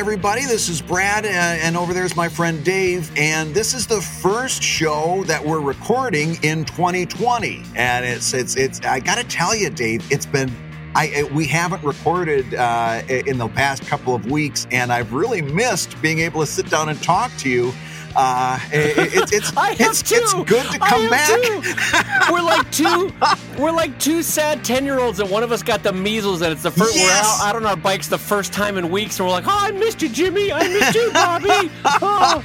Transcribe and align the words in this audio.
everybody. 0.00 0.46
This 0.46 0.70
is 0.70 0.80
Brad, 0.80 1.26
uh, 1.26 1.28
and 1.28 1.76
over 1.76 1.92
there 1.92 2.06
is 2.06 2.16
my 2.16 2.26
friend 2.26 2.64
Dave. 2.64 3.12
And 3.18 3.54
this 3.54 3.74
is 3.74 3.86
the 3.86 4.00
first 4.00 4.62
show 4.62 5.22
that 5.24 5.44
we're 5.44 5.60
recording 5.60 6.42
in 6.42 6.64
2020. 6.64 7.62
And 7.76 8.06
it's 8.06 8.32
it's 8.32 8.56
it's. 8.56 8.80
I 8.80 9.00
got 9.00 9.18
to 9.18 9.24
tell 9.24 9.54
you, 9.54 9.68
Dave, 9.68 10.10
it's 10.10 10.24
been. 10.24 10.50
I 10.94 11.28
we 11.34 11.44
haven't 11.44 11.84
recorded 11.84 12.54
uh, 12.54 13.02
in 13.10 13.36
the 13.36 13.48
past 13.48 13.82
couple 13.82 14.14
of 14.14 14.30
weeks, 14.30 14.66
and 14.70 14.90
I've 14.90 15.12
really 15.12 15.42
missed 15.42 16.00
being 16.00 16.20
able 16.20 16.40
to 16.40 16.46
sit 16.46 16.70
down 16.70 16.88
and 16.88 17.00
talk 17.02 17.30
to 17.40 17.50
you 17.50 17.70
uh, 18.16 18.58
it, 18.72 19.14
it's 19.14 19.32
it's 19.32 19.52
it's, 19.56 20.12
it's, 20.12 20.34
good 20.34 20.70
to 20.70 20.78
come 20.78 21.08
back. 21.08 21.30
we're 22.30 22.42
like 22.42 22.70
two 22.72 23.12
we're 23.58 23.70
like 23.70 23.98
two 23.98 24.22
sad 24.22 24.64
ten 24.64 24.84
year 24.84 24.98
olds, 24.98 25.20
and 25.20 25.30
one 25.30 25.42
of 25.42 25.52
us 25.52 25.62
got 25.62 25.82
the 25.82 25.92
measles, 25.92 26.42
and 26.42 26.52
it's 26.52 26.62
the 26.62 26.70
first 26.70 26.96
yes. 26.96 27.40
we're 27.40 27.46
out, 27.46 27.54
out, 27.54 27.56
on 27.56 27.66
our 27.66 27.76
bikes 27.76 28.08
the 28.08 28.18
first 28.18 28.52
time 28.52 28.78
in 28.78 28.90
weeks, 28.90 29.18
and 29.18 29.26
we're 29.26 29.32
like, 29.32 29.46
oh, 29.46 29.50
I 29.50 29.70
missed 29.72 30.02
you, 30.02 30.08
Jimmy. 30.08 30.52
I 30.52 30.66
missed 30.68 30.94
you, 30.94 31.10
Bobby. 31.12 31.70
Oh. 32.02 32.42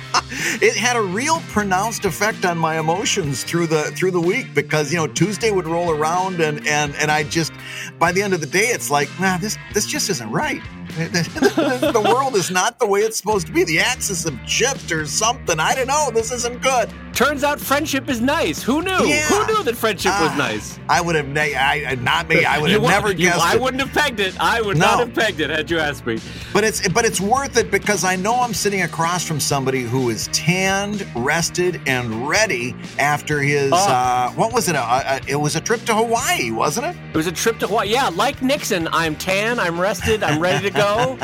it 0.62 0.76
had 0.76 0.96
a 0.96 1.02
real 1.02 1.40
pronounced 1.50 2.04
effect 2.06 2.46
on 2.46 2.58
my 2.58 2.80
emotions 2.80 3.44
through 3.44 3.68
the 3.68 3.84
through 3.92 4.12
the 4.12 4.20
week 4.20 4.54
because 4.54 4.92
you 4.92 4.98
know 4.98 5.08
Tuesday 5.08 5.52
would 5.52 5.68
roll 5.68 5.92
around, 5.92 6.42
and 6.42 6.66
and 6.68 6.96
and 6.96 7.12
I 7.12 7.24
just 7.24 7.54
by 8.00 8.12
the 8.12 8.22
end 8.22 8.34
of 8.34 8.42
the 8.42 8.48
day, 8.48 8.68
it's 8.68 8.90
like, 8.90 9.10
nah, 9.20 9.38
this 9.38 9.58
this 9.74 9.86
just 9.86 10.10
isn't 10.10 10.30
right. 10.32 10.62
The 10.96 12.14
world 12.14 12.36
is 12.36 12.50
not 12.50 12.80
the 12.80 12.88
way 12.88 13.02
it's 13.02 13.18
supposed 13.18 13.48
to 13.48 13.54
be. 13.54 13.64
The 13.64 13.80
axis 13.80 14.24
have 14.24 14.40
shifted 14.50 14.92
or 14.94 15.06
something. 15.06 15.60
I 15.60 15.76
don't 15.76 15.88
know. 15.88 16.10
This 16.14 16.32
isn't 16.32 16.62
good. 16.62 16.90
Turns 17.14 17.46
out 17.46 17.62
friendship 17.62 18.10
is 18.10 18.20
nice. 18.20 18.62
Who 18.62 18.82
knew? 18.82 19.06
Yeah. 19.06 19.28
Who 19.28 19.48
knew 19.48 19.64
that 19.64 19.78
friendship 19.78 20.12
uh, 20.14 20.24
was 20.24 20.32
ah, 20.32 20.38
nice? 20.38 20.80
I 20.90 21.00
would 21.00 21.16
have, 21.16 21.30
ne- 21.30 21.56
I, 21.56 21.96
not 21.96 22.28
me. 22.28 22.44
I 22.44 22.60
would 22.60 22.72
have 22.72 22.82
never 22.82 23.12
you, 23.12 23.30
guessed. 23.30 23.40
I 23.40 23.56
wouldn't 23.56 23.82
have 23.82 23.94
pegged 23.94 24.20
it. 24.20 24.38
I 24.38 24.60
would 24.60 24.78
no. 24.78 24.86
not 24.86 25.00
have 25.00 25.14
pegged 25.14 25.40
it 25.40 25.50
had 25.50 25.72
you 25.72 25.80
asked 25.80 26.06
me. 26.06 26.20
But 26.52 26.66
it's, 26.66 26.86
but 26.90 27.06
it's 27.06 27.22
worth 27.22 27.56
it 27.56 27.72
because 27.72 28.04
I 28.04 28.18
know 28.18 28.36
I'm 28.36 28.54
sitting 28.54 28.82
across 28.82 29.26
from 29.26 29.40
somebody 29.40 29.84
who 29.84 30.10
is 30.10 30.28
tanned, 30.34 31.08
rested, 31.16 31.82
and 31.88 32.28
ready 32.28 32.76
after 33.00 33.40
his. 33.40 33.72
Oh. 33.74 33.78
Uh, 33.78 34.32
what 34.32 34.52
was 34.54 34.68
it? 34.68 34.76
A, 34.76 35.16
a, 35.16 35.22
it 35.26 35.38
was 35.38 35.56
a 35.56 35.62
trip 35.62 35.86
to 35.86 35.96
Hawaii, 35.96 36.52
wasn't 36.52 36.88
it? 36.88 36.98
It 37.14 37.16
was 37.16 37.28
a 37.28 37.32
trip 37.32 37.60
to 37.60 37.68
Hawaii. 37.68 37.90
Yeah, 37.90 38.10
like 38.10 38.42
Nixon, 38.42 38.90
I'm 38.92 39.16
tan. 39.16 39.58
I'm 39.58 39.80
rested. 39.80 40.22
I'm 40.22 40.42
ready 40.42 40.70
to 40.70 40.76
go 40.76 40.85
go. 40.86 41.18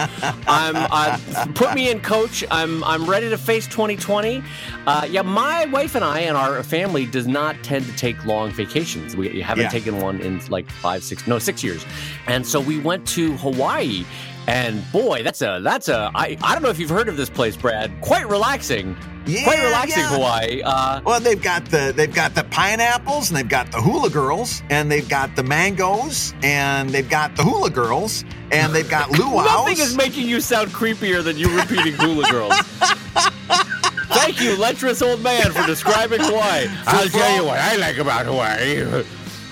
I'm 0.48 0.76
uh, 0.76 1.18
put 1.54 1.74
me 1.74 1.90
in 1.90 2.02
coach. 2.02 2.44
I'm 2.52 2.84
I'm 2.84 3.10
ready 3.10 3.30
to 3.30 3.38
face 3.38 3.68
2020. 3.68 4.44
Uh, 4.88 5.08
yeah, 5.10 5.22
my 5.22 5.66
wife 5.66 5.96
and 5.96 6.04
I 6.04 6.22
and 6.22 6.38
our 6.38 6.64
family 6.64 7.06
does 7.06 7.28
not 7.28 7.64
tend 7.64 7.86
to 7.86 7.96
take 7.96 8.26
long 8.26 8.52
vacations. 8.52 9.16
We 9.16 9.42
haven't 9.42 9.66
yeah. 9.66 9.70
taken 9.70 10.00
one 10.00 10.20
in 10.22 10.40
like 10.48 10.70
five, 10.70 11.04
six, 11.04 11.28
no, 11.28 11.40
six 11.40 11.64
years, 11.64 11.86
and 12.28 12.46
so 12.46 12.60
we 12.60 12.80
went 12.80 13.08
to 13.10 13.38
Hawaii. 13.38 14.06
And 14.48 14.84
boy, 14.92 15.24
that's 15.24 15.42
a 15.42 15.60
that's 15.64 15.88
a 15.88 16.12
I, 16.16 16.38
I 16.42 16.54
don't 16.54 16.64
know 16.64 16.70
if 16.70 16.80
you've 16.80 16.90
heard 16.90 17.08
of 17.08 17.18
this 17.18 17.30
place, 17.30 17.56
Brad. 17.56 17.92
Quite 18.02 18.28
relaxing. 18.28 18.98
Yeah, 19.26 19.44
quite 19.44 19.64
relaxing 19.64 20.00
yeah. 20.00 20.10
Hawaii. 20.10 20.62
Uh, 20.64 21.02
well, 21.06 21.20
they've 21.20 21.42
got 21.42 21.66
the 21.66 21.94
they've 21.96 22.14
got 22.14 22.34
the 22.34 22.44
pineapples 22.46 23.30
and 23.30 23.38
they've 23.38 23.48
got 23.48 23.72
the 23.72 23.80
hula 23.80 24.10
girls 24.10 24.64
and 24.70 24.92
they've 24.92 25.08
got 25.08 25.36
the 25.36 25.44
mangoes 25.44 26.34
and 26.42 26.90
they've 26.90 27.10
got 27.10 27.36
the 27.36 27.44
hula 27.44 27.70
girls 27.70 28.26
and 28.52 28.74
they've 28.74 28.90
got 28.90 29.10
luau's. 29.12 29.46
Nothing 29.46 29.78
is 29.78 29.96
making 29.96 30.28
you 30.28 30.42
sound 30.42 30.72
creepier 30.72 31.24
than 31.24 31.38
you 31.38 31.56
repeating 31.56 31.94
hula 31.94 32.30
girls. 32.32 32.54
Thank 34.12 34.42
you, 34.42 34.58
lecherous 34.58 35.02
old 35.02 35.22
man, 35.22 35.52
for 35.52 35.66
describing 35.66 36.20
Hawaii. 36.22 36.68
I'll 36.86 37.08
tell 37.08 37.36
you 37.36 37.46
what 37.46 37.60
I 37.60 37.76
like 37.78 37.98
about 37.98 38.26
Hawaii. 38.26 39.04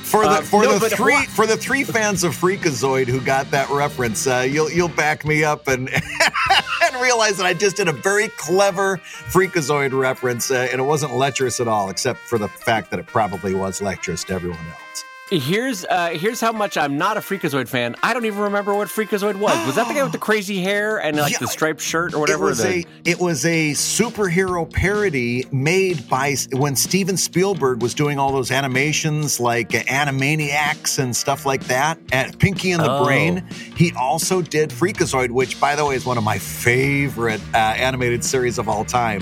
For 0.10 0.24
the 0.24 0.30
uh, 0.30 0.42
for 0.42 0.64
no, 0.64 0.80
the 0.80 0.90
three 0.90 1.24
for 1.26 1.46
the 1.46 1.56
three 1.56 1.84
fans 1.84 2.24
of 2.24 2.34
Freakazoid 2.36 3.08
who 3.08 3.22
got 3.22 3.52
that 3.52 3.70
reference, 3.70 4.26
uh, 4.26 4.48
you'll 4.50 4.72
you'll 4.72 4.88
back 4.88 5.24
me 5.24 5.44
up 5.44 5.68
and 5.68 5.88
and 6.84 6.96
realize 7.00 7.38
that 7.38 7.46
I 7.46 7.54
just 7.54 7.78
did 7.78 7.88
a 7.88 7.92
very 7.92 8.30
clever 8.30 8.98
Freakazoid 8.98 9.94
reference, 9.94 10.50
uh, 10.50 10.68
and 10.72 10.82
it 10.82 10.84
wasn't 10.84 11.14
lecherous 11.14 11.60
at 11.60 11.68
all, 11.68 11.92
except 11.92 12.22
for 12.22 12.40
the 12.40 12.48
fact 12.48 12.90
that 12.90 13.00
it 13.00 13.06
probably 13.06 13.54
was 13.54 13.84
lecherous 13.84 14.24
to 14.26 14.34
everyone 14.34 14.58
else. 14.58 15.04
Here's 15.32 15.86
uh, 15.86 16.10
here's 16.10 16.42
how 16.42 16.52
much 16.52 16.76
I'm 16.76 16.98
not 16.98 17.16
a 17.16 17.20
Freakazoid 17.20 17.68
fan. 17.68 17.96
I 18.02 18.14
don't 18.14 18.26
even 18.26 18.40
remember 18.40 18.74
what 18.74 18.88
Freakazoid 18.88 19.36
was. 19.36 19.66
Was 19.68 19.76
that 19.76 19.88
the 19.88 19.94
guy 19.94 20.02
with 20.02 20.12
the 20.12 20.18
crazy 20.30 20.60
hair 20.60 20.98
and 20.98 21.18
like 21.18 21.34
yeah, 21.34 21.38
the 21.38 21.48
striped 21.48 21.82
shirt 21.82 22.16
or 22.16 22.20
whatever? 22.20 22.46
It 22.46 22.50
was 22.50 22.64
the... 22.64 22.70
a 22.70 22.86
it 23.06 23.20
was 23.20 23.46
a 23.46 23.72
superhero 23.72 24.72
parody 24.72 25.46
made 25.52 26.10
by 26.10 26.36
when 26.52 26.76
Steven 26.76 27.16
Spielberg 27.16 27.82
was 27.82 27.94
doing 27.94 28.18
all 28.18 28.32
those 28.32 28.50
animations 28.50 29.40
like 29.40 29.76
uh, 29.76 29.84
Animaniacs 29.84 30.98
and 30.98 31.16
stuff 31.16 31.46
like 31.46 31.64
that. 31.66 32.00
At 32.12 32.40
Pinky 32.40 32.72
and 32.72 32.84
the 32.84 32.92
oh. 32.92 33.06
Brain. 33.06 33.46
He 33.76 33.94
also 33.94 34.42
did 34.42 34.72
Freakazoid, 34.72 35.30
which 35.30 35.60
by 35.60 35.76
the 35.76 35.86
way 35.86 35.96
is 35.96 36.08
one 36.08 36.18
of 36.18 36.24
my 36.24 36.40
favorite 36.40 37.42
uh, 37.54 37.58
animated 37.58 38.24
series 38.24 38.58
of 38.58 38.68
all 38.68 38.84
time. 38.84 39.22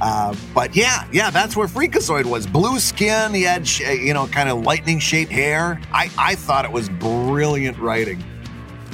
Uh, 0.00 0.34
but 0.54 0.76
yeah, 0.76 1.08
yeah, 1.12 1.30
that's 1.30 1.56
where 1.56 1.66
Freakazoid 1.66 2.26
was. 2.26 2.46
Blue 2.46 2.78
skin, 2.78 3.32
he 3.32 3.42
had, 3.42 3.68
you 3.78 4.12
know, 4.12 4.26
kind 4.26 4.48
of 4.48 4.60
lightning 4.62 4.98
shaped 4.98 5.32
hair. 5.32 5.80
I, 5.92 6.10
I 6.18 6.34
thought 6.34 6.64
it 6.64 6.72
was 6.72 6.88
brilliant 6.88 7.78
writing. 7.78 8.22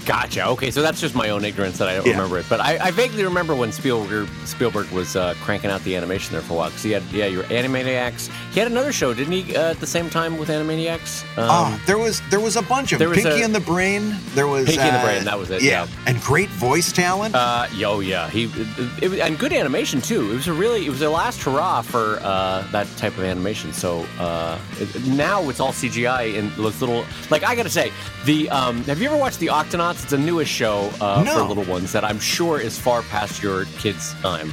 Gotcha. 0.05 0.47
Okay, 0.49 0.71
so 0.71 0.83
that's 0.83 1.01
just 1.01 1.15
my 1.15 1.31
own 1.31 1.45
ignorance 1.45 1.79
that 1.79 1.89
I 1.89 1.97
don't 1.97 2.07
yeah. 2.07 2.13
remember 2.13 2.39
it. 2.39 2.47
But 2.49 2.61
I, 2.61 2.87
I, 2.87 2.91
vaguely 2.91 3.23
remember 3.25 3.55
when 3.55 3.71
Spielberg 3.71 4.29
Spielberg 4.45 4.91
was 4.91 5.15
uh, 5.15 5.35
cranking 5.41 5.71
out 5.71 5.83
the 5.83 5.95
animation 5.95 6.33
there 6.33 6.43
for 6.43 6.55
a 6.55 6.57
while. 6.57 6.69
Because 6.71 6.83
he 6.83 6.91
had, 6.91 7.03
yeah, 7.13 7.27
your 7.27 7.45
Animaniacs. 7.45 8.29
He 8.53 8.59
had 8.59 8.71
another 8.71 8.93
show, 8.93 9.15
didn't 9.15 9.33
he? 9.33 9.57
Uh, 9.57 9.71
at 9.71 9.81
the 9.81 9.87
same 9.87 10.11
time 10.11 10.39
with 10.39 10.49
Animaniacs. 10.49 11.23
Um, 11.39 11.49
oh, 11.49 11.83
there 11.87 11.99
was 11.99 12.21
there 12.31 12.41
was 12.41 12.57
a 12.57 12.63
bunch 12.63 12.93
of 12.93 12.99
there 12.99 13.13
Pinky 13.13 13.43
a, 13.43 13.45
and 13.45 13.55
the 13.55 13.61
Brain. 13.61 14.17
There 14.35 14.49
was 14.49 14.67
Pinky 14.67 14.83
uh, 14.83 14.87
and 14.87 14.97
the 14.97 15.07
Brain. 15.07 15.25
That 15.25 15.39
was 15.39 15.51
it. 15.51 15.63
Yeah, 15.63 15.85
yeah. 15.85 16.05
and 16.07 16.21
great 16.21 16.49
voice 16.51 16.93
talent. 16.93 17.35
Uh, 17.35 17.69
yo, 17.75 18.01
yeah, 18.01 18.29
he 18.29 18.45
it, 18.45 19.03
it, 19.03 19.21
and 19.21 19.39
good 19.39 19.53
animation 19.53 20.01
too. 20.01 20.33
It 20.33 20.35
was 20.35 20.49
a 20.49 20.53
really 20.53 20.85
it 20.85 20.91
was 20.91 21.03
a 21.03 21.11
last 21.11 21.43
hurrah 21.43 21.83
for 21.83 22.19
uh, 22.23 22.67
that 22.73 22.89
type 22.97 23.17
of 23.19 23.25
animation. 23.25 23.73
So 23.73 24.05
uh, 24.19 24.59
it, 24.81 25.07
now 25.07 25.49
it's 25.49 25.61
all 25.61 25.73
CGI 25.73 26.39
and 26.39 26.51
those 26.53 26.81
little 26.81 27.05
like 27.31 27.45
I 27.45 27.55
got 27.55 27.65
to 27.65 27.71
say 27.71 27.93
the 28.25 28.51
um, 28.51 28.83
have 28.85 29.01
you 29.01 29.09
ever 29.09 29.17
watched 29.17 29.39
the 29.39 29.47
Octonauts? 29.47 29.92
It's 30.01 30.13
a 30.13 30.19
newish 30.19 30.49
show 30.49 30.91
uh, 31.01 31.23
no. 31.25 31.35
for 31.35 31.43
little 31.43 31.65
ones 31.65 31.93
that 31.93 32.05
I'm 32.05 32.19
sure 32.19 32.61
is 32.61 32.79
far 32.79 33.03
past 33.03 33.43
your 33.43 33.65
kids' 33.79 34.15
time. 34.15 34.53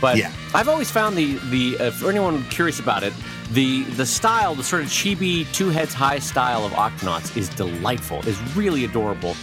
But 0.00 0.16
yeah. 0.16 0.32
I've 0.54 0.68
always 0.68 0.90
found 0.90 1.16
the 1.16 1.34
the 1.50 1.78
uh, 1.78 1.90
for 1.92 2.10
anyone 2.10 2.42
curious 2.44 2.80
about 2.80 3.02
it, 3.02 3.12
the 3.52 3.84
the 3.84 4.04
style, 4.06 4.54
the 4.54 4.64
sort 4.64 4.82
of 4.82 4.88
chibi 4.88 5.50
two 5.52 5.68
heads 5.68 5.94
high 5.94 6.18
style 6.18 6.64
of 6.64 6.72
Octonauts 6.72 7.36
is 7.36 7.48
delightful. 7.50 8.26
is 8.26 8.40
really 8.56 8.84
adorable. 8.84 9.36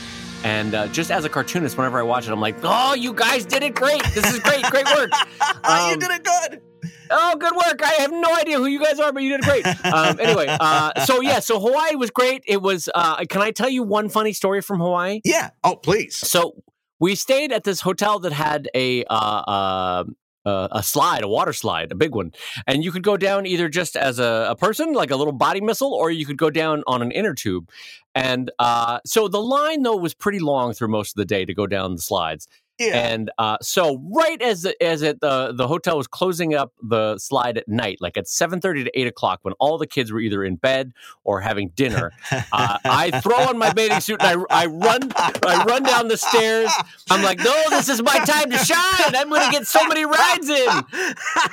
And 0.43 0.73
uh, 0.73 0.87
just 0.87 1.11
as 1.11 1.25
a 1.25 1.29
cartoonist, 1.29 1.77
whenever 1.77 1.99
I 1.99 2.03
watch 2.03 2.27
it, 2.27 2.31
I'm 2.31 2.41
like, 2.41 2.57
"Oh, 2.63 2.93
you 2.93 3.13
guys 3.13 3.45
did 3.45 3.63
it 3.63 3.75
great! 3.75 4.03
This 4.13 4.33
is 4.33 4.39
great, 4.39 4.63
great 4.65 4.85
work! 4.95 5.11
Um, 5.63 5.91
you 5.91 5.97
did 5.97 6.11
it 6.11 6.23
good." 6.23 6.61
Oh, 7.09 7.35
good 7.37 7.55
work! 7.55 7.81
I 7.83 7.93
have 8.01 8.11
no 8.11 8.35
idea 8.35 8.57
who 8.57 8.65
you 8.65 8.79
guys 8.79 8.99
are, 8.99 9.11
but 9.11 9.23
you 9.23 9.29
did 9.29 9.41
great. 9.41 9.65
Um, 9.89 10.19
anyway, 10.19 10.45
uh, 10.47 11.05
so 11.05 11.21
yeah, 11.21 11.39
so 11.39 11.59
Hawaii 11.59 11.95
was 11.95 12.11
great. 12.11 12.43
It 12.47 12.61
was. 12.61 12.89
Uh, 12.93 13.25
can 13.25 13.41
I 13.41 13.51
tell 13.51 13.69
you 13.69 13.83
one 13.83 14.09
funny 14.09 14.33
story 14.33 14.61
from 14.61 14.79
Hawaii? 14.79 15.21
Yeah. 15.23 15.49
Oh, 15.63 15.75
please. 15.75 16.15
So 16.15 16.63
we 16.99 17.15
stayed 17.15 17.51
at 17.51 17.63
this 17.63 17.81
hotel 17.81 18.19
that 18.19 18.33
had 18.33 18.69
a 18.75 19.03
uh, 19.05 19.13
uh, 19.15 20.03
uh, 20.45 20.67
a 20.71 20.83
slide, 20.83 21.23
a 21.23 21.27
water 21.27 21.53
slide, 21.53 21.91
a 21.91 21.95
big 21.95 22.13
one, 22.13 22.33
and 22.67 22.83
you 22.83 22.91
could 22.91 23.03
go 23.03 23.17
down 23.17 23.45
either 23.45 23.69
just 23.69 23.95
as 23.95 24.19
a, 24.19 24.47
a, 24.49 24.55
person, 24.55 24.93
like 24.93 25.11
a 25.11 25.15
little 25.15 25.33
body 25.33 25.61
missile, 25.61 25.93
or 25.93 26.11
you 26.11 26.25
could 26.25 26.37
go 26.37 26.49
down 26.49 26.83
on 26.87 27.01
an 27.01 27.11
inner 27.11 27.33
tube. 27.33 27.69
And 28.15 28.51
uh, 28.59 28.99
so 29.05 29.27
the 29.27 29.41
line 29.41 29.83
though 29.83 29.97
was 29.97 30.13
pretty 30.13 30.39
long 30.39 30.73
through 30.73 30.89
most 30.89 31.11
of 31.11 31.15
the 31.15 31.25
day 31.25 31.45
to 31.45 31.53
go 31.53 31.67
down 31.67 31.95
the 31.95 32.01
slides. 32.01 32.47
Yeah. 32.79 32.97
And 32.97 33.29
uh, 33.37 33.57
so, 33.61 34.01
right 34.15 34.41
as 34.41 34.61
the, 34.61 34.81
as 34.81 35.01
it 35.01 35.19
the 35.19 35.51
the 35.53 35.67
hotel 35.67 35.97
was 35.97 36.07
closing 36.07 36.53
up 36.53 36.71
the 36.81 37.17
slide 37.17 37.57
at 37.57 37.67
night, 37.67 37.97
like 37.99 38.15
at 38.15 38.27
seven 38.27 38.61
thirty 38.61 38.85
to 38.85 38.99
eight 38.99 39.07
o'clock, 39.07 39.39
when 39.41 39.53
all 39.59 39.77
the 39.77 39.85
kids 39.87 40.13
were 40.13 40.19
either 40.21 40.45
in 40.45 40.55
bed 40.55 40.93
or 41.25 41.41
having 41.41 41.69
dinner, 41.75 42.13
uh, 42.31 42.77
I 42.85 43.19
throw 43.21 43.37
on 43.37 43.57
my 43.57 43.73
bathing 43.73 43.99
suit 43.99 44.21
and 44.21 44.45
I, 44.49 44.63
I 44.63 44.65
run 44.67 45.11
I 45.15 45.65
run 45.67 45.83
down 45.83 46.07
the 46.07 46.17
stairs. 46.17 46.71
I'm 47.09 47.21
like, 47.21 47.39
no, 47.39 47.63
this 47.69 47.89
is 47.89 48.01
my 48.01 48.17
time 48.19 48.49
to 48.51 48.57
shine. 48.57 49.15
I'm 49.15 49.29
going 49.29 49.45
to 49.45 49.51
get 49.51 49.67
so 49.67 49.85
many 49.85 50.05
rides 50.05 50.49
in. 50.49 50.69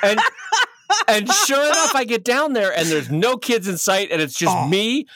And 0.05 0.20
and 1.08 1.29
sure 1.29 1.64
enough, 1.64 1.94
I 1.96 2.05
get 2.05 2.25
down 2.25 2.52
there 2.52 2.72
and 2.72 2.88
there's 2.88 3.11
no 3.11 3.37
kids 3.37 3.67
in 3.67 3.79
sight, 3.79 4.11
and 4.12 4.22
it's 4.22 4.38
just 4.38 4.56
oh. 4.56 4.69
me 4.69 5.06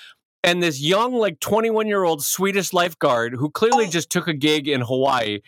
and 0.43 0.63
this 0.63 0.81
young, 0.81 1.13
like 1.15 1.41
21 1.41 1.87
year 1.87 2.05
old 2.05 2.23
Swedish 2.23 2.73
lifeguard 2.73 3.35
who 3.35 3.51
clearly 3.51 3.87
oh. 3.87 3.91
just 3.91 4.11
took 4.11 4.29
a 4.29 4.33
gig 4.33 4.69
in 4.69 4.81
Hawaii 4.81 5.41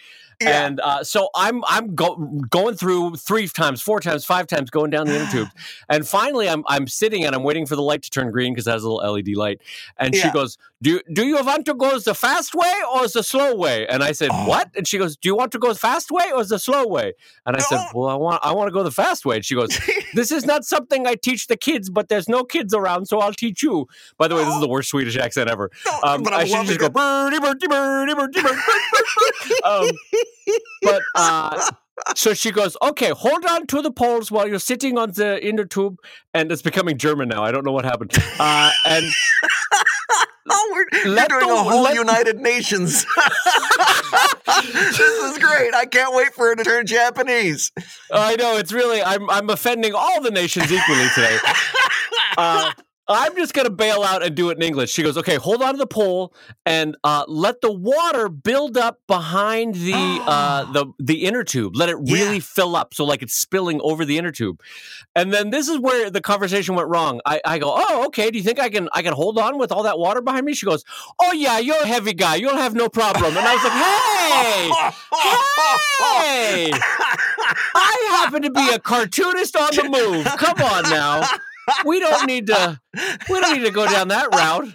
yeah. 0.42 0.66
And 0.66 0.80
uh, 0.80 1.04
so 1.04 1.28
I'm 1.34 1.62
I'm 1.66 1.94
go- 1.94 2.16
going 2.50 2.76
through 2.76 3.16
three 3.16 3.48
times, 3.48 3.80
four 3.80 4.00
times, 4.00 4.24
five 4.24 4.46
times, 4.46 4.70
going 4.70 4.90
down 4.90 5.06
the 5.06 5.16
inner 5.16 5.30
tube, 5.30 5.48
and 5.88 6.06
finally 6.06 6.48
I'm 6.48 6.64
I'm 6.66 6.86
sitting 6.86 7.24
and 7.24 7.34
I'm 7.34 7.42
waiting 7.42 7.66
for 7.66 7.76
the 7.76 7.82
light 7.82 8.02
to 8.02 8.10
turn 8.10 8.30
green 8.30 8.52
because 8.52 8.66
it 8.66 8.70
has 8.70 8.84
a 8.84 8.90
little 8.90 9.12
LED 9.12 9.36
light, 9.36 9.60
and 9.98 10.14
yeah. 10.14 10.22
she 10.22 10.30
goes, 10.30 10.58
"Do 10.82 11.00
do 11.12 11.24
you 11.26 11.36
want 11.44 11.64
to 11.66 11.74
go 11.74 11.98
the 11.98 12.14
fast 12.14 12.54
way 12.54 12.72
or 12.94 13.06
the 13.08 13.22
slow 13.22 13.54
way?" 13.54 13.86
And 13.86 14.02
I 14.02 14.12
said, 14.12 14.30
oh. 14.32 14.48
"What?" 14.48 14.70
And 14.76 14.86
she 14.86 14.98
goes, 14.98 15.16
"Do 15.16 15.28
you 15.28 15.36
want 15.36 15.52
to 15.52 15.58
go 15.58 15.72
the 15.72 15.78
fast 15.78 16.10
way 16.10 16.30
or 16.34 16.44
the 16.44 16.58
slow 16.58 16.86
way?" 16.86 17.12
And 17.46 17.56
I 17.56 17.60
said, 17.60 17.80
"Well, 17.94 18.08
I 18.08 18.14
want 18.16 18.40
I 18.44 18.52
want 18.52 18.68
to 18.68 18.72
go 18.72 18.82
the 18.82 18.90
fast 18.90 19.24
way." 19.24 19.36
And 19.36 19.44
she 19.44 19.54
goes, 19.54 19.70
this 20.14 20.30
is 20.32 20.44
not 20.44 20.64
something 20.64 21.06
I 21.06 21.14
teach 21.14 21.46
the 21.46 21.56
kids, 21.56 21.88
but 21.88 22.08
there's 22.08 22.28
no 22.28 22.44
kids 22.44 22.74
around, 22.74 23.06
so 23.06 23.20
I'll 23.20 23.32
teach 23.32 23.62
you. 23.62 23.86
By 24.18 24.28
the 24.28 24.34
way, 24.36 24.44
this 24.44 24.54
is 24.54 24.60
the 24.60 24.68
worst 24.68 24.90
Swedish 24.90 25.16
accent 25.16 25.48
ever. 25.48 25.70
No, 25.86 25.98
Um, 26.04 26.22
but 26.22 26.32
I 26.32 26.40
I'm 26.42 26.46
should 26.48 26.66
just 26.66 26.80
go 26.80 26.86
it. 26.86 26.92
birdie, 26.92 27.38
birdie, 27.38 27.66
birdie, 27.68 28.14
birdie, 28.14 28.40
birdie, 28.42 28.42
birdie. 28.42 29.62
um, 29.64 29.90
but 30.82 31.02
uh, 31.14 31.70
so 32.16 32.34
she 32.34 32.50
goes, 32.50 32.76
okay, 32.82 33.10
hold 33.10 33.44
on 33.46 33.66
to 33.68 33.82
the 33.82 33.90
poles 33.90 34.30
while 34.30 34.46
you're 34.48 34.58
sitting 34.58 34.98
on 34.98 35.12
the 35.12 35.44
inner 35.46 35.64
tube, 35.64 35.96
and 36.34 36.50
it's 36.52 36.62
becoming 36.62 36.98
German 36.98 37.28
now. 37.28 37.42
I 37.44 37.52
don't 37.52 37.64
know 37.64 37.72
what 37.72 37.84
happened. 37.84 38.12
Uh, 38.38 38.70
and 38.86 39.04
Oh, 40.54 40.70
we're, 40.72 41.10
Let 41.12 41.30
doing 41.30 41.46
the- 41.46 41.52
a 41.54 41.56
whole 41.56 41.82
let- 41.82 41.94
United 41.94 42.38
Nations. 42.40 43.06
this 44.72 45.00
is 45.00 45.38
great. 45.38 45.74
I 45.74 45.86
can't 45.90 46.14
wait 46.14 46.34
for 46.34 46.50
it 46.50 46.56
to 46.56 46.64
turn 46.64 46.84
Japanese. 46.86 47.70
I 48.12 48.36
know 48.36 48.56
it's 48.56 48.72
really 48.72 49.02
I'm 49.02 49.30
I'm 49.30 49.48
offending 49.50 49.94
all 49.94 50.20
the 50.20 50.30
nations 50.30 50.70
equally 50.72 51.08
today. 51.14 51.38
Uh, 52.38 52.72
I'm 53.08 53.34
just 53.36 53.52
gonna 53.52 53.68
bail 53.70 54.02
out 54.04 54.22
and 54.22 54.34
do 54.34 54.50
it 54.50 54.56
in 54.56 54.62
English. 54.62 54.90
She 54.92 55.02
goes, 55.02 55.18
okay, 55.18 55.34
hold 55.34 55.60
on 55.62 55.74
to 55.74 55.78
the 55.78 55.86
pole 55.86 56.32
and 56.64 56.96
uh, 57.04 57.24
let 57.26 57.60
the 57.60 57.72
water 57.72 58.28
build 58.28 58.76
up 58.76 59.00
behind 59.08 59.74
the 59.74 59.92
uh, 60.26 60.64
the 60.72 60.86
the 60.98 61.24
inner 61.24 61.42
tube. 61.44 61.74
Let 61.76 61.88
it 61.88 61.96
really 61.96 62.36
Yeah. 62.36 62.40
fill 62.42 62.76
up, 62.76 62.94
so 62.94 63.04
like 63.04 63.20
it's 63.22 63.34
spilling 63.34 63.80
over 63.82 64.04
the 64.04 64.18
inner 64.18 64.30
tube. 64.30 64.60
And 65.16 65.32
then 65.32 65.50
this 65.50 65.68
is 65.68 65.78
where 65.78 66.10
the 66.10 66.20
conversation 66.20 66.74
went 66.74 66.88
wrong. 66.88 67.20
I, 67.26 67.40
I 67.44 67.58
go, 67.58 67.74
oh, 67.76 68.06
okay. 68.06 68.30
Do 68.30 68.38
you 68.38 68.44
think 68.44 68.58
I 68.60 68.68
can 68.68 68.88
I 68.92 69.02
can 69.02 69.12
hold 69.14 69.38
on 69.38 69.58
with 69.58 69.72
all 69.72 69.82
that 69.82 69.98
water 69.98 70.22
behind 70.22 70.46
me? 70.46 70.54
She 70.54 70.64
goes, 70.66 70.84
oh 71.20 71.32
yeah, 71.32 71.58
you're 71.58 71.82
a 71.82 71.86
heavy 71.86 72.14
guy. 72.14 72.36
You'll 72.36 72.56
have 72.56 72.74
no 72.74 72.88
problem. 72.88 73.36
And 73.36 73.46
I 73.46 73.54
was 73.54 73.64
like, 73.64 73.72
hey. 73.72 74.92
Hey! 76.00 76.70
I 77.74 78.20
happen 78.22 78.42
to 78.42 78.50
be 78.50 78.70
a 78.70 78.78
cartoonist 78.78 79.56
on 79.56 79.74
the 79.74 79.88
move. 79.88 80.24
Come 80.38 80.60
on 80.62 80.82
now. 80.84 81.22
We 81.84 82.00
don't 82.00 82.26
need 82.26 82.46
to 82.48 82.80
we 83.30 83.40
don't 83.40 83.54
need 83.58 83.64
to 83.66 83.70
go 83.72 83.86
down 83.86 84.08
that 84.08 84.28
route. 84.34 84.68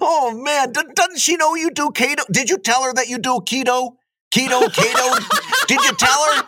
oh 0.00 0.40
man, 0.42 0.72
D- 0.72 0.80
doesn't 0.94 1.18
she 1.18 1.36
know 1.36 1.54
you 1.54 1.70
do 1.70 1.88
keto? 1.90 2.24
Did 2.30 2.50
you 2.50 2.58
tell 2.58 2.82
her 2.84 2.92
that 2.94 3.08
you 3.08 3.18
do 3.18 3.40
keto? 3.40 3.96
Keto, 4.34 4.62
keto. 4.62 5.66
Did 5.68 5.80
you 5.82 5.92
tell 5.94 6.34
her? 6.34 6.42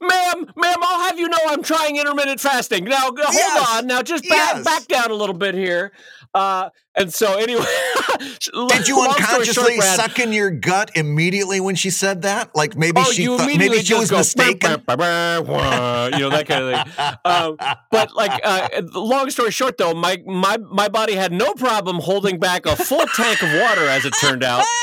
Ma'am, 0.00 0.46
ma'am, 0.56 0.76
I'll 0.80 1.08
have 1.08 1.18
you 1.18 1.28
know 1.28 1.38
I'm 1.48 1.62
trying 1.62 1.96
intermittent 1.96 2.40
fasting. 2.40 2.84
Now 2.84 3.00
hold 3.00 3.18
Yes. 3.32 3.68
on. 3.78 3.86
Now 3.88 4.02
just 4.02 4.22
back 4.28 4.54
Yes. 4.56 4.64
back 4.64 4.86
down 4.86 5.10
a 5.10 5.14
little 5.14 5.34
bit 5.34 5.54
here. 5.54 5.92
Uh 6.34 6.70
and 6.96 7.12
so 7.12 7.34
anyway 7.34 7.64
Did 8.68 8.88
you 8.88 9.00
unconsciously 9.00 9.52
short, 9.52 9.76
Brad, 9.78 9.96
suck 10.00 10.18
in 10.18 10.32
your 10.32 10.50
gut 10.50 10.90
immediately 10.94 11.60
when 11.60 11.74
she 11.74 11.90
said 11.90 12.22
that? 12.22 12.54
Like 12.54 12.76
maybe 12.76 13.00
Oh, 13.04 13.10
she 13.12 13.26
thought, 13.26 13.46
maybe 13.46 13.82
she 13.82 13.94
was 13.94 14.10
go, 14.10 14.18
mistaken. 14.18 14.82
"Bah, 14.86 14.96
bah, 14.96 15.42
bah, 15.42 15.42
bah," 15.42 16.16
you 16.16 16.20
know 16.22 16.30
that 16.30 16.46
kind 16.46 16.64
of 16.64 16.72
thing. 16.72 17.14
Um, 17.24 17.56
but 17.90 18.14
like, 18.14 18.40
uh, 18.44 18.68
long 18.94 19.30
story 19.30 19.50
short, 19.50 19.78
though, 19.78 19.94
my 19.94 20.22
my 20.26 20.56
my 20.58 20.88
body 20.88 21.14
had 21.14 21.32
no 21.32 21.52
problem 21.54 21.98
holding 21.98 22.38
back 22.38 22.66
a 22.66 22.76
full 22.76 23.04
tank 23.14 23.42
of 23.42 23.52
water, 23.52 23.86
as 23.88 24.04
it 24.04 24.14
turned 24.20 24.42
out. 24.44 24.64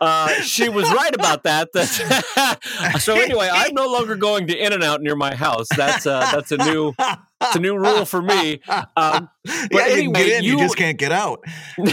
Uh, 0.00 0.28
she 0.42 0.68
was 0.68 0.90
right 0.92 1.14
about 1.14 1.44
that. 1.44 1.68
That 1.74 2.96
so 3.00 3.14
anyway, 3.14 3.48
I'm 3.52 3.74
no 3.74 3.86
longer 3.86 4.16
going 4.16 4.46
to 4.48 4.56
In 4.56 4.72
and 4.72 4.82
Out 4.82 5.00
near 5.02 5.16
my 5.16 5.34
house. 5.34 5.66
That's 5.76 6.06
uh, 6.06 6.28
that's 6.32 6.52
a 6.52 6.56
new 6.58 6.92
it's 6.98 7.56
a 7.56 7.60
new 7.60 7.76
rule 7.76 8.04
for 8.04 8.20
me. 8.22 8.60
Um, 8.68 9.28
yeah, 9.44 9.66
but 9.70 9.70
you 9.70 9.70
can 9.70 9.90
anyway, 9.90 10.12
get 10.24 10.38
in, 10.38 10.44
you, 10.44 10.52
you- 10.52 10.58
just 10.58 10.76
can't 10.76 10.98
get 10.98 11.12
out. 11.12 11.44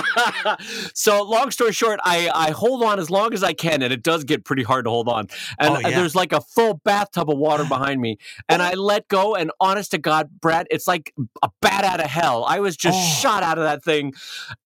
so 0.94 1.22
long 1.22 1.50
story 1.50 1.72
short, 1.72 2.00
I, 2.04 2.30
I 2.34 2.50
hold 2.50 2.82
on 2.82 2.98
as 2.98 3.10
long 3.10 3.32
as 3.34 3.42
I 3.42 3.52
can, 3.52 3.82
and 3.82 3.92
it 3.92 4.02
does 4.02 4.24
get 4.24 4.44
pretty 4.44 4.62
hard 4.62 4.84
to 4.86 4.90
hold 4.90 5.08
on. 5.08 5.28
And 5.58 5.76
Oh, 5.76 5.78
yeah. 5.80 5.90
there's 5.90 6.14
like 6.14 6.32
a 6.32 6.40
full 6.40 6.74
bathtub 6.84 7.30
of 7.30 7.38
water 7.38 7.64
behind 7.68 8.00
me, 8.00 8.18
and 8.48 8.62
I 8.62 8.74
let 8.74 9.08
go. 9.08 9.34
And 9.34 9.50
honest 9.60 9.90
to 9.92 9.98
God, 9.98 10.30
Brett, 10.40 10.66
it's 10.70 10.86
like 10.86 11.12
a 11.42 11.50
bat 11.60 11.84
out 11.84 12.00
of 12.00 12.06
hell. 12.06 12.44
I 12.46 12.60
was 12.60 12.76
just 12.76 12.98
Oh. 12.98 13.20
shot 13.20 13.42
out 13.42 13.58
of 13.58 13.64
that 13.64 13.84
thing, 13.84 14.12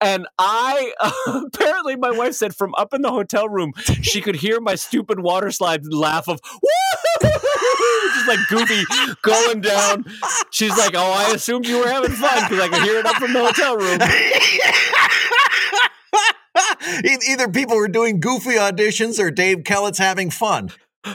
and 0.01 0.27
I 0.39 0.93
apparently 1.27 1.97
my 1.97 2.11
wife 2.11 2.35
said 2.35 2.55
from 2.55 2.75
up 2.77 2.93
in 2.95 3.03
the 3.03 3.11
hotel 3.11 3.49
room 3.49 3.73
she 4.03 4.21
could 4.21 4.37
hear 4.37 4.61
my 4.61 4.75
stupid 4.75 5.21
water 5.21 5.51
slide 5.51 5.87
laugh 5.87 6.29
of 6.29 6.41
woo, 6.63 7.31
just 8.15 8.29
like 8.29 8.39
Goofy 8.49 8.83
going 9.23 9.61
down. 9.61 10.05
She's 10.51 10.77
like, 10.77 10.93
"Oh, 10.95 11.13
I 11.13 11.33
assumed 11.35 11.67
you 11.67 11.79
were 11.79 11.89
having 11.89 12.13
fun 12.13 12.45
because 12.49 12.61
I 12.65 12.69
could 12.69 12.83
hear 12.83 12.99
it 12.99 13.07
up 13.07 13.17
from 13.17 13.33
the 13.33 13.45
hotel 13.45 13.77
room." 13.77 14.01
Either 17.29 17.49
people 17.49 17.77
were 17.77 17.89
doing 17.89 18.21
goofy 18.21 18.53
auditions 18.55 19.23
or 19.23 19.31
Dave 19.31 19.65
Kellett's 19.65 19.99
having 19.99 20.31
fun. 20.31 20.71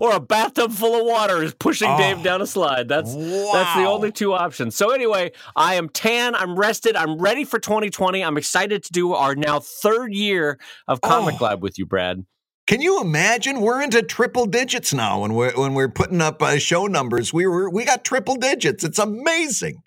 or 0.00 0.14
a 0.16 0.20
bathtub 0.20 0.72
full 0.72 0.98
of 1.00 1.06
water 1.06 1.42
is 1.42 1.54
pushing 1.54 1.88
Oh. 1.90 1.98
Dave 1.98 2.22
down 2.22 2.40
a 2.42 2.46
slide. 2.46 2.88
That's 2.88 3.14
that's 3.14 3.76
the 3.76 3.84
only 3.86 4.12
two 4.12 4.32
options. 4.32 4.74
So 4.76 4.90
anyway, 4.90 5.32
I 5.54 5.74
am 5.74 5.88
tan, 5.88 6.34
I'm 6.34 6.56
rested, 6.56 6.96
I'm 6.96 7.18
ready 7.18 7.44
for 7.44 7.58
2020. 7.58 8.24
I'm 8.24 8.36
excited 8.36 8.82
to 8.84 8.92
do 8.92 9.12
our 9.12 9.34
now 9.34 9.60
third 9.60 10.12
year 10.14 10.58
of 10.88 11.00
Comic 11.00 11.36
Oh. 11.40 11.44
Lab 11.44 11.62
with 11.62 11.78
you, 11.78 11.86
Brad. 11.86 12.24
Can 12.70 12.80
you 12.80 13.00
imagine? 13.00 13.60
We're 13.62 13.82
into 13.82 14.00
triple 14.00 14.46
digits 14.46 14.94
now 14.94 15.22
when 15.22 15.34
we're 15.34 15.50
when 15.58 15.74
we're 15.74 15.88
putting 15.88 16.20
up 16.20 16.40
uh, 16.40 16.56
show 16.60 16.86
numbers. 16.86 17.32
We 17.32 17.44
were 17.44 17.68
we 17.68 17.84
got 17.84 18.04
triple 18.04 18.36
digits. 18.36 18.84
It's 18.84 19.00
amazing. 19.00 19.82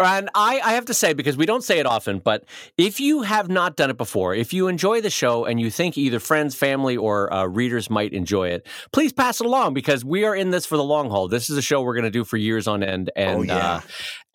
And 0.00 0.28
I, 0.34 0.60
I 0.60 0.72
have 0.72 0.84
to 0.86 0.94
say, 0.94 1.12
because 1.12 1.36
we 1.36 1.46
don't 1.46 1.62
say 1.62 1.78
it 1.80 1.86
often, 1.86 2.20
but 2.20 2.44
if 2.76 3.00
you 3.00 3.22
have 3.22 3.48
not 3.48 3.76
done 3.76 3.90
it 3.90 3.96
before, 3.96 4.32
if 4.32 4.52
you 4.52 4.68
enjoy 4.68 5.00
the 5.00 5.10
show 5.10 5.44
and 5.44 5.60
you 5.60 5.70
think 5.70 5.98
either 5.98 6.20
friends, 6.20 6.54
family, 6.54 6.96
or 6.96 7.32
uh, 7.32 7.46
readers 7.46 7.90
might 7.90 8.12
enjoy 8.12 8.48
it, 8.48 8.66
please 8.92 9.12
pass 9.12 9.40
it 9.40 9.46
along 9.46 9.74
because 9.74 10.04
we 10.04 10.24
are 10.24 10.36
in 10.36 10.50
this 10.50 10.66
for 10.66 10.76
the 10.76 10.84
long 10.84 11.10
haul. 11.10 11.26
This 11.26 11.50
is 11.50 11.56
a 11.56 11.62
show 11.62 11.82
we're 11.82 11.94
going 11.94 12.04
to 12.04 12.10
do 12.10 12.24
for 12.24 12.36
years 12.36 12.68
on 12.68 12.84
end. 12.84 13.10
And, 13.16 13.38
oh 13.38 13.42
yeah. 13.42 13.56
uh, 13.56 13.80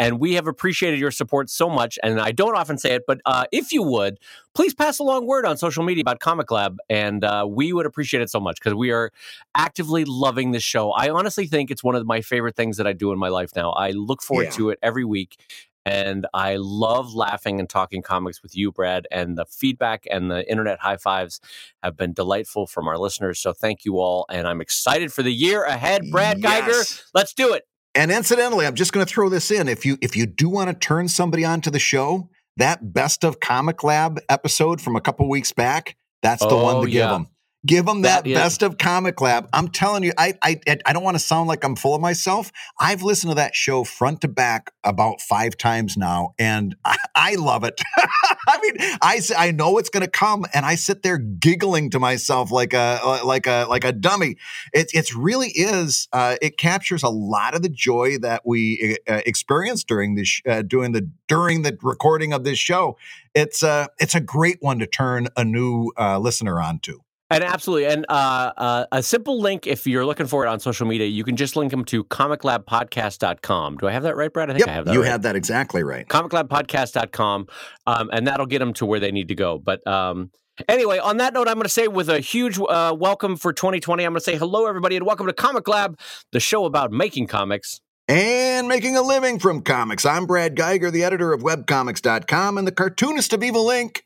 and 0.03 0.19
we 0.19 0.33
have 0.33 0.47
appreciated 0.47 0.99
your 0.99 1.11
support 1.11 1.49
so 1.49 1.69
much. 1.69 1.97
And 2.03 2.19
I 2.19 2.31
don't 2.31 2.55
often 2.55 2.77
say 2.77 2.93
it, 2.95 3.03
but 3.07 3.21
uh, 3.25 3.45
if 3.51 3.71
you 3.71 3.83
would, 3.83 4.19
please 4.53 4.73
pass 4.73 4.99
along 4.99 5.27
word 5.27 5.45
on 5.45 5.57
social 5.57 5.83
media 5.83 6.01
about 6.01 6.19
Comic 6.19 6.51
Lab. 6.51 6.77
And 6.89 7.23
uh, 7.23 7.45
we 7.49 7.73
would 7.73 7.85
appreciate 7.85 8.21
it 8.21 8.29
so 8.29 8.39
much 8.39 8.59
because 8.59 8.73
we 8.75 8.91
are 8.91 9.11
actively 9.55 10.03
loving 10.05 10.51
this 10.51 10.63
show. 10.63 10.91
I 10.91 11.09
honestly 11.09 11.47
think 11.47 11.71
it's 11.71 11.83
one 11.83 11.95
of 11.95 12.05
my 12.05 12.21
favorite 12.21 12.55
things 12.55 12.77
that 12.77 12.87
I 12.87 12.93
do 12.93 13.11
in 13.11 13.19
my 13.19 13.29
life 13.29 13.51
now. 13.55 13.71
I 13.71 13.91
look 13.91 14.21
forward 14.21 14.43
Yeah. 14.45 14.51
to 14.51 14.69
it 14.71 14.79
every 14.83 15.05
week. 15.05 15.37
And 15.85 16.27
I 16.33 16.55
love 16.57 17.13
laughing 17.13 17.59
and 17.59 17.69
talking 17.69 18.01
comics 18.01 18.41
with 18.41 18.55
you, 18.55 18.71
Brad. 18.71 19.05
And 19.11 19.37
the 19.37 19.45
feedback 19.45 20.05
and 20.09 20.31
the 20.31 20.49
internet 20.49 20.79
high 20.79 20.95
fives 20.95 21.41
have 21.83 21.97
been 21.97 22.13
delightful 22.13 22.67
from 22.67 22.87
our 22.87 22.97
listeners. 22.97 23.39
So 23.39 23.51
thank 23.51 23.83
you 23.83 23.99
all. 23.99 24.25
And 24.29 24.47
I'm 24.47 24.61
excited 24.61 25.11
for 25.11 25.23
the 25.23 25.33
year 25.33 25.63
ahead. 25.65 26.03
Brad 26.09 26.41
Guigar, 26.41 27.03
let's 27.13 27.33
do 27.33 27.53
it. 27.53 27.63
And 27.95 28.11
incidentally, 28.11 28.65
I'm 28.65 28.75
just 28.75 28.91
going 28.91 29.05
to 29.05 29.11
throw 29.11 29.29
this 29.29 29.51
in. 29.51 29.67
If 29.67 29.85
you 29.85 29.97
if 30.01 30.15
you 30.15 30.25
do 30.25 30.49
want 30.49 30.69
to 30.69 30.73
turn 30.75 31.07
somebody 31.07 31.45
onto 31.45 31.69
the 31.69 31.79
show, 31.79 32.29
that 32.57 32.93
best 32.93 33.23
of 33.23 33.39
Comic 33.39 33.83
Lab 33.83 34.19
episode 34.29 34.81
from 34.81 34.95
a 34.95 35.01
couple 35.01 35.29
weeks 35.29 35.51
back, 35.51 35.95
that's 36.21 36.41
the 36.45 36.55
one 36.55 36.77
Oh, 36.77 36.81
to 36.85 36.87
give 36.87 36.95
yeah. 36.99 37.11
them. 37.11 37.27
Give 37.65 37.85
them 37.85 38.01
that, 38.01 38.25
That 38.25 38.29
is- 38.29 38.37
best 38.37 38.61
of 38.63 38.77
Comic 38.77 39.21
Lab. 39.21 39.47
I'm 39.53 39.69
telling 39.69 40.03
you, 40.03 40.11
I 40.17 40.33
I 40.41 40.59
I 40.85 40.91
don't 40.91 41.03
want 41.03 41.15
to 41.15 41.23
sound 41.23 41.47
like 41.47 41.63
I'm 41.63 41.75
full 41.77 41.95
of 41.95 42.01
myself. 42.01 42.51
I've 42.77 43.03
listened 43.03 43.31
to 43.31 43.35
that 43.35 43.55
show 43.55 43.85
front 43.85 44.19
to 44.21 44.27
back 44.27 44.71
about 44.83 45.21
five 45.21 45.57
times 45.57 45.95
now, 45.95 46.33
and 46.37 46.75
I, 46.85 46.97
I 47.15 47.35
love 47.35 47.63
it. 47.63 47.81
I 48.47 48.59
mean, 48.61 48.73
I 49.01 49.21
I 49.37 49.51
know 49.51 49.77
it's 49.77 49.89
going 49.89 50.01
to 50.03 50.09
come, 50.11 50.45
and 50.53 50.65
I 50.65 50.75
sit 50.75 51.03
there 51.03 51.17
giggling 51.17 51.89
to 51.91 51.99
myself 51.99 52.51
like 52.51 52.73
a 52.73 53.21
like 53.23 53.47
a 53.47 53.65
like 53.69 53.85
a 53.85 53.93
dummy. 53.93 54.35
It 54.73 54.91
it's 54.93 55.15
really 55.15 55.49
is. 55.49 56.09
Uh, 56.11 56.35
it 56.41 56.57
captures 56.57 57.01
a 57.01 57.09
lot 57.09 57.55
of 57.55 57.61
the 57.61 57.69
joy 57.69 58.17
that 58.17 58.41
we 58.45 58.97
uh, 59.07 59.21
experienced 59.25 59.87
during 59.87 60.15
this 60.15 60.41
uh, 60.45 60.63
doing 60.63 60.91
the 60.91 61.09
during 61.29 61.61
the 61.61 61.77
recording 61.81 62.33
of 62.33 62.43
this 62.43 62.59
show. 62.59 62.97
It's 63.33 63.63
uh 63.63 63.87
it's 63.99 64.15
a 64.15 64.19
great 64.19 64.57
one 64.59 64.79
to 64.79 64.85
turn 64.85 65.29
a 65.37 65.45
new 65.45 65.91
uh, 65.97 66.19
listener 66.19 66.61
onto. 66.61 66.99
And 67.33 67.43
absolutely. 67.43 67.87
And 67.87 68.05
uh, 68.09 68.51
uh, 68.55 68.85
a 68.91 69.01
simple 69.01 69.39
link, 69.39 69.65
if 69.65 69.87
you're 69.87 70.05
looking 70.05 70.27
for 70.27 70.45
it 70.45 70.49
on 70.49 70.59
social 70.59 70.85
media, 70.85 71.07
you 71.07 71.23
can 71.23 71.35
just 71.35 71.55
link 71.55 71.71
them 71.71 71.83
to 71.85 72.03
comiclabpodcast.com. 72.03 73.77
Do 73.77 73.87
I 73.87 73.91
have 73.91 74.03
that 74.03 74.15
right, 74.15 74.31
Brad? 74.31 74.49
I 74.49 74.53
think 74.53 74.67
I 74.67 74.71
have 74.71 74.85
that 74.85 74.93
you 74.93 75.01
right. 75.01 75.09
had 75.09 75.23
that 75.23 75.35
exactly 75.35 75.83
right. 75.83 76.07
comiclabpodcast.com, 76.07 77.47
um, 77.87 78.09
and 78.13 78.27
that'll 78.27 78.45
get 78.45 78.59
them 78.59 78.73
to 78.73 78.85
where 78.85 78.99
they 78.99 79.11
need 79.11 79.29
to 79.29 79.35
go. 79.35 79.57
But 79.57 79.85
um, 79.87 80.31
anyway, 80.69 80.99
on 80.99 81.17
that 81.17 81.33
note, 81.33 81.47
I'm 81.47 81.55
going 81.55 81.63
to 81.63 81.69
say 81.69 81.87
with 81.87 82.09
a 82.09 82.19
huge 82.19 82.59
uh, 82.59 82.95
welcome 82.97 83.35
for 83.35 83.51
2020, 83.51 84.03
I'm 84.03 84.13
going 84.13 84.19
to 84.19 84.23
say 84.23 84.37
hello, 84.37 84.67
everybody, 84.67 84.95
and 84.95 85.05
welcome 85.05 85.25
to 85.27 85.33
Comic 85.33 85.67
Lab, 85.67 85.99
the 86.31 86.39
show 86.39 86.65
about 86.65 86.91
making 86.91 87.27
comics. 87.27 87.81
And 88.07 88.67
making 88.67 88.97
a 88.97 89.01
living 89.01 89.39
from 89.39 89.61
comics. 89.61 90.05
I'm 90.05 90.25
Brad 90.25 90.55
Guigar, 90.55 90.91
the 90.91 91.05
editor 91.05 91.31
of 91.31 91.41
webcomics.com 91.41 92.57
and 92.57 92.67
the 92.67 92.71
cartoonist 92.73 93.31
of 93.31 93.43
Evil 93.43 93.65
Inc. 93.67 94.01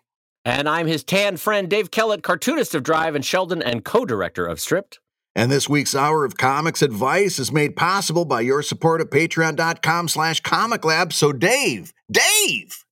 And 0.47 0.69
I'm 0.69 0.87
his 0.87 1.03
tan 1.03 1.35
friend, 1.35 1.69
Dave 1.69 1.91
Kellett, 1.91 2.23
cartoonist 2.23 2.73
of 2.73 2.81
Drive 2.81 3.15
and 3.15 3.25
Sheldon 3.25 3.61
and 3.61 3.83
co 3.83 4.05
director 4.05 4.45
of 4.45 4.61
Stripped. 4.61 5.01
And 5.35 5.51
this 5.51 5.67
week's 5.67 5.93
hour 5.93 6.23
of 6.23 6.37
comics 6.37 6.81
advice 6.81 7.37
is 7.37 7.51
made 7.51 7.75
possible 7.75 8.23
by 8.23 8.39
your 8.39 8.63
support 8.63 9.01
at 9.01 9.09
patreon.com 9.09 10.07
slash 10.07 10.39
comic 10.39 10.85
lab. 10.85 11.11
So 11.11 11.33
Dave, 11.33 11.91
Dave, 12.09 12.85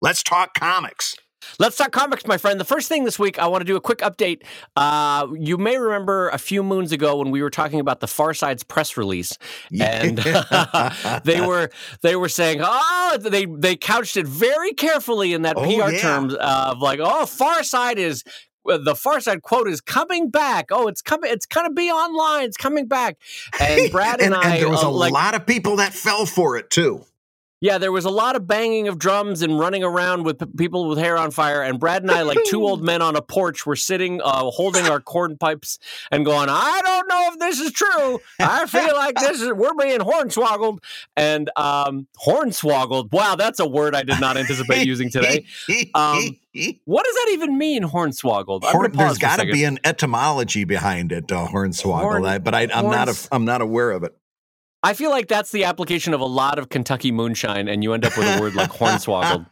let's 0.00 0.22
talk 0.22 0.54
comics. 0.54 1.14
Let's 1.58 1.76
talk 1.76 1.92
comics, 1.92 2.26
my 2.26 2.38
friend. 2.38 2.58
The 2.58 2.64
first 2.64 2.88
thing 2.88 3.04
this 3.04 3.18
week, 3.18 3.38
I 3.38 3.46
want 3.46 3.60
to 3.60 3.64
do 3.64 3.76
a 3.76 3.80
quick 3.80 3.98
update. 3.98 4.42
Uh, 4.76 5.28
you 5.38 5.56
may 5.58 5.76
remember 5.78 6.28
a 6.30 6.38
few 6.38 6.62
moons 6.62 6.92
ago 6.92 7.16
when 7.18 7.30
we 7.30 7.42
were 7.42 7.50
talking 7.50 7.80
about 7.80 8.00
the 8.00 8.06
Far 8.08 8.34
Side's 8.34 8.62
press 8.62 8.96
release, 8.96 9.36
and 9.80 10.18
they 11.24 11.40
were 11.40 11.70
they 12.02 12.16
were 12.16 12.28
saying, 12.28 12.60
oh, 12.62 13.18
they 13.20 13.46
they 13.46 13.76
couched 13.76 14.16
it 14.16 14.26
very 14.26 14.72
carefully 14.72 15.32
in 15.32 15.42
that 15.42 15.56
Oh, 15.56 15.62
PR 15.64 15.92
yeah. 15.92 15.98
terms 16.00 16.34
of 16.34 16.78
like, 16.78 17.00
oh, 17.02 17.26
Far 17.26 17.62
Side 17.62 17.98
is. 17.98 18.24
The 18.64 18.94
Far 18.94 19.18
Side 19.20 19.42
quote 19.42 19.66
is 19.66 19.80
coming 19.80 20.30
back. 20.30 20.66
Oh, 20.70 20.86
it's 20.86 21.02
coming. 21.02 21.32
It's 21.32 21.46
going 21.46 21.66
to 21.68 21.74
be 21.74 21.90
online. 21.90 22.44
It's 22.44 22.56
coming 22.56 22.86
back. 22.86 23.16
And 23.58 23.90
Brad 23.90 24.20
and, 24.20 24.32
I, 24.36 24.52
And 24.54 24.62
there 24.62 24.68
was 24.70 24.84
uh, 24.84 24.86
a 24.86 24.88
like, 24.88 25.12
lot 25.12 25.34
of 25.34 25.44
people 25.46 25.76
that 25.76 25.92
fell 25.92 26.26
for 26.26 26.56
it 26.56 26.70
too. 26.70 27.04
Yeah, 27.62 27.78
there 27.78 27.92
was 27.92 28.04
a 28.04 28.10
lot 28.10 28.34
of 28.34 28.46
banging 28.48 28.88
of 28.88 28.98
drums 28.98 29.40
and 29.40 29.56
running 29.56 29.84
around 29.84 30.24
with 30.24 30.40
p- 30.40 30.46
people 30.58 30.88
with 30.88 30.98
hair 30.98 31.16
on 31.16 31.30
fire. 31.30 31.62
And 31.62 31.78
Brad 31.78 32.02
and 32.02 32.10
I, 32.10 32.22
like 32.22 32.38
two 32.46 32.64
old 32.64 32.82
men 32.90 33.00
on 33.00 33.14
a 33.14 33.22
porch, 33.22 33.64
were 33.64 33.76
sitting 33.76 34.20
uh, 34.20 34.50
holding 34.50 34.84
our 34.88 34.98
cornpipes 35.00 35.78
and 36.10 36.24
going, 36.26 36.48
I 36.50 36.80
don't 36.84 37.08
know 37.08 37.28
if 37.32 37.38
this 37.38 37.60
is 37.60 37.70
true. 37.70 38.18
I 38.40 38.66
feel 38.66 38.94
like 38.96 39.14
this 39.14 39.40
is, 39.40 39.52
we're 39.52 39.74
being 39.74 40.00
hornswoggled. 40.00 40.80
And 41.16 41.50
um, 41.56 42.08
hornswoggled, 42.20 43.12
wow, 43.12 43.36
that's 43.36 43.60
a 43.60 43.66
word 43.66 43.94
I 43.94 44.02
did 44.02 44.20
not 44.20 44.36
anticipate 44.36 44.84
using 44.86 45.08
today. 45.08 45.46
Um, 45.94 46.36
What 46.84 47.04
does 47.04 47.14
that 47.14 47.28
even 47.30 47.56
mean, 47.56 47.84
hornswoggled? 47.84 48.64
I'm 48.64 48.72
Horn, 48.72 48.90
gonna 48.92 48.98
there's 48.98 49.08
pause 49.10 49.18
for 49.18 49.24
a 49.26 49.28
got 49.28 49.40
to 49.40 49.52
be 49.52 49.64
an 49.64 49.78
etymology 49.84 50.64
behind 50.64 51.12
it, 51.12 51.30
uh, 51.30 51.46
hornswoggle. 51.46 52.00
Horn- 52.00 52.26
I, 52.26 52.38
but 52.38 52.54
I, 52.54 52.62
I'm 52.62 52.86
not. 52.90 53.06
horns- 53.08 53.28
A, 53.30 53.34
I'm 53.36 53.44
not 53.44 53.62
aware 53.62 53.92
of 53.92 54.02
it. 54.02 54.14
I 54.84 54.94
feel 54.94 55.10
like 55.10 55.28
that's 55.28 55.52
the 55.52 55.64
application 55.64 56.12
of 56.12 56.20
a 56.20 56.26
lot 56.26 56.58
of 56.58 56.68
Kentucky 56.68 57.12
moonshine, 57.12 57.68
and 57.68 57.84
you 57.84 57.92
end 57.92 58.04
up 58.04 58.16
with 58.16 58.26
a 58.26 58.40
word 58.40 58.54
like 58.54 58.70
hornswoggled. 58.72 59.46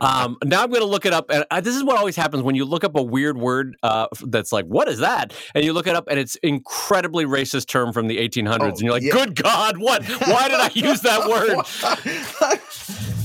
Um, 0.00 0.38
now 0.44 0.62
I'm 0.62 0.70
going 0.70 0.80
to 0.80 0.86
look 0.86 1.04
it 1.04 1.12
up, 1.12 1.26
and 1.30 1.44
uh, 1.50 1.60
this 1.60 1.76
is 1.76 1.84
what 1.84 1.98
always 1.98 2.16
happens 2.16 2.42
when 2.42 2.54
you 2.54 2.64
look 2.64 2.82
up 2.82 2.96
a 2.96 3.02
weird 3.02 3.36
word 3.36 3.76
uh, 3.82 4.06
that's 4.26 4.52
like, 4.52 4.64
"What 4.64 4.88
is 4.88 5.00
that?" 5.00 5.34
And 5.54 5.64
you 5.64 5.74
look 5.74 5.86
it 5.86 5.94
up, 5.94 6.08
and 6.08 6.18
it's 6.18 6.36
incredibly 6.36 7.26
racist 7.26 7.66
term 7.66 7.92
from 7.92 8.06
the 8.06 8.16
1800s, 8.16 8.58
Oh, 8.60 8.66
and 8.68 8.80
you're 8.80 8.92
like, 8.92 9.02
yeah. 9.02 9.12
"Good 9.12 9.36
God, 9.36 9.76
what? 9.76 10.02
Why 10.04 10.48
did 10.48 10.60
I 10.60 10.70
use 10.72 11.02
that 11.02 11.28
word?" 11.28 11.58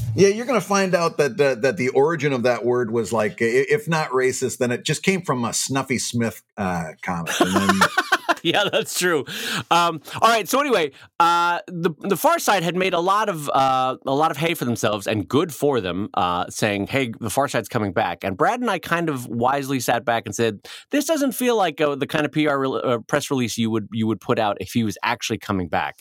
yeah, 0.15 0.27
you're 0.27 0.45
going 0.45 0.59
to 0.59 0.65
find 0.65 0.93
out 0.93 1.17
that 1.17 1.39
uh, 1.39 1.55
that 1.55 1.77
the 1.77 1.89
origin 1.89 2.33
of 2.33 2.43
that 2.43 2.65
word 2.65 2.91
was 2.91 3.13
like, 3.13 3.38
if 3.39 3.88
not 3.88 4.09
racist, 4.09 4.57
then 4.57 4.71
it 4.71 4.83
just 4.83 5.03
came 5.03 5.21
from 5.21 5.45
a 5.45 5.53
Snuffy 5.53 5.97
Smith 5.97 6.43
uh, 6.57 6.91
comic. 7.01 7.33
And 7.39 7.55
then, 7.55 7.69
yeah, 8.45 8.65
that's 8.69 9.00
true. 9.00 9.23
Um, 9.71 10.01
all 10.21 10.29
right. 10.29 10.47
So 10.50 10.59
anyway, 10.59 10.91
uh, 11.19 11.59
the 11.67 11.91
the 12.01 12.17
Far 12.17 12.39
Side 12.39 12.62
had 12.62 12.75
made 12.75 12.93
a 12.93 13.00
lot 13.00 13.29
of 13.29 13.50
uh, 13.50 13.95
a 14.05 14.13
lot 14.13 14.31
of 14.31 14.38
hay 14.38 14.53
for 14.53 14.65
themselves, 14.65 15.07
and 15.07 15.27
good 15.27 15.53
for 15.53 15.79
them, 15.79 16.09
uh, 16.15 16.45
saying, 16.50 16.88
"Hey, 16.88 17.13
the 17.21 17.29
Far 17.29 17.47
Side's 17.47 17.69
coming 17.69 17.93
back." 17.93 18.25
And 18.25 18.35
Brad 18.35 18.59
and 18.59 18.69
I 18.69 18.79
kind 18.79 19.07
of 19.07 19.27
wisely 19.27 19.79
sat 19.79 20.03
back 20.03 20.23
and 20.25 20.35
said, 20.35 20.59
"This 20.91 21.05
doesn't 21.05 21.31
feel 21.31 21.55
like 21.55 21.79
uh, 21.79 21.95
the 21.95 22.05
kind 22.05 22.25
of 22.25 22.33
PR 22.33 22.57
re- 22.57 22.81
uh, 22.83 22.97
press 23.07 23.31
release 23.31 23.57
you 23.57 23.71
would 23.71 23.88
you 23.93 24.07
would 24.07 24.19
put 24.19 24.39
out 24.39 24.57
if 24.59 24.73
he 24.73 24.83
was 24.83 24.97
actually 25.03 25.38
coming 25.38 25.69
back." 25.69 26.00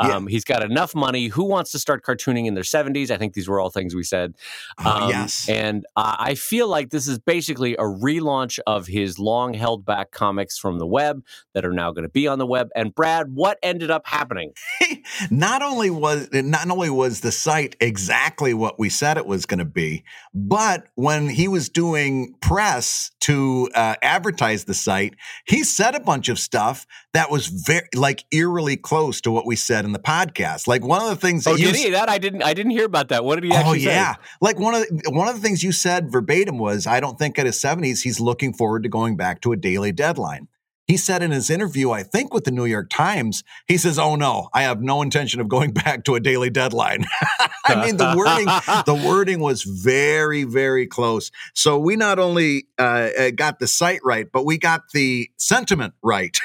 Yeah. 0.00 0.16
Um, 0.16 0.26
He's 0.26 0.44
got 0.44 0.62
enough 0.62 0.94
money. 0.94 1.28
Who 1.28 1.44
wants 1.44 1.72
to 1.72 1.78
start 1.78 2.04
cartooning 2.04 2.46
in 2.46 2.54
their 2.54 2.64
seventies? 2.64 3.10
I 3.10 3.18
think 3.18 3.34
these 3.34 3.48
were 3.48 3.60
all 3.60 3.70
things 3.70 3.94
we 3.94 4.02
said. 4.02 4.34
Oh, 4.78 5.02
Um, 5.04 5.10
yes. 5.10 5.48
And 5.48 5.84
uh, 5.96 6.16
I 6.18 6.34
feel 6.34 6.68
like 6.68 6.90
this 6.90 7.06
is 7.06 7.18
basically 7.18 7.74
a 7.74 7.82
relaunch 7.82 8.58
of 8.66 8.86
his 8.86 9.18
long 9.18 9.54
held 9.54 9.84
back 9.84 10.10
comics 10.10 10.58
from 10.58 10.78
the 10.78 10.86
web 10.86 11.24
that 11.54 11.64
are 11.64 11.72
now 11.72 11.92
going 11.92 12.04
to 12.04 12.08
be 12.10 12.26
on 12.26 12.38
the 12.38 12.46
web. 12.46 12.68
And 12.74 12.94
Brad, 12.94 13.34
what 13.34 13.58
ended 13.62 13.90
up 13.90 14.06
happening? 14.06 14.52
not 15.30 15.62
only 15.62 15.90
was 15.90 16.28
not 16.32 16.70
only 16.70 16.90
was 16.90 17.20
the 17.20 17.32
site 17.32 17.76
exactly 17.80 18.54
what 18.54 18.78
we 18.78 18.88
said 18.88 19.16
it 19.16 19.26
was 19.26 19.46
going 19.46 19.58
to 19.58 19.64
be, 19.64 20.04
but 20.34 20.86
when 20.94 21.28
he 21.28 21.48
was 21.48 21.68
doing 21.68 22.34
press 22.40 23.10
to 23.20 23.68
uh, 23.74 23.94
advertise 24.02 24.64
the 24.64 24.74
site, 24.74 25.14
he 25.46 25.62
said 25.64 25.94
a 25.94 26.00
bunch 26.00 26.28
of 26.28 26.38
stuff 26.38 26.86
that 27.14 27.30
was 27.30 27.46
very 27.48 27.88
like 27.94 28.24
eerily 28.32 28.76
close 28.76 29.20
to 29.20 29.30
what 29.30 29.46
we 29.46 29.54
said 29.56 29.84
in 29.84 29.92
the 29.92 29.98
podcast. 29.98 30.66
Like 30.66 30.84
one 30.84 31.02
of 31.02 31.08
the 31.08 31.16
things 31.16 31.44
that 31.44 31.50
Oh, 31.50 31.54
you 31.56 31.66
did 31.66 31.76
he? 31.76 31.90
That 31.90 32.08
I 32.08 32.18
didn't. 32.18 32.42
I 32.42 32.54
didn't 32.54 32.72
hear 32.72 32.86
about 32.86 33.08
that. 33.08 33.24
What 33.24 33.36
did 33.36 33.44
he 33.44 33.52
Oh 33.52 33.56
actually 33.56 33.80
say? 33.80 33.94
yeah, 33.94 34.14
like 34.40 34.58
one 34.58 34.74
of 34.74 34.82
the, 34.82 35.10
one 35.10 35.28
of 35.28 35.34
the 35.34 35.40
things 35.40 35.62
you 35.62 35.72
said 35.72 36.10
verbatim 36.10 36.58
was, 36.58 36.86
"I 36.86 37.00
don't 37.00 37.18
think 37.18 37.38
at 37.38 37.46
his 37.46 37.60
seventies 37.60 38.02
he's 38.02 38.18
looking 38.20 38.52
forward 38.54 38.82
to 38.84 38.88
going 38.88 39.16
back 39.16 39.40
to 39.42 39.52
a 39.52 39.56
daily 39.56 39.92
deadline." 39.92 40.48
He 40.86 40.96
said 40.96 41.22
in 41.22 41.30
his 41.30 41.48
interview, 41.48 41.90
I 41.90 42.02
think 42.02 42.34
with 42.34 42.44
the 42.44 42.50
New 42.50 42.64
York 42.64 42.90
Times, 42.90 43.44
he 43.66 43.76
says, 43.76 43.98
"Oh 43.98 44.16
no, 44.16 44.48
I 44.52 44.62
have 44.62 44.82
no 44.82 45.00
intention 45.00 45.40
of 45.40 45.48
going 45.48 45.70
back 45.84 46.04
to 46.04 46.14
a 46.14 46.20
daily 46.20 46.50
deadline." 46.50 47.04
I 47.64 47.84
mean, 47.84 47.96
the 47.96 48.14
wording 48.16 48.46
the 48.86 49.08
wording 49.08 49.40
was 49.40 49.62
very 49.62 50.44
very 50.44 50.86
close. 50.86 51.30
So 51.54 51.78
we 51.78 51.96
not 51.96 52.18
only 52.18 52.66
uh, 52.78 53.10
uh, 53.18 53.30
got 53.30 53.60
the 53.60 53.68
site 53.68 54.00
right, 54.04 54.26
but 54.30 54.44
we 54.44 54.58
got 54.58 54.90
the 54.92 55.30
sentiment 55.36 55.94
right. 56.02 56.36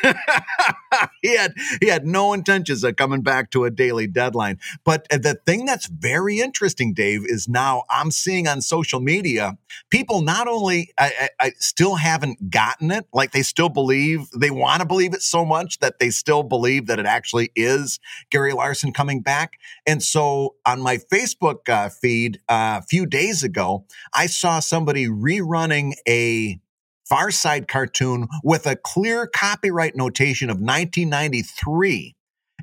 he 1.21 1.35
had 1.35 1.53
he 1.81 1.87
had 1.87 2.05
no 2.05 2.33
intentions 2.33 2.83
of 2.83 2.95
coming 2.95 3.21
back 3.21 3.49
to 3.51 3.65
a 3.65 3.71
daily 3.71 4.07
deadline. 4.07 4.59
But 4.83 5.07
uh, 5.11 5.17
the 5.17 5.39
thing 5.45 5.65
that's 5.65 5.87
very 5.87 6.39
interesting, 6.39 6.93
Dave, 6.93 7.25
is 7.25 7.47
now 7.47 7.83
I'm 7.89 8.11
seeing 8.11 8.47
on 8.47 8.61
social 8.61 8.99
media 8.99 9.57
people 9.89 10.21
not 10.21 10.47
only 10.47 10.93
I, 10.97 11.11
I, 11.39 11.47
I 11.47 11.51
still 11.57 11.95
haven't 11.95 12.49
gotten 12.49 12.91
it, 12.91 13.05
like 13.13 13.31
they 13.31 13.41
still 13.41 13.69
believe 13.69 14.26
they 14.35 14.51
want 14.51 14.81
to 14.81 14.87
believe 14.87 15.13
it 15.13 15.21
so 15.21 15.45
much 15.45 15.79
that 15.79 15.99
they 15.99 16.09
still 16.09 16.43
believe 16.43 16.87
that 16.87 16.99
it 16.99 17.05
actually 17.05 17.51
is 17.55 17.99
Gary 18.31 18.53
Larson 18.53 18.93
coming 18.93 19.21
back. 19.21 19.53
And 19.85 20.01
so 20.01 20.55
on 20.65 20.81
my 20.81 20.97
Facebook 20.97 21.69
uh, 21.69 21.89
feed 21.89 22.39
uh, 22.49 22.79
a 22.81 22.85
few 22.85 23.05
days 23.05 23.43
ago, 23.43 23.85
I 24.13 24.27
saw 24.27 24.59
somebody 24.59 25.07
rerunning 25.07 25.93
a 26.07 26.59
Far 27.07 27.31
Side 27.31 27.67
cartoon 27.67 28.27
with 28.43 28.67
a 28.67 28.75
clear 28.75 29.27
copyright 29.27 29.95
notation 29.95 30.49
of 30.49 30.57
1993. 30.57 32.15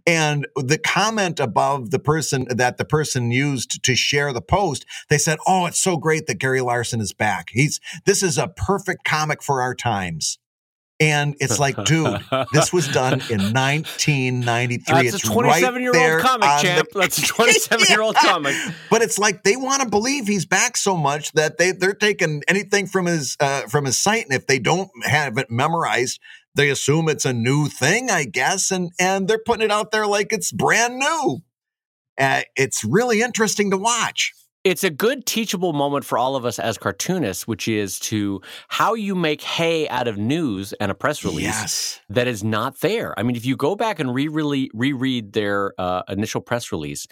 And 0.06 0.47
the 0.54 0.76
comment 0.76 1.40
above 1.40 1.90
the 1.90 1.99
person 1.99 2.47
that 2.50 2.76
the 2.76 2.85
person 2.85 3.30
used 3.30 3.83
to 3.83 3.94
share 3.94 4.33
the 4.35 4.42
post, 4.42 4.85
they 5.09 5.16
said, 5.16 5.38
"Oh, 5.47 5.64
it's 5.64 5.80
so 5.80 5.97
great 5.97 6.26
that 6.26 6.38
Gary 6.38 6.61
Larson 6.61 7.00
is 7.00 7.14
back. 7.14 7.49
He's 7.52 7.80
this 8.04 8.23
is 8.23 8.37
a 8.37 8.49
perfect 8.49 9.04
comic 9.04 9.42
for 9.42 9.62
our 9.62 9.75
times." 9.75 10.38
And 11.00 11.34
it's 11.40 11.58
like, 11.58 11.76
dude, 11.84 12.20
this 12.52 12.72
was 12.72 12.86
done 12.88 13.14
in 13.28 13.40
1993. 13.52 14.94
That's 14.94 15.14
it's 15.16 15.24
a 15.24 15.30
27 15.32 15.82
year 15.82 15.92
old 15.94 16.22
comic, 16.22 16.48
on 16.48 16.56
the- 16.56 16.62
champ. 16.62 16.88
That's 16.94 17.18
a 17.18 17.26
27 17.26 17.86
year 17.90 18.00
old 18.02 18.14
comic. 18.16 18.54
but 18.90 19.02
it's 19.02 19.18
like 19.18 19.42
they 19.42 19.56
want 19.56 19.82
to 19.82 19.88
believe 19.88 20.26
he's 20.26 20.46
back 20.46 20.76
so 20.76 20.96
much 20.96 21.32
that 21.32 21.58
they 21.58 21.72
they're 21.72 21.94
taking 21.94 22.42
anything 22.48 22.86
from 22.86 23.06
his 23.06 23.36
uh, 23.40 23.62
from 23.62 23.84
his 23.86 23.98
site, 23.98 24.24
and 24.24 24.32
if 24.34 24.46
they 24.46 24.58
don't 24.58 24.90
have 25.04 25.36
it 25.38 25.50
memorized, 25.50 26.20
they 26.54 26.70
assume 26.70 27.08
it's 27.08 27.24
a 27.24 27.32
new 27.32 27.66
thing, 27.68 28.10
I 28.10 28.24
guess, 28.24 28.70
and 28.70 28.90
and 29.00 29.26
they're 29.26 29.42
putting 29.44 29.64
it 29.64 29.72
out 29.72 29.90
there 29.90 30.06
like 30.06 30.32
it's 30.32 30.52
brand 30.52 30.98
new. 30.98 31.42
Uh, 32.16 32.42
it's 32.54 32.84
really 32.84 33.20
interesting 33.20 33.72
to 33.72 33.76
watch. 33.76 34.32
It's 34.64 34.83
a 34.83 34.88
good 34.88 35.26
teachable 35.26 35.75
moment 35.75 36.06
for 36.06 36.16
all 36.16 36.37
of 36.37 36.47
us 36.47 36.59
as 36.59 36.78
cartoonists, 36.78 37.47
which 37.47 37.68
is 37.68 37.99
to 38.00 38.40
how 38.68 38.94
you 38.94 39.14
make 39.14 39.42
hay 39.42 39.87
out 39.90 40.09
of 40.09 40.16
news 40.16 40.73
and 40.80 40.90
a 40.90 40.94
press 40.94 41.23
release 41.23 41.42
Yes. 41.44 42.00
that 42.09 42.26
is 42.26 42.42
not 42.42 42.80
there. 42.80 43.12
I 43.18 43.23
mean, 43.25 43.37
if 43.37 43.44
you 43.44 43.56
go 43.56 43.76
back 43.76 44.00
and 44.00 44.14
re 44.14 44.26
reread 44.28 45.35
their 45.35 45.75
uh, 45.78 46.02
initial 46.09 46.40
press 46.40 46.73
release, 46.73 47.06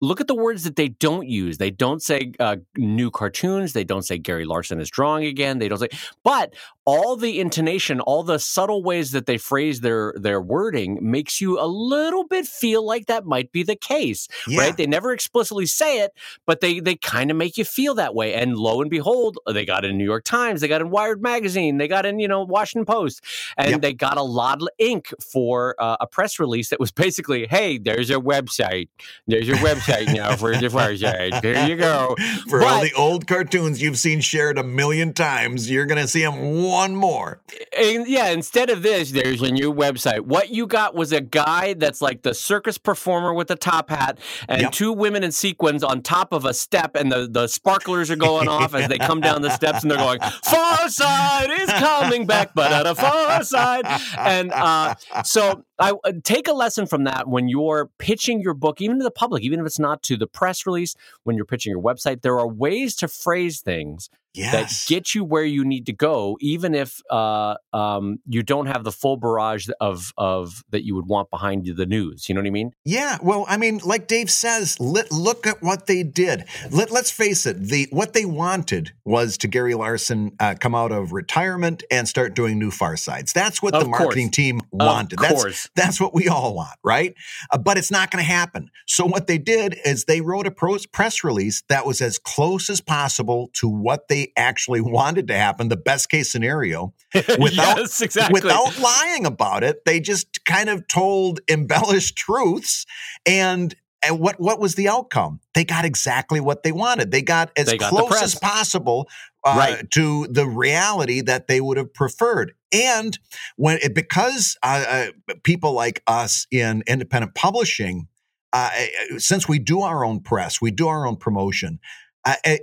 look 0.00 0.20
at 0.20 0.28
the 0.28 0.34
words 0.34 0.64
that 0.64 0.76
they 0.76 0.88
don't 0.88 1.26
use. 1.28 1.58
They 1.58 1.70
don't 1.70 2.02
say 2.02 2.32
uh, 2.38 2.56
new 2.76 3.10
cartoons. 3.10 3.72
They 3.72 3.84
don't 3.84 4.02
say 4.02 4.18
Gary 4.18 4.44
Larson 4.44 4.80
is 4.80 4.90
drawing 4.90 5.24
again. 5.26 5.58
They 5.58 5.68
don't 5.68 5.78
say, 5.78 5.88
but 6.24 6.54
all 6.84 7.16
the 7.16 7.38
intonation, 7.40 8.00
all 8.00 8.22
the 8.22 8.38
subtle 8.38 8.82
ways 8.82 9.10
that 9.12 9.26
they 9.26 9.36
phrase 9.38 9.80
their 9.80 10.14
their 10.16 10.40
wording 10.40 10.98
makes 11.02 11.40
you 11.40 11.60
a 11.60 11.66
little 11.66 12.24
bit 12.26 12.46
feel 12.46 12.84
like 12.86 13.06
that 13.06 13.26
might 13.26 13.52
be 13.52 13.62
the 13.62 13.76
case, 13.76 14.26
Yeah. 14.46 14.60
right? 14.60 14.76
They 14.76 14.86
never 14.86 15.12
explicitly 15.12 15.66
say 15.66 16.00
it, 16.00 16.12
but 16.46 16.60
they 16.60 16.80
they 16.80 16.94
kind 16.96 17.30
of 17.30 17.36
make 17.36 17.58
you 17.58 17.64
feel 17.64 17.94
that 17.96 18.14
way. 18.14 18.34
And 18.34 18.56
lo 18.56 18.80
and 18.80 18.90
behold, 18.90 19.38
they 19.46 19.64
got 19.66 19.84
in 19.84 19.98
New 19.98 20.04
York 20.04 20.24
Times, 20.24 20.60
they 20.60 20.68
got 20.68 20.80
in 20.80 20.90
Wired 20.90 21.20
magazine, 21.20 21.76
they 21.78 21.88
got 21.88 22.06
in 22.06 22.18
you 22.20 22.28
know 22.28 22.42
Washington 22.44 22.86
Post, 22.86 23.22
and 23.56 23.70
Yep. 23.70 23.80
they 23.82 23.92
got 23.92 24.16
a 24.16 24.22
lot 24.22 24.62
of 24.62 24.68
ink 24.78 25.12
for 25.32 25.74
uh, 25.78 25.96
a 26.00 26.06
press 26.06 26.38
release 26.38 26.70
that 26.70 26.80
was 26.80 26.90
basically, 26.92 27.46
"Hey, 27.46 27.76
there's 27.78 28.08
your 28.08 28.20
website. 28.20 28.88
There's 29.26 29.46
your 29.46 29.56
website 29.68 29.87
now 29.88 30.36
for 30.36 30.54
far 30.70 30.96
side. 30.96 31.42
There 31.42 31.68
you 31.68 31.76
go." 31.76 32.14
For 32.48 32.62
all 32.64 32.80
the 32.80 32.92
old 32.94 33.26
cartoons 33.26 33.82
you've 33.82 33.98
seen 33.98 34.20
shared 34.20 34.58
a 34.58 34.62
million 34.62 35.12
times, 35.12 35.70
you're 35.70 35.84
going 35.86 36.00
to 36.00 36.08
see 36.08 36.22
them 36.22 36.62
one 36.64 36.94
more. 36.94 37.40
And 37.76 38.06
yeah, 38.08 38.28
instead 38.28 38.70
of 38.70 38.82
this, 38.82 39.10
there's 39.10 39.42
a 39.42 39.50
new 39.50 39.72
website. 39.72 40.20
What 40.20 40.50
you 40.50 40.66
got 40.66 40.94
was 40.94 41.12
a 41.12 41.20
guy 41.20 41.74
that's 41.74 42.00
like 42.00 42.22
the 42.22 42.34
circus 42.34 42.78
performer 42.78 43.34
with 43.34 43.48
the 43.48 43.56
top 43.56 43.90
hat 43.90 44.18
and 44.48 44.62
Yep. 44.62 44.72
two 44.72 44.92
women 44.92 45.22
in 45.24 45.32
sequins 45.32 45.84
on 45.84 46.02
top 46.02 46.32
of 46.32 46.44
a 46.44 46.54
step, 46.54 46.96
and 46.96 47.12
the, 47.12 47.28
the 47.30 47.46
sparklers 47.46 48.10
are 48.10 48.16
going 48.16 48.48
off 48.48 48.74
as 48.74 48.88
they 48.88 48.98
come 48.98 49.20
down 49.20 49.42
the 49.42 49.50
steps, 49.50 49.82
and 49.82 49.90
they're 49.90 49.98
going, 49.98 50.20
Far 50.44 50.88
side 50.88 51.50
is 51.50 51.70
coming 51.72 52.26
back, 52.26 52.54
but 52.54 52.72
at 52.72 52.86
a 52.86 52.94
far 52.94 53.42
side. 53.44 53.84
And 54.18 54.50
uh, 54.52 54.94
so 55.24 55.64
I 55.78 55.92
uh, 56.04 56.12
take 56.24 56.48
a 56.48 56.52
lesson 56.52 56.86
from 56.86 57.04
that 57.04 57.28
when 57.28 57.48
you're 57.48 57.90
pitching 57.98 58.40
your 58.40 58.54
book, 58.54 58.80
even 58.80 58.98
to 58.98 59.04
the 59.04 59.10
public, 59.10 59.42
even 59.44 59.60
if 59.60 59.66
it's 59.66 59.77
not 59.78 60.02
to 60.04 60.16
the 60.16 60.26
press 60.26 60.66
release 60.66 60.94
when 61.24 61.36
you're 61.36 61.44
pitching 61.44 61.70
your 61.70 61.82
website. 61.82 62.22
There 62.22 62.38
are 62.38 62.48
ways 62.48 62.94
to 62.96 63.08
phrase 63.08 63.60
things 63.60 64.10
yes. 64.34 64.52
that 64.52 64.88
get 64.88 65.14
you 65.14 65.24
where 65.24 65.44
you 65.44 65.64
need 65.64 65.86
to 65.86 65.92
go, 65.92 66.36
even 66.40 66.74
if 66.74 67.00
uh, 67.10 67.54
um, 67.72 68.18
you 68.26 68.42
don't 68.42 68.66
have 68.66 68.84
the 68.84 68.92
full 68.92 69.16
barrage 69.16 69.68
of 69.80 70.12
of 70.16 70.62
that 70.70 70.84
you 70.84 70.94
would 70.94 71.06
want 71.06 71.30
behind 71.30 71.66
you, 71.66 71.74
the 71.74 71.86
news. 71.86 72.28
You 72.28 72.34
know 72.34 72.40
what 72.40 72.46
I 72.48 72.50
mean? 72.50 72.72
Yeah. 72.84 73.18
Well, 73.22 73.44
I 73.48 73.56
mean, 73.56 73.80
like 73.84 74.06
Dave 74.06 74.30
says, 74.30 74.78
let, 74.80 75.10
look 75.12 75.46
at 75.46 75.62
what 75.62 75.86
they 75.86 76.02
did. 76.02 76.44
Let, 76.70 76.90
let's 76.90 77.10
face 77.10 77.46
it. 77.46 77.60
The 77.60 77.86
what 77.90 78.12
they 78.12 78.24
wanted 78.24 78.92
was 79.04 79.38
to 79.38 79.48
Gary 79.48 79.74
Larson 79.74 80.32
uh, 80.40 80.54
come 80.58 80.74
out 80.74 80.92
of 80.92 81.12
retirement 81.12 81.82
and 81.90 82.08
start 82.08 82.34
doing 82.34 82.58
new 82.58 82.70
Far 82.70 82.96
Sides. 82.96 83.32
That's 83.32 83.62
what 83.62 83.74
Of 83.74 83.82
the 83.84 83.88
marketing 83.88 84.28
course. 84.28 84.36
team 84.36 84.60
wanted. 84.72 85.18
Of 85.18 85.22
That's 85.22 85.42
course. 85.42 85.68
that's 85.76 86.00
what 86.00 86.14
we 86.14 86.28
all 86.28 86.54
want, 86.54 86.76
right? 86.84 87.14
Uh, 87.50 87.58
but 87.58 87.78
it's 87.78 87.90
not 87.90 88.10
going 88.10 88.24
to 88.24 88.30
happen. 88.30 88.70
So 88.86 89.04
what 89.06 89.26
they 89.26 89.38
did 89.38 89.76
is 89.84 90.04
they 90.04 90.20
wrote 90.20 90.46
a 90.46 90.50
pros- 90.50 90.86
press 90.86 91.22
release 91.24 91.62
that 91.68 91.86
was 91.86 92.00
as 92.00 92.18
close 92.18 92.68
as 92.70 92.80
possible 92.80 93.50
to 93.54 93.68
what 93.68 94.08
they 94.08 94.17
actually 94.36 94.80
wanted 94.80 95.28
to 95.28 95.34
happen, 95.34 95.68
the 95.68 95.76
best 95.76 96.08
case 96.10 96.30
scenario, 96.30 96.92
Without- 97.14 97.78
yes, 97.78 98.00
exactly. 98.00 98.40
without 98.40 98.78
lying 98.78 99.24
about 99.26 99.62
it. 99.64 99.84
They 99.84 100.00
just 100.00 100.44
kind 100.44 100.68
of 100.68 100.86
told 100.88 101.40
embellished 101.48 102.16
truths 102.16 102.84
and 103.26 103.74
and 104.00 104.20
what 104.20 104.38
what 104.38 104.60
was 104.60 104.76
the 104.76 104.88
outcome? 104.88 105.40
They 105.54 105.64
got 105.64 105.84
exactly 105.84 106.38
what 106.38 106.62
they 106.62 106.70
wanted. 106.70 107.10
They 107.10 107.20
got 107.22 107.50
as 107.56 107.66
They 107.66 107.78
got 107.78 107.90
close 107.90 108.22
as 108.22 108.34
possible 108.36 109.08
uh, 109.44 109.54
Right. 109.58 109.90
to 109.90 110.28
the 110.28 110.46
reality 110.46 111.20
that 111.22 111.48
they 111.48 111.60
would 111.60 111.76
have 111.78 111.92
preferred. 111.92 112.52
And 112.72 113.18
when 113.56 113.78
it, 113.82 113.94
because 113.96 114.56
uh, 114.62 114.84
uh, 114.88 115.32
people 115.42 115.72
like 115.72 116.00
us 116.06 116.46
in 116.52 116.84
independent 116.86 117.34
publishing, 117.34 118.06
uh, 118.52 118.70
since 119.16 119.48
we 119.48 119.58
do 119.58 119.80
our 119.82 120.04
own 120.04 120.20
press, 120.20 120.60
we 120.60 120.70
do 120.70 120.86
our 120.86 121.04
own 121.06 121.16
promotion. 121.16 121.80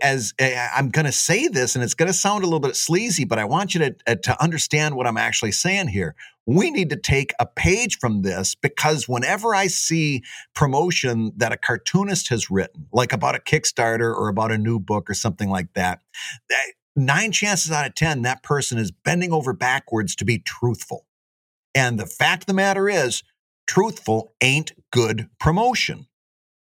As 0.02 0.34
I'm 0.40 0.90
going 0.90 1.06
to 1.06 1.12
say 1.12 1.48
this, 1.48 1.76
and 1.76 1.84
it's 1.84 1.94
going 1.94 2.08
to 2.08 2.14
sound 2.14 2.44
a 2.44 2.48
little 2.48 2.60
bit 2.60 2.76
sleazy, 2.76 3.26
but 3.26 3.40
I 3.40 3.46
want 3.46 3.74
you 3.74 3.80
to 3.80 3.96
uh, 4.08 4.16
to 4.16 4.44
understand 4.44 4.96
what 4.96 5.08
I'm 5.08 5.18
actually 5.18 5.54
saying 5.54 5.90
here. 5.90 6.16
We 6.46 6.70
need 6.70 6.92
to 6.92 6.96
take 6.96 7.34
a 7.40 7.46
page 7.46 7.98
from 7.98 8.22
this 8.22 8.54
because 8.54 9.10
whenever 9.10 9.56
I 9.56 9.68
see 9.68 10.24
promotion 10.54 11.32
that 11.38 11.52
a 11.52 11.58
cartoonist 11.58 12.30
has 12.30 12.52
written, 12.52 12.88
like 12.94 13.12
about 13.12 13.36
a 13.36 13.40
Kickstarter 13.40 14.14
or 14.14 14.28
about 14.28 14.52
a 14.52 14.58
new 14.58 14.80
book 14.80 15.10
or 15.10 15.16
something 15.16 15.50
like 15.50 15.74
that, 15.74 16.02
that 16.50 16.66
nine 16.96 17.32
chances 17.32 17.72
out 17.72 17.88
of 17.88 17.96
10, 17.96 18.22
that 18.22 18.44
person 18.44 18.78
is 18.78 18.92
bending 18.92 19.34
over 19.34 19.54
backwards 19.54 20.16
to 20.18 20.26
be 20.26 20.38
truthful. 20.38 21.06
And 21.74 22.00
the 22.00 22.06
fact 22.06 22.44
of 22.44 22.48
the 22.48 22.54
matter 22.54 22.88
is, 22.88 23.24
truthful 23.68 24.34
ain't 24.42 24.72
good 24.92 25.30
promotion. 25.40 26.08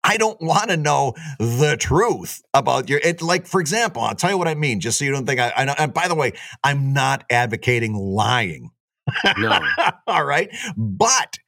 I 0.02 0.16
don't 0.16 0.40
want 0.40 0.71
to 0.71 0.76
know 0.76 1.14
the 1.38 1.76
truth 1.78 2.42
about 2.54 2.88
your 2.88 3.00
it. 3.00 3.23
Like, 3.23 3.47
for 3.47 3.61
example, 3.61 4.02
I'll 4.02 4.14
tell 4.14 4.30
you 4.30 4.38
what 4.38 4.49
I 4.49 4.54
mean, 4.54 4.80
just 4.80 4.99
so 4.99 5.04
you 5.04 5.12
don't 5.12 5.26
think 5.26 5.40
I. 5.40 5.52
I 5.57 5.64
know, 5.64 5.75
and 5.78 5.92
by 5.92 6.09
the 6.09 6.14
way, 6.14 6.33
I'm 6.64 6.92
not 6.92 7.25
advocating 7.30 7.95
lying. 7.95 8.71
no. 9.38 9.61
All 10.07 10.25
right, 10.25 10.49
but 10.76 11.38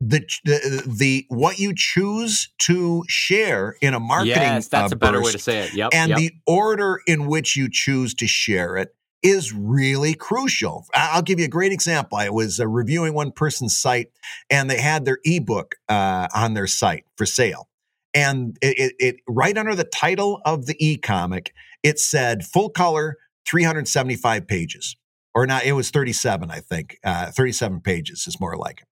the, 0.00 0.26
the 0.44 0.82
the 0.86 1.26
what 1.28 1.58
you 1.58 1.72
choose 1.74 2.50
to 2.58 3.02
share 3.08 3.76
in 3.80 3.94
a 3.94 4.00
marketing 4.00 4.34
Yes, 4.34 4.68
that's 4.68 4.92
uh, 4.92 4.96
a 4.96 4.98
better 4.98 5.22
way 5.22 5.32
to 5.32 5.38
say 5.38 5.60
it. 5.60 5.74
Yep. 5.74 5.90
and 5.94 6.10
yep. 6.10 6.18
the 6.18 6.32
order 6.46 7.00
in 7.06 7.26
which 7.26 7.56
you 7.56 7.68
choose 7.70 8.14
to 8.14 8.26
share 8.26 8.76
it 8.76 8.94
is 9.22 9.52
really 9.52 10.14
crucial. 10.14 10.86
I'll 10.94 11.22
give 11.22 11.38
you 11.38 11.46
a 11.46 11.48
great 11.48 11.72
example. 11.72 12.18
I 12.18 12.28
was 12.28 12.60
uh, 12.60 12.66
reviewing 12.66 13.14
one 13.14 13.32
person's 13.32 13.76
site, 13.76 14.10
and 14.50 14.70
they 14.70 14.80
had 14.80 15.04
their 15.04 15.18
ebook 15.24 15.76
uh, 15.88 16.28
on 16.34 16.54
their 16.54 16.66
site 16.66 17.04
for 17.16 17.26
sale, 17.26 17.68
and 18.16 18.56
it, 18.62 18.78
it, 18.78 18.94
it 18.98 19.16
right 19.28 19.56
under 19.56 19.74
the 19.74 19.84
title 19.84 20.40
of 20.44 20.64
the 20.66 20.74
e-comic, 20.84 21.52
it 21.82 21.98
said 21.98 22.44
full 22.44 22.70
color, 22.70 23.16
375 23.46 24.46
pages, 24.48 24.96
or 25.34 25.46
not? 25.46 25.64
It 25.64 25.72
was 25.72 25.90
37, 25.90 26.50
I 26.50 26.60
think. 26.60 26.98
Uh, 27.04 27.30
37 27.30 27.80
pages 27.82 28.26
is 28.26 28.40
more 28.40 28.56
like 28.56 28.80
it. 28.80 28.86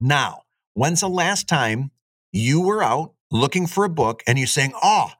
Now, 0.00 0.42
when's 0.72 1.00
the 1.00 1.08
last 1.08 1.46
time 1.46 1.90
you 2.32 2.62
were 2.62 2.82
out 2.82 3.12
looking 3.30 3.66
for 3.66 3.84
a 3.84 3.90
book 3.90 4.22
and 4.26 4.38
you're 4.38 4.46
saying, 4.46 4.72
"Oh, 4.82 5.10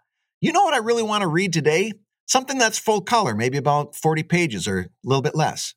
you 0.41 0.53
know 0.53 0.63
what 0.65 0.75
I 0.75 0.79
really 0.79 1.03
want 1.03 1.21
to 1.21 1.29
read 1.29 1.53
today? 1.53 1.93
Something 2.27 2.57
that's 2.57 2.79
full 2.79 3.03
color, 3.03 3.35
maybe 3.35 3.59
about 3.59 3.95
40 3.95 4.23
pages 4.23 4.67
or 4.67 4.79
a 4.79 4.89
little 5.05 5.23
bit 5.23 5.35
less. 5.35 5.75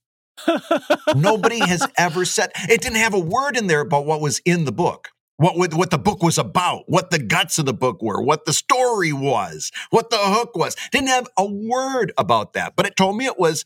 Nobody 1.15 1.59
has 1.59 1.85
ever 1.97 2.25
said 2.25 2.51
it 2.69 2.81
didn't 2.81 2.97
have 2.97 3.13
a 3.13 3.19
word 3.19 3.57
in 3.57 3.67
there 3.67 3.81
about 3.81 4.05
what 4.05 4.21
was 4.21 4.39
in 4.45 4.65
the 4.65 4.71
book. 4.71 5.09
What 5.37 5.57
would- 5.57 5.73
what 5.73 5.89
the 5.89 5.97
book 5.97 6.21
was 6.21 6.37
about, 6.37 6.83
what 6.87 7.09
the 7.09 7.19
guts 7.19 7.57
of 7.57 7.65
the 7.65 7.73
book 7.73 8.01
were, 8.01 8.21
what 8.21 8.45
the 8.45 8.53
story 8.53 9.11
was, 9.11 9.71
what 9.89 10.09
the 10.09 10.17
hook 10.17 10.55
was. 10.55 10.75
Didn't 10.91 11.07
have 11.09 11.27
a 11.37 11.45
word 11.45 12.13
about 12.17 12.53
that, 12.53 12.75
but 12.75 12.85
it 12.85 12.95
told 12.95 13.17
me 13.17 13.25
it 13.25 13.39
was 13.39 13.65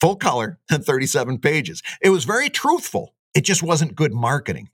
full 0.00 0.16
color 0.16 0.58
and 0.70 0.84
37 0.86 1.38
pages. 1.38 1.82
It 2.02 2.10
was 2.10 2.24
very 2.24 2.50
truthful. 2.50 3.14
It 3.34 3.42
just 3.44 3.62
wasn't 3.62 3.94
good 3.94 4.12
marketing. 4.12 4.68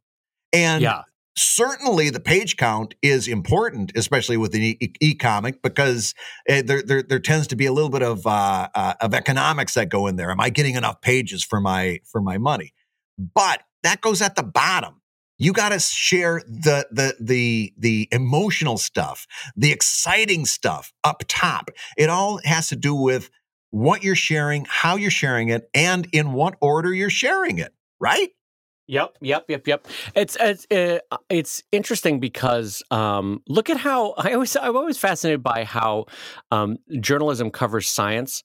And 0.53 0.83
yeah. 0.83 1.03
certainly 1.37 2.11
the 2.11 2.19
page 2.21 2.57
count 2.57 2.95
is 3.03 3.29
important, 3.29 3.93
especially 3.95 4.37
with 4.37 4.55
an 4.55 4.63
e- 4.63 4.93
e-comic, 5.01 5.63
because 5.63 6.15
uh, 6.51 6.63
there, 6.65 6.83
there 6.83 7.03
there 7.03 7.21
tends 7.21 7.47
to 7.49 7.57
be 7.57 7.67
a 7.67 7.73
little 7.73 7.91
bit 7.91 8.03
of 8.03 8.27
uh, 8.27 8.69
uh, 8.75 8.95
of 9.01 9.15
economics 9.15 9.75
that 9.75 9.89
go 9.91 10.07
in 10.09 10.17
there. 10.17 10.31
Am 10.31 10.41
I 10.41 10.51
getting 10.51 10.75
enough 10.75 11.01
pages 11.01 11.45
for 11.45 11.61
my 11.61 12.01
for 12.11 12.21
my 12.21 12.39
money? 12.39 12.73
But 13.19 13.63
that 13.85 14.01
goes 14.01 14.21
at 14.23 14.35
the 14.35 14.43
bottom. 14.43 15.01
You 15.39 15.53
got 15.53 15.71
to 15.71 15.79
share 15.79 16.43
the 16.47 16.87
the 16.91 17.15
the 17.21 17.73
the 17.79 18.09
emotional 18.11 18.77
stuff, 18.77 19.27
the 19.57 19.73
exciting 19.73 20.47
stuff 20.47 20.93
up 21.05 21.23
top. 21.29 21.71
It 21.97 22.11
all 22.11 22.41
has 22.45 22.69
to 22.69 22.77
do 22.77 22.95
with 22.95 23.31
what 23.71 24.03
you're 24.03 24.15
sharing, 24.15 24.67
how 24.69 24.97
you're 24.97 25.11
sharing 25.11 25.49
it, 25.49 25.69
and 25.75 26.09
in 26.13 26.33
what 26.33 26.57
order 26.61 26.93
you're 26.93 27.11
sharing 27.11 27.59
it. 27.59 27.73
Right? 28.01 28.31
Yep, 28.89 29.19
yep, 29.21 29.45
yep, 29.49 29.67
yep. 29.67 29.87
It's 30.15 30.37
it's 30.41 30.67
uh, 30.71 31.19
it's 31.29 31.63
interesting 31.73 32.21
because 32.21 32.83
um, 32.91 33.43
look 33.47 33.69
at 33.69 33.77
how 33.77 34.15
I 34.19 34.33
always 34.33 34.57
I'm 34.57 34.77
always 34.77 34.97
fascinated 34.97 35.43
by 35.43 35.65
how 35.65 36.07
um, 36.51 36.79
journalism 36.99 37.51
covers 37.51 37.89
science. 37.89 38.43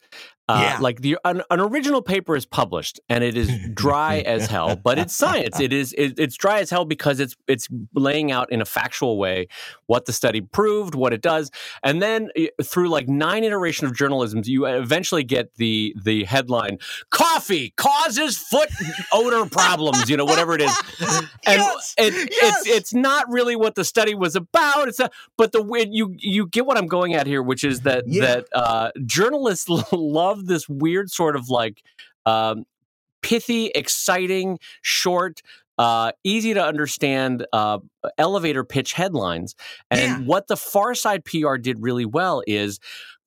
Uh, 0.50 0.60
Yeah. 0.62 0.78
Like 0.82 1.00
the 1.02 1.18
an, 1.24 1.42
an 1.50 1.60
original 1.62 2.02
paper 2.02 2.36
is 2.36 2.46
published 2.46 3.00
and 3.08 3.24
it 3.24 3.38
is 3.38 3.50
dry 3.74 4.20
as 4.20 4.48
hell, 4.48 4.76
but 4.76 5.00
it's 5.00 5.16
science. 5.16 5.60
It 5.60 5.72
is 5.72 5.94
it, 5.94 6.20
it's 6.20 6.36
dry 6.36 6.60
as 6.60 6.70
hell 6.70 6.84
because 6.86 7.20
it's 7.22 7.36
it's 7.48 7.68
laying 7.94 8.32
out 8.32 8.52
in 8.52 8.62
a 8.62 8.66
factual 8.66 9.18
way 9.18 9.48
what 9.86 10.06
the 10.06 10.12
study 10.14 10.42
proved, 10.42 10.96
what 10.96 11.14
it 11.14 11.22
does, 11.22 11.50
and 11.84 12.02
then 12.02 12.30
through 12.62 12.90
like 12.90 13.08
nine 13.08 13.44
iteration 13.44 13.88
of 13.88 13.96
journalism, 13.96 14.42
you 14.44 14.66
eventually 14.66 15.24
get 15.24 15.54
the 15.56 15.96
the 16.04 16.26
headline: 16.26 16.78
"Coffee 17.10 17.74
causes 17.78 18.38
foot 18.38 18.70
odor 19.14 19.50
problems." 19.50 20.10
You 20.10 20.18
know, 20.18 20.26
whatever 20.26 20.56
it 20.56 20.62
is, 20.62 20.78
and 21.00 21.30
Yes, 21.46 21.94
it, 21.98 22.14
yes. 22.14 22.60
it's 22.66 22.68
it's 22.78 22.94
not 22.94 23.30
really 23.30 23.56
what 23.56 23.76
the 23.76 23.86
study 23.86 24.14
was 24.16 24.36
about. 24.36 24.88
It's 24.90 25.00
but 25.38 25.52
the 25.54 25.64
you 25.90 26.16
you 26.18 26.48
get 26.48 26.66
what 26.66 26.78
I'm 26.78 26.88
going 26.88 27.14
at 27.14 27.28
here, 27.28 27.42
which 27.44 27.64
is 27.64 27.82
that 27.82 28.04
Yeah. 28.08 28.22
that 28.26 28.48
uh, 28.54 28.92
journalists 29.06 29.70
love 29.92 30.33
this 30.46 30.67
weird 30.67 31.10
sort 31.12 31.36
of 31.36 31.50
like 31.50 31.82
um, 32.26 32.63
pithy, 33.22 33.67
exciting, 33.76 34.60
short. 34.82 35.41
Uh, 35.80 36.12
easy 36.24 36.54
to 36.54 36.63
understand 36.63 37.48
uh, 37.52 37.80
elevator 38.19 38.63
pitch 38.63 38.93
headlines. 38.93 39.56
And 39.89 40.00
Yeah. 40.02 40.19
what 40.19 40.48
the 40.48 40.56
Far 40.56 40.93
Side 40.93 41.26
PR 41.26 41.56
did 41.58 41.82
really 41.82 42.06
well 42.06 42.43
is 42.46 42.80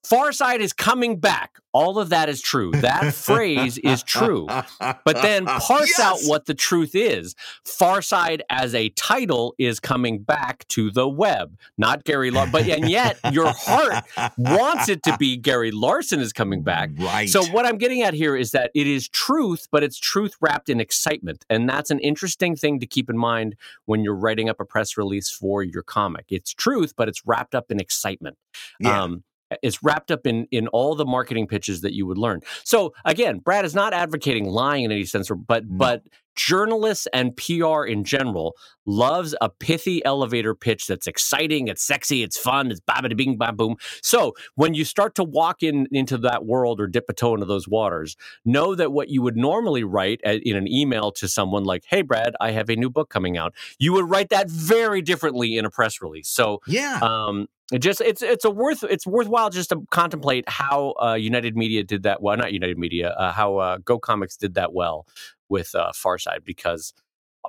Far 0.08 0.30
Side 0.30 0.60
is 0.60 0.72
coming 0.72 1.18
back. 1.18 1.58
All 1.72 1.98
of 1.98 2.10
that 2.10 2.28
is 2.28 2.40
true. 2.40 2.70
That 2.70 3.12
phrase 3.14 3.76
is 3.76 4.04
true. 4.04 4.46
But 4.78 5.20
then 5.20 5.46
parse 5.46 5.98
out 5.98 6.20
what 6.26 6.46
the 6.46 6.54
truth 6.54 6.94
is. 6.94 7.34
Far 7.64 8.00
Side 8.02 8.44
as 8.48 8.74
a 8.74 8.90
title 8.90 9.54
is 9.58 9.80
coming 9.80 10.22
back 10.22 10.66
to 10.68 10.92
the 10.92 11.08
web, 11.08 11.58
not 11.76 12.04
Gary 12.04 12.30
Larson. 12.30 12.52
But 12.52 12.68
and 12.68 12.88
yet 12.88 13.18
your 13.32 13.52
heart 13.52 14.04
wants 14.38 14.88
it 14.88 15.02
to 15.02 15.16
be 15.18 15.36
Gary 15.36 15.72
Larson 15.72 16.20
is 16.20 16.32
coming 16.32 16.62
back. 16.62 16.90
Right. 16.96 17.28
So 17.28 17.44
what 17.46 17.66
I'm 17.66 17.76
getting 17.76 18.02
at 18.02 18.14
here 18.14 18.36
is 18.36 18.52
that 18.52 18.70
it 18.74 18.86
is 18.86 19.08
truth, 19.08 19.66
but 19.72 19.82
it's 19.82 19.98
truth 19.98 20.36
wrapped 20.40 20.68
in 20.68 20.80
excitement, 20.80 21.44
and 21.50 21.68
that's 21.68 21.90
an 21.90 21.98
interesting 21.98 22.54
thing 22.54 22.78
to 22.78 22.86
keep 22.86 23.10
in 23.10 23.18
mind 23.18 23.56
when 23.86 24.04
you're 24.04 24.14
writing 24.14 24.48
up 24.48 24.60
a 24.60 24.64
press 24.64 24.96
release 24.96 25.30
for 25.30 25.64
your 25.64 25.82
comic. 25.82 26.26
It's 26.28 26.54
truth, 26.54 26.94
but 26.96 27.08
it's 27.08 27.26
wrapped 27.26 27.56
up 27.56 27.72
in 27.72 27.80
excitement. 27.80 28.38
Yeah. 28.78 29.02
Um, 29.02 29.24
it's 29.62 29.82
wrapped 29.82 30.10
up 30.10 30.26
in 30.26 30.46
in 30.50 30.68
all 30.68 30.94
the 30.94 31.04
marketing 31.06 31.46
pitches 31.46 31.80
that 31.82 31.92
you 31.94 32.06
would 32.06 32.18
learn. 32.18 32.40
So 32.64 32.94
again, 33.04 33.38
Brad 33.38 33.64
is 33.64 33.74
not 33.74 33.92
advocating 33.92 34.46
lying 34.46 34.84
in 34.84 34.92
any 34.92 35.04
sense, 35.04 35.30
or, 35.30 35.36
but 35.36 35.64
No. 35.68 35.76
but 35.78 36.02
journalists 36.36 37.08
and 37.12 37.36
PR 37.36 37.84
in 37.84 38.04
general 38.04 38.54
loves 38.86 39.34
a 39.40 39.48
pithy 39.48 40.04
elevator 40.04 40.54
pitch 40.54 40.86
that's 40.86 41.06
exciting, 41.06 41.68
it's 41.68 41.82
sexy, 41.82 42.22
it's 42.22 42.38
fun, 42.38 42.70
it's 42.70 42.80
babba 42.80 43.14
bing 43.16 43.36
bam 43.36 43.56
boom. 43.56 43.76
So 44.02 44.34
when 44.54 44.74
you 44.74 44.84
start 44.84 45.14
to 45.16 45.24
walk 45.24 45.62
in 45.62 45.88
into 45.90 46.16
that 46.18 46.46
world 46.46 46.80
or 46.80 46.86
dip 46.86 47.06
a 47.08 47.12
toe 47.12 47.34
into 47.34 47.46
those 47.46 47.68
waters, 47.68 48.16
know 48.44 48.74
that 48.74 48.92
what 48.92 49.08
you 49.08 49.22
would 49.22 49.36
normally 49.36 49.84
write 49.84 50.20
in 50.22 50.56
an 50.56 50.68
email 50.68 51.10
to 51.12 51.28
someone 51.28 51.64
like, 51.64 51.84
"Hey 51.88 52.02
Brad, 52.02 52.34
I 52.40 52.52
have 52.52 52.68
a 52.70 52.76
new 52.76 52.90
book 52.90 53.10
coming 53.10 53.36
out," 53.36 53.54
you 53.78 53.92
would 53.92 54.08
write 54.08 54.28
that 54.30 54.48
very 54.48 55.02
differently 55.02 55.56
in 55.56 55.64
a 55.64 55.70
press 55.70 56.00
release. 56.00 56.28
So 56.28 56.60
yeah, 56.66 57.00
um, 57.02 57.48
it 57.72 57.80
just 57.80 58.00
it's 58.00 58.22
it's 58.22 58.44
a 58.44 58.50
worth 58.50 58.84
it's 58.84 59.06
worthwhile 59.06 59.50
just 59.50 59.70
to 59.70 59.84
contemplate 59.90 60.48
how 60.48 60.94
uh, 61.02 61.14
United 61.14 61.56
Media 61.56 61.82
did 61.82 62.04
that 62.04 62.22
well, 62.22 62.36
not 62.36 62.52
United 62.52 62.78
Media, 62.78 63.10
uh, 63.10 63.32
how 63.32 63.56
uh, 63.58 63.78
Go 63.78 63.98
Comics 63.98 64.36
did 64.36 64.54
that 64.54 64.72
well 64.72 65.06
with 65.48 65.74
uh, 65.74 65.92
Far 65.94 66.18
Side 66.18 66.42
because 66.44 66.92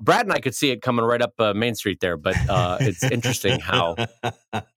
Brad 0.01 0.25
and 0.25 0.33
I 0.33 0.39
could 0.39 0.55
see 0.55 0.69
it 0.71 0.81
coming 0.81 1.05
right 1.05 1.21
up 1.21 1.33
uh, 1.39 1.53
Main 1.53 1.75
Street 1.75 1.99
there, 1.99 2.17
but 2.17 2.35
uh, 2.49 2.77
it's 2.79 3.03
interesting 3.03 3.59
how 3.59 3.95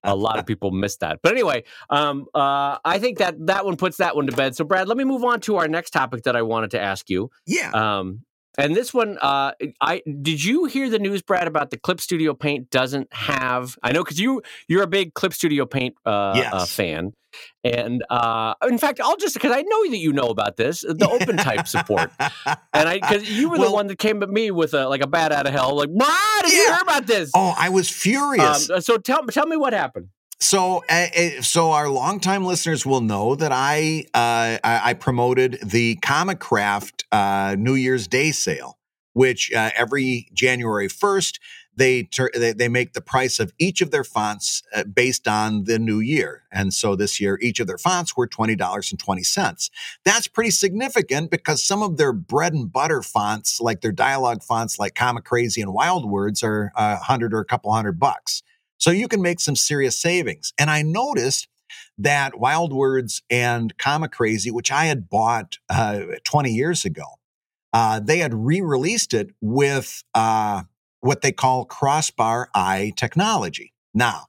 a 0.03 0.17
lot 0.17 0.39
of 0.39 0.47
people 0.47 0.71
miss 0.71 0.97
that. 0.99 1.21
But 1.23 1.33
anyway, 1.33 1.65
um, 1.89 2.27
uh, 2.35 2.79
I 2.85 2.99
think 2.99 3.19
that 3.19 3.35
that 3.47 3.65
one 3.65 3.77
puts 3.77 3.99
that 3.99 4.17
one 4.17 4.27
to 4.27 4.33
bed. 4.33 4.57
So, 4.57 4.65
Brad, 4.65 4.89
let 4.89 4.97
me 4.97 5.05
move 5.05 5.25
on 5.25 5.41
to 5.41 5.57
our 5.57 5.69
next 5.69 5.91
topic 5.91 6.25
that 6.25 6.37
I 6.37 6.43
wanted 6.43 6.71
to 6.73 6.81
ask 6.81 7.11
you. 7.11 7.31
Yeah. 7.47 7.71
Um, 7.73 8.23
and 8.59 8.75
this 8.75 8.93
one, 8.93 9.19
uh, 9.21 9.53
I 9.81 10.03
did 10.23 10.43
you 10.43 10.65
hear 10.65 10.91
the 10.91 10.99
news, 10.99 11.23
Brad, 11.23 11.47
about 11.47 11.71
the 11.71 11.79
Clip 11.79 12.01
Studio 12.01 12.35
Paint 12.35 12.71
doesn't 12.71 13.13
have? 13.13 13.79
I 13.83 13.93
know 13.93 14.03
because 14.03 14.19
you 14.19 14.43
you're 14.69 14.83
a 14.83 14.89
big 14.89 15.15
Clip 15.15 15.33
Studio 15.33 15.67
Paint 15.67 15.97
uh, 16.05 16.11
uh 16.11 16.33
yes. 16.37 16.53
uh, 16.53 16.67
fan, 16.67 17.13
and 17.63 18.05
uh, 18.11 18.55
in 18.69 18.79
fact, 18.79 19.01
I'll 19.01 19.17
just 19.17 19.35
because 19.35 19.53
I 19.53 19.63
know 19.63 19.91
that 19.91 19.99
you 19.99 20.13
know 20.13 20.29
about 20.29 20.57
this, 20.57 20.81
the 20.81 21.09
open 21.09 21.37
type 21.37 21.69
support, 21.69 22.11
and 22.21 22.89
I 22.89 22.99
because 22.99 23.31
you 23.31 23.51
were 23.51 23.59
well, 23.59 23.69
the 23.69 23.75
one 23.75 23.87
that 23.87 23.99
came 23.99 24.23
at 24.23 24.31
me 24.31 24.51
with 24.51 24.75
a 24.75 24.89
like 24.89 25.03
a 25.03 25.07
bat 25.07 25.33
out 25.33 25.47
of 25.47 25.53
hell, 25.53 25.77
like, 25.77 25.91
why 25.91 26.41
did 26.43 26.53
yeah. 26.53 26.59
you 26.59 26.67
hear 26.67 26.79
about 26.83 27.07
this? 27.07 27.31
Oh, 27.35 27.55
I 27.57 27.69
was 27.69 27.89
furious. 27.89 28.69
Um, 28.69 28.81
so 28.81 28.99
tell 28.99 29.25
tell 29.27 29.47
me 29.47 29.57
what 29.57 29.73
happened. 29.73 30.09
So, 30.43 30.83
uh, 30.89 31.43
so 31.43 31.73
our 31.73 31.89
longtime 31.91 32.45
listeners 32.47 32.87
will 32.87 33.03
know 33.03 33.35
that 33.35 33.53
I 33.53 34.07
uh, 34.15 34.59
I 34.65 34.95
promoted 34.95 35.59
the 35.63 35.97
Comicraft 35.97 37.05
uh, 37.13 37.57
New 37.59 37.75
Year's 37.75 38.09
Day 38.09 38.33
sale, 38.33 38.79
which 39.13 39.53
uh, 39.53 39.71
every 39.77 40.29
January 40.33 40.89
first 40.89 41.41
they, 41.77 42.05
ter- 42.05 42.31
they 42.35 42.53
they 42.53 42.69
make 42.69 42.95
the 42.95 43.03
price 43.03 43.39
of 43.39 43.53
each 43.59 43.83
of 43.83 43.91
their 43.91 44.03
fonts 44.03 44.63
uh, 44.75 44.85
based 44.85 45.29
on 45.29 45.65
the 45.65 45.79
new 45.79 46.01
year, 46.01 46.45
and 46.51 46.73
so 46.73 46.97
this 46.97 47.21
year 47.21 47.39
each 47.43 47.61
of 47.61 47.67
their 47.67 47.79
fonts 47.79 48.17
were 48.17 48.27
twenty 48.27 48.57
dollars 48.57 48.91
and 48.91 48.99
twenty 48.99 49.23
cents. 49.23 49.71
That's 50.07 50.27
pretty 50.27 50.51
significant 50.53 51.31
because 51.31 51.63
some 51.63 51.83
of 51.83 51.99
their 51.99 52.15
bread 52.15 52.55
and 52.55 52.73
butter 52.73 53.03
fonts, 53.03 53.61
like 53.61 53.83
their 53.83 53.93
dialogue 53.93 54.43
fonts, 54.43 54.79
like 54.79 54.95
Comic 54.95 55.25
Crazy 55.25 55.61
and 55.61 55.75
Wild 55.75 56.11
Words, 56.11 56.43
are 56.43 56.73
a 56.75 56.97
hundred 56.97 57.35
or 57.35 57.41
a 57.41 57.45
couple 57.45 57.71
hundred 57.73 58.01
bucks. 58.01 58.43
So 58.81 58.91
you 58.91 59.09
can 59.09 59.23
make 59.23 59.41
some 59.41 59.57
serious 59.57 59.97
savings. 59.99 60.53
And 60.59 60.71
I 60.71 60.83
noticed 60.83 61.47
that 61.99 62.39
Wild 62.41 62.73
Words 62.73 63.23
and 63.31 63.77
Comic 63.79 64.11
Crazy, 64.11 64.51
which 64.51 64.73
I 64.73 64.87
had 64.87 65.09
bought 65.09 65.59
uh, 65.69 66.01
20 66.25 66.51
years 66.51 66.85
ago, 66.85 67.05
uh, 67.73 68.01
they 68.01 68.19
had 68.19 68.35
re 68.35 68.61
released 68.61 69.15
it 69.15 69.31
with 69.41 70.03
uh, 70.15 70.63
what 71.01 71.21
they 71.21 71.31
call 71.31 71.67
crossbar 71.67 72.49
eye 72.55 72.93
technology. 72.97 73.73
Now, 73.95 74.25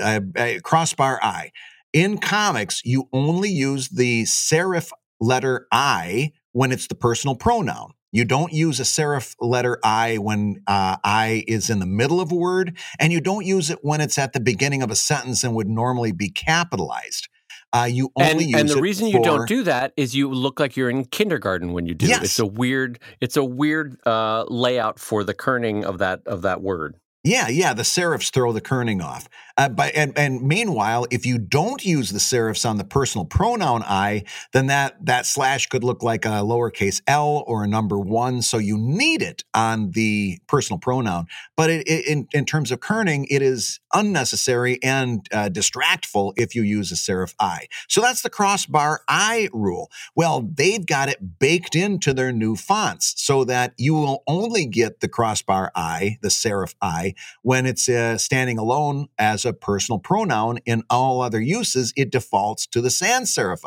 uh, 0.00 0.20
uh, 0.36 0.52
crossbar 0.62 1.18
eye. 1.22 1.50
In 1.92 2.18
comics, 2.18 2.82
you 2.84 3.08
only 3.12 3.50
use 3.50 3.88
the 3.88 4.24
serif 4.24 4.90
letter 5.20 5.66
I 5.72 6.32
when 6.52 6.72
it's 6.72 6.88
the 6.88 6.94
personal 6.94 7.36
pronoun. 7.36 7.92
You 8.14 8.24
don't 8.24 8.52
use 8.52 8.78
a 8.78 8.84
serif 8.84 9.34
letter 9.40 9.80
I 9.82 10.18
when 10.18 10.62
uh, 10.68 10.98
I 11.02 11.42
is 11.48 11.68
in 11.68 11.80
the 11.80 11.86
middle 11.86 12.20
of 12.20 12.30
a 12.30 12.36
word, 12.36 12.78
and 13.00 13.12
you 13.12 13.20
don't 13.20 13.44
use 13.44 13.70
it 13.70 13.80
when 13.82 14.00
it's 14.00 14.18
at 14.18 14.32
the 14.32 14.38
beginning 14.38 14.84
of 14.84 14.90
a 14.92 14.94
sentence 14.94 15.42
and 15.42 15.52
would 15.56 15.68
normally 15.68 16.12
be 16.12 16.28
capitalized. 16.28 17.28
Uh, 17.72 17.88
you 17.90 18.12
only 18.14 18.52
and, 18.52 18.54
and 18.54 18.68
the 18.68 18.80
reason 18.80 19.10
for... 19.10 19.16
you 19.18 19.24
don't 19.24 19.48
do 19.48 19.64
that 19.64 19.92
is 19.96 20.14
you 20.14 20.30
look 20.30 20.60
like 20.60 20.76
you're 20.76 20.90
in 20.90 21.06
kindergarten 21.06 21.72
when 21.72 21.86
you 21.86 21.94
do 21.94 22.06
yes. 22.06 22.20
it. 22.20 22.24
It's 22.26 22.38
a 22.38 22.46
weird, 22.46 23.00
it's 23.20 23.36
a 23.36 23.42
weird 23.42 23.98
uh, 24.06 24.44
layout 24.46 25.00
for 25.00 25.24
the 25.24 25.34
kerning 25.34 25.82
of 25.82 25.98
that 25.98 26.20
of 26.24 26.42
that 26.42 26.62
word. 26.62 26.94
Yeah, 27.24 27.48
yeah, 27.48 27.72
the 27.72 27.82
serifs 27.82 28.30
throw 28.30 28.52
the 28.52 28.60
kerning 28.60 29.02
off. 29.02 29.28
Uh, 29.56 29.68
but 29.68 29.94
and, 29.94 30.16
and 30.18 30.42
meanwhile, 30.42 31.06
if 31.10 31.24
you 31.24 31.38
don't 31.38 31.84
use 31.84 32.10
the 32.10 32.18
serifs 32.18 32.68
on 32.68 32.76
the 32.76 32.84
personal 32.84 33.24
pronoun 33.24 33.82
I, 33.84 34.24
then 34.52 34.66
that 34.66 35.04
that 35.06 35.26
slash 35.26 35.68
could 35.68 35.84
look 35.84 36.02
like 36.02 36.24
a 36.24 36.42
lowercase 36.42 37.00
l 37.06 37.44
or 37.46 37.62
a 37.62 37.68
number 37.68 37.98
one. 37.98 38.42
So 38.42 38.58
you 38.58 38.76
need 38.76 39.22
it 39.22 39.44
on 39.54 39.92
the 39.92 40.38
personal 40.48 40.78
pronoun. 40.78 41.26
But 41.56 41.70
it, 41.70 41.86
it, 41.86 42.06
in 42.06 42.26
in 42.32 42.44
terms 42.44 42.72
of 42.72 42.80
kerning, 42.80 43.26
it 43.30 43.42
is 43.42 43.78
unnecessary 43.92 44.82
and 44.82 45.26
uh, 45.32 45.48
distractful 45.50 46.32
if 46.36 46.54
you 46.54 46.62
use 46.62 46.90
a 46.90 46.96
serif 46.96 47.34
I. 47.38 47.66
So 47.88 48.00
that's 48.00 48.22
the 48.22 48.30
crossbar 48.30 49.02
I 49.08 49.48
rule. 49.52 49.90
Well, 50.16 50.48
they've 50.52 50.84
got 50.84 51.08
it 51.08 51.38
baked 51.38 51.76
into 51.76 52.12
their 52.12 52.32
new 52.32 52.56
fonts 52.56 53.14
so 53.16 53.44
that 53.44 53.74
you 53.76 53.94
will 53.94 54.24
only 54.26 54.66
get 54.66 54.98
the 55.00 55.08
crossbar 55.08 55.70
I, 55.76 56.18
the 56.22 56.28
serif 56.28 56.74
I 56.82 57.14
when 57.42 57.66
it's 57.66 57.88
uh, 57.88 58.18
standing 58.18 58.58
alone 58.58 59.08
as 59.18 59.43
a 59.44 59.52
personal 59.52 59.98
pronoun. 59.98 60.58
In 60.66 60.82
all 60.90 61.20
other 61.20 61.40
uses, 61.40 61.92
it 61.96 62.10
defaults 62.10 62.66
to 62.68 62.80
the 62.80 62.90
sans 62.90 63.34
serif 63.34 63.62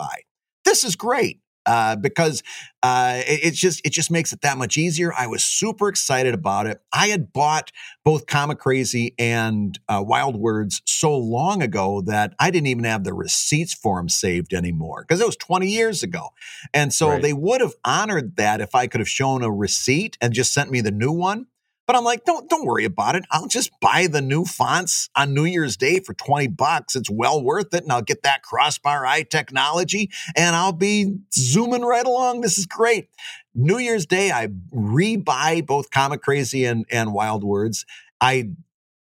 This 0.66 0.84
is 0.84 0.96
great. 0.96 1.42
Uh, 1.68 1.98
because 1.98 2.44
uh, 2.82 3.22
it, 3.28 3.48
it, 3.48 3.54
just 3.54 3.86
it 3.86 3.92
just 3.92 4.10
makes 4.10 4.32
it 4.32 4.40
that 4.40 4.58
much 4.58 4.78
easier. 4.78 5.14
I 5.14 5.28
was 5.28 5.44
super 5.44 5.90
excited 5.90 6.34
about 6.34 6.66
it. 6.66 6.80
I 6.94 7.08
had 7.08 7.34
bought 7.34 7.74
both 8.06 8.26
Comic 8.26 8.58
Crazy 8.58 9.14
and 9.20 9.78
uh, 9.90 10.02
Wild 10.02 10.38
Words 10.38 10.82
so 10.86 11.18
long 11.18 11.62
ago 11.62 12.00
that 12.06 12.34
I 12.40 12.52
didn't 12.52 12.68
even 12.68 12.86
have 12.86 13.04
the 13.04 13.14
receipts 13.14 13.74
for 13.74 14.00
them 14.00 14.08
saved 14.08 14.54
anymore 14.54 15.04
because 15.06 15.20
it 15.20 15.26
was 15.26 15.36
20 15.36 15.68
years 15.68 16.04
ago, 16.04 16.30
and 16.74 16.94
so 16.94 17.10
right. 17.10 17.22
they 17.22 17.34
would 17.34 17.60
have 17.60 17.76
honored 17.84 18.38
that 18.38 18.62
if 18.62 18.74
I 18.74 18.88
could 18.88 19.02
have 19.02 19.10
shown 19.10 19.44
a 19.44 19.52
receipt 19.52 20.18
and 20.22 20.32
just 20.32 20.54
sent 20.54 20.72
me 20.72 20.80
the 20.80 20.92
new 20.92 21.12
one. 21.12 21.48
But 21.88 21.96
I'm 21.96 22.04
like, 22.04 22.26
don't 22.26 22.50
don't 22.50 22.66
worry 22.66 22.84
about 22.84 23.16
it. 23.16 23.24
I'll 23.32 23.48
just 23.48 23.72
buy 23.80 24.08
the 24.08 24.22
new 24.22 24.44
fonts 24.44 25.10
on 25.16 25.34
New 25.34 25.46
Year's 25.46 25.78
Day 25.78 26.02
for 26.02 26.14
20 26.14 26.48
bucks. 26.48 26.96
It's 26.96 27.10
well 27.10 27.42
worth 27.42 27.74
it. 27.74 27.84
And 27.84 27.92
I'll 27.92 28.02
get 28.02 28.24
that 28.24 28.44
crossbar 28.44 29.06
eye 29.06 29.24
technology 29.24 30.12
and 30.36 30.56
I'll 30.56 30.74
be 30.74 31.16
zooming 31.34 31.84
right 31.84 32.06
along. 32.06 32.42
This 32.42 32.58
is 32.58 32.66
great. 32.66 33.08
New 33.56 33.78
Year's 33.78 34.06
Day, 34.06 34.32
I 34.32 34.50
rebuy 34.76 35.66
both 35.66 35.90
Comic 35.90 36.22
Crazy 36.22 36.66
and, 36.66 36.86
and 36.92 37.14
Wild 37.14 37.44
Words. 37.44 37.86
I 38.20 38.50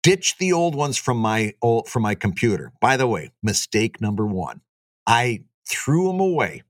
ditch 0.03 0.37
the 0.37 0.53
old 0.53 0.75
ones 0.75 0.97
from 0.97 1.17
my 1.17 1.53
old 1.63 1.89
from 1.89 2.03
my 2.03 2.13
computer. 2.13 2.71
By 2.79 2.97
the 2.97 3.07
way, 3.07 3.31
mistake 3.41 3.99
number 3.99 4.27
one. 4.27 4.61
I 5.07 5.43
threw 5.67 6.07
them 6.07 6.19
away. 6.19 6.61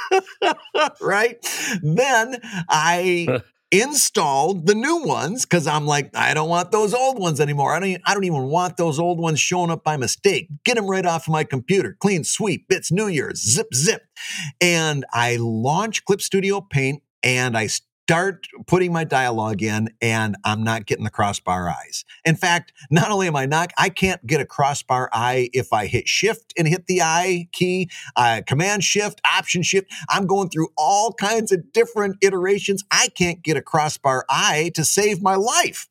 right? 1.00 1.38
Then 1.82 2.36
I 2.68 3.42
installed 3.72 4.66
the 4.66 4.74
new 4.76 4.98
ones 5.04 5.46
because 5.46 5.66
I'm 5.66 5.86
like, 5.86 6.16
I 6.16 6.34
don't 6.34 6.50
want 6.50 6.72
those 6.72 6.94
old 6.94 7.18
ones 7.18 7.40
anymore. 7.40 7.74
I 7.74 7.80
don't, 7.80 7.88
even, 7.90 8.02
I 8.06 8.14
don't 8.14 8.24
even 8.24 8.44
want 8.44 8.76
those 8.76 8.98
old 9.00 9.20
ones 9.20 9.40
showing 9.40 9.70
up 9.70 9.84
by 9.84 9.96
mistake. 9.96 10.48
Get 10.64 10.76
them 10.76 10.86
right 10.86 11.06
off 11.06 11.26
of 11.28 11.32
my 11.32 11.44
computer. 11.44 11.96
Clean 12.00 12.24
sweep, 12.24 12.66
It's 12.70 12.92
New 12.92 13.08
Year's, 13.08 13.40
zip, 13.42 13.74
zip. 13.74 14.02
And 14.60 15.06
I 15.12 15.36
launch 15.40 16.04
Clip 16.04 16.20
Studio 16.22 16.60
Paint 16.60 17.02
and 17.24 17.58
I 17.58 17.68
start 18.06 18.48
putting 18.66 18.92
my 18.92 19.04
dialogue 19.04 19.62
in 19.62 19.88
and 20.00 20.36
I'm 20.44 20.64
not 20.64 20.86
getting 20.86 21.04
the 21.04 21.10
crossbar 21.10 21.70
eyes. 21.70 22.04
In 22.24 22.34
fact, 22.34 22.72
not 22.90 23.10
only 23.10 23.28
am 23.28 23.36
I 23.36 23.46
not, 23.46 23.72
I 23.78 23.88
can't 23.90 24.24
get 24.26 24.40
a 24.40 24.44
crossbar 24.44 25.08
eye 25.12 25.50
if 25.52 25.72
I 25.72 25.86
hit 25.86 26.08
shift 26.08 26.52
and 26.58 26.66
hit 26.66 26.86
the 26.86 27.00
I 27.00 27.48
key, 27.52 27.88
uh, 28.16 28.42
command 28.46 28.82
shift, 28.82 29.20
option 29.30 29.62
shift. 29.62 29.90
I'm 30.08 30.26
going 30.26 30.50
through 30.50 30.68
all 30.76 31.12
kinds 31.12 31.52
of 31.52 31.72
different 31.72 32.16
iterations. 32.20 32.82
I 32.90 33.08
can't 33.16 33.42
get 33.42 33.56
a 33.56 33.62
crossbar 33.62 34.24
eye 34.28 34.72
to 34.74 34.84
save 34.84 35.22
my 35.22 35.36
life. 35.36 35.88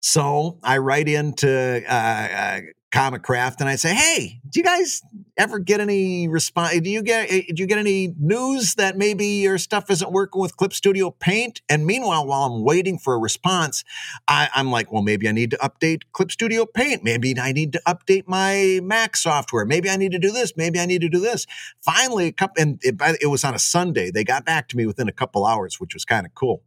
So 0.00 0.58
I 0.62 0.78
write 0.78 1.08
into 1.08 1.82
uh, 1.88 1.92
uh, 1.92 2.60
Comicraft 2.92 3.60
and 3.60 3.68
I 3.68 3.76
say, 3.76 3.94
"Hey, 3.94 4.40
do 4.48 4.60
you 4.60 4.64
guys 4.64 5.00
ever 5.38 5.58
get 5.58 5.80
any 5.80 6.28
response? 6.28 6.78
Do 6.80 6.90
you 6.90 7.02
get 7.02 7.32
eh, 7.32 7.42
do 7.54 7.62
you 7.62 7.66
get 7.66 7.78
any 7.78 8.14
news 8.18 8.74
that 8.74 8.98
maybe 8.98 9.26
your 9.26 9.56
stuff 9.58 9.90
isn't 9.90 10.12
working 10.12 10.40
with 10.42 10.56
Clip 10.58 10.74
Studio 10.74 11.10
Paint?" 11.10 11.62
And 11.70 11.86
meanwhile, 11.86 12.26
while 12.26 12.44
I'm 12.44 12.62
waiting 12.64 12.98
for 12.98 13.14
a 13.14 13.18
response, 13.18 13.82
I, 14.28 14.48
I'm 14.54 14.70
like, 14.70 14.92
"Well, 14.92 15.02
maybe 15.02 15.26
I 15.26 15.32
need 15.32 15.50
to 15.52 15.56
update 15.58 16.02
Clip 16.12 16.30
Studio 16.30 16.66
Paint. 16.66 17.02
Maybe 17.02 17.34
I 17.40 17.52
need 17.52 17.72
to 17.72 17.82
update 17.86 18.24
my 18.26 18.80
Mac 18.82 19.16
software. 19.16 19.64
Maybe 19.64 19.88
I 19.88 19.96
need 19.96 20.12
to 20.12 20.18
do 20.18 20.30
this. 20.30 20.52
Maybe 20.56 20.78
I 20.78 20.86
need 20.86 21.00
to 21.00 21.08
do 21.08 21.18
this." 21.20 21.46
Finally, 21.80 22.26
a 22.28 22.32
couple, 22.32 22.62
and 22.62 22.78
it, 22.82 23.00
it 23.22 23.28
was 23.28 23.42
on 23.42 23.54
a 23.54 23.58
Sunday. 23.58 24.10
They 24.10 24.22
got 24.22 24.44
back 24.44 24.68
to 24.68 24.76
me 24.76 24.84
within 24.86 25.08
a 25.08 25.12
couple 25.12 25.46
hours, 25.46 25.80
which 25.80 25.94
was 25.94 26.04
kind 26.04 26.26
of 26.26 26.34
cool. 26.34 26.62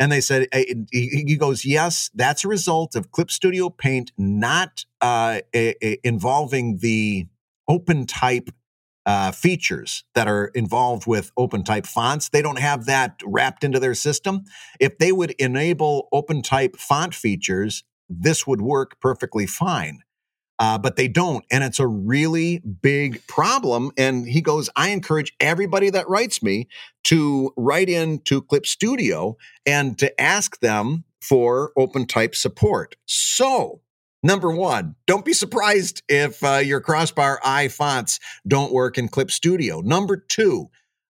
And 0.00 0.10
they 0.10 0.22
said, 0.22 0.48
he 0.92 1.36
goes, 1.38 1.66
yes, 1.66 2.10
that's 2.14 2.44
a 2.44 2.48
result 2.48 2.96
of 2.96 3.12
Clip 3.12 3.30
Studio 3.30 3.70
Paint 3.70 4.12
not 4.18 4.86
uh, 5.02 5.40
a, 5.54 5.76
a 5.86 5.98
involving 6.04 6.78
the 6.78 7.28
open 7.68 8.06
type 8.06 8.50
uh, 9.06 9.32
features 9.32 10.04
that 10.14 10.28
are 10.28 10.46
involved 10.54 11.06
with 11.06 11.32
open 11.36 11.64
type 11.64 11.86
fonts. 11.86 12.30
They 12.30 12.42
don't 12.42 12.58
have 12.60 12.86
that 12.86 13.20
wrapped 13.26 13.64
into 13.64 13.80
their 13.80 13.94
system. 13.94 14.44
If 14.80 14.98
they 14.98 15.12
would 15.12 15.32
enable 15.32 16.08
open 16.12 16.42
type 16.42 16.76
font 16.76 17.14
features, 17.14 17.84
this 18.08 18.46
would 18.46 18.62
work 18.62 19.00
perfectly 19.00 19.46
fine. 19.46 20.00
Uh, 20.60 20.76
but 20.76 20.96
they 20.96 21.08
don't. 21.08 21.44
And 21.50 21.64
it's 21.64 21.80
a 21.80 21.86
really 21.86 22.58
big 22.58 23.26
problem. 23.26 23.92
And 23.96 24.28
he 24.28 24.42
goes, 24.42 24.68
I 24.76 24.90
encourage 24.90 25.34
everybody 25.40 25.88
that 25.88 26.06
writes 26.06 26.42
me 26.42 26.68
to 27.04 27.50
write 27.56 27.88
in 27.88 28.18
to 28.26 28.42
Clip 28.42 28.66
Studio 28.66 29.38
and 29.64 29.98
to 29.98 30.20
ask 30.20 30.60
them 30.60 31.04
for 31.22 31.72
open 31.78 32.06
type 32.06 32.34
support. 32.34 32.94
So, 33.06 33.80
number 34.22 34.50
one, 34.50 34.96
don't 35.06 35.24
be 35.24 35.32
surprised 35.32 36.02
if 36.08 36.44
uh, 36.44 36.56
your 36.56 36.82
crossbar 36.82 37.40
I 37.42 37.68
fonts 37.68 38.20
don't 38.46 38.72
work 38.72 38.98
in 38.98 39.08
Clip 39.08 39.30
Studio. 39.30 39.80
Number 39.80 40.18
two, 40.18 40.68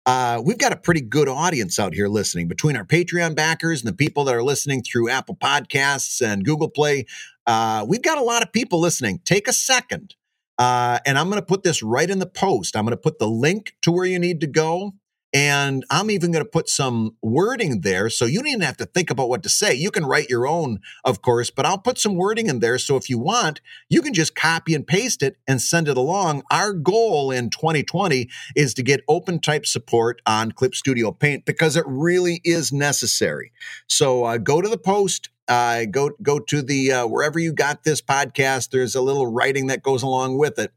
uh, 0.08 0.40
we've 0.42 0.56
got 0.56 0.72
a 0.72 0.76
pretty 0.76 1.02
good 1.02 1.28
audience 1.28 1.78
out 1.78 1.92
here 1.92 2.08
listening 2.08 2.48
between 2.48 2.76
our 2.76 2.84
Patreon 2.84 3.34
backers 3.34 3.82
and 3.82 3.88
the 3.88 3.96
people 3.96 4.24
that 4.24 4.34
are 4.34 4.42
listening 4.42 4.82
through 4.82 5.10
Apple 5.10 5.36
Podcasts 5.36 6.26
and 6.26 6.46
Google 6.46 6.70
Play. 6.70 7.04
Uh, 7.48 7.86
we've 7.88 8.02
got 8.02 8.18
a 8.18 8.22
lot 8.22 8.44
of 8.44 8.52
people 8.52 8.80
listening. 8.80 9.20
Take 9.24 9.48
a 9.48 9.54
second. 9.54 10.16
Uh, 10.58 11.00
and 11.06 11.18
I'm 11.18 11.30
going 11.30 11.40
to 11.40 11.46
put 11.46 11.64
this 11.64 11.82
right 11.82 12.10
in 12.10 12.20
the 12.20 12.26
post. 12.28 12.76
I'm 12.76 12.84
going 12.84 12.96
to 12.96 13.02
put 13.02 13.18
the 13.18 13.28
link 13.28 13.74
to 13.82 13.92
where 13.92 14.06
you 14.06 14.20
need 14.20 14.42
to 14.42 14.48
go. 14.48 14.92
And 15.34 15.84
I'm 15.90 16.10
even 16.10 16.32
going 16.32 16.44
to 16.44 16.50
put 16.50 16.68
some 16.68 17.16
wording 17.20 17.82
there. 17.82 18.08
So 18.08 18.24
you 18.24 18.38
don't 18.38 18.48
even 18.48 18.60
have 18.62 18.78
to 18.78 18.86
think 18.86 19.10
about 19.10 19.28
what 19.28 19.42
to 19.42 19.50
say. 19.50 19.74
You 19.74 19.90
can 19.90 20.06
write 20.06 20.30
your 20.30 20.46
own, 20.46 20.80
of 21.04 21.20
course, 21.20 21.50
but 21.50 21.66
I'll 21.66 21.78
put 21.78 21.98
some 21.98 22.14
wording 22.14 22.46
in 22.46 22.60
there. 22.60 22.78
So 22.78 22.96
if 22.96 23.10
you 23.10 23.18
want, 23.18 23.60
you 23.90 24.00
can 24.00 24.14
just 24.14 24.34
copy 24.34 24.74
and 24.74 24.86
paste 24.86 25.22
it 25.22 25.36
and 25.46 25.60
send 25.60 25.86
it 25.86 25.98
along. 25.98 26.44
Our 26.50 26.72
goal 26.72 27.30
in 27.30 27.50
2020 27.50 28.28
is 28.56 28.72
to 28.74 28.82
get 28.82 29.04
open 29.06 29.38
type 29.38 29.66
support 29.66 30.22
on 30.26 30.52
Clip 30.52 30.74
Studio 30.74 31.12
Paint 31.12 31.44
because 31.44 31.76
it 31.76 31.84
really 31.86 32.40
is 32.42 32.72
necessary. 32.72 33.52
So 33.86 34.24
uh, 34.24 34.38
go 34.38 34.62
to 34.62 34.68
the 34.68 34.78
post. 34.78 35.28
Uh, 35.46 35.86
go 35.86 36.10
go 36.22 36.38
to 36.38 36.60
the 36.60 36.92
uh, 36.92 37.06
wherever 37.06 37.38
you 37.38 37.54
got 37.54 37.82
this 37.82 38.02
podcast. 38.02 38.68
There's 38.68 38.94
a 38.94 39.00
little 39.00 39.26
writing 39.26 39.68
that 39.68 39.82
goes 39.82 40.02
along 40.02 40.36
with 40.36 40.58
it 40.58 40.72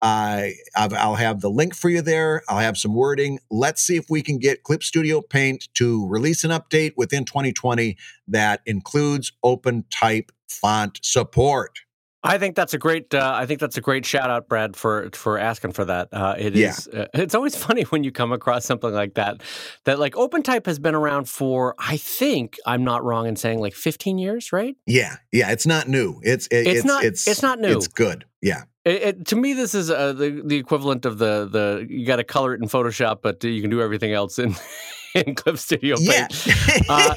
I 0.00 0.54
I'll 0.76 1.16
have 1.16 1.40
the 1.40 1.50
link 1.50 1.74
for 1.74 1.88
you 1.88 2.02
there. 2.02 2.42
I'll 2.48 2.58
have 2.58 2.78
some 2.78 2.94
wording. 2.94 3.38
Let's 3.50 3.82
see 3.82 3.96
if 3.96 4.06
we 4.08 4.22
can 4.22 4.38
get 4.38 4.62
Clip 4.62 4.82
Studio 4.82 5.20
Paint 5.20 5.68
to 5.74 6.06
release 6.08 6.44
an 6.44 6.50
update 6.50 6.92
within 6.96 7.24
2020 7.24 7.96
that 8.28 8.60
includes 8.66 9.32
open 9.42 9.84
type 9.90 10.30
font 10.48 11.00
support. 11.02 11.80
I 12.22 12.36
think 12.36 12.56
that's 12.56 12.74
a 12.74 12.78
great. 12.78 13.14
Uh, 13.14 13.32
I 13.34 13.46
think 13.46 13.60
that's 13.60 13.76
a 13.76 13.80
great 13.80 14.04
shout 14.04 14.28
out, 14.28 14.48
Brad, 14.48 14.74
for 14.76 15.08
for 15.14 15.38
asking 15.38 15.72
for 15.72 15.84
that. 15.84 16.08
Uh, 16.12 16.34
it 16.36 16.54
yeah. 16.54 16.70
is. 16.70 16.88
Uh, 16.88 17.06
it's 17.14 17.34
always 17.34 17.56
funny 17.64 17.82
when 17.82 18.02
you 18.02 18.10
come 18.10 18.32
across 18.32 18.64
something 18.64 18.92
like 18.92 19.14
that. 19.14 19.40
That 19.84 19.98
like 19.98 20.14
OpenType 20.14 20.66
has 20.66 20.78
been 20.80 20.96
around 20.96 21.28
for. 21.28 21.76
I 21.78 21.96
think 21.96 22.56
I'm 22.66 22.82
not 22.82 23.04
wrong 23.04 23.26
in 23.26 23.36
saying 23.36 23.60
like 23.60 23.74
15 23.74 24.18
years, 24.18 24.52
right? 24.52 24.76
Yeah, 24.84 25.16
yeah. 25.32 25.52
It's 25.52 25.66
not 25.66 25.88
new. 25.88 26.20
It's 26.22 26.48
it, 26.48 26.66
it's, 26.66 26.78
it's, 26.78 26.84
not. 26.84 27.04
It's, 27.04 27.28
it's 27.28 27.42
not 27.42 27.60
new. 27.60 27.76
It's 27.76 27.88
good. 27.88 28.24
Yeah. 28.42 28.64
It, 28.88 29.02
it, 29.02 29.26
to 29.26 29.36
me, 29.36 29.52
this 29.52 29.74
is 29.74 29.90
uh, 29.90 30.14
the 30.14 30.40
the 30.42 30.56
equivalent 30.56 31.04
of 31.04 31.18
the 31.18 31.46
the 31.50 31.86
you 31.88 32.06
got 32.06 32.16
to 32.16 32.24
color 32.24 32.54
it 32.54 32.62
in 32.62 32.68
Photoshop, 32.68 33.18
but 33.20 33.44
you 33.44 33.60
can 33.60 33.70
do 33.70 33.82
everything 33.82 34.12
else 34.12 34.38
in 34.38 34.56
in 35.14 35.34
Clip 35.34 35.58
Studio 35.58 35.96
Paint. 35.96 36.46
Yeah. 36.46 36.82
Uh, 36.88 37.14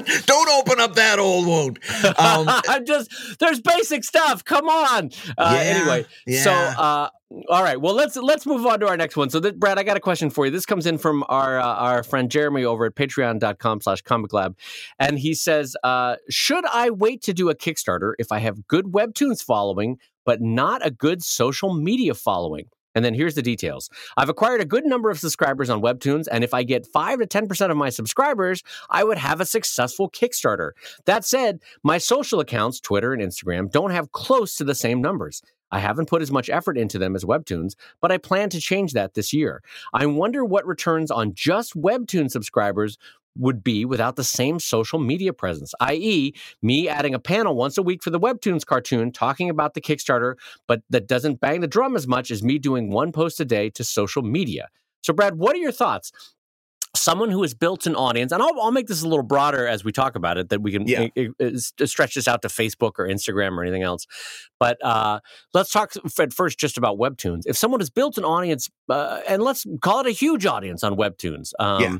Don't 0.26 0.48
open 0.50 0.80
up 0.80 0.94
that 0.94 1.18
old 1.18 1.46
wound. 1.46 1.78
Um, 2.04 2.46
I'm 2.68 2.84
just 2.84 3.10
there's 3.38 3.60
basic 3.60 4.04
stuff. 4.04 4.44
Come 4.44 4.68
on. 4.68 5.10
Uh, 5.36 5.52
yeah, 5.54 5.60
anyway, 5.60 6.06
yeah. 6.26 6.42
so 6.42 6.50
uh, 6.52 7.08
all 7.48 7.62
right. 7.62 7.80
Well, 7.80 7.94
let's 7.94 8.16
let's 8.16 8.46
move 8.46 8.66
on 8.66 8.80
to 8.80 8.88
our 8.88 8.96
next 8.96 9.16
one. 9.16 9.30
So, 9.30 9.40
this, 9.40 9.52
Brad, 9.52 9.78
I 9.78 9.82
got 9.82 9.96
a 9.96 10.00
question 10.00 10.30
for 10.30 10.46
you. 10.46 10.50
This 10.50 10.66
comes 10.66 10.86
in 10.86 10.98
from 10.98 11.24
our 11.28 11.58
uh, 11.58 11.64
our 11.64 12.02
friend 12.02 12.30
Jeremy 12.30 12.64
over 12.64 12.86
at 12.86 12.94
Patreon.com/slash 12.94 14.02
Comic 14.02 14.32
Lab, 14.32 14.56
and 14.98 15.18
he 15.18 15.34
says, 15.34 15.76
uh, 15.84 16.16
"Should 16.30 16.64
I 16.66 16.90
wait 16.90 17.22
to 17.22 17.34
do 17.34 17.50
a 17.50 17.54
Kickstarter 17.54 18.12
if 18.18 18.32
I 18.32 18.38
have 18.38 18.66
good 18.66 18.86
webtoons 18.86 19.42
following, 19.42 19.98
but 20.24 20.40
not 20.40 20.84
a 20.86 20.90
good 20.90 21.22
social 21.22 21.74
media 21.74 22.14
following?" 22.14 22.68
And 22.98 23.04
then 23.04 23.14
here's 23.14 23.36
the 23.36 23.42
details. 23.42 23.88
I've 24.16 24.28
acquired 24.28 24.60
a 24.60 24.64
good 24.64 24.84
number 24.84 25.08
of 25.08 25.20
subscribers 25.20 25.70
on 25.70 25.80
Webtoons, 25.80 26.26
and 26.32 26.42
if 26.42 26.52
I 26.52 26.64
get 26.64 26.84
5 26.84 27.20
to 27.20 27.26
10% 27.28 27.70
of 27.70 27.76
my 27.76 27.90
subscribers, 27.90 28.64
I 28.90 29.04
would 29.04 29.18
have 29.18 29.40
a 29.40 29.46
successful 29.46 30.10
Kickstarter. 30.10 30.72
That 31.04 31.24
said, 31.24 31.60
my 31.84 31.98
social 31.98 32.40
accounts, 32.40 32.80
Twitter 32.80 33.12
and 33.12 33.22
Instagram, 33.22 33.70
don't 33.70 33.92
have 33.92 34.10
close 34.10 34.56
to 34.56 34.64
the 34.64 34.74
same 34.74 35.00
numbers. 35.00 35.42
I 35.70 35.78
haven't 35.78 36.08
put 36.08 36.22
as 36.22 36.32
much 36.32 36.50
effort 36.50 36.76
into 36.76 36.98
them 36.98 37.14
as 37.14 37.24
Webtoons, 37.24 37.74
but 38.00 38.10
I 38.10 38.18
plan 38.18 38.50
to 38.50 38.60
change 38.60 38.94
that 38.94 39.14
this 39.14 39.32
year. 39.32 39.62
I 39.94 40.06
wonder 40.06 40.44
what 40.44 40.66
returns 40.66 41.12
on 41.12 41.34
just 41.34 41.74
Webtoon 41.74 42.32
subscribers 42.32 42.98
would 43.38 43.62
be 43.64 43.84
without 43.84 44.16
the 44.16 44.24
same 44.24 44.58
social 44.58 44.98
media 44.98 45.32
presence, 45.32 45.72
i.e., 45.80 46.34
me 46.62 46.88
adding 46.88 47.14
a 47.14 47.18
panel 47.18 47.54
once 47.54 47.78
a 47.78 47.82
week 47.82 48.02
for 48.02 48.10
the 48.10 48.20
Webtoons 48.20 48.66
cartoon 48.66 49.12
talking 49.12 49.48
about 49.48 49.74
the 49.74 49.80
Kickstarter, 49.80 50.34
but 50.66 50.82
that 50.90 51.06
doesn't 51.06 51.40
bang 51.40 51.60
the 51.60 51.66
drum 51.66 51.96
as 51.96 52.06
much 52.06 52.30
as 52.30 52.42
me 52.42 52.58
doing 52.58 52.90
one 52.90 53.12
post 53.12 53.40
a 53.40 53.44
day 53.44 53.70
to 53.70 53.84
social 53.84 54.22
media. 54.22 54.68
So, 55.02 55.12
Brad, 55.12 55.36
what 55.36 55.54
are 55.54 55.60
your 55.60 55.72
thoughts? 55.72 56.12
someone 56.96 57.30
who 57.30 57.42
has 57.42 57.54
built 57.54 57.86
an 57.86 57.94
audience, 57.94 58.32
and 58.32 58.42
I'll, 58.42 58.60
I'll, 58.60 58.70
make 58.70 58.86
this 58.86 59.02
a 59.02 59.08
little 59.08 59.24
broader 59.24 59.66
as 59.66 59.84
we 59.84 59.92
talk 59.92 60.16
about 60.16 60.38
it, 60.38 60.48
that 60.48 60.62
we 60.62 60.72
can 60.72 60.86
yeah. 60.86 61.08
it, 61.14 61.32
it, 61.38 61.88
stretch 61.88 62.14
this 62.14 62.26
out 62.26 62.42
to 62.42 62.48
Facebook 62.48 62.92
or 62.98 63.06
Instagram 63.06 63.56
or 63.56 63.62
anything 63.62 63.82
else. 63.82 64.06
But 64.58 64.82
uh, 64.84 65.20
let's 65.54 65.70
talk 65.70 65.92
at 66.18 66.32
first 66.32 66.58
just 66.58 66.78
about 66.78 66.98
Webtoons. 66.98 67.42
If 67.46 67.56
someone 67.56 67.80
has 67.80 67.90
built 67.90 68.18
an 68.18 68.24
audience, 68.24 68.68
uh, 68.88 69.20
and 69.28 69.42
let's 69.42 69.66
call 69.80 70.00
it 70.00 70.06
a 70.06 70.10
huge 70.10 70.46
audience 70.46 70.82
on 70.82 70.96
Webtoons, 70.96 71.52
um, 71.58 71.82
yeah. 71.82 71.98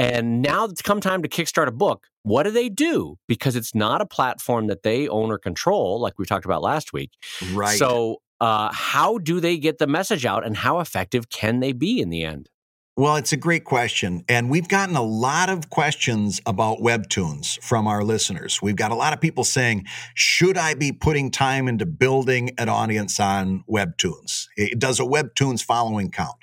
And 0.00 0.40
now 0.40 0.64
it's 0.64 0.80
come 0.80 1.00
time 1.00 1.22
to 1.22 1.28
kickstart 1.28 1.66
a 1.66 1.72
book, 1.72 2.06
what 2.22 2.44
do 2.44 2.50
they 2.50 2.70
do? 2.70 3.18
Because 3.28 3.54
it's 3.54 3.74
not 3.74 4.00
a 4.00 4.06
platform 4.06 4.66
that 4.68 4.82
they 4.82 5.06
own 5.08 5.30
or 5.30 5.38
control, 5.38 6.00
like 6.00 6.18
we 6.18 6.24
talked 6.24 6.46
about 6.46 6.62
last 6.62 6.94
week. 6.94 7.10
Right. 7.52 7.78
So, 7.78 8.22
uh, 8.40 8.72
how 8.72 9.18
do 9.18 9.38
they 9.40 9.58
get 9.58 9.76
the 9.76 9.86
message 9.86 10.24
out, 10.24 10.46
and 10.46 10.56
how 10.56 10.80
effective 10.80 11.28
can 11.28 11.60
they 11.60 11.72
be 11.72 12.00
in 12.00 12.08
the 12.08 12.24
end? 12.24 12.48
Well, 12.96 13.16
it's 13.16 13.32
a 13.32 13.36
great 13.36 13.64
question. 13.64 14.24
And 14.28 14.50
we've 14.50 14.68
gotten 14.68 14.96
a 14.96 15.02
lot 15.02 15.50
of 15.50 15.68
questions 15.68 16.40
about 16.46 16.78
Webtoons 16.78 17.62
from 17.62 17.86
our 17.86 18.02
listeners. 18.02 18.60
We've 18.62 18.76
got 18.76 18.92
a 18.92 18.94
lot 18.94 19.12
of 19.12 19.20
people 19.20 19.44
saying, 19.44 19.84
should 20.14 20.56
I 20.56 20.74
be 20.74 20.92
putting 20.92 21.30
time 21.30 21.68
into 21.68 21.84
building 21.86 22.50
an 22.58 22.68
audience 22.70 23.20
on 23.20 23.64
Webtoons? 23.70 24.46
It 24.56 24.78
does 24.78 24.98
a 25.00 25.04
Webtoons 25.04 25.62
following 25.62 26.10
count. 26.10 26.36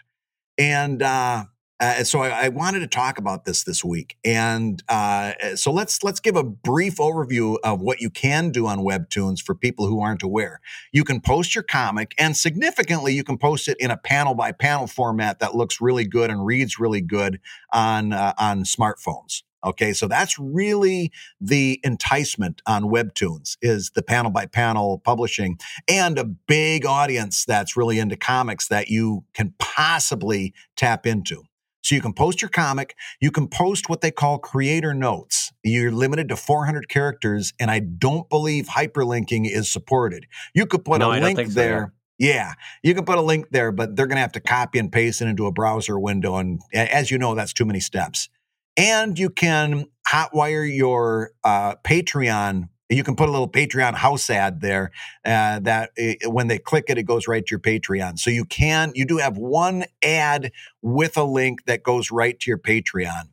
And 0.57 1.01
uh, 1.01 1.45
uh, 1.79 2.03
so 2.03 2.21
I, 2.21 2.45
I, 2.45 2.49
wanted 2.49 2.79
to 2.79 2.87
talk 2.87 3.19
about 3.19 3.45
this 3.45 3.63
this 3.63 3.83
week, 3.83 4.17
and 4.25 4.81
uh, 4.89 5.33
so 5.55 5.71
let's 5.71 6.03
let's 6.03 6.19
give 6.19 6.35
a 6.35 6.43
brief 6.43 6.95
overview 6.95 7.57
of 7.63 7.81
what 7.81 8.01
you 8.01 8.09
can 8.09 8.49
do 8.49 8.65
on 8.65 8.79
Webtoons 8.79 9.41
for 9.41 9.53
people 9.53 9.87
who 9.87 10.01
aren't 10.01 10.23
aware. 10.23 10.59
You 10.91 11.03
can 11.03 11.21
post 11.21 11.53
your 11.53 11.63
comic, 11.63 12.15
and 12.17 12.35
significantly, 12.35 13.13
you 13.13 13.23
can 13.23 13.37
post 13.37 13.67
it 13.67 13.77
in 13.79 13.91
a 13.91 13.97
panel 13.97 14.33
by 14.33 14.53
panel 14.53 14.87
format 14.87 15.39
that 15.39 15.53
looks 15.53 15.79
really 15.79 16.05
good 16.05 16.31
and 16.31 16.43
reads 16.43 16.79
really 16.79 17.01
good 17.01 17.39
on 17.71 18.11
uh, 18.11 18.33
on 18.39 18.63
smartphones. 18.63 19.43
Okay, 19.63 19.93
so 19.93 20.07
that's 20.07 20.39
really 20.39 21.11
the 21.41 21.79
enticement 21.83 22.61
on 22.65 22.85
Webtoons 22.85 23.57
is 23.61 23.91
the 23.91 24.03
panel 24.03 24.31
by 24.31 24.45
panel 24.45 24.99
publishing 24.99 25.59
and 25.87 26.17
a 26.17 26.23
big 26.23 26.85
audience 26.85 27.43
that's 27.43 27.75
really 27.75 27.99
into 27.99 28.15
comics 28.15 28.67
that 28.67 28.87
you 28.87 29.25
can 29.33 29.53
possibly 29.59 30.53
tap 30.75 31.05
into. 31.05 31.43
So 31.87 31.95
you 31.95 32.01
can 32.01 32.11
post 32.11 32.41
your 32.41 32.49
comic. 32.49 32.97
You 33.21 33.31
can 33.31 33.47
post 33.47 33.87
what 33.87 34.01
they 34.01 34.11
call 34.11 34.39
creator 34.39 34.93
notes. 34.93 35.53
You're 35.63 35.89
limited 35.89 36.27
to 36.27 36.35
400 36.35 36.89
characters, 36.89 37.53
and 37.61 37.71
I 37.71 37.79
don't 37.79 38.29
believe 38.29 38.67
hyperlinking 38.67 39.49
is 39.49 39.71
supported. 39.71 40.25
You 40.53 40.65
could 40.65 40.83
put 40.83 40.99
no, 40.99 41.13
a 41.13 41.19
link 41.21 41.47
there. 41.53 41.93
Yeah. 42.17 42.33
yeah, 42.33 42.53
you 42.83 42.93
can 42.93 43.05
put 43.05 43.17
a 43.17 43.21
link 43.21 43.51
there, 43.51 43.71
but 43.71 43.95
they're 43.95 44.05
going 44.05 44.17
to 44.17 44.21
have 44.21 44.33
to 44.33 44.41
copy 44.41 44.79
and 44.79 44.91
paste 44.91 45.21
it 45.21 45.27
into 45.27 45.45
a 45.45 45.51
browser 45.53 45.97
window. 45.97 46.35
And 46.35 46.59
as 46.73 47.09
you 47.09 47.17
know, 47.17 47.35
that's 47.35 47.53
too 47.53 47.63
many 47.63 47.79
steps. 47.79 48.27
And 48.75 49.17
you 49.17 49.29
can 49.29 49.85
hotwire 50.11 50.69
your 50.69 51.31
uh, 51.45 51.75
Patreon 51.85 52.67
you 52.89 53.03
can 53.03 53.15
put 53.15 53.29
a 53.29 53.31
little 53.31 53.49
Patreon 53.49 53.95
house 53.95 54.29
ad 54.29 54.61
there 54.61 54.91
uh, 55.25 55.59
that 55.59 55.91
it, 55.95 56.31
when 56.31 56.47
they 56.47 56.57
click 56.57 56.85
it, 56.87 56.97
it 56.97 57.03
goes 57.03 57.27
right 57.27 57.45
to 57.45 57.51
your 57.51 57.59
Patreon. 57.59 58.17
So 58.17 58.29
you 58.29 58.45
can, 58.45 58.91
you 58.95 59.05
do 59.05 59.17
have 59.17 59.37
one 59.37 59.85
ad 60.03 60.51
with 60.81 61.17
a 61.17 61.23
link 61.23 61.65
that 61.65 61.83
goes 61.83 62.11
right 62.11 62.39
to 62.39 62.49
your 62.49 62.57
Patreon. 62.57 63.29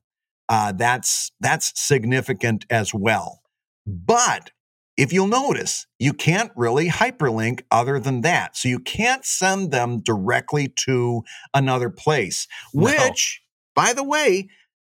Uh, 0.49 0.73
that's 0.73 1.33
that's 1.41 1.73
significant 1.81 2.67
as 2.69 2.93
well. 2.93 3.41
But 3.87 4.51
if 4.97 5.13
you'll 5.13 5.27
notice, 5.27 5.87
you 5.99 6.13
can't 6.13 6.53
really 6.55 6.89
hyperlink 6.89 7.63
other 7.71 7.99
than 7.99 8.21
that. 8.23 8.57
So 8.57 8.69
you 8.69 8.79
can't 8.79 9.25
send 9.25 9.71
them 9.71 10.01
directly 10.01 10.69
to 10.85 11.23
another 11.53 11.91
place, 11.91 12.47
which, 12.73 13.43
no. 13.77 13.83
by 13.83 13.93
the 13.93 14.05
way, 14.05 14.49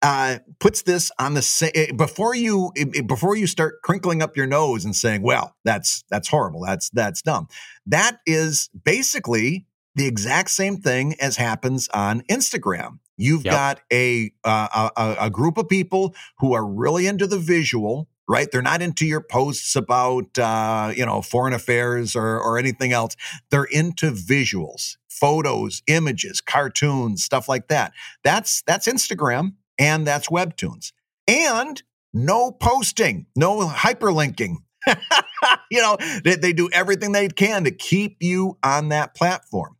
uh, 0.06 0.38
puts 0.60 0.84
this 0.84 1.12
on 1.18 1.34
the 1.34 1.42
same 1.42 1.72
eh, 1.74 1.92
before 1.92 2.36
you 2.36 2.72
eh, 2.78 3.02
before 3.02 3.36
you 3.36 3.48
start 3.48 3.82
crinkling 3.82 4.22
up 4.22 4.38
your 4.38 4.46
nose 4.46 4.86
and 4.86 4.96
saying, 4.96 5.24
"Well, 5.24 5.56
that's 5.66 6.04
that's 6.12 6.28
horrible. 6.28 6.62
That's 6.64 6.92
that's 6.92 7.24
dumb." 7.24 7.48
That 7.88 8.20
is 8.28 8.70
basically 8.84 9.66
the 9.96 10.06
exact 10.06 10.52
same 10.52 10.78
thing 10.78 11.16
as 11.20 11.38
happens 11.38 11.90
on 11.92 12.22
Instagram. 12.30 13.00
You've 13.18 13.46
Yep. 13.46 13.52
got 13.52 13.82
a, 13.92 14.32
uh, 14.44 14.90
a 14.96 15.02
a- 15.02 15.18
a 15.26 15.30
group 15.32 15.58
of 15.58 15.68
people 15.70 16.14
who 16.38 16.54
are 16.54 16.68
really 16.68 17.08
into 17.08 17.26
the 17.26 17.40
visual, 17.40 18.08
right? 18.30 18.48
They're 18.52 18.62
not 18.62 18.84
into 18.84 19.08
your 19.08 19.22
posts 19.22 19.76
about 19.76 20.38
uh, 20.38 20.94
you 20.96 21.06
know 21.08 21.24
foreign 21.24 21.54
affairs 21.54 22.16
or 22.16 22.40
or 22.40 22.60
anything 22.60 22.94
else. 22.94 23.16
They're 23.50 23.64
into 23.72 24.12
visuals, 24.12 24.98
photos, 25.10 25.82
images, 25.88 26.42
cartoons, 26.42 27.24
stuff 27.24 27.50
like 27.50 27.70
that. 27.70 27.94
That's 28.24 28.62
that's 28.68 28.88
Instagram 28.88 29.54
and 29.80 30.06
that's 30.06 30.30
Webtoons. 30.30 30.92
And 31.28 31.82
no 32.14 32.52
posting, 32.52 33.28
no 33.36 33.68
hyperlinking. 33.68 34.58
you 35.72 35.82
know, 35.82 35.98
they, 36.24 36.36
they 36.36 36.54
do 36.54 36.70
everything 36.72 37.12
they 37.12 37.28
can 37.28 37.64
to 37.64 37.72
keep 37.72 38.18
you 38.22 38.58
on 38.64 38.90
that 38.90 39.16
platform. 39.16 39.76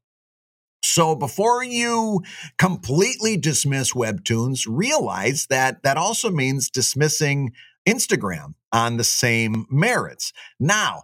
So 0.84 1.16
before 1.16 1.64
you 1.64 2.22
completely 2.58 3.38
dismiss 3.38 3.94
Webtoons, 3.94 4.66
realize 4.70 5.48
that 5.50 5.84
that 5.84 5.98
also 5.98 6.30
means 6.30 6.70
dismissing 6.70 7.54
Instagram 7.88 8.54
on 8.72 8.98
the 8.98 9.04
same 9.04 9.66
merits. 9.70 10.32
Now, 10.60 11.04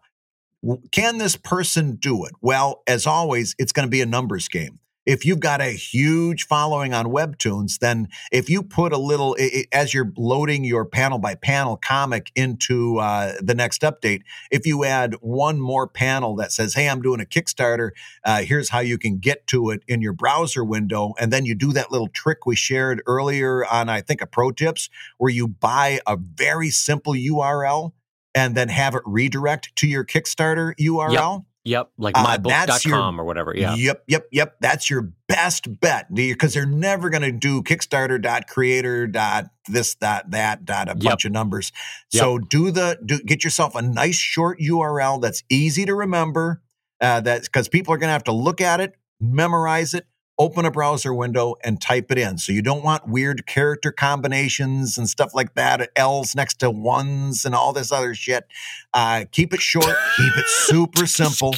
can 0.91 1.17
this 1.17 1.35
person 1.35 1.95
do 1.95 2.25
it? 2.25 2.33
Well, 2.41 2.83
as 2.87 3.07
always, 3.07 3.55
it's 3.57 3.71
going 3.71 3.87
to 3.87 3.91
be 3.91 4.01
a 4.01 4.05
numbers 4.05 4.47
game. 4.47 4.79
If 5.05 5.25
you've 5.25 5.39
got 5.39 5.61
a 5.61 5.71
huge 5.71 6.45
following 6.45 6.93
on 6.93 7.07
Webtoons, 7.07 7.79
then 7.79 8.07
if 8.31 8.49
you 8.49 8.61
put 8.61 8.93
a 8.93 8.97
little, 8.97 9.35
i- 9.39 9.49
i- 9.55 9.65
as 9.71 9.93
you're 9.93 10.11
loading 10.15 10.63
your 10.63 10.85
panel 10.85 11.17
by 11.17 11.35
panel 11.35 11.75
comic 11.75 12.31
into 12.35 12.97
uh, 12.99 13.33
the 13.41 13.55
next 13.55 13.81
update, 13.81 14.21
if 14.51 14.67
you 14.67 14.85
add 14.85 15.15
one 15.21 15.59
more 15.59 15.87
panel 15.87 16.35
that 16.35 16.51
says, 16.51 16.75
Hey, 16.75 16.87
I'm 16.87 17.01
doing 17.01 17.19
a 17.19 17.25
Kickstarter, 17.25 17.91
uh, 18.23 18.43
here's 18.43 18.69
how 18.69 18.79
you 18.79 18.97
can 18.99 19.17
get 19.17 19.47
to 19.47 19.71
it 19.71 19.81
in 19.87 20.01
your 20.01 20.13
browser 20.13 20.63
window. 20.63 21.13
And 21.19 21.33
then 21.33 21.45
you 21.45 21.55
do 21.55 21.73
that 21.73 21.91
little 21.91 22.07
trick 22.09 22.45
we 22.45 22.55
shared 22.55 23.01
earlier 23.07 23.65
on, 23.65 23.89
I 23.89 24.01
think, 24.01 24.21
a 24.21 24.27
pro 24.27 24.51
tips, 24.51 24.89
where 25.17 25.31
you 25.31 25.47
buy 25.47 25.99
a 26.05 26.15
very 26.17 26.69
simple 26.69 27.13
URL 27.13 27.93
and 28.35 28.55
then 28.55 28.69
have 28.69 28.95
it 28.95 29.01
redirect 29.05 29.75
to 29.77 29.87
your 29.87 30.05
Kickstarter 30.05 30.73
URL. 30.79 31.11
Yep, 31.11 31.50
like 31.97 32.17
Uh, 32.17 32.25
mybook.com 32.37 33.19
or 33.19 33.23
whatever. 33.23 33.53
Yeah. 33.55 33.75
Yep, 33.75 34.03
yep, 34.07 34.27
yep. 34.31 34.55
That's 34.61 34.89
your 34.89 35.11
best 35.27 35.79
bet 35.79 36.13
because 36.13 36.53
they're 36.53 36.65
never 36.65 37.09
going 37.09 37.21
to 37.21 37.31
do 37.31 37.61
Kickstarter.creator. 37.61 38.17
dot 38.19 38.47
creator 38.47 39.07
dot 39.07 39.45
This, 39.67 39.95
that, 39.95 40.31
that, 40.31 40.65
dot 40.65 40.87
a 40.87 40.91
Yep. 40.91 40.99
bunch 40.99 41.25
of 41.25 41.31
numbers. 41.31 41.71
So 42.09 42.37
do 42.39 42.71
the 42.71 42.99
do 43.05 43.19
get 43.21 43.43
yourself 43.43 43.75
a 43.75 43.81
nice 43.81 44.15
short 44.17 44.59
URL 44.59 45.21
that's 45.21 45.43
easy 45.49 45.85
to 45.85 45.93
remember. 45.95 46.61
Uh, 46.99 47.21
that's 47.21 47.47
because 47.47 47.67
people 47.67 47.93
are 47.93 47.97
going 47.97 48.09
to 48.09 48.13
have 48.13 48.23
to 48.25 48.31
look 48.31 48.61
at 48.61 48.79
it, 48.79 48.95
memorize 49.19 49.93
it, 49.93 50.05
open 50.41 50.65
a 50.65 50.71
browser 50.71 51.13
window, 51.13 51.53
and 51.63 51.79
type 51.79 52.11
it 52.11 52.17
in. 52.17 52.39
So 52.39 52.51
you 52.51 52.63
don't 52.63 52.83
want 52.83 53.07
weird 53.07 53.45
character 53.45 53.91
combinations 53.91 54.97
and 54.97 55.07
stuff 55.07 55.35
like 55.35 55.53
that. 55.53 55.91
L's 55.95 56.35
next 56.35 56.55
to 56.61 56.71
ones 56.71 57.45
and 57.45 57.53
all 57.53 57.73
this 57.73 57.91
other 57.91 58.15
shit. 58.15 58.47
Uh, 58.91 59.25
keep 59.31 59.53
it 59.53 59.61
short. 59.61 59.95
keep 60.17 60.35
it 60.35 60.47
super 60.47 61.05
simple. 61.05 61.49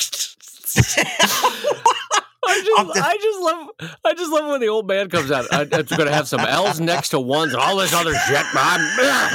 I 2.45 2.61
just, 2.61 2.91
I 3.01 3.17
just 3.21 3.39
love, 3.39 3.69
I 4.03 4.13
just 4.15 4.29
love 4.29 4.51
when 4.51 4.59
the 4.59 4.67
old 4.67 4.85
man 4.85 5.09
comes 5.09 5.31
out. 5.31 5.45
I, 5.53 5.61
it's 5.61 5.95
going 5.95 6.09
to 6.09 6.13
have 6.13 6.27
some 6.27 6.41
L's 6.41 6.81
next 6.81 7.07
to 7.09 7.21
ones 7.21 7.53
and 7.53 7.61
all 7.61 7.77
this 7.77 7.93
other 7.93 8.13
shit. 8.13 8.37
I 8.53 9.29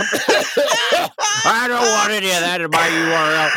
don't 1.68 1.88
want 1.88 2.12
any 2.12 2.28
of 2.28 2.40
that 2.40 2.60
in 2.60 2.70
my 2.70 2.86
URL. 2.86 3.50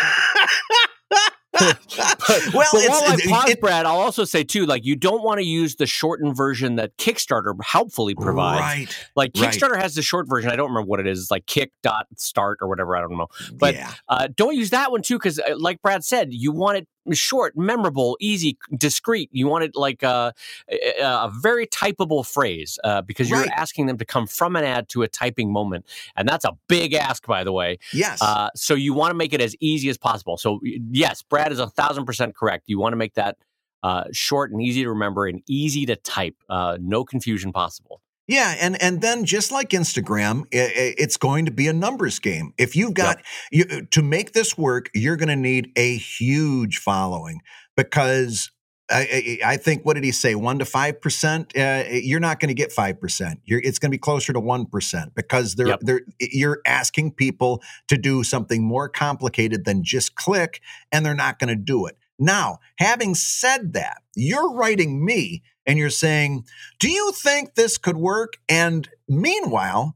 well, 1.59 1.73
but 1.93 2.53
while 2.53 3.03
I 3.03 3.17
pause, 3.27 3.49
it, 3.49 3.59
Brad, 3.59 3.85
I'll 3.85 3.99
also 3.99 4.23
say 4.23 4.43
too, 4.43 4.65
like 4.65 4.85
you 4.85 4.95
don't 4.95 5.21
want 5.21 5.39
to 5.39 5.45
use 5.45 5.75
the 5.75 5.85
shortened 5.85 6.35
version 6.35 6.75
that 6.75 6.95
Kickstarter 6.97 7.53
helpfully 7.61 8.15
provides. 8.15 8.61
right. 8.61 9.07
Like 9.15 9.31
right. 9.35 9.51
Kickstarter 9.53 9.77
has 9.77 9.95
the 9.95 10.01
short 10.01 10.29
version. 10.29 10.49
I 10.49 10.55
don't 10.55 10.69
remember 10.69 10.87
what 10.87 11.01
it 11.01 11.07
is. 11.07 11.19
It's 11.19 11.31
like 11.31 11.45
kick 11.47 11.73
dot 11.83 12.07
start 12.15 12.59
or 12.61 12.69
whatever. 12.69 12.95
I 12.95 13.01
don't 13.01 13.17
know. 13.17 13.27
But 13.53 13.75
yeah, 13.75 13.93
uh, 14.07 14.29
don't 14.33 14.55
use 14.55 14.69
that 14.69 14.91
one 14.91 15.01
too, 15.01 15.17
because 15.17 15.39
uh, 15.39 15.55
like 15.57 15.81
Brad 15.81 16.05
said, 16.05 16.29
you 16.31 16.53
want 16.53 16.77
it 16.77 16.87
short, 17.13 17.57
memorable, 17.57 18.17
easy, 18.19 18.57
discreet. 18.77 19.29
You 19.31 19.47
want 19.47 19.63
it 19.63 19.75
like 19.75 20.03
uh, 20.03 20.31
a, 20.69 21.01
a 21.03 21.31
very 21.41 21.65
typable 21.67 22.25
phrase 22.25 22.77
uh, 22.83 23.01
because 23.01 23.29
you're 23.29 23.39
Right. 23.39 23.51
asking 23.55 23.87
them 23.87 23.97
to 23.97 24.05
come 24.05 24.27
from 24.27 24.55
an 24.55 24.63
ad 24.63 24.87
to 24.89 25.01
a 25.03 25.07
typing 25.07 25.51
moment, 25.51 25.85
and 26.15 26.27
that's 26.27 26.45
a 26.45 26.53
big 26.67 26.93
ask, 26.93 27.25
by 27.25 27.43
the 27.43 27.51
way. 27.51 27.79
yes, 27.93 28.19
Uh, 28.21 28.49
so 28.55 28.73
you 28.75 28.93
want 28.93 29.11
to 29.11 29.15
make 29.15 29.33
it 29.33 29.41
as 29.41 29.55
easy 29.59 29.89
as 29.89 29.97
possible. 29.97 30.37
So 30.37 30.59
yes, 30.63 31.21
Brad 31.23 31.51
is 31.51 31.59
a 31.59 31.67
thousand 31.67 32.05
percent 32.05 32.35
correct. 32.35 32.65
You 32.67 32.79
want 32.79 32.93
to 32.93 32.97
make 32.97 33.15
that 33.15 33.37
uh, 33.83 34.03
short 34.11 34.51
and 34.51 34.61
easy 34.61 34.83
to 34.83 34.89
remember 34.89 35.25
and 35.25 35.41
easy 35.47 35.85
to 35.87 35.95
type. 35.95 36.35
Uh, 36.49 36.77
no 36.79 37.03
confusion 37.03 37.51
possible. 37.51 38.01
Yeah, 38.31 38.55
and 38.59 38.81
and 38.81 39.01
then 39.01 39.25
just 39.25 39.51
like 39.51 39.69
Instagram, 39.71 40.41
i- 40.53 40.57
i- 40.57 40.95
it's 40.97 41.17
going 41.17 41.45
to 41.45 41.51
be 41.51 41.67
a 41.67 41.73
numbers 41.73 42.19
game. 42.19 42.53
If 42.57 42.75
you've 42.75 42.93
got 42.95 43.17
you, 43.51 43.65
to 43.91 44.01
make 44.01 44.33
this 44.33 44.57
work, 44.57 44.89
you're 44.93 45.17
going 45.17 45.29
to 45.29 45.35
need 45.51 45.71
a 45.75 45.97
huge 45.97 46.79
following 46.79 47.41
because. 47.75 48.51
I, 48.93 49.39
I 49.45 49.53
I 49.53 49.57
think 49.57 49.85
what 49.85 49.93
did 49.93 50.03
he 50.03 50.11
say? 50.11 50.35
One 50.35 50.59
to 50.59 50.65
five 50.65 50.99
percent. 50.99 51.55
Uh, 51.55 51.85
you're 51.91 52.19
not 52.19 52.41
going 52.41 52.49
to 52.49 52.53
get 52.63 52.73
five 52.73 52.99
percent. 52.99 53.39
You're 53.45 53.61
it's 53.63 53.79
going 53.79 53.89
to 53.89 53.95
be 53.97 53.97
closer 54.09 54.33
to 54.33 54.39
one 54.41 54.65
percent 54.65 55.15
because 55.15 55.55
they're 55.55 55.67
Yep. 55.67 55.79
they're 55.83 56.01
you're 56.19 56.59
asking 56.65 57.13
people 57.13 57.61
to 57.87 57.97
do 57.97 58.23
something 58.23 58.61
more 58.65 58.89
complicated 58.89 59.63
than 59.63 59.81
just 59.81 60.15
click, 60.15 60.59
and 60.91 61.05
they're 61.05 61.15
not 61.15 61.39
going 61.39 61.47
to 61.47 61.55
do 61.55 61.85
it. 61.85 61.95
Now, 62.19 62.59
having 62.79 63.15
said 63.15 63.71
that, 63.73 64.01
you're 64.15 64.51
writing 64.53 65.05
me 65.05 65.41
and 65.65 65.77
you're 65.77 65.89
saying, 65.89 66.45
Do 66.79 66.89
you 66.89 67.11
think 67.11 67.55
this 67.55 67.77
could 67.77 67.97
work? 67.97 68.37
And 68.49 68.89
meanwhile, 69.07 69.95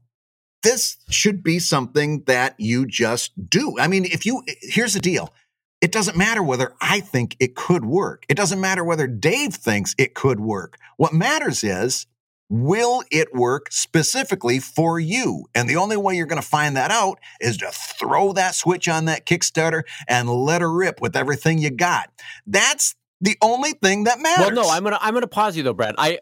this 0.62 0.96
should 1.08 1.42
be 1.42 1.58
something 1.58 2.22
that 2.26 2.54
you 2.58 2.86
just 2.86 3.48
do. 3.48 3.78
I 3.78 3.88
mean, 3.88 4.04
if 4.04 4.26
you, 4.26 4.42
eh, 4.48 4.54
here's 4.62 4.94
the 4.94 5.00
deal 5.00 5.32
it 5.80 5.92
doesn't 5.92 6.16
matter 6.16 6.42
whether 6.42 6.74
I 6.80 7.00
think 7.00 7.36
it 7.38 7.54
could 7.54 7.84
work, 7.84 8.24
it 8.28 8.36
doesn't 8.36 8.60
matter 8.60 8.84
whether 8.84 9.06
Dave 9.06 9.54
thinks 9.54 9.94
it 9.98 10.14
could 10.14 10.40
work. 10.40 10.78
What 10.96 11.12
matters 11.12 11.62
is, 11.62 12.06
Will 12.48 13.02
it 13.10 13.34
work 13.34 13.72
specifically 13.72 14.60
for 14.60 15.00
you? 15.00 15.46
And 15.52 15.68
the 15.68 15.76
only 15.76 15.96
way 15.96 16.14
you're 16.14 16.26
going 16.26 16.40
to 16.40 16.46
find 16.46 16.76
that 16.76 16.92
out 16.92 17.18
is 17.40 17.56
to 17.56 17.70
throw 17.72 18.32
that 18.34 18.54
switch 18.54 18.86
on 18.86 19.06
that 19.06 19.26
Kickstarter 19.26 19.82
and 20.06 20.30
let 20.30 20.60
her 20.60 20.72
rip 20.72 21.00
with 21.00 21.16
everything 21.16 21.58
you 21.58 21.70
got. 21.70 22.08
That's 22.46 22.94
the 23.20 23.36
only 23.42 23.72
thing 23.72 24.04
that 24.04 24.20
matters. 24.20 24.46
Well, 24.54 24.64
no, 24.64 24.70
I'm 24.70 24.84
gonna 24.84 24.98
I'm 25.00 25.14
gonna 25.14 25.26
pause 25.26 25.56
you 25.56 25.62
though, 25.62 25.72
Brad. 25.72 25.94
I 25.98 26.18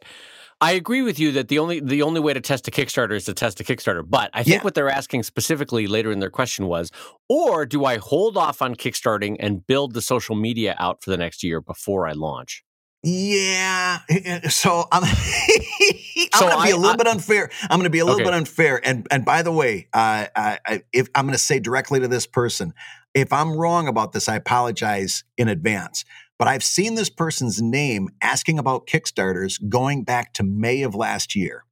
I 0.60 0.72
agree 0.72 1.02
with 1.02 1.18
you 1.18 1.32
that 1.32 1.48
the 1.48 1.58
only 1.58 1.80
the 1.80 2.02
only 2.02 2.20
way 2.20 2.32
to 2.32 2.40
test 2.40 2.68
a 2.68 2.70
Kickstarter 2.70 3.12
is 3.14 3.24
to 3.24 3.34
test 3.34 3.60
a 3.60 3.64
Kickstarter. 3.64 4.02
But 4.08 4.30
I 4.32 4.42
think 4.44 4.56
Yeah. 4.58 4.62
what 4.62 4.74
they're 4.74 4.88
asking 4.90 5.24
specifically 5.24 5.86
later 5.86 6.12
in 6.12 6.20
their 6.20 6.30
question 6.30 6.66
was, 6.68 6.90
or 7.28 7.66
do 7.66 7.84
I 7.84 7.96
hold 7.98 8.36
off 8.36 8.62
on 8.62 8.74
kickstarting 8.76 9.36
and 9.40 9.66
build 9.66 9.94
the 9.94 10.00
social 10.00 10.36
media 10.36 10.76
out 10.78 11.02
for 11.02 11.10
the 11.10 11.16
next 11.16 11.42
year 11.42 11.60
before 11.60 12.06
I 12.06 12.12
launch? 12.12 12.62
Yeah. 13.02 13.98
So 14.48 14.84
I'm, 14.90 15.02
I'm 15.04 15.10
So 16.32 16.40
going 16.48 16.56
to 16.58 16.62
be 16.64 16.70
a 16.70 16.76
little 16.76 16.92
I- 16.92 16.96
bit 16.96 17.06
unfair. 17.06 17.50
I'm 17.62 17.78
going 17.78 17.84
to 17.84 17.90
be 17.90 17.98
a 17.98 18.04
little 18.04 18.20
Okay. 18.20 18.30
bit 18.30 18.34
unfair. 18.34 18.80
And 18.82 19.06
and 19.10 19.24
by 19.24 19.42
the 19.42 19.52
way, 19.52 19.88
uh, 19.92 20.26
I, 20.34 20.58
I, 20.66 20.82
if 20.92 21.08
I'm 21.14 21.26
going 21.26 21.32
to 21.34 21.38
say 21.38 21.58
directly 21.58 22.00
to 22.00 22.08
this 22.08 22.26
person, 22.26 22.72
if 23.12 23.32
I'm 23.32 23.56
wrong 23.56 23.88
about 23.88 24.12
this, 24.12 24.28
I 24.28 24.36
apologize 24.36 25.24
in 25.36 25.48
advance. 25.48 26.04
But 26.38 26.48
I've 26.48 26.64
seen 26.64 26.94
this 26.94 27.10
person's 27.10 27.62
name 27.62 28.08
asking 28.20 28.58
about 28.58 28.86
Kickstarters 28.86 29.58
going 29.68 30.04
back 30.04 30.32
to 30.34 30.42
May 30.42 30.82
of 30.82 30.94
last 30.94 31.36
year. 31.36 31.64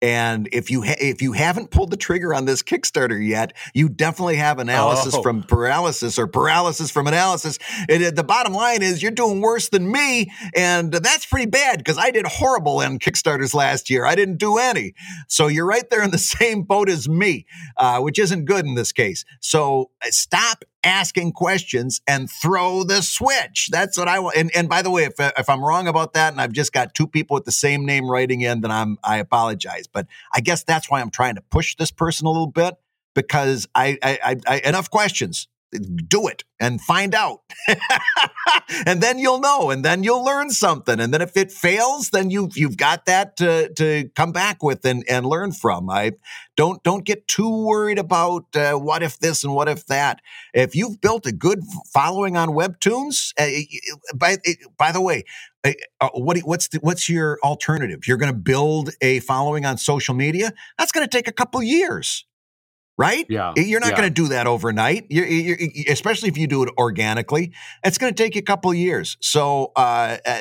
And 0.00 0.48
if 0.52 0.70
you 0.70 0.82
ha- 0.84 0.94
if 1.00 1.20
you 1.22 1.32
haven't 1.32 1.72
pulled 1.72 1.90
the 1.90 1.96
trigger 1.96 2.32
on 2.32 2.44
this 2.44 2.62
Kickstarter 2.62 3.18
yet, 3.20 3.52
you 3.74 3.88
definitely 3.88 4.36
have 4.36 4.60
analysis 4.60 5.12
Oh. 5.12 5.22
from 5.22 5.42
paralysis 5.42 6.20
or 6.20 6.28
paralysis 6.28 6.88
from 6.92 7.08
analysis. 7.08 7.58
And 7.88 8.04
uh, 8.04 8.10
the 8.12 8.22
bottom 8.22 8.52
line 8.52 8.80
is 8.82 9.02
you're 9.02 9.10
doing 9.10 9.40
worse 9.40 9.70
than 9.70 9.90
me, 9.90 10.30
and 10.54 10.92
that's 10.92 11.26
pretty 11.26 11.50
bad 11.50 11.78
because 11.78 11.98
I 11.98 12.12
did 12.12 12.28
horrible 12.28 12.80
in 12.80 13.00
Kickstarters 13.00 13.54
last 13.54 13.90
year. 13.90 14.04
I 14.06 14.14
didn't 14.14 14.36
do 14.38 14.56
any, 14.58 14.94
so 15.26 15.48
you're 15.48 15.66
right 15.66 15.90
there 15.90 16.04
in 16.04 16.12
the 16.12 16.18
same 16.38 16.62
boat 16.62 16.88
as 16.88 17.08
me, 17.08 17.44
uh, 17.76 17.98
which 17.98 18.20
isn't 18.20 18.44
good 18.44 18.66
in 18.66 18.76
this 18.76 18.92
case. 18.92 19.24
So 19.40 19.90
uh, 20.00 20.06
stop 20.10 20.62
asking 20.84 21.32
questions 21.32 22.00
and 22.06 22.30
throw 22.30 22.84
the 22.84 23.02
switch. 23.02 23.68
That's 23.70 23.98
what 23.98 24.08
I 24.08 24.18
want. 24.18 24.36
And, 24.36 24.50
and 24.54 24.68
by 24.68 24.82
the 24.82 24.90
way, 24.90 25.04
if 25.04 25.14
if 25.18 25.48
I'm 25.48 25.64
wrong 25.64 25.88
about 25.88 26.12
that, 26.14 26.32
and 26.32 26.40
I've 26.40 26.52
just 26.52 26.72
got 26.72 26.94
two 26.94 27.06
people 27.06 27.34
with 27.34 27.44
the 27.44 27.52
same 27.52 27.84
name 27.84 28.10
writing 28.10 28.40
in, 28.40 28.60
then 28.60 28.70
I'm 28.70 28.98
I 29.02 29.18
apologize. 29.18 29.86
But 29.86 30.06
I 30.32 30.40
guess 30.40 30.64
that's 30.64 30.90
why 30.90 31.00
I'm 31.00 31.10
trying 31.10 31.34
to 31.34 31.42
push 31.50 31.76
this 31.76 31.90
person 31.90 32.26
a 32.26 32.30
little 32.30 32.46
bit 32.46 32.74
because 33.14 33.66
I 33.74 33.98
I, 34.02 34.18
I, 34.24 34.36
I 34.46 34.60
enough 34.68 34.90
questions. 34.90 35.48
Do 35.70 36.26
it 36.26 36.44
and 36.60 36.80
find 36.80 37.14
out. 37.14 37.40
and 38.86 39.02
then 39.02 39.18
you'll 39.18 39.40
know 39.40 39.70
and 39.70 39.84
then 39.84 40.02
you'll 40.02 40.24
learn 40.24 40.50
something. 40.50 40.98
And 40.98 41.12
then 41.12 41.20
if 41.20 41.36
it 41.36 41.52
fails, 41.52 42.10
then 42.10 42.30
you've 42.30 42.56
you've 42.56 42.76
got 42.76 43.06
that 43.06 43.36
to 43.38 43.72
to 43.74 44.08
come 44.16 44.32
back 44.32 44.62
with 44.62 44.84
and, 44.84 45.04
and 45.08 45.26
learn 45.26 45.52
from. 45.52 45.90
I 45.90 46.12
don't 46.56 46.82
don't 46.82 47.04
get 47.04 47.28
too 47.28 47.64
worried 47.64 47.98
about 47.98 48.44
uh, 48.54 48.72
what 48.74 49.02
if 49.02 49.18
this 49.18 49.44
and 49.44 49.54
what 49.54 49.68
if 49.68 49.86
that. 49.86 50.20
If 50.54 50.74
you've 50.74 51.00
built 51.00 51.26
a 51.26 51.32
good 51.32 51.60
following 51.92 52.36
on 52.36 52.50
Webtoons, 52.50 53.32
uh, 53.38 54.14
by 54.14 54.38
by 54.78 54.92
the 54.92 55.02
way, 55.02 55.24
uh, 55.64 55.72
uh 56.00 56.08
what 56.14 56.38
what's 56.40 56.68
the, 56.68 56.78
what's 56.78 57.08
your 57.08 57.38
alternative? 57.42 58.06
You're 58.06 58.16
going 58.16 58.32
to 58.32 58.38
build 58.38 58.90
a 59.00 59.20
following 59.20 59.66
on 59.66 59.76
social 59.78 60.14
media. 60.14 60.52
That's 60.78 60.92
going 60.92 61.06
to 61.06 61.10
take 61.10 61.28
a 61.28 61.32
couple 61.32 61.62
years 61.62 62.24
right? 62.98 63.24
Yeah. 63.28 63.52
You're 63.56 63.80
not 63.80 63.90
yeah. 63.90 63.96
going 63.96 64.08
to 64.08 64.14
do 64.14 64.28
that 64.28 64.46
overnight, 64.46 65.06
you're, 65.08 65.26
you're, 65.26 65.56
especially 65.88 66.28
if 66.28 66.36
you 66.36 66.46
do 66.46 66.64
it 66.64 66.70
organically. 66.76 67.52
It's 67.84 67.96
going 67.96 68.12
to 68.12 68.22
take 68.22 68.34
you 68.34 68.40
a 68.40 68.44
couple 68.44 68.74
years. 68.74 69.16
So 69.20 69.72
uh, 69.76 70.18
uh, 70.26 70.40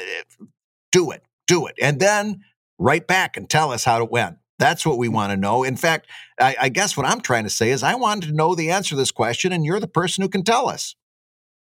do 0.91 1.11
it, 1.11 1.23
do 1.45 1.67
it. 1.67 1.75
And 1.81 1.99
then 1.99 2.41
write 2.79 3.07
back 3.07 3.37
and 3.37 3.49
tell 3.49 3.71
us 3.71 3.85
how 3.85 4.03
it 4.03 4.11
went. 4.11 4.37
That's 4.59 4.85
what 4.85 4.97
we 4.97 5.07
want 5.07 5.31
to 5.31 5.37
know. 5.37 5.63
In 5.63 5.77
fact, 5.77 6.07
I, 6.39 6.55
I 6.61 6.69
guess 6.69 6.97
what 6.97 7.05
I'm 7.05 7.21
trying 7.21 7.43
to 7.43 7.49
say 7.49 7.69
is 7.69 7.83
I 7.83 7.93
wanted 7.93 8.29
to 8.29 8.35
know 8.35 8.55
the 8.55 8.71
answer 8.71 8.89
to 8.89 8.95
this 8.95 9.11
question, 9.11 9.51
and 9.51 9.63
you're 9.63 9.79
the 9.79 9.87
person 9.87 10.23
who 10.23 10.29
can 10.29 10.43
tell 10.43 10.67
us. 10.67 10.95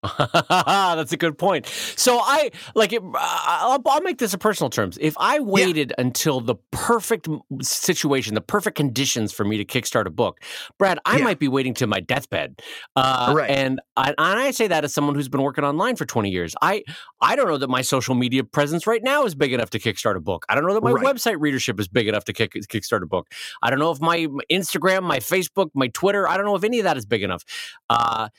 That's 0.18 1.12
a 1.12 1.18
good 1.18 1.38
point. 1.38 1.66
So 1.66 2.20
I 2.20 2.52
like 2.74 2.94
it. 2.94 3.04
I'll, 3.14 3.82
I'll, 3.86 4.02
make 4.02 4.18
this 4.18 4.34
a 4.34 4.38
personal 4.38 4.70
terms. 4.70 4.98
If 5.02 5.14
I 5.20 5.40
waited 5.40 5.90
yeah. 5.90 6.02
until 6.06 6.40
the 6.40 6.56
perfect 6.72 7.28
situation, 7.62 8.34
the 8.34 8.42
perfect 8.42 8.78
conditions 8.78 9.34
for 9.34 9.44
me 9.44 9.58
to 9.58 9.66
kickstart 9.66 10.06
a 10.06 10.10
book, 10.10 10.40
Brad, 10.78 11.00
I 11.04 11.18
yeah. 11.18 11.26
might 11.26 11.40
be 11.40 11.50
waiting 11.50 11.74
to 11.76 11.88
my 11.88 12.00
deathbed. 12.00 12.62
Uh, 12.96 13.34
right. 13.36 13.50
And 13.50 13.82
I, 13.98 14.10
and 14.10 14.16
I 14.18 14.52
say 14.52 14.68
that 14.68 14.86
as 14.86 14.94
someone 14.94 15.16
who's 15.16 15.28
been 15.28 15.42
working 15.42 15.66
online 15.66 15.98
for 15.98 16.06
20 16.06 16.30
years. 16.30 16.56
I 16.62 16.84
I 17.20 17.36
don't 17.36 17.50
know 17.50 17.58
that 17.58 17.70
my 17.70 17.82
social 17.82 18.16
media 18.16 18.46
presence 18.46 18.88
right 18.88 19.04
now 19.04 19.26
is 19.26 19.36
big 19.36 19.52
enough 19.52 19.70
to 19.72 19.80
kickstart 19.80 20.16
a 20.16 20.22
book. 20.22 20.46
I 20.48 20.56
don't 20.56 20.66
know 20.66 20.76
that 20.76 20.84
my 20.84 20.94
right. 20.94 21.06
website 21.06 21.38
readership 21.40 21.78
is 21.78 21.90
big 21.90 22.08
enough 22.08 22.24
to 22.26 22.34
kick 22.34 22.54
kickstart 22.54 23.04
a 23.04 23.08
book. 23.08 23.28
I 23.62 23.70
don't 23.70 23.80
know 23.80 23.92
if 23.92 24.00
my 24.00 24.28
Instagram, 24.50 25.04
my 25.04 25.20
Facebook, 25.20 25.72
my 25.74 25.88
Twitter, 25.90 26.26
I 26.28 26.38
don't 26.38 26.46
know 26.46 26.56
if 26.56 26.64
any 26.64 26.80
of 26.80 26.86
that 26.86 26.96
is 26.96 27.06
big 27.06 27.22
enough. 27.22 27.44
Uh, 27.90 28.30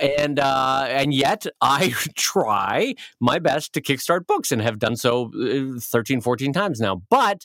and 0.00 0.38
uh, 0.38 0.86
and 0.88 1.14
yet 1.14 1.46
I 1.60 1.88
try 2.16 2.94
my 3.20 3.38
best 3.38 3.72
to 3.74 3.80
kickstart 3.80 4.26
books 4.26 4.52
and 4.52 4.60
have 4.62 4.78
done 4.78 4.96
so 4.96 5.30
uh, 5.34 5.78
13, 5.80 6.20
14 6.20 6.52
times 6.52 6.80
now. 6.80 7.02
But 7.08 7.44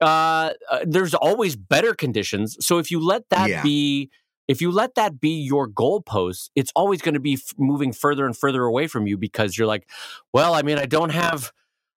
uh, 0.00 0.52
uh, 0.70 0.80
there's 0.84 1.14
always 1.14 1.56
better 1.56 1.94
conditions. 1.94 2.56
So 2.64 2.78
if 2.78 2.90
you 2.90 3.04
let 3.04 3.28
that 3.30 3.50
yeah. 3.50 3.62
be, 3.62 4.10
if 4.48 4.60
you 4.60 4.70
let 4.70 4.94
that 4.94 5.20
be 5.20 5.40
your 5.40 5.68
goalpost, 5.68 6.50
it's 6.56 6.72
always 6.74 7.02
going 7.02 7.14
to 7.14 7.20
be 7.20 7.34
f- 7.34 7.54
moving 7.58 7.92
further 7.92 8.24
and 8.24 8.36
further 8.36 8.64
away 8.64 8.86
from 8.86 9.06
you 9.06 9.18
because 9.18 9.58
you're 9.58 9.66
like, 9.66 9.88
well, 10.32 10.54
I 10.54 10.62
mean, 10.62 10.78
I 10.78 10.86
don't 10.86 11.10
have. 11.10 11.52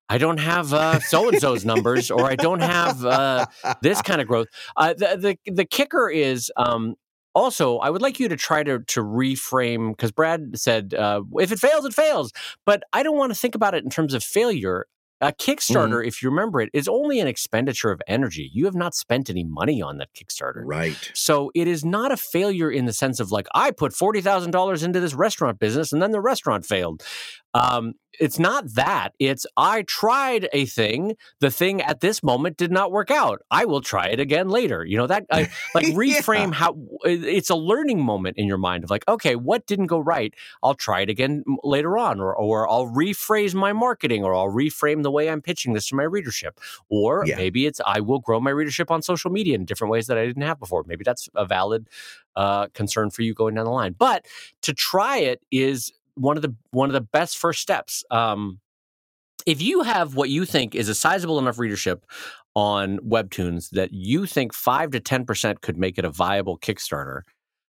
I 0.06 0.18
don't 0.18 0.36
have 0.36 0.68
so 1.02 1.30
and 1.30 1.40
so's 1.40 1.64
numbers, 1.64 2.10
or 2.10 2.26
I 2.26 2.36
don't 2.36 2.60
have 2.60 3.02
uh, 3.06 3.46
this 3.80 4.02
kind 4.02 4.20
of 4.20 4.26
growth. 4.26 4.48
Uh, 4.76 4.92
the, 4.92 5.38
the 5.46 5.52
the 5.52 5.64
kicker 5.64 6.10
is 6.10 6.52
um, 6.58 6.96
also, 7.34 7.78
I 7.78 7.90
would 7.90 8.02
like 8.02 8.20
you 8.20 8.28
to 8.28 8.36
try 8.36 8.62
to 8.62 8.78
to 8.78 9.00
reframe 9.02 9.90
because 9.90 10.12
Brad 10.12 10.58
said 10.58 10.94
uh, 10.94 11.22
if 11.38 11.52
it 11.52 11.58
fails, 11.58 11.84
it 11.84 11.94
fails. 11.94 12.32
But 12.64 12.82
I 12.92 13.02
don't 13.02 13.16
want 13.16 13.32
to 13.32 13.38
think 13.38 13.54
about 13.54 13.74
it 13.74 13.84
in 13.84 13.90
terms 13.90 14.14
of 14.14 14.22
failure. 14.22 14.86
A 15.20 15.32
Kickstarter, 15.32 16.00
mm-hmm. 16.00 16.08
if 16.08 16.22
you 16.22 16.28
remember 16.28 16.60
it, 16.60 16.68
is 16.74 16.86
only 16.86 17.18
an 17.18 17.26
expenditure 17.26 17.90
of 17.90 18.02
energy. 18.06 18.50
You 18.52 18.66
have 18.66 18.74
not 18.74 18.94
spent 18.94 19.30
any 19.30 19.44
money 19.44 19.80
on 19.80 19.96
that 19.98 20.08
Kickstarter. 20.12 20.62
Right. 20.64 21.12
So 21.14 21.50
it 21.54 21.66
is 21.66 21.82
not 21.82 22.12
a 22.12 22.16
failure 22.16 22.70
in 22.70 22.84
the 22.84 22.92
sense 22.92 23.20
of 23.20 23.30
like, 23.30 23.46
I 23.54 23.70
put 23.70 23.92
$40,000 23.92 24.84
into 24.84 25.00
this 25.00 25.14
restaurant 25.14 25.58
business 25.58 25.92
and 25.92 26.02
then 26.02 26.10
the 26.10 26.20
restaurant 26.20 26.66
failed. 26.66 27.02
Um, 27.54 27.94
it's 28.20 28.38
not 28.38 28.74
that. 28.74 29.10
It's 29.18 29.46
I 29.56 29.82
tried 29.82 30.48
a 30.52 30.66
thing. 30.66 31.16
The 31.40 31.50
thing 31.50 31.80
at 31.82 32.00
this 32.00 32.22
moment 32.22 32.56
did 32.56 32.70
not 32.70 32.92
work 32.92 33.10
out. 33.10 33.42
I 33.50 33.64
will 33.64 33.80
try 33.80 34.06
it 34.06 34.20
again 34.20 34.48
later. 34.48 34.84
You 34.84 34.98
know 34.98 35.06
that 35.06 35.26
I, 35.30 35.50
like 35.74 35.86
reframe 35.86 36.48
yeah. 36.48 36.54
how 36.54 36.76
it's 37.04 37.50
a 37.50 37.56
learning 37.56 38.00
moment 38.00 38.36
in 38.36 38.46
your 38.46 38.58
mind 38.58 38.84
of 38.84 38.90
like, 38.90 39.06
okay, 39.08 39.36
what 39.36 39.66
didn't 39.66 39.86
go 39.86 39.98
right? 39.98 40.34
I'll 40.62 40.74
try 40.74 41.00
it 41.00 41.10
again 41.10 41.44
later 41.62 41.98
on, 41.98 42.20
or 42.20 42.34
or 42.34 42.68
I'll 42.68 42.86
rephrase 42.86 43.54
my 43.54 43.72
marketing, 43.72 44.24
or 44.24 44.34
I'll 44.34 44.50
reframe 44.50 45.02
the 45.02 45.10
way 45.10 45.28
I'm 45.28 45.42
pitching 45.42 45.72
this 45.72 45.88
to 45.88 45.96
my 45.96 46.04
readership, 46.04 46.60
or 46.88 47.24
yeah. 47.26 47.36
maybe 47.36 47.66
it's 47.66 47.80
I 47.86 48.00
will 48.00 48.20
grow 48.20 48.40
my 48.40 48.50
readership 48.50 48.90
on 48.90 49.02
social 49.02 49.30
media 49.30 49.54
in 49.54 49.64
different 49.64 49.90
ways 49.90 50.06
that 50.06 50.18
I 50.18 50.26
didn't 50.26 50.42
have 50.42 50.58
before. 50.58 50.84
Maybe 50.86 51.04
that's 51.04 51.28
a 51.34 51.46
valid 51.46 51.88
uh, 52.36 52.68
concern 52.68 53.10
for 53.10 53.22
you 53.22 53.34
going 53.34 53.54
down 53.54 53.64
the 53.64 53.70
line. 53.70 53.94
But 53.98 54.26
to 54.62 54.72
try 54.72 55.18
it 55.18 55.40
is 55.50 55.92
one 56.14 56.36
of 56.36 56.42
the 56.42 56.54
one 56.70 56.88
of 56.88 56.94
the 56.94 57.00
best 57.00 57.38
first 57.38 57.60
steps. 57.60 58.04
Um, 58.10 58.60
if 59.46 59.60
you 59.60 59.82
have 59.82 60.14
what 60.14 60.30
you 60.30 60.44
think 60.44 60.74
is 60.74 60.88
a 60.88 60.94
sizable 60.94 61.38
enough 61.38 61.58
readership 61.58 62.04
on 62.54 62.98
Webtoons 62.98 63.70
that 63.70 63.92
you 63.92 64.26
think 64.26 64.54
five 64.54 64.90
to 64.92 65.00
ten 65.00 65.24
percent 65.24 65.60
could 65.60 65.76
make 65.76 65.98
it 65.98 66.04
a 66.04 66.10
viable 66.10 66.58
Kickstarter, 66.58 67.22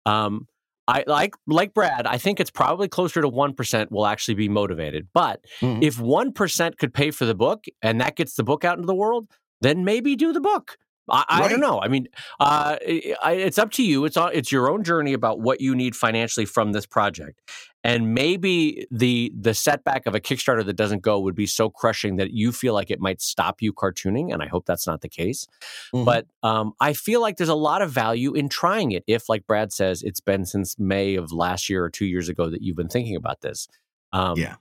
um, 0.05 0.47
I 0.87 1.05
like 1.07 1.35
like 1.47 1.73
Brad. 1.73 2.07
I 2.07 2.19
think 2.19 2.41
it's 2.41 2.51
probably 2.51 2.89
closer 2.89 3.23
to 3.23 3.29
one 3.29 3.55
percent 3.55 3.91
will 3.91 4.07
actually 4.07 4.35
be 4.35 4.49
motivated. 4.49 5.09
But 5.15 5.45
mm-hmm. 5.61 5.83
if 5.83 5.99
one 5.99 6.33
percent 6.33 6.79
could 6.79 6.93
pay 6.93 7.11
for 7.11 7.25
the 7.25 7.35
book 7.35 7.65
and 7.83 8.01
that 8.01 8.17
gets 8.17 8.35
the 8.35 8.45
book 8.45 8.65
out 8.65 8.77
into 8.77 8.87
the 8.87 8.95
world, 8.95 9.29
then 9.61 9.85
maybe 9.85 10.17
do 10.17 10.33
the 10.33 10.41
book. 10.41 10.77
I, 11.09 11.25
I 11.29 11.49
don't 11.49 11.61
know. 11.61 11.81
I 11.81 11.89
mean, 11.89 12.09
uh, 12.41 12.77
it's 12.83 13.59
up 13.59 13.71
to 13.73 13.83
you. 13.83 14.05
It's 14.05 14.17
it's 14.19 14.51
your 14.51 14.71
own 14.71 14.85
journey 14.85 15.13
about 15.13 15.41
what 15.41 15.61
you 15.61 15.75
need 15.75 15.95
financially 15.95 16.47
from 16.47 16.73
this 16.73 16.87
project, 16.87 17.41
and 17.83 18.15
maybe 18.15 18.87
the 18.91 19.33
the 19.39 19.53
setback 19.53 20.07
of 20.07 20.15
a 20.15 20.21
Kickstarter 20.21 20.65
that 20.65 20.77
doesn't 20.77 21.03
go 21.03 21.21
would 21.21 21.35
be 21.35 21.47
so 21.47 21.69
crushing 21.69 22.17
that 22.17 22.33
you 22.33 22.53
feel 22.53 22.73
like 22.73 22.91
it 22.91 23.01
might 23.01 23.21
stop 23.21 23.61
you 23.61 23.73
cartooning. 23.73 24.33
And 24.33 24.43
I 24.43 24.47
hope 24.47 24.65
that's 24.65 24.87
not 24.87 25.03
the 25.03 25.09
case. 25.09 25.47
Mm-hmm. 25.95 26.05
But 26.05 26.27
um, 26.43 26.73
I 26.81 26.95
feel 26.95 27.21
like 27.21 27.37
there's 27.37 27.49
a 27.51 27.55
lot 27.55 27.83
of 27.83 27.91
value 27.91 28.33
in 28.33 28.49
trying 28.49 28.93
it. 28.93 29.05
If, 29.07 29.29
like 29.29 29.47
Brad 29.47 29.73
says, 29.73 30.03
it's 30.03 30.21
been 30.21 30.47
since 30.47 30.79
May 30.79 31.17
of 31.17 31.33
last 31.33 31.69
year 31.69 31.85
or 31.85 31.91
two 31.91 32.07
years 32.07 32.29
ago 32.31 32.49
that 32.49 32.63
you've 32.63 32.77
been 32.77 32.89
thinking 32.89 33.17
about 33.17 33.43
this. 33.43 33.69
Um, 34.13 34.39
yeah 34.39 34.57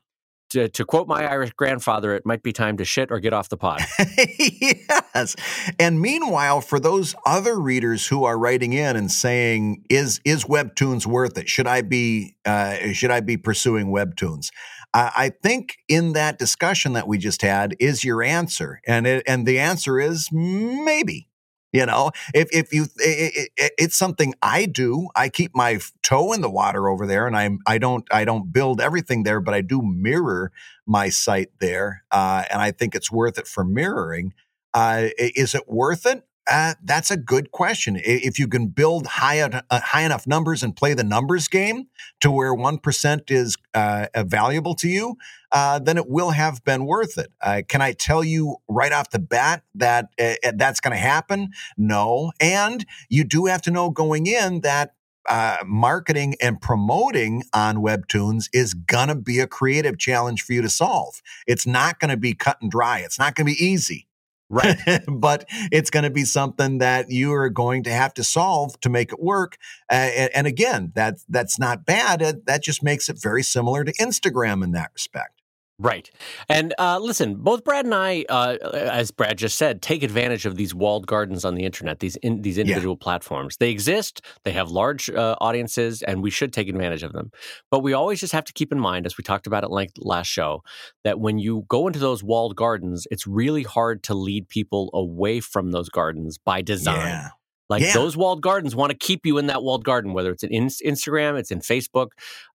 to, 0.54 0.70
to, 0.70 0.86
quote 0.86 1.08
my 1.08 1.26
Irish 1.26 1.52
grandfather, 1.52 2.16
it 2.16 2.26
might 2.26 2.42
be 2.42 2.54
time 2.54 2.78
to 2.78 2.86
shit 2.86 3.12
or 3.12 3.20
get 3.20 3.34
off 3.34 3.50
the 3.50 3.58
pot. 3.58 3.82
yes. 4.40 5.36
And 5.80 6.00
meanwhile, 6.00 6.62
for 6.62 6.80
those 6.80 7.14
other 7.26 7.60
readers 7.60 8.08
who 8.08 8.24
are 8.24 8.38
writing 8.38 8.74
in 8.74 8.96
and 8.96 9.12
saying, 9.12 9.84
"Is 9.90 10.22
is 10.24 10.46
Webtoons 10.46 11.06
worth 11.06 11.38
it? 11.38 11.50
Should 11.50 11.68
I 11.68 11.82
be 11.82 12.36
uh, 12.46 12.94
should 12.94 13.12
I 13.12 13.20
be 13.20 13.38
pursuing 13.38 13.88
Webtoons?" 13.88 14.50
I, 14.94 15.12
I 15.16 15.30
think 15.30 15.78
in 15.88 16.14
that 16.14 16.40
discussion 16.40 16.94
that 16.94 17.08
we 17.08 17.18
just 17.18 17.42
had 17.42 17.76
is 17.80 18.04
your 18.04 18.24
answer, 18.24 18.80
and 18.88 19.06
it, 19.06 19.24
and 19.28 19.46
the 19.46 19.60
answer 19.60 20.00
is 20.00 20.30
maybe. 20.32 21.28
You 21.74 21.88
know, 21.88 22.12
if 22.36 22.50
if 22.54 22.72
you, 22.72 22.84
it, 22.98 23.50
it, 23.58 23.74
it's 23.80 23.96
something 23.98 24.36
I 24.44 24.66
do. 24.68 25.10
I 25.16 25.30
keep 25.30 25.56
my 25.56 25.80
toe 26.04 26.32
in 26.32 26.42
the 26.42 26.50
water 26.50 26.88
over 26.88 27.08
there, 27.08 27.26
and 27.26 27.36
I'm 27.36 27.60
I 27.66 27.80
don't 27.80 28.06
I 28.12 28.26
don't 28.26 28.54
build 28.54 28.80
everything 28.80 29.24
there, 29.24 29.40
but 29.42 29.56
I 29.56 29.62
do 29.62 29.82
mirror 29.82 30.52
my 30.86 31.10
site 31.10 31.50
there, 31.60 32.04
uh, 32.12 32.44
and 32.52 32.62
I 32.62 32.72
think 32.72 32.94
it's 32.94 33.12
worth 33.12 33.40
it 33.40 33.48
for 33.48 33.64
mirroring. 33.64 34.34
Uh, 34.74 35.10
is 35.18 35.56
it 35.56 35.68
worth 35.68 36.06
it? 36.06 36.24
Uh, 36.50 36.74
that's 36.84 37.10
a 37.10 37.16
good 37.18 37.52
question. 37.52 38.00
If 38.04 38.38
you 38.38 38.48
can 38.48 38.68
build 38.68 39.08
high 39.08 39.40
uh, 39.42 39.62
high 39.72 40.04
enough 40.04 40.28
numbers 40.28 40.62
and 40.62 40.76
play 40.76 40.94
the 40.94 41.04
numbers 41.04 41.48
game 41.48 41.88
to 42.20 42.30
where 42.30 42.54
one 42.54 42.80
percent 42.80 43.32
is 43.32 43.56
uh, 43.74 44.08
valuable 44.26 44.76
to 44.76 44.90
you, 44.90 45.16
uh, 45.54 45.80
then 45.80 45.98
it 45.98 46.10
will 46.10 46.32
have 46.32 46.64
been 46.66 46.86
worth 46.86 47.18
it. 47.18 47.32
Uh, 47.42 47.62
can 47.68 47.82
I 47.82 47.94
tell 47.94 48.24
you 48.24 48.58
right 48.68 48.92
off 48.92 49.12
the 49.12 49.20
bat 49.20 49.64
that 49.76 50.10
uh, 50.20 50.34
that's 50.56 50.82
going 50.82 50.92
to 50.92 50.98
happen? 50.98 51.52
No. 51.78 52.34
And 52.42 52.86
you 53.10 53.24
do 53.24 53.46
have 53.46 53.62
to 53.64 53.72
know 53.72 53.90
going 53.90 54.28
in 54.28 54.62
that 54.62 54.96
uh, 55.30 55.58
marketing 55.66 56.36
and 56.42 56.60
promoting 56.60 57.44
on 57.54 57.78
Webtoons 57.78 58.50
is 58.52 58.74
going 58.74 59.08
to 59.08 59.16
be 59.16 59.40
a 59.40 59.48
creative 59.48 59.98
challenge 59.98 60.42
for 60.42 60.52
you 60.52 60.62
to 60.62 60.70
solve. 60.70 61.22
It's 61.48 61.66
not 61.66 62.00
going 62.00 62.12
to 62.12 62.18
be 62.18 62.34
cut 62.34 62.58
and 62.62 62.70
dry. 62.70 63.00
It's 63.00 63.18
not 63.18 63.36
going 63.36 63.48
to 63.48 63.54
be 63.54 63.64
easy. 63.64 64.08
Right. 64.54 64.78
but 65.08 65.46
it's 65.72 65.90
going 65.90 66.04
to 66.04 66.12
be 66.12 66.26
something 66.26 66.78
that 66.78 67.10
you 67.10 67.34
are 67.34 67.50
going 67.50 67.84
to 67.84 67.92
have 67.92 68.14
to 68.16 68.24
solve 68.24 68.80
to 68.82 68.90
make 68.90 69.12
it 69.12 69.20
work. 69.20 69.58
Uh, 69.92 70.12
and, 70.16 70.30
and, 70.36 70.48
again, 70.48 70.92
that 70.96 71.16
that's 71.28 71.58
not 71.58 71.86
bad. 71.86 72.44
That 72.46 72.62
just 72.62 72.84
makes 72.84 73.10
it 73.10 73.20
very 73.22 73.42
similar 73.42 73.84
to 73.84 73.92
Instagram 73.94 74.64
in 74.64 74.72
that 74.72 74.92
respect. 74.94 75.43
Right. 75.80 76.10
And 76.48 76.74
uh, 76.78 77.00
listen, 77.00 77.36
both 77.36 77.64
Brad 77.64 77.86
and 77.86 77.96
I, 77.96 78.26
uh, 78.30 78.58
as 78.62 79.10
Brad 79.10 79.38
just 79.38 79.58
said, 79.58 79.82
take 79.82 80.04
advantage 80.04 80.46
of 80.46 80.56
these 80.56 80.74
walled 80.74 81.08
gardens 81.08 81.44
on 81.44 81.56
the 81.56 81.66
internet, 81.66 82.00
these 82.00 82.16
in, 82.18 82.44
these 82.44 82.60
individual 82.60 82.96
yeah. 83.00 83.04
platforms. 83.04 83.58
They 83.58 83.72
exist, 83.72 84.22
they 84.44 84.52
have 84.52 84.70
large 84.70 85.10
uh, 85.10 85.36
audiences, 85.42 86.04
and 86.04 86.22
we 86.22 86.30
should 86.30 86.54
take 86.54 86.70
advantage 86.70 87.02
of 87.02 87.12
them. 87.12 87.32
But 87.72 87.80
we 87.80 87.94
always 87.94 88.20
just 88.20 88.34
have 88.34 88.46
to 88.46 88.54
keep 88.54 88.72
in 88.72 88.80
mind, 88.80 89.08
as 89.08 89.18
we 89.18 89.24
talked 89.24 89.48
about 89.48 89.64
at 89.64 89.72
length 89.72 89.96
last 89.98 90.28
show, 90.28 90.62
that 91.04 91.20
when 91.20 91.40
you 91.40 91.66
go 91.68 91.88
into 91.88 92.00
those 92.00 92.24
walled 92.24 92.56
gardens, 92.56 93.08
it's 93.10 93.26
really 93.26 93.64
hard 93.64 94.04
to 94.04 94.14
lead 94.14 94.50
people 94.50 94.92
away 94.94 95.40
from 95.40 95.72
those 95.72 95.90
gardens 95.90 96.38
by 96.38 96.62
design. 96.62 97.08
Yeah. 97.08 97.30
Like 97.70 97.82
Yeah. 97.82 97.94
those 97.94 98.16
walled 98.18 98.42
gardens 98.42 98.76
want 98.76 98.92
to 98.92 98.98
keep 98.98 99.26
you 99.26 99.38
in 99.38 99.48
that 99.48 99.64
walled 99.64 99.84
garden, 99.84 100.14
whether 100.14 100.32
it's 100.32 100.44
in 100.44 100.52
Instagram, 100.52 101.38
it's 101.40 101.52
in 101.52 101.60
Facebook, 101.60 102.10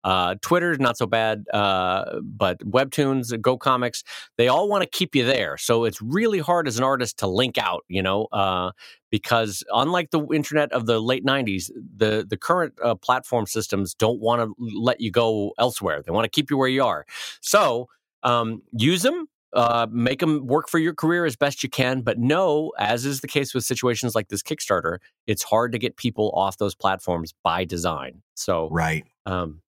uh, 0.04 0.36
Twitter's 0.42 0.80
not 0.80 0.98
so 0.98 1.06
bad, 1.06 1.46
uh, 1.54 2.20
but 2.22 2.60
Webtoons, 2.60 3.40
Go 3.42 3.58
Comics, 3.58 4.04
they 4.38 4.48
all 4.48 4.70
want 4.70 4.84
to 4.84 4.90
keep 4.90 5.16
you 5.16 5.26
there. 5.26 5.58
So 5.58 5.86
it's 5.86 6.02
really 6.02 6.40
hard 6.40 6.68
as 6.68 6.78
an 6.78 6.84
artist 6.84 7.18
to 7.20 7.28
link 7.28 7.58
out, 7.58 7.84
you 7.88 8.02
know, 8.02 8.26
uh, 8.32 8.72
because 9.10 9.64
unlike 9.74 10.12
the 10.12 10.26
internet 10.34 10.72
of 10.74 10.86
the 10.86 11.02
late 11.02 11.26
'90s, 11.26 11.72
the 11.96 12.26
the 12.30 12.38
current 12.38 12.74
uh, 12.84 12.96
platform 12.96 13.46
systems 13.46 13.94
don't 13.94 14.20
want 14.20 14.42
to 14.42 14.54
let 14.60 15.00
you 15.02 15.12
go 15.12 15.54
elsewhere. 15.58 16.02
They 16.02 16.12
want 16.12 16.26
to 16.26 16.30
keep 16.30 16.50
you 16.52 16.58
where 16.58 16.68
you 16.68 16.84
are. 16.84 17.06
So 17.42 17.88
um, 18.24 18.62
use 18.74 19.04
them 19.04 19.28
uh, 19.58 19.88
make 19.92 20.20
them 20.20 20.46
work 20.46 20.70
for 20.70 20.78
your 20.78 20.94
career 20.94 21.26
as 21.26 21.36
best 21.36 21.64
you 21.64 21.70
can. 21.70 22.02
But 22.02 22.20
no, 22.20 22.72
as 22.78 23.06
is 23.06 23.22
the 23.22 23.28
case 23.28 23.54
with 23.56 23.64
situations 23.66 24.14
like 24.14 24.30
this 24.30 24.44
Kickstarter, 24.44 25.00
it's 25.26 25.42
hard 25.44 25.72
to 25.72 25.80
get 25.80 25.98
people 25.98 26.32
off 26.36 26.58
those 26.58 26.76
platforms 26.76 27.34
by 27.44 27.66
design. 27.66 28.22
So 28.36 28.70
Right. 28.70 29.04
um, 29.26 29.62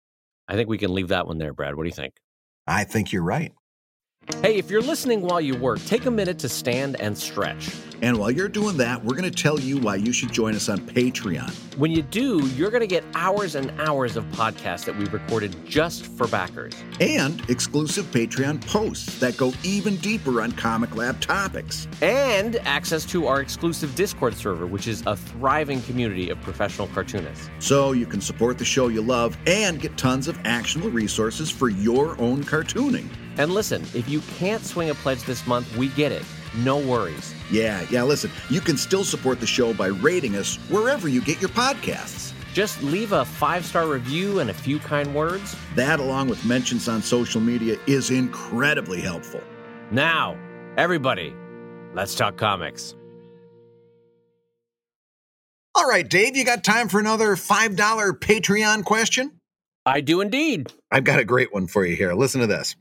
I 0.48 0.54
think 0.56 0.68
we 0.68 0.76
can 0.76 0.92
leave 0.92 1.08
that 1.08 1.26
one 1.28 1.38
there, 1.38 1.52
Brad. 1.54 1.76
What 1.76 1.84
do 1.84 1.88
you 1.88 1.94
think? 1.94 2.14
I 2.66 2.82
think 2.82 3.12
you're 3.12 3.22
right. 3.22 3.52
Hey, 4.42 4.56
if 4.56 4.70
you're 4.70 4.82
listening 4.82 5.22
while 5.22 5.40
you 5.40 5.56
work, 5.56 5.78
take 5.84 6.06
a 6.06 6.10
minute 6.10 6.38
to 6.40 6.48
stand 6.48 7.00
and 7.00 7.16
stretch. 7.16 7.70
And 8.02 8.18
while 8.18 8.30
you're 8.30 8.48
doing 8.48 8.76
that, 8.76 9.02
we're 9.02 9.14
going 9.14 9.30
to 9.30 9.42
tell 9.42 9.58
you 9.58 9.78
why 9.78 9.96
you 9.96 10.12
should 10.12 10.32
join 10.32 10.54
us 10.56 10.68
on 10.68 10.78
Patreon. 10.78 11.50
When 11.78 11.92
you 11.92 12.02
do, 12.02 12.44
you're 12.48 12.70
going 12.70 12.80
to 12.80 12.88
get 12.88 13.04
hours 13.14 13.54
and 13.54 13.70
hours 13.80 14.16
of 14.16 14.24
podcasts 14.26 14.84
that 14.84 14.96
we've 14.98 15.12
recorded 15.12 15.54
just 15.64 16.06
for 16.06 16.26
backers. 16.26 16.74
And 17.00 17.48
exclusive 17.48 18.04
Patreon 18.06 18.66
posts 18.66 19.18
that 19.20 19.36
go 19.36 19.52
even 19.62 19.96
deeper 19.96 20.42
on 20.42 20.52
Comic 20.52 20.96
Lab 20.96 21.20
topics. 21.20 21.86
And 22.02 22.56
access 22.64 23.04
to 23.06 23.28
our 23.28 23.40
exclusive 23.40 23.94
Discord 23.94 24.34
server, 24.34 24.66
which 24.66 24.88
is 24.88 25.04
a 25.06 25.16
thriving 25.16 25.82
community 25.82 26.30
of 26.30 26.40
professional 26.42 26.88
cartoonists. 26.88 27.48
So 27.60 27.92
you 27.92 28.06
can 28.06 28.20
support 28.20 28.58
the 28.58 28.64
show 28.64 28.88
you 28.88 29.02
love 29.02 29.36
and 29.46 29.80
get 29.80 29.96
tons 29.96 30.26
of 30.26 30.36
actionable 30.44 30.90
resources 30.90 31.48
for 31.48 31.68
your 31.68 32.20
own 32.20 32.42
cartooning. 32.42 33.08
And 33.38 33.52
listen, 33.52 33.82
if 33.94 34.08
you 34.08 34.20
can't 34.38 34.64
swing 34.64 34.90
a 34.90 34.94
pledge 34.94 35.22
this 35.22 35.46
month, 35.46 35.76
we 35.76 35.88
get 35.88 36.12
it. 36.12 36.22
No 36.56 36.78
worries. 36.78 37.34
Yeah, 37.50 37.84
yeah, 37.90 38.02
listen, 38.02 38.30
you 38.48 38.60
can 38.60 38.76
still 38.76 39.04
support 39.04 39.40
the 39.40 39.46
show 39.46 39.74
by 39.74 39.88
rating 39.88 40.36
us 40.36 40.56
wherever 40.70 41.08
you 41.08 41.20
get 41.20 41.40
your 41.40 41.50
podcasts. 41.50 42.32
Just 42.54 42.82
leave 42.82 43.12
a 43.12 43.24
five 43.24 43.66
star 43.66 43.86
review 43.86 44.38
and 44.38 44.48
a 44.48 44.54
few 44.54 44.78
kind 44.78 45.14
words. 45.14 45.54
That, 45.74 46.00
along 46.00 46.28
with 46.28 46.42
mentions 46.46 46.88
on 46.88 47.02
social 47.02 47.40
media, 47.40 47.76
is 47.86 48.10
incredibly 48.10 49.02
helpful. 49.02 49.42
Now, 49.90 50.38
everybody, 50.78 51.34
let's 51.94 52.14
talk 52.14 52.38
comics. 52.38 52.94
All 55.74 55.86
right, 55.86 56.08
Dave, 56.08 56.34
you 56.34 56.46
got 56.46 56.64
time 56.64 56.88
for 56.88 56.98
another 56.98 57.36
$5 57.36 57.76
Patreon 58.18 58.82
question? 58.82 59.38
I 59.84 60.00
do 60.00 60.22
indeed. 60.22 60.72
I've 60.90 61.04
got 61.04 61.18
a 61.18 61.24
great 61.24 61.52
one 61.52 61.66
for 61.66 61.84
you 61.84 61.94
here. 61.94 62.14
Listen 62.14 62.40
to 62.40 62.46
this. 62.46 62.74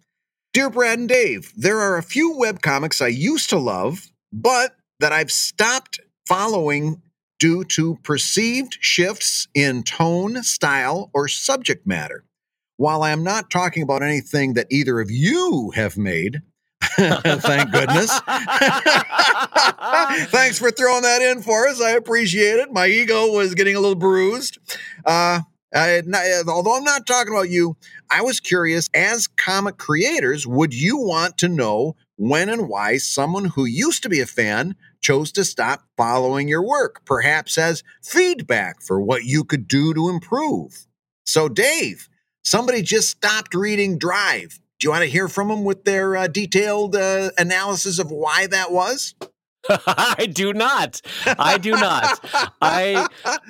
Dear 0.56 0.70
Brad 0.70 0.98
and 1.00 1.10
Dave, 1.10 1.52
there 1.58 1.82
are 1.82 1.98
a 1.98 2.02
few 2.02 2.32
webcomics 2.32 3.02
I 3.02 3.10
used 3.10 3.50
to 3.50 3.58
love, 3.58 4.10
but 4.32 4.78
that 5.02 5.12
I've 5.12 5.30
stopped 5.30 6.00
following 6.26 7.02
due 7.40 7.66
to 7.66 7.98
perceived 8.04 8.78
shifts 8.80 9.50
in 9.54 9.84
tone, 9.84 10.44
style, 10.44 11.12
or 11.14 11.28
subject 11.28 11.86
matter. 11.86 12.24
While 12.78 13.04
I 13.04 13.12
am 13.12 13.22
not 13.22 13.50
talking 13.50 13.84
about 13.84 14.02
anything 14.02 14.54
that 14.54 14.68
either 14.72 15.02
of 15.02 15.12
you 15.12 15.74
have 15.76 15.98
made, 15.98 16.42
thank 16.82 17.74
goodness. 17.74 18.18
Thanks 20.30 20.58
for 20.58 20.72
throwing 20.72 21.02
that 21.02 21.22
in 21.22 21.42
for 21.42 21.68
us. 21.68 21.82
I 21.82 21.92
appreciate 21.92 22.60
it. 22.60 22.72
My 22.72 22.88
ego 22.88 23.30
was 23.30 23.56
getting 23.56 23.76
a 23.76 23.82
little 23.82 23.94
bruised. 23.96 24.58
Uh, 25.06 25.42
I, 25.76 26.02
although 26.48 26.78
I'm 26.78 26.86
not 26.86 27.06
talking 27.06 27.34
about 27.34 27.50
you, 27.50 27.76
I 28.10 28.22
was 28.22 28.40
curious 28.40 28.88
as 28.94 29.28
comic 29.28 29.78
creators, 29.78 30.46
would 30.48 30.74
you 30.74 30.98
want 30.98 31.38
to 31.40 31.48
know 31.48 31.96
when 32.18 32.50
and 32.50 32.70
why 32.70 32.98
someone 32.98 33.46
who 33.46 33.66
used 33.66 34.04
to 34.04 34.10
be 34.10 34.22
a 34.22 34.26
fan 34.26 34.76
chose 35.02 35.32
to 35.34 35.44
stop 35.44 35.84
following 35.98 36.48
your 36.48 36.66
work, 36.66 37.04
perhaps 37.06 37.58
as 37.58 37.84
feedback 38.04 38.82
for 38.82 39.02
what 39.02 39.24
you 39.24 39.44
could 39.44 39.68
do 39.68 39.94
to 39.94 40.10
improve? 40.10 40.88
So, 41.26 41.50
Dave, 41.50 42.10
somebody 42.44 42.82
just 42.82 43.10
stopped 43.10 43.54
reading 43.54 43.98
Drive. 43.98 44.60
Do 44.80 44.88
you 44.88 44.92
want 44.92 45.04
to 45.04 45.10
hear 45.10 45.28
from 45.28 45.48
them 45.48 45.64
with 45.64 45.86
their 45.86 46.16
uh, 46.16 46.28
detailed 46.28 46.96
uh, 46.96 47.32
analysis 47.38 48.00
of 48.00 48.12
why 48.12 48.48
that 48.48 48.72
was? 48.72 49.16
I 49.88 50.28
do 50.32 50.54
not. 50.54 51.02
I 51.40 51.58
do 51.58 51.72
not. 51.72 52.20
I 52.62 53.08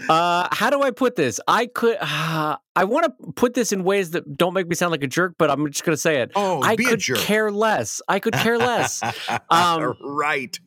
uh 0.10 0.48
how 0.52 0.70
do 0.70 0.82
I 0.82 0.92
put 0.92 1.16
this? 1.16 1.40
I 1.48 1.68
could 1.68 1.98
uh, 2.00 2.58
I 2.78 2.84
want 2.84 3.06
to 3.06 3.32
put 3.34 3.54
this 3.54 3.72
in 3.72 3.86
ways 3.86 4.12
that 4.12 4.38
don't 4.38 4.54
make 4.54 4.68
me 4.68 4.76
sound 4.76 4.92
like 4.92 5.02
a 5.04 5.08
jerk, 5.08 5.36
but 5.38 5.50
I'm 5.50 5.66
just 5.72 5.86
going 5.86 5.94
to 5.96 6.02
say 6.02 6.22
it. 6.22 6.32
Oh, 6.36 6.62
I 6.62 6.76
be 6.76 6.86
a 6.86 6.90
could 6.90 7.00
jerk. 7.00 7.18
care 7.20 7.50
less. 7.50 8.02
I 8.10 8.20
could 8.20 8.34
care 8.34 8.58
less. 8.58 9.02
Um, 9.50 9.94
right. 10.04 10.60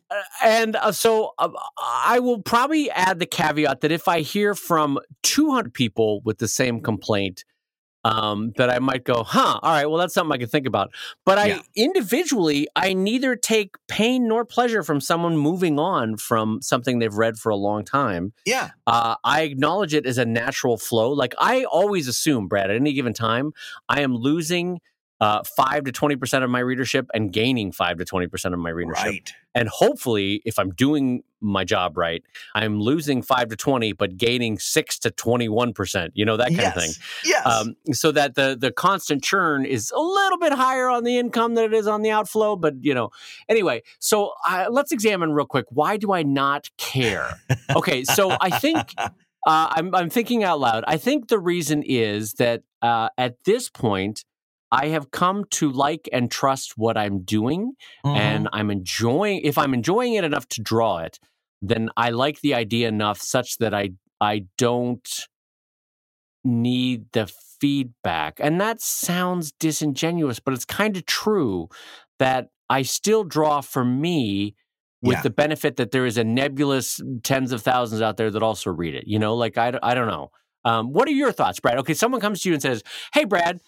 and 0.42 0.74
uh, 0.76 0.92
so 0.92 1.34
uh, 1.38 1.50
I 1.78 2.18
will 2.20 2.40
probably 2.40 2.90
add 2.90 3.18
the 3.18 3.26
caveat 3.26 3.82
that 3.82 3.92
if 3.92 4.08
I 4.08 4.20
hear 4.20 4.54
from 4.54 4.98
200 5.22 5.74
people 5.74 6.22
with 6.24 6.38
the 6.38 6.48
same 6.48 6.80
complaint, 6.80 7.44
um, 8.04 8.52
that 8.56 8.70
I 8.70 8.78
might 8.78 9.04
go, 9.04 9.22
huh, 9.22 9.58
all 9.62 9.72
right, 9.72 9.86
well, 9.86 9.98
that's 9.98 10.14
something 10.14 10.32
I 10.32 10.38
can 10.38 10.48
think 10.48 10.66
about. 10.66 10.90
But 11.24 11.38
I 11.38 11.46
Yeah. 11.46 11.60
individually, 11.76 12.68
I 12.76 12.92
neither 12.92 13.36
take 13.36 13.76
pain 13.88 14.28
nor 14.28 14.44
pleasure 14.44 14.82
from 14.82 15.00
someone 15.00 15.36
moving 15.36 15.78
on 15.78 16.16
from 16.16 16.60
something 16.62 16.98
they've 16.98 17.12
read 17.14 17.38
for 17.38 17.50
a 17.50 17.56
long 17.56 17.84
time. 17.84 18.32
Yeah. 18.46 18.70
Uh, 18.86 19.16
I 19.24 19.42
acknowledge 19.42 19.94
it 19.94 20.06
as 20.06 20.18
a 20.18 20.24
natural 20.24 20.76
flow. 20.76 21.10
Like 21.10 21.34
I 21.38 21.64
always 21.64 22.08
assume, 22.08 22.48
Brad, 22.48 22.70
at 22.70 22.76
any 22.76 22.92
given 22.92 23.12
time, 23.12 23.52
I 23.88 24.00
am 24.02 24.14
losing 24.14 24.80
uh, 25.20 25.42
five 25.56 25.84
to 25.84 25.92
twenty 25.92 26.16
percent 26.16 26.44
of 26.44 26.50
my 26.50 26.60
readership 26.60 27.08
and 27.12 27.32
gaining 27.32 27.72
five 27.72 27.98
to 27.98 28.04
twenty 28.04 28.28
percent 28.28 28.54
of 28.54 28.60
my 28.60 28.70
readership. 28.70 29.04
Right. 29.04 29.32
And 29.54 29.68
hopefully, 29.68 30.40
if 30.44 30.58
I'm 30.58 30.70
doing 30.70 31.24
my 31.40 31.64
job 31.64 31.96
right, 31.96 32.22
I'm 32.54 32.80
losing 32.80 33.22
five 33.22 33.48
to 33.48 33.56
twenty, 33.56 33.92
but 33.92 34.16
gaining 34.16 34.58
six 34.58 34.98
to 35.00 35.10
twenty-one 35.10 35.72
percent. 35.72 36.12
You 36.14 36.24
know 36.24 36.36
that 36.36 36.48
kind 36.48 36.58
yes. 36.58 36.76
of 36.76 36.82
thing. 36.82 36.92
Yes. 37.24 37.46
Um, 37.46 37.76
so 37.92 38.12
that 38.12 38.36
the 38.36 38.56
the 38.58 38.70
constant 38.70 39.24
churn 39.24 39.64
is 39.64 39.90
a 39.90 40.00
little 40.00 40.38
bit 40.38 40.52
higher 40.52 40.88
on 40.88 41.02
the 41.02 41.18
income 41.18 41.54
than 41.54 41.64
it 41.64 41.74
is 41.74 41.88
on 41.88 42.02
the 42.02 42.10
outflow. 42.10 42.54
But 42.54 42.74
you 42.82 42.94
know, 42.94 43.10
anyway. 43.48 43.82
So 43.98 44.34
uh, 44.46 44.66
let's 44.70 44.92
examine 44.92 45.32
real 45.32 45.46
quick. 45.46 45.66
Why 45.70 45.96
do 45.96 46.12
I 46.12 46.22
not 46.22 46.70
care? 46.76 47.40
Okay, 47.74 48.04
so 48.04 48.36
I 48.40 48.50
think 48.50 48.94
uh, 48.98 49.08
I'm 49.46 49.92
I'm 49.94 50.10
thinking 50.10 50.44
out 50.44 50.60
loud. 50.60 50.84
I 50.86 50.96
think 50.98 51.26
the 51.26 51.40
reason 51.40 51.82
is 51.82 52.34
that 52.34 52.62
uh, 52.82 53.08
at 53.18 53.42
this 53.44 53.68
point. 53.68 54.24
I 54.70 54.88
have 54.88 55.10
come 55.10 55.44
to 55.52 55.70
like 55.70 56.08
and 56.12 56.30
trust 56.30 56.74
what 56.76 56.96
I'm 56.96 57.22
doing, 57.22 57.72
Mm-hmm. 58.04 58.16
and 58.16 58.48
I'm 58.52 58.70
enjoying. 58.70 59.40
If 59.44 59.56
I'm 59.58 59.74
enjoying 59.74 60.14
it 60.14 60.24
enough 60.24 60.46
to 60.50 60.62
draw 60.62 60.98
it, 60.98 61.18
then 61.62 61.88
I 61.96 62.10
like 62.10 62.40
the 62.40 62.54
idea 62.54 62.88
enough 62.88 63.20
such 63.20 63.58
that 63.58 63.72
I 63.74 63.90
I 64.20 64.44
don't 64.58 65.08
need 66.44 67.06
the 67.12 67.26
feedback. 67.60 68.38
And 68.40 68.60
that 68.60 68.80
sounds 68.80 69.52
disingenuous, 69.52 70.38
but 70.38 70.54
it's 70.54 70.64
kind 70.64 70.96
of 70.96 71.06
true 71.06 71.68
that 72.18 72.48
I 72.70 72.82
still 72.82 73.24
draw 73.24 73.60
for 73.60 73.84
me 73.84 74.54
with 75.02 75.16
Yeah. 75.18 75.22
the 75.22 75.30
benefit 75.30 75.76
that 75.76 75.90
there 75.90 76.06
is 76.06 76.16
a 76.18 76.24
nebulous 76.24 77.00
tens 77.22 77.52
of 77.52 77.62
thousands 77.62 78.02
out 78.02 78.16
there 78.16 78.30
that 78.30 78.42
also 78.42 78.70
read 78.70 78.94
it. 78.94 79.04
You 79.06 79.18
know, 79.18 79.34
like 79.34 79.56
I, 79.58 79.70
don't- 79.72 79.84
I 79.84 79.94
don't 79.94 80.08
know. 80.08 80.30
Um, 80.64 80.92
what 80.92 81.06
are 81.08 81.12
your 81.12 81.32
thoughts, 81.32 81.60
Brad? 81.60 81.78
Okay, 81.78 81.94
someone 81.94 82.20
comes 82.20 82.42
to 82.42 82.48
you 82.48 82.52
and 82.54 82.60
says, 82.62 82.82
"Hey, 83.14 83.24
Brad, 83.24 83.60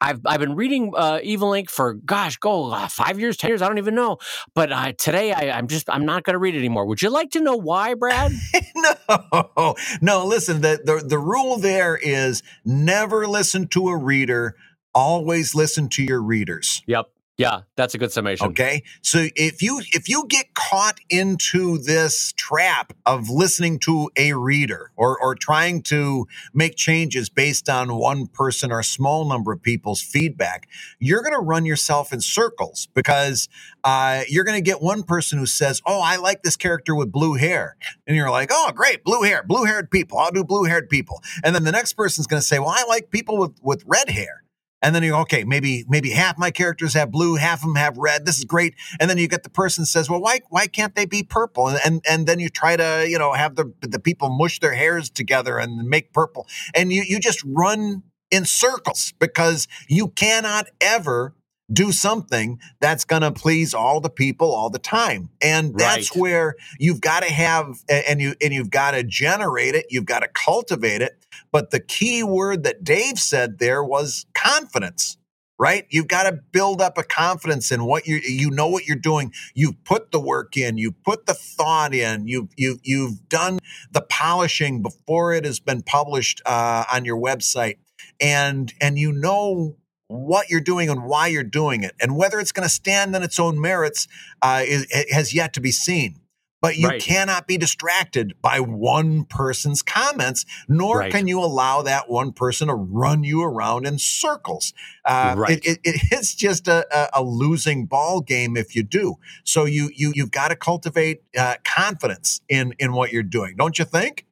I've 0.00 0.20
I've 0.26 0.40
been 0.40 0.54
reading 0.54 0.92
uh, 0.96 1.20
Evil 1.22 1.50
Inc 1.50 1.70
for 1.70 1.94
gosh, 1.94 2.36
go 2.36 2.72
uh, 2.72 2.88
five 2.88 3.18
years, 3.18 3.36
ten 3.36 3.48
years, 3.48 3.62
I 3.62 3.68
don't 3.68 3.78
even 3.78 3.94
know. 3.94 4.18
But 4.54 4.72
uh, 4.72 4.92
today 4.92 5.32
I, 5.32 5.56
I'm 5.56 5.66
just 5.68 5.88
I'm 5.88 6.04
not 6.04 6.24
going 6.24 6.34
to 6.34 6.38
read 6.38 6.54
it 6.54 6.58
anymore. 6.58 6.86
Would 6.86 7.02
you 7.02 7.10
like 7.10 7.30
to 7.32 7.40
know 7.40 7.56
why, 7.56 7.94
Brad? 7.94 8.32
no, 8.76 9.74
no. 10.00 10.26
Listen, 10.26 10.60
the, 10.60 10.80
the 10.84 11.04
the 11.06 11.18
rule 11.18 11.56
there 11.56 11.96
is 11.96 12.42
never 12.64 13.26
listen 13.26 13.68
to 13.68 13.88
a 13.88 13.96
reader. 13.96 14.56
Always 14.94 15.54
listen 15.54 15.88
to 15.90 16.04
your 16.04 16.22
readers. 16.22 16.82
yep, 16.86 17.06
yeah, 17.36 17.62
that's 17.74 17.94
a 17.94 17.98
good 17.98 18.12
summation. 18.12 18.46
Okay, 18.48 18.84
so 19.02 19.26
if 19.34 19.60
you 19.60 19.80
if 19.92 20.08
you 20.08 20.24
get 20.28 20.54
caught 20.54 21.00
into 21.10 21.78
this 21.78 22.32
trap 22.36 22.92
of 23.06 23.28
listening 23.28 23.80
to 23.80 24.08
a 24.16 24.34
reader 24.34 24.92
or 24.94 25.18
or 25.18 25.34
trying 25.34 25.82
to 25.82 26.28
make 26.52 26.76
changes 26.76 27.28
based 27.28 27.68
on 27.68 27.96
one 27.96 28.28
person 28.28 28.70
or 28.70 28.78
a 28.78 28.84
small 28.84 29.28
number 29.28 29.50
of 29.50 29.60
people's 29.60 30.00
feedback, 30.00 30.68
you're 31.00 31.22
going 31.22 31.34
to 31.34 31.40
run 31.40 31.64
yourself 31.66 32.12
in 32.12 32.20
circles 32.20 32.86
because 32.94 33.48
uh, 33.82 34.22
you're 34.28 34.44
going 34.44 34.56
to 34.56 34.70
get 34.70 34.80
one 34.80 35.02
person 35.02 35.36
who 35.36 35.46
says, 35.46 35.82
"Oh, 35.84 36.00
I 36.00 36.16
like 36.16 36.44
this 36.44 36.56
character 36.56 36.94
with 36.94 37.10
blue 37.10 37.34
hair," 37.34 37.76
and 38.06 38.16
you're 38.16 38.30
like, 38.30 38.50
"Oh, 38.52 38.70
great, 38.72 39.02
blue 39.02 39.22
hair, 39.22 39.42
blue 39.42 39.64
haired 39.64 39.90
people. 39.90 40.18
I'll 40.18 40.30
do 40.30 40.44
blue 40.44 40.64
haired 40.64 40.88
people," 40.88 41.20
and 41.42 41.52
then 41.52 41.64
the 41.64 41.72
next 41.72 41.94
person's 41.94 42.28
going 42.28 42.40
to 42.40 42.46
say, 42.46 42.60
"Well, 42.60 42.68
I 42.68 42.84
like 42.88 43.10
people 43.10 43.38
with 43.38 43.58
with 43.60 43.82
red 43.86 44.08
hair." 44.08 44.43
And 44.84 44.94
then 44.94 45.02
you 45.02 45.12
go, 45.12 45.20
okay, 45.20 45.44
maybe 45.44 45.84
maybe 45.88 46.10
half 46.10 46.36
my 46.38 46.50
characters 46.50 46.92
have 46.94 47.10
blue, 47.10 47.36
half 47.36 47.60
of 47.60 47.68
them 47.68 47.76
have 47.76 47.96
red. 47.96 48.26
This 48.26 48.38
is 48.38 48.44
great. 48.44 48.74
And 49.00 49.08
then 49.08 49.18
you 49.18 49.26
get 49.28 49.42
the 49.42 49.50
person 49.50 49.86
says, 49.86 50.10
well, 50.10 50.20
why 50.20 50.40
why 50.50 50.66
can't 50.66 50.94
they 50.94 51.06
be 51.06 51.22
purple? 51.22 51.68
And 51.68 51.78
and, 51.84 52.04
and 52.08 52.26
then 52.26 52.38
you 52.38 52.50
try 52.50 52.76
to 52.76 53.06
you 53.08 53.18
know 53.18 53.32
have 53.32 53.56
the 53.56 53.72
the 53.80 53.98
people 53.98 54.28
mush 54.28 54.60
their 54.60 54.74
hairs 54.74 55.10
together 55.10 55.58
and 55.58 55.88
make 55.88 56.12
purple, 56.12 56.46
and 56.74 56.92
you 56.92 57.02
you 57.06 57.18
just 57.18 57.42
run 57.46 58.02
in 58.30 58.44
circles 58.44 59.12
because 59.18 59.66
you 59.88 60.08
cannot 60.08 60.66
ever 60.80 61.34
do 61.72 61.90
something 61.92 62.60
that's 62.78 63.06
going 63.06 63.22
to 63.22 63.32
please 63.32 63.72
all 63.72 63.98
the 63.98 64.10
people 64.10 64.54
all 64.54 64.68
the 64.68 64.78
time 64.78 65.30
and 65.40 65.74
that's 65.78 66.14
Right. 66.14 66.20
where 66.20 66.54
you've 66.78 67.00
got 67.00 67.22
to 67.22 67.32
have 67.32 67.78
and 67.88 68.20
you 68.20 68.34
and 68.42 68.52
you've 68.52 68.68
got 68.70 68.90
to 68.90 69.02
generate 69.02 69.74
it 69.74 69.86
you've 69.88 70.04
got 70.04 70.20
to 70.20 70.28
cultivate 70.28 71.00
it 71.00 71.23
but 71.54 71.70
the 71.70 71.80
key 71.80 72.24
word 72.24 72.64
that 72.64 72.84
Dave 72.84 73.20
said 73.20 73.60
there 73.60 73.84
was 73.84 74.26
confidence 74.34 75.18
right? 75.58 75.86
You've 75.88 76.08
got 76.08 76.24
to 76.24 76.32
build 76.32 76.82
up 76.82 76.98
a 76.98 77.04
confidence 77.04 77.72
in 77.72 77.84
what 77.86 78.06
you 78.06 78.16
you 78.16 78.50
know 78.50 78.68
what 78.68 78.86
you're 78.86 78.96
doing. 78.96 79.32
You've 79.54 79.82
put 79.84 80.10
the 80.10 80.20
work 80.20 80.56
in 80.56 80.78
you've 80.78 81.02
put 81.04 81.26
the 81.26 81.34
thought 81.34 81.94
in 81.94 82.26
you've 82.26 82.48
you 82.56 82.80
you've 82.82 83.28
done 83.28 83.60
the 83.92 84.02
polishing 84.02 84.82
before 84.82 85.32
it 85.32 85.44
has 85.44 85.60
been 85.60 85.82
published 85.82 86.42
uh, 86.46 86.84
on 86.92 87.04
your 87.04 87.18
website. 87.18 87.78
And 88.20 88.74
and 88.80 88.98
you 88.98 89.12
know 89.12 89.76
what 90.08 90.50
you're 90.50 90.60
doing 90.60 90.90
and 90.90 91.04
why 91.04 91.28
you're 91.28 91.44
doing 91.44 91.84
it. 91.84 91.94
And 92.00 92.16
whether 92.16 92.40
it's 92.40 92.52
going 92.52 92.68
to 92.68 92.74
stand 92.74 93.16
on 93.16 93.22
its 93.22 93.40
own 93.40 93.60
merits 93.60 94.08
uh, 94.42 94.62
is, 94.66 94.86
has 95.10 95.34
yet 95.34 95.54
to 95.54 95.60
be 95.60 95.72
seen 95.72 96.20
but 96.64 96.78
you 96.78 96.88
Right. 96.88 97.02
cannot 97.02 97.46
be 97.46 97.58
distracted 97.58 98.32
by 98.40 98.58
one 98.58 99.24
person's 99.26 99.82
comments 99.82 100.46
nor 100.66 101.00
Right. 101.00 101.12
can 101.12 101.26
you 101.28 101.38
allow 101.38 101.82
that 101.82 102.08
one 102.08 102.32
person 102.32 102.68
to 102.68 102.74
run 102.74 103.22
you 103.22 103.42
around 103.42 103.86
in 103.86 103.98
circles 103.98 104.72
uh, 105.04 105.34
Right. 105.36 105.60
it, 105.62 105.78
it, 105.84 106.00
it's 106.10 106.34
just 106.34 106.66
a, 106.66 106.86
a, 106.90 107.20
a 107.20 107.22
losing 107.22 107.84
ball 107.84 108.22
game 108.22 108.56
if 108.56 108.74
you 108.74 108.82
do 108.82 109.16
so 109.44 109.66
you 109.66 109.90
you 109.94 110.12
you've 110.14 110.30
got 110.30 110.48
to 110.48 110.56
cultivate 110.56 111.22
uh, 111.36 111.56
confidence 111.64 112.40
in 112.48 112.72
in 112.78 112.94
what 112.94 113.12
you're 113.12 113.22
doing 113.22 113.56
don't 113.56 113.78
you 113.78 113.84
think 113.84 114.24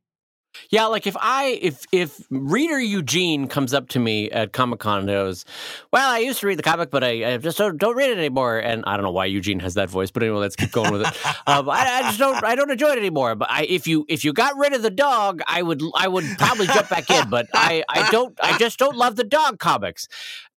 Yeah, 0.71 0.87
like 0.87 1.07
if 1.07 1.17
I 1.19 1.59
if 1.61 1.85
if 1.93 2.21
reader 2.31 2.79
Eugene 2.79 3.49
comes 3.49 3.73
up 3.73 3.89
to 3.91 3.99
me 3.99 4.31
at 4.31 4.53
Comic 4.53 4.81
Con 4.81 5.01
and 5.01 5.09
goes, 5.09 5.45
"Well, 5.93 6.11
I 6.11 6.19
used 6.19 6.41
to 6.41 6.47
read 6.47 6.59
the 6.59 6.63
comic, 6.63 6.91
but 6.91 7.03
I, 7.03 7.35
I 7.35 7.37
just 7.39 7.59
don't, 7.59 7.79
don't 7.79 7.97
read 7.97 8.11
it 8.11 8.19
anymore," 8.19 8.59
and 8.59 8.85
I 8.87 8.97
don't 8.97 9.05
know 9.05 9.13
why 9.13 9.27
Eugene 9.27 9.61
has 9.61 9.75
that 9.75 9.91
voice, 9.91 10.11
but 10.11 10.23
anyway, 10.23 10.39
let's 10.39 10.57
keep 10.57 10.73
going 10.73 10.93
with 10.93 11.03
it. 11.03 11.27
um, 11.47 11.69
I, 11.69 11.81
I 11.81 12.03
just 12.03 12.19
don't 12.19 12.43
I 12.45 12.55
don't 12.55 12.71
enjoy 12.71 12.91
it 12.91 12.99
anymore. 12.99 13.35
But 13.35 13.51
I, 13.51 13.65
if 13.65 13.87
you 13.87 14.05
if 14.09 14.25
you 14.25 14.33
got 14.33 14.57
rid 14.57 14.73
of 14.73 14.83
the 14.83 14.91
dog, 14.91 15.43
I 15.47 15.63
would 15.63 15.83
I 15.95 16.09
would 16.09 16.25
probably 16.39 16.67
jump 16.67 16.89
back 16.89 17.09
in. 17.11 17.31
But 17.31 17.47
I 17.55 17.85
I 17.89 18.11
don't 18.11 18.39
I 18.43 18.59
just 18.59 18.79
don't 18.79 18.97
love 18.97 19.17
the 19.17 19.25
dog 19.25 19.59
comics. 19.59 20.09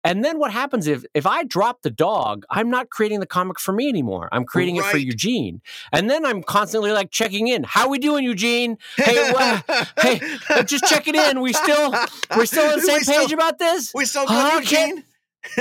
And 0.04 0.22
then 0.24 0.38
what 0.38 0.52
happens 0.52 0.86
if 0.86 1.04
if 1.14 1.26
I 1.26 1.44
drop 1.44 1.82
the 1.82 1.90
dog, 1.90 2.44
I'm 2.50 2.68
not 2.70 2.90
creating 2.90 3.20
the 3.20 3.26
comic 3.26 3.58
for 3.58 3.72
me 3.72 3.88
anymore. 3.88 4.28
I'm 4.30 4.44
creating 4.44 4.76
it 4.76 4.84
for 4.84 4.98
Eugene. 4.98 5.62
And 5.92 6.10
then 6.10 6.24
I'm 6.26 6.42
constantly 6.42 6.92
like 6.92 7.10
checking 7.10 7.48
in. 7.48 7.64
How 7.64 7.88
we 7.88 7.98
doing, 7.98 8.22
Eugene? 8.24 8.76
Hey, 8.96 9.32
wha- 9.34 9.62
hey, 10.00 10.20
uh, 10.50 10.62
just 10.62 10.84
checking 10.84 11.14
in. 11.14 11.40
We 11.40 11.52
still 11.54 11.94
we're 12.36 12.46
still 12.46 12.64
on 12.66 12.70
the 12.72 12.76
We 12.76 12.82
same 12.82 13.00
still- 13.00 13.22
page 13.22 13.32
about 13.32 13.58
this. 13.58 13.92
we 13.94 14.04
still 14.04 14.26
good 14.26 14.64
can't- 14.64 14.96
Eugene 14.98 15.04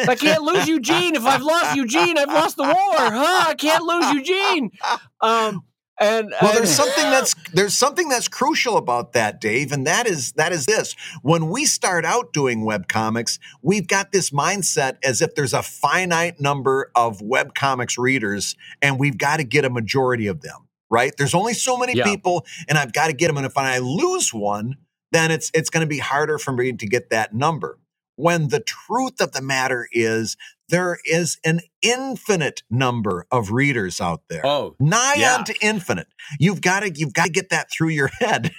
I 0.07 0.15
can't 0.15 0.43
lose 0.43 0.67
Eugene. 0.67 1.15
If 1.15 1.25
I've 1.25 1.41
lost 1.41 1.75
Eugene, 1.75 2.17
I've 2.17 2.29
lost 2.29 2.55
the 2.55 2.63
war. 2.63 2.73
Huh? 2.73 3.45
I 3.49 3.53
can't 3.55 3.83
lose 3.83 4.11
Eugene. 4.13 4.71
Um, 5.19 5.63
and 5.99 6.33
Well, 6.41 6.51
and- 6.51 6.59
there's 6.59 6.75
something 6.75 7.03
that's 7.11 7.35
there's 7.53 7.77
something 7.77 8.09
that's 8.09 8.27
crucial 8.27 8.77
about 8.77 9.13
that, 9.13 9.39
Dave, 9.39 9.71
and 9.71 9.85
that 9.87 10.07
is 10.07 10.31
that 10.33 10.51
is 10.51 10.65
this. 10.65 10.95
When 11.21 11.49
we 11.49 11.65
start 11.65 12.05
out 12.05 12.33
doing 12.33 12.65
web 12.65 12.87
comics, 12.87 13.39
we've 13.61 13.87
got 13.87 14.11
this 14.11 14.31
mindset 14.31 14.97
as 15.03 15.21
if 15.21 15.35
there's 15.35 15.53
a 15.53 15.61
finite 15.63 16.39
number 16.39 16.91
of 16.95 17.21
web 17.21 17.53
comics 17.55 17.97
readers, 17.97 18.55
and 18.81 18.99
we've 18.99 19.17
got 19.17 19.37
to 19.37 19.43
get 19.43 19.65
a 19.65 19.69
majority 19.69 20.27
of 20.27 20.41
them. 20.41 20.67
Right? 20.89 21.13
There's 21.17 21.33
only 21.33 21.53
so 21.55 21.75
many 21.77 21.93
Yeah. 21.95 22.03
people, 22.03 22.45
and 22.67 22.77
I've 22.77 22.93
got 22.93 23.07
to 23.07 23.13
get 23.13 23.27
them. 23.27 23.37
And 23.37 23.45
if 23.47 23.57
I 23.57 23.79
lose 23.79 24.33
one, 24.33 24.75
then 25.11 25.31
it's 25.31 25.49
it's 25.53 25.69
going 25.69 25.81
to 25.81 25.87
be 25.87 25.99
harder 25.99 26.37
for 26.37 26.51
me 26.51 26.71
to 26.73 26.87
get 26.87 27.09
that 27.09 27.33
number. 27.33 27.79
When 28.15 28.49
the 28.49 28.59
truth 28.59 29.19
of 29.19 29.31
the 29.31 29.41
matter 29.41 29.87
is, 29.91 30.37
there 30.69 30.97
is 31.05 31.37
an 31.43 31.59
infinite 31.81 32.63
number 32.69 33.25
of 33.31 33.51
readers 33.51 33.99
out 34.01 34.21
there 34.29 34.45
oh, 34.45 34.75
nigh 34.79 35.15
Yeah. 35.17 35.35
on 35.37 35.43
to 35.45 35.55
infinite. 35.61 36.07
You've 36.39 36.61
got 36.61 36.81
to 36.81 36.91
you've 36.93 37.13
got 37.13 37.25
to 37.25 37.31
get 37.31 37.49
that 37.49 37.69
through 37.71 37.89
your 37.89 38.07
head. 38.19 38.51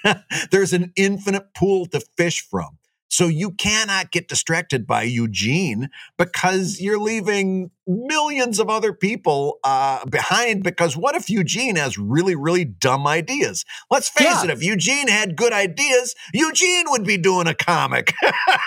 There's 0.51 0.73
an 0.73 0.93
infinite 0.97 1.55
pool 1.55 1.87
to 1.87 2.01
fish 2.17 2.41
from. 2.49 2.79
So 3.09 3.29
you 3.29 3.53
cannot 3.53 4.11
get 4.11 4.29
distracted 4.29 4.87
by 4.87 5.05
Eugene 5.05 5.89
because 6.19 6.81
you're 6.81 6.99
leaving 6.99 7.71
millions 7.87 8.59
of 8.59 8.69
other 8.71 8.93
people 8.93 9.59
uh, 9.65 10.05
behind. 10.07 10.63
Because 10.63 10.97
what 10.97 11.15
if 11.15 11.29
Eugene 11.31 11.77
has 11.77 11.99
really, 11.99 12.35
really 12.35 12.65
dumb 12.65 13.07
ideas? 13.07 13.65
Let's 13.91 14.09
face 14.09 14.27
Yeah. 14.27 14.45
it, 14.45 14.51
if 14.51 14.63
Eugene 14.63 15.09
had 15.09 15.37
good 15.37 15.53
ideas, 15.53 16.15
Eugene 16.33 16.85
would 16.89 17.05
be 17.05 17.17
doing 17.17 17.47
a 17.47 17.55
comic. 17.55 18.13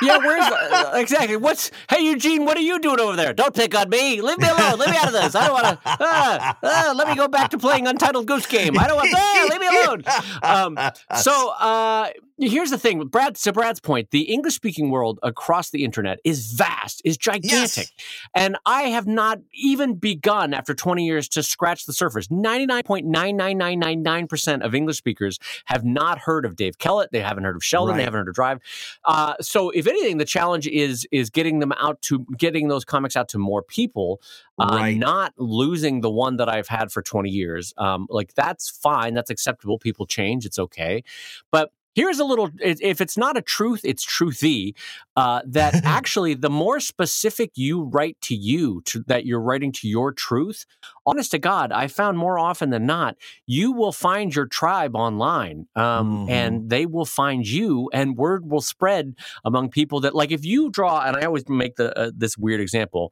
yeah. 0.01 0.17
Where's 0.17 0.43
uh, 0.51 0.91
exactly? 0.95 1.37
What's 1.37 1.71
hey 1.89 2.01
Eugene? 2.01 2.45
What 2.45 2.57
are 2.57 2.61
you 2.61 2.79
doing 2.79 2.99
over 2.99 3.15
there? 3.15 3.33
Don't 3.33 3.53
pick 3.55 3.75
on 3.75 3.89
me. 3.89 4.21
Leave 4.21 4.37
me 4.39 4.47
alone. 4.47 4.79
Leave 4.79 4.89
me 4.91 4.97
out 4.97 5.07
of 5.07 5.13
this. 5.13 5.35
I 5.35 5.47
don't 5.47 5.53
want 5.53 5.65
to. 5.83 5.97
Uh, 6.07 6.53
uh, 6.63 6.93
let 6.95 7.07
me 7.07 7.15
go 7.15 7.27
back 7.27 7.49
to 7.49 7.57
playing 7.57 7.87
Untitled 7.87 8.27
Goose 8.27 8.45
Game. 8.45 8.77
I 8.77 8.87
don't 8.87 8.95
want. 8.97 9.13
Uh, 9.13 9.47
leave 9.49 9.59
me 9.59 9.67
alone. 9.67 10.03
Um, 10.43 10.77
so 11.19 11.49
uh, 11.59 12.09
here's 12.37 12.69
the 12.69 12.77
thing, 12.77 13.05
Brad. 13.07 13.35
To 13.35 13.51
Brad's 13.53 13.79
point, 13.79 14.11
the 14.11 14.21
English 14.23 14.53
speaking 14.55 14.89
world 14.89 15.19
across 15.23 15.69
the 15.71 15.83
internet 15.83 16.19
is 16.23 16.53
vast, 16.53 17.01
is 17.03 17.17
gigantic, 17.17 17.87
and 18.35 18.57
I 18.65 18.83
have 18.83 19.06
not 19.07 19.39
even 19.53 19.95
begun 19.95 20.53
after 20.53 20.73
20 20.73 21.05
years 21.05 21.29
to 21.29 21.41
scratch 21.41 21.85
the 21.85 21.93
surface. 21.93 22.27
99.99999 22.27 24.29
percent 24.29 24.63
of 24.63 24.75
English 24.75 24.97
speakers 24.97 25.39
have 25.65 25.83
not 25.85 26.19
heard 26.19 26.45
of 26.45 26.55
Dave 26.55 26.77
Kellett. 26.77 27.11
They 27.11 27.21
haven't 27.21 27.43
heard 27.45 27.55
of 27.55 27.63
Sheldon. 27.63 27.97
They 27.97 28.03
haven't 28.03 28.19
heard 28.19 28.27
of 28.29 28.35
Drive. 28.35 28.59
Uh, 29.05 29.33
so 29.41 29.69
if 29.71 29.87
anything, 29.87 30.17
the 30.17 30.25
challenge 30.25 30.67
is 30.67 31.07
is 31.11 31.29
getting 31.29 31.59
them 31.59 31.71
out 31.73 32.01
to 32.03 32.25
getting 32.37 32.67
those 32.67 32.85
comics 32.85 33.15
out 33.15 33.29
to 33.29 33.37
more 33.37 33.61
people 33.63 34.21
uh, 34.59 34.67
Right. 34.71 34.97
not 34.97 35.33
losing 35.37 36.01
the 36.01 36.09
one 36.09 36.37
that 36.37 36.49
I've 36.49 36.67
had 36.67 36.91
for 36.91 37.01
20 37.01 37.29
years. 37.29 37.73
Um, 37.77 38.07
like 38.09 38.33
that's 38.33 38.69
fine. 38.69 39.13
That's 39.13 39.29
acceptable. 39.29 39.79
People 39.79 40.05
change. 40.05 40.45
It's 40.45 40.59
okay. 40.59 41.03
But 41.51 41.71
here's 41.97 42.19
a 42.19 42.23
little, 42.23 42.49
if 42.59 43.01
it's 43.01 43.17
not 43.17 43.35
a 43.37 43.41
truth, 43.41 43.81
it's 43.83 44.05
truthy, 44.05 44.75
uh, 45.15 45.41
that 45.45 45.73
actually 45.83 46.35
the 46.35 46.49
more 46.49 46.79
specific 46.79 47.49
you 47.55 47.83
write 47.85 48.17
to 48.21 48.35
you, 48.35 48.81
to, 48.85 49.03
that 49.07 49.25
you're 49.25 49.41
writing 49.41 49.71
to 49.71 49.87
your 49.87 50.11
truth, 50.13 50.65
honest 51.07 51.31
to 51.31 51.39
God, 51.39 51.71
I 51.71 51.87
found 51.87 52.17
more 52.19 52.37
often 52.37 52.69
than 52.69 52.85
not, 52.85 53.17
you 53.47 53.71
will 53.71 53.91
find 53.91 54.33
your 54.35 54.45
tribe 54.45 54.95
online 54.95 55.65
um, 55.75 56.27
Mhm. 56.27 56.29
and 56.29 56.69
they 56.69 56.85
will 56.85 57.05
find 57.05 57.47
you 57.47 57.89
and 57.91 58.15
word 58.15 58.49
will 58.51 58.61
spread 58.61 59.15
among 59.43 59.69
people 59.69 59.99
that 60.01 60.13
like 60.13 60.31
if 60.31 60.45
you 60.45 60.69
draw, 60.69 61.01
and 61.03 61.17
I 61.17 61.23
always 61.23 61.49
make 61.49 61.75
the, 61.77 61.97
uh, 61.97 62.11
this 62.15 62.37
weird 62.37 62.61
example, 62.61 63.11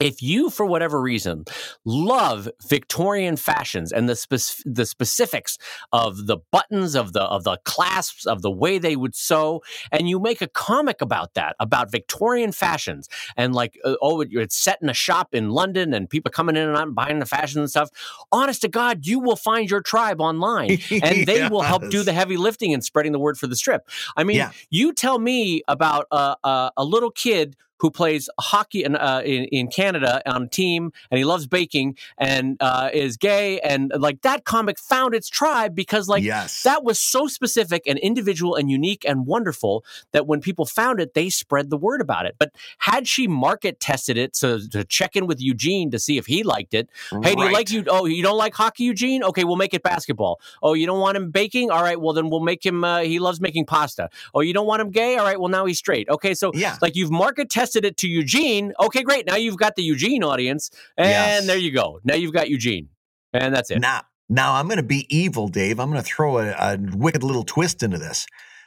if 0.00 0.22
you, 0.22 0.48
for 0.50 0.64
whatever 0.64 1.00
reason, 1.00 1.44
love 1.84 2.48
Victorian 2.68 3.36
fashions 3.36 3.90
and 3.92 4.08
the 4.08 4.14
spec- 4.16 4.62
the 4.64 4.86
specifics 4.86 5.58
of 5.92 6.26
the 6.26 6.38
buttons 6.52 6.94
of 6.94 7.12
the 7.12 7.22
of 7.22 7.44
the 7.44 7.58
clasps 7.64 8.24
of 8.26 8.42
the 8.42 8.50
way 8.50 8.78
they 8.78 8.94
would 8.96 9.14
sew, 9.14 9.62
and 9.90 10.08
you 10.08 10.20
make 10.20 10.40
a 10.40 10.46
comic 10.48 11.00
about 11.00 11.34
that, 11.34 11.56
about 11.58 11.90
Victorian 11.90 12.52
fashions, 12.52 13.08
and 13.36 13.54
like 13.54 13.78
uh, 13.84 13.94
oh, 14.00 14.20
it- 14.20 14.28
it's 14.32 14.56
set 14.56 14.78
in 14.80 14.88
a 14.88 14.94
shop 14.94 15.28
in 15.34 15.50
London, 15.50 15.92
and 15.92 16.08
people 16.08 16.30
coming 16.30 16.56
in 16.56 16.68
and 16.68 16.76
out 16.76 16.86
and 16.86 16.94
buying 16.94 17.18
the 17.18 17.26
fashions 17.26 17.56
and 17.56 17.70
stuff. 17.70 17.90
Honest 18.30 18.62
to 18.62 18.68
God, 18.68 19.06
you 19.06 19.18
will 19.18 19.36
find 19.36 19.70
your 19.70 19.80
tribe 19.80 20.20
online, 20.20 20.78
and 21.02 21.26
they 21.26 21.48
will 21.48 21.62
help 21.62 21.88
do 21.90 22.02
the 22.02 22.12
heavy 22.12 22.36
lifting 22.36 22.72
and 22.72 22.84
spreading 22.84 23.12
the 23.12 23.18
word 23.18 23.36
for 23.36 23.46
the 23.46 23.56
strip. 23.56 23.88
I 24.16 24.24
mean, 24.24 24.36
Yeah. 24.36 24.50
you 24.70 24.92
tell 24.92 25.18
me 25.18 25.62
about 25.66 26.06
a, 26.12 26.36
a, 26.44 26.72
a 26.78 26.84
little 26.84 27.10
kid 27.10 27.56
who 27.80 27.90
plays 27.90 28.28
hockey 28.40 28.84
in, 28.84 28.96
uh, 28.96 29.22
in 29.24 29.44
in 29.44 29.68
Canada 29.68 30.22
on 30.30 30.44
a 30.44 30.48
team, 30.48 30.92
and 31.10 31.18
he 31.18 31.24
loves 31.24 31.46
baking, 31.46 31.96
and 32.18 32.56
uh, 32.60 32.90
is 32.92 33.16
gay, 33.16 33.60
and 33.60 33.92
like 33.96 34.22
that 34.22 34.44
comic 34.44 34.78
found 34.78 35.14
its 35.14 35.28
tribe 35.28 35.74
because 35.74 36.08
like 36.08 36.22
yes. 36.22 36.62
that 36.62 36.84
was 36.84 36.98
so 36.98 37.26
specific 37.26 37.82
and 37.86 37.98
individual 37.98 38.54
and 38.54 38.70
unique 38.70 39.04
and 39.04 39.26
wonderful 39.26 39.84
that 40.12 40.26
when 40.26 40.40
people 40.40 40.64
found 40.64 41.00
it, 41.00 41.14
they 41.14 41.30
spread 41.30 41.70
the 41.70 41.76
word 41.76 42.00
about 42.00 42.26
it. 42.26 42.36
But 42.38 42.52
had 42.78 43.06
she 43.06 43.28
market 43.28 43.80
tested 43.80 44.16
it 44.16 44.34
to, 44.34 44.68
to 44.70 44.84
check 44.84 45.16
in 45.16 45.26
with 45.26 45.40
Eugene 45.40 45.90
to 45.90 45.98
see 45.98 46.18
if 46.18 46.26
he 46.26 46.42
liked 46.42 46.74
it, 46.74 46.88
Hey, 47.22 47.34
do 47.34 47.44
you 47.44 47.52
like 47.52 47.70
you? 47.70 47.84
Oh, 47.88 48.06
you 48.06 48.22
don't 48.22 48.36
like 48.36 48.54
hockey, 48.54 48.84
Eugene? 48.84 49.22
Okay, 49.22 49.44
we'll 49.44 49.56
make 49.56 49.74
it 49.74 49.82
basketball. 49.82 50.40
Oh, 50.62 50.74
you 50.74 50.86
don't 50.86 51.00
want 51.00 51.16
him 51.16 51.30
baking? 51.30 51.70
All 51.70 51.82
right, 51.82 52.00
well 52.00 52.12
then 52.12 52.30
we'll 52.30 52.40
make 52.40 52.64
him. 52.64 52.84
Uh, 52.84 53.00
he 53.00 53.18
loves 53.18 53.40
making 53.40 53.66
pasta. 53.66 54.10
Oh, 54.34 54.40
you 54.40 54.52
don't 54.52 54.66
want 54.66 54.82
him 54.82 54.90
gay? 54.90 55.16
All 55.16 55.24
right, 55.24 55.38
well 55.38 55.48
now 55.48 55.64
he's 55.66 55.78
straight. 55.78 56.08
Okay, 56.08 56.34
so 56.34 56.50
Yeah. 56.54 56.76
like 56.82 56.96
you've 56.96 57.10
market 57.10 57.50
tested 57.50 57.67
it 57.76 57.96
to 57.98 58.08
Eugene. 58.08 58.72
Okay, 58.80 59.02
great. 59.02 59.26
Now 59.26 59.36
you've 59.36 59.56
got 59.58 59.76
the 59.76 59.82
Eugene 59.82 60.22
audience, 60.24 60.70
and 60.96 61.08
Yes. 61.08 61.46
there 61.46 61.58
you 61.58 61.72
go. 61.72 62.00
Now 62.04 62.14
you've 62.14 62.32
got 62.32 62.48
Eugene, 62.48 62.88
and 63.32 63.54
that's 63.54 63.70
it. 63.70 63.80
Now, 63.80 64.02
now 64.28 64.54
I'm 64.54 64.66
going 64.66 64.78
to 64.78 64.82
be 64.82 65.06
evil, 65.14 65.48
Dave. 65.48 65.78
I'm 65.80 65.90
going 65.90 66.02
to 66.02 66.06
throw 66.08 66.38
a, 66.38 66.50
a 66.50 66.78
wicked 66.94 67.22
little 67.22 67.44
twist 67.44 67.82
into 67.82 67.98
this. 67.98 68.26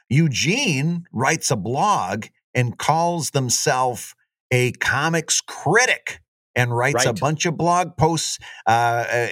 Eugene 0.10 1.06
writes 1.14 1.52
a 1.52 1.56
blog 1.56 2.26
and 2.54 2.78
calls 2.78 3.30
themselves 3.32 4.14
a 4.52 4.72
comics 4.74 5.39
critic 5.41 6.20
and 6.54 6.76
writes 6.76 7.06
a 7.06 7.14
bunch 7.14 7.45
of 7.45 7.56
blog 7.56 7.95
posts 7.95 8.38
uh, 8.68 9.06
uh, 9.10 9.28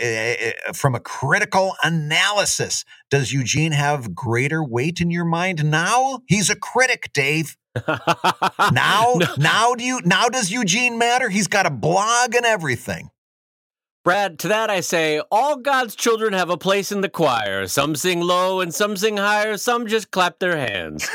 uh, 0.69 0.73
from 0.73 0.95
a 0.95 1.01
critical 1.01 1.75
analysis. 1.83 2.85
Does 3.11 3.33
Eugene 3.33 3.73
have 3.73 4.15
greater 4.15 4.63
weight 4.63 5.01
in 5.01 5.11
your 5.11 5.25
mind 5.25 5.69
now? 5.69 6.21
He's 6.27 6.49
a 6.49 6.55
critic, 6.55 7.09
Dave. 7.13 7.57
Now, 8.71 9.13
No. 9.19 9.27
now 9.37 9.73
do 9.75 9.83
you 9.83 10.01
now 10.05 10.27
does 10.29 10.51
Eugene 10.51 10.97
matter? 10.97 11.29
He's 11.29 11.47
got 11.47 11.65
a 11.65 11.69
blog 11.71 12.35
and 12.35 12.45
everything. 12.45 13.09
Brad, 14.05 14.39
to 14.39 14.47
that 14.47 14.69
I 14.69 14.79
say, 14.79 15.21
all 15.29 15.57
God's 15.57 15.93
children 15.93 16.31
have 16.31 16.49
a 16.49 16.57
place 16.57 16.91
in 16.91 17.01
the 17.01 17.09
choir. 17.09 17.67
Some 17.67 17.95
sing 17.95 18.21
low 18.21 18.61
and 18.61 18.73
some 18.73 18.95
sing 18.95 19.17
higher. 19.17 19.57
Some 19.57 19.87
just 19.87 20.09
clap 20.09 20.39
their 20.39 20.57
hands. 20.57 21.07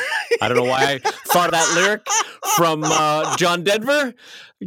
I 0.42 0.48
don't 0.48 0.56
know 0.58 0.64
why 0.64 0.84
I 0.92 0.98
thought 0.98 1.46
of 1.46 1.52
that 1.52 1.74
lyric 1.74 2.06
from 2.56 2.84
uh, 2.84 3.36
John 3.38 3.64
Denver. 3.64 4.14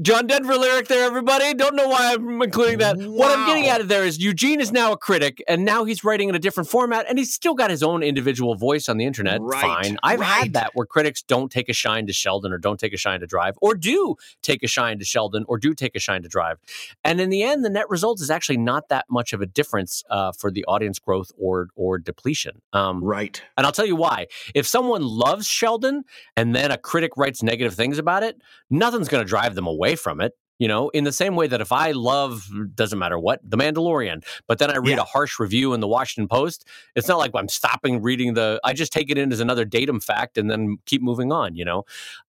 John 0.02 0.28
Denver 0.28 0.56
lyric 0.58 0.90
there, 0.90 1.06
everybody. 1.06 1.54
Don't 1.54 1.74
know 1.76 1.88
why 1.88 2.14
I'm 2.14 2.42
including 2.42 2.80
that. 2.80 2.98
What 2.98 3.32
I'm 3.32 3.48
getting 3.48 3.64
Wow. 3.64 3.76
at 3.80 3.88
there 3.88 4.04
is 4.04 4.20
Eugene 4.20 4.60
is 4.60 4.70
now 4.72 4.92
a 4.92 4.98
critic, 4.98 5.42
and 5.48 5.64
now 5.64 5.86
he's 5.86 6.04
writing 6.04 6.28
in 6.28 6.36
a 6.36 6.40
different 6.40 6.70
format, 6.70 7.06
and 7.08 7.18
he's 7.18 7.34
still 7.34 7.54
got 7.56 7.70
his 7.72 7.82
own 7.82 8.04
individual 8.04 8.56
voice 8.56 8.90
on 8.90 8.98
the 8.98 9.06
internet. 9.06 9.40
Right, 9.42 9.62
Fine. 9.62 9.98
I've 10.04 10.20
right. 10.20 10.28
had 10.28 10.54
that 10.54 10.72
where 10.74 10.86
critics 10.86 11.22
don't 11.24 11.50
take 11.50 11.70
a 11.70 11.74
shine 11.74 12.06
to 12.08 12.14
Sheldon 12.14 12.52
or 12.52 12.58
don't 12.58 12.78
take 12.80 12.94
a 12.94 12.98
shine 12.98 13.22
to 13.22 13.26
Drive, 13.28 13.56
or 13.62 13.76
do 13.76 14.18
take 14.44 14.62
a 14.62 14.68
shine 14.68 15.00
to 15.00 15.06
Sheldon 15.06 15.46
or 15.48 15.58
do 15.58 15.74
take 15.74 15.96
a 15.96 16.00
shine 16.00 16.22
to 16.22 16.28
Drive. 16.28 16.58
And 17.06 17.22
in 17.22 17.30
the 17.30 17.42
end, 17.44 17.64
the 17.64 17.70
net 17.70 17.90
result 17.90 18.20
is 18.20 18.30
actually 18.30 18.58
not 18.58 18.90
that 18.90 19.06
much 19.10 19.32
of 19.32 19.40
a 19.42 19.46
difference 19.46 20.04
uh, 20.10 20.34
for 20.34 20.52
the 20.52 20.66
audience 20.66 21.00
growth 21.00 21.32
or 21.40 21.70
or 21.76 21.98
depletion. 21.98 22.62
Um, 22.74 23.02
Right. 23.02 23.42
and 23.56 23.66
I'll 23.66 23.72
tell 23.72 23.86
you 23.86 23.96
why. 23.96 24.28
If 24.54 24.68
someone 24.68 25.02
loves 25.02 25.48
Sheldon 25.48 26.04
and 26.36 26.54
then 26.54 26.72
a 26.72 26.78
critic 26.78 27.14
writes 27.16 27.42
negative 27.42 27.74
things 27.74 27.98
about 27.98 28.24
it, 28.24 28.42
nothing's 28.70 29.08
going 29.08 29.24
to 29.24 29.28
drive 29.30 29.56
them 29.56 29.66
away 29.66 29.77
from 29.96 30.22
it. 30.22 30.34
You 30.60 30.68
know, 30.68 30.90
in 30.90 31.04
the 31.04 31.12
same 31.12 31.36
way 31.36 31.46
that 31.46 31.62
if 31.62 31.72
I 31.72 31.92
love, 31.92 32.50
doesn't 32.74 32.98
matter 32.98 33.20
what, 33.20 33.40
The 33.48 33.58
Mandalorian, 33.58 34.26
but 34.48 34.58
then 34.58 34.72
I 34.72 34.78
read 34.78 34.98
Yeah. 34.98 35.02
a 35.02 35.04
harsh 35.04 35.40
review 35.40 35.74
in 35.76 35.82
the 35.82 35.88
Washington 35.88 36.28
Post, 36.28 36.68
it's 36.96 37.08
not 37.08 37.20
like 37.20 37.30
I'm 37.36 37.48
stopping 37.48 38.02
reading 38.02 38.34
the, 38.34 38.60
I 38.64 38.74
just 38.74 38.92
take 38.92 39.12
it 39.12 39.20
in 39.20 39.32
as 39.32 39.40
another 39.40 39.66
datum 39.66 40.00
fact 40.00 40.36
and 40.36 40.50
then 40.50 40.78
keep 40.88 41.04
moving 41.04 41.32
on, 41.32 41.56
you 41.56 41.64
know? 41.64 41.84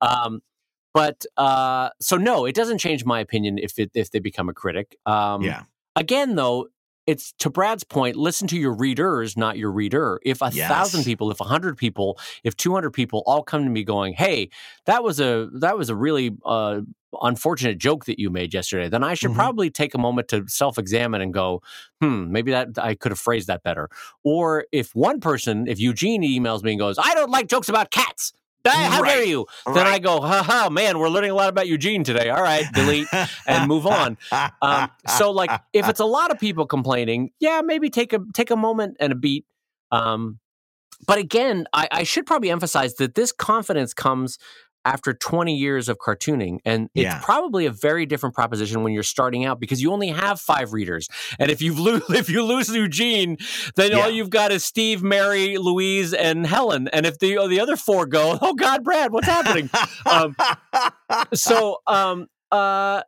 Um, 0.02 0.42
but 0.94 1.24
uh, 1.38 1.90
so 2.02 2.18
no, 2.18 2.46
it 2.46 2.56
doesn't 2.56 2.80
change 2.80 3.06
my 3.06 3.20
opinion 3.20 3.60
if 3.60 3.78
it, 3.78 3.92
if 3.94 4.10
they 4.10 4.20
become 4.20 4.50
a 4.50 4.54
critic. 4.54 4.98
Um, 5.06 5.44
yeah. 5.44 5.62
again 5.96 6.34
though 6.36 6.68
it's 7.06 7.34
to 7.34 7.52
brad's 7.52 7.84
point 7.84 8.16
listen 8.16 8.48
to 8.48 8.58
your 8.58 8.74
readers 8.74 9.38
not 9.38 9.60
your 9.60 9.72
reader 9.72 10.20
if 10.26 10.42
a 10.42 10.50
Yes. 10.52 10.68
thousand 10.68 11.04
people 11.04 11.30
if 11.30 11.40
a 11.40 11.44
hundred 11.44 11.78
people 11.78 12.18
if 12.44 12.58
200 12.58 12.90
people 12.90 13.22
all 13.28 13.44
come 13.44 13.64
to 13.64 13.70
me 13.70 13.84
going 13.84 14.14
hey 14.14 14.50
that 14.88 15.04
was 15.04 15.20
a 15.20 15.48
that 15.54 15.78
was 15.78 15.92
a 15.92 15.96
really 15.96 16.36
uh, 16.44 16.82
unfortunate 17.22 17.78
joke 17.78 18.06
that 18.06 18.20
you 18.20 18.30
made 18.30 18.54
yesterday 18.54 18.90
then 18.90 19.04
i 19.04 19.14
should 19.14 19.32
Mhm. 19.32 19.36
probably 19.36 19.70
take 19.70 19.94
a 19.94 19.98
moment 19.98 20.28
to 20.28 20.44
self-examine 20.48 21.22
and 21.22 21.34
go 21.34 21.62
hmm 22.02 22.32
maybe 22.32 22.52
that 22.52 22.70
i 22.78 22.96
could 22.96 23.12
have 23.12 23.20
phrased 23.20 23.48
that 23.48 23.64
better 23.64 23.90
or 24.24 24.66
if 24.72 24.94
one 24.96 25.20
person 25.20 25.68
if 25.68 25.80
eugene 25.80 26.24
emails 26.24 26.64
me 26.64 26.72
and 26.72 26.80
goes 26.80 26.98
i 26.98 27.14
don't 27.14 27.32
like 27.32 27.48
jokes 27.48 27.70
about 27.70 27.92
cats 27.92 28.34
how 28.68 29.04
dare 29.04 29.18
Right. 29.20 29.28
you 29.28 29.46
then 29.76 29.86
i 29.86 30.00
go 30.00 30.20
ha 30.22 30.42
ha 30.42 30.70
man 30.72 30.98
we're 30.98 31.10
learning 31.10 31.30
a 31.30 31.36
lot 31.36 31.50
about 31.50 31.68
eugene 31.68 32.04
today 32.04 32.30
all 32.30 32.42
right 32.42 32.66
delete 32.74 33.08
and 33.46 33.68
move 33.68 33.86
on. 33.86 34.18
Um, 34.62 34.90
so 35.08 35.30
like 35.32 35.52
if 35.74 35.88
it's 35.88 36.00
a 36.00 36.06
lot 36.06 36.32
of 36.32 36.40
people 36.40 36.66
complaining, 36.66 37.30
yeah, 37.40 37.62
maybe 37.64 37.90
take 37.92 38.12
a 38.14 38.20
take 38.34 38.50
a 38.50 38.56
moment 38.56 38.98
and 39.00 39.12
a 39.14 39.16
beat. 39.16 39.46
Um, 39.92 40.40
but 41.06 41.20
again, 41.20 41.68
I, 41.74 41.88
I 41.92 42.04
should 42.04 42.26
probably 42.26 42.50
emphasize 42.50 42.96
that 42.96 43.14
this 43.16 43.32
confidence 43.32 43.94
comes 43.94 44.40
after 44.86 45.14
20 45.14 45.56
years 45.56 45.90
of 45.90 45.98
cartooning, 45.98 46.60
and 46.64 46.90
it's 46.94 47.04
Yeah. 47.04 47.20
probably 47.24 47.66
a 47.66 47.72
very 47.72 48.06
different 48.06 48.36
proposition 48.36 48.84
when 48.84 48.94
you're 48.94 49.04
starting 49.04 49.44
out 49.44 49.60
because 49.60 49.82
you 49.82 49.92
only 49.92 50.10
have 50.10 50.40
five 50.40 50.72
readers, 50.74 51.10
and 51.40 51.50
if 51.52 51.62
you 51.62 51.74
lose 51.88 52.04
if 52.10 52.30
you 52.30 52.44
lose 52.44 52.70
Eugene, 52.70 53.38
then 53.76 53.92
Yeah. 53.92 53.98
all 54.04 54.10
you've 54.10 54.30
got 54.30 54.52
is 54.52 54.64
Steve, 54.64 55.02
Mary, 55.04 55.58
Louise, 55.58 56.14
and 56.14 56.46
Helen, 56.46 56.88
and 56.90 57.06
if 57.06 57.20
the 57.20 57.36
the 57.48 57.60
other 57.60 57.76
four 57.76 58.06
go, 58.06 58.38
oh 58.42 58.54
God, 58.54 58.84
Brad, 58.84 59.12
what's 59.12 59.28
happening? 59.28 59.70
um, 60.06 60.36
so 61.34 61.78
um 61.88 62.28
uh 62.52 63.02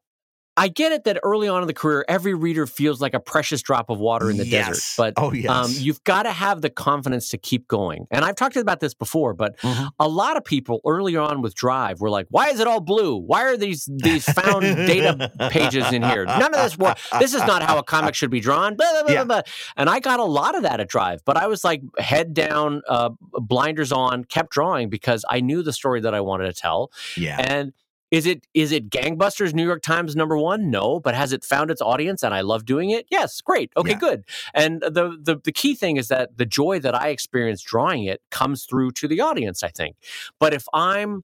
I 0.57 0.67
get 0.69 0.91
it 0.91 1.03
that 1.03 1.19
early 1.23 1.47
on 1.47 1.61
in 1.61 1.67
the 1.67 1.73
career, 1.73 2.03
every 2.09 2.33
reader 2.33 2.65
feels 2.65 2.99
like 2.99 3.13
a 3.13 3.19
precious 3.19 3.61
drop 3.61 3.89
of 3.91 3.99
water 3.99 4.29
in 4.31 4.37
the 4.37 4.45
desert. 4.45 4.79
But 4.97 5.13
oh 5.17 5.31
yes, 5.31 5.49
um, 5.51 5.71
you've 5.77 6.03
got 6.03 6.23
to 6.23 6.31
have 6.31 6.61
the 6.61 6.69
confidence 6.71 7.29
to 7.29 7.37
keep 7.37 7.67
going. 7.67 8.07
And 8.11 8.25
I've 8.25 8.35
talked 8.35 8.55
about 8.57 8.79
this 8.79 8.93
before, 8.95 9.33
but 9.35 9.57
Mhm. 9.59 9.91
a 9.99 10.07
lot 10.07 10.35
of 10.35 10.43
people 10.43 10.81
early 10.85 11.15
on 11.15 11.41
with 11.43 11.53
Drive 11.55 12.01
were 12.01 12.09
like, 12.09 12.25
"Why 12.31 12.49
is 12.49 12.59
it 12.59 12.65
all 12.67 12.81
blue? 12.81 13.15
Why 13.17 13.43
are 13.43 13.55
these 13.55 13.87
these 13.97 14.25
found 14.25 14.63
data 14.87 15.31
pages 15.51 15.93
in 15.93 16.01
here? 16.01 16.25
None 16.25 16.53
of 16.53 16.59
this 16.63 16.77
work. 16.77 16.97
This 17.19 17.33
is 17.35 17.45
not 17.45 17.61
how 17.61 17.77
a 17.77 17.83
comic 17.83 18.15
should 18.15 18.31
be 18.31 18.39
drawn." 18.39 18.75
Blah, 18.75 18.91
blah, 18.91 19.03
blah, 19.03 19.11
Yeah. 19.13 19.23
blah. 19.25 19.41
And 19.75 19.89
I 19.89 19.99
got 19.99 20.19
a 20.19 20.25
lot 20.25 20.55
of 20.55 20.63
that 20.63 20.79
at 20.79 20.89
Drive, 20.89 21.21
but 21.23 21.37
I 21.37 21.45
was 21.47 21.63
like 21.63 21.81
head 21.99 22.33
down, 22.33 22.81
uh, 22.89 23.09
blinders 23.33 23.91
on, 23.91 24.23
kept 24.23 24.49
drawing 24.51 24.89
because 24.89 25.23
I 25.29 25.39
knew 25.39 25.61
the 25.61 25.73
story 25.73 26.01
that 26.01 26.13
I 26.15 26.21
wanted 26.21 26.45
to 26.47 26.53
tell. 26.59 26.91
yeah, 27.15 27.37
And 27.39 27.73
is 28.11 28.25
it 28.25 28.47
is 28.53 28.71
it 28.71 28.89
gangbusters 28.89 29.53
New 29.53 29.65
York 29.65 29.81
Times 29.81 30.15
number 30.15 30.37
one? 30.37 30.69
No, 30.69 30.99
but 30.99 31.13
has 31.15 31.33
it 31.33 31.43
found 31.43 31.69
its 31.71 31.81
audience 31.81 32.23
and 32.23 32.33
I 32.33 32.41
love 32.41 32.65
doing 32.65 32.89
it? 32.89 33.05
Yes, 33.11 33.41
great. 33.41 33.71
Okay, 33.75 33.91
Yeah. 33.91 33.97
good. 33.99 34.23
And 34.53 34.81
the, 34.81 35.17
the 35.21 35.39
the 35.43 35.51
key 35.51 35.75
thing 35.75 35.97
is 35.97 36.07
that 36.07 36.37
the 36.37 36.45
joy 36.45 36.79
that 36.79 36.95
I 36.95 37.09
experience 37.09 37.61
drawing 37.61 38.05
it 38.05 38.21
comes 38.31 38.65
through 38.65 38.91
to 38.91 39.07
the 39.07 39.19
audience, 39.21 39.61
I 39.63 39.69
think. 39.69 39.97
But 40.39 40.53
if 40.53 40.65
I'm 40.73 41.23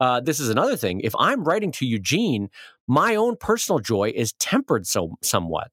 uh, 0.00 0.20
this 0.20 0.40
is 0.40 0.48
another 0.48 0.76
thing. 0.76 1.00
If 1.00 1.14
I'm 1.18 1.44
writing 1.44 1.70
to 1.72 1.86
Eugene, 1.86 2.48
my 2.88 3.14
own 3.14 3.36
personal 3.36 3.78
joy 3.78 4.12
is 4.14 4.32
tempered 4.32 4.84
so 4.84 5.14
somewhat. 5.22 5.70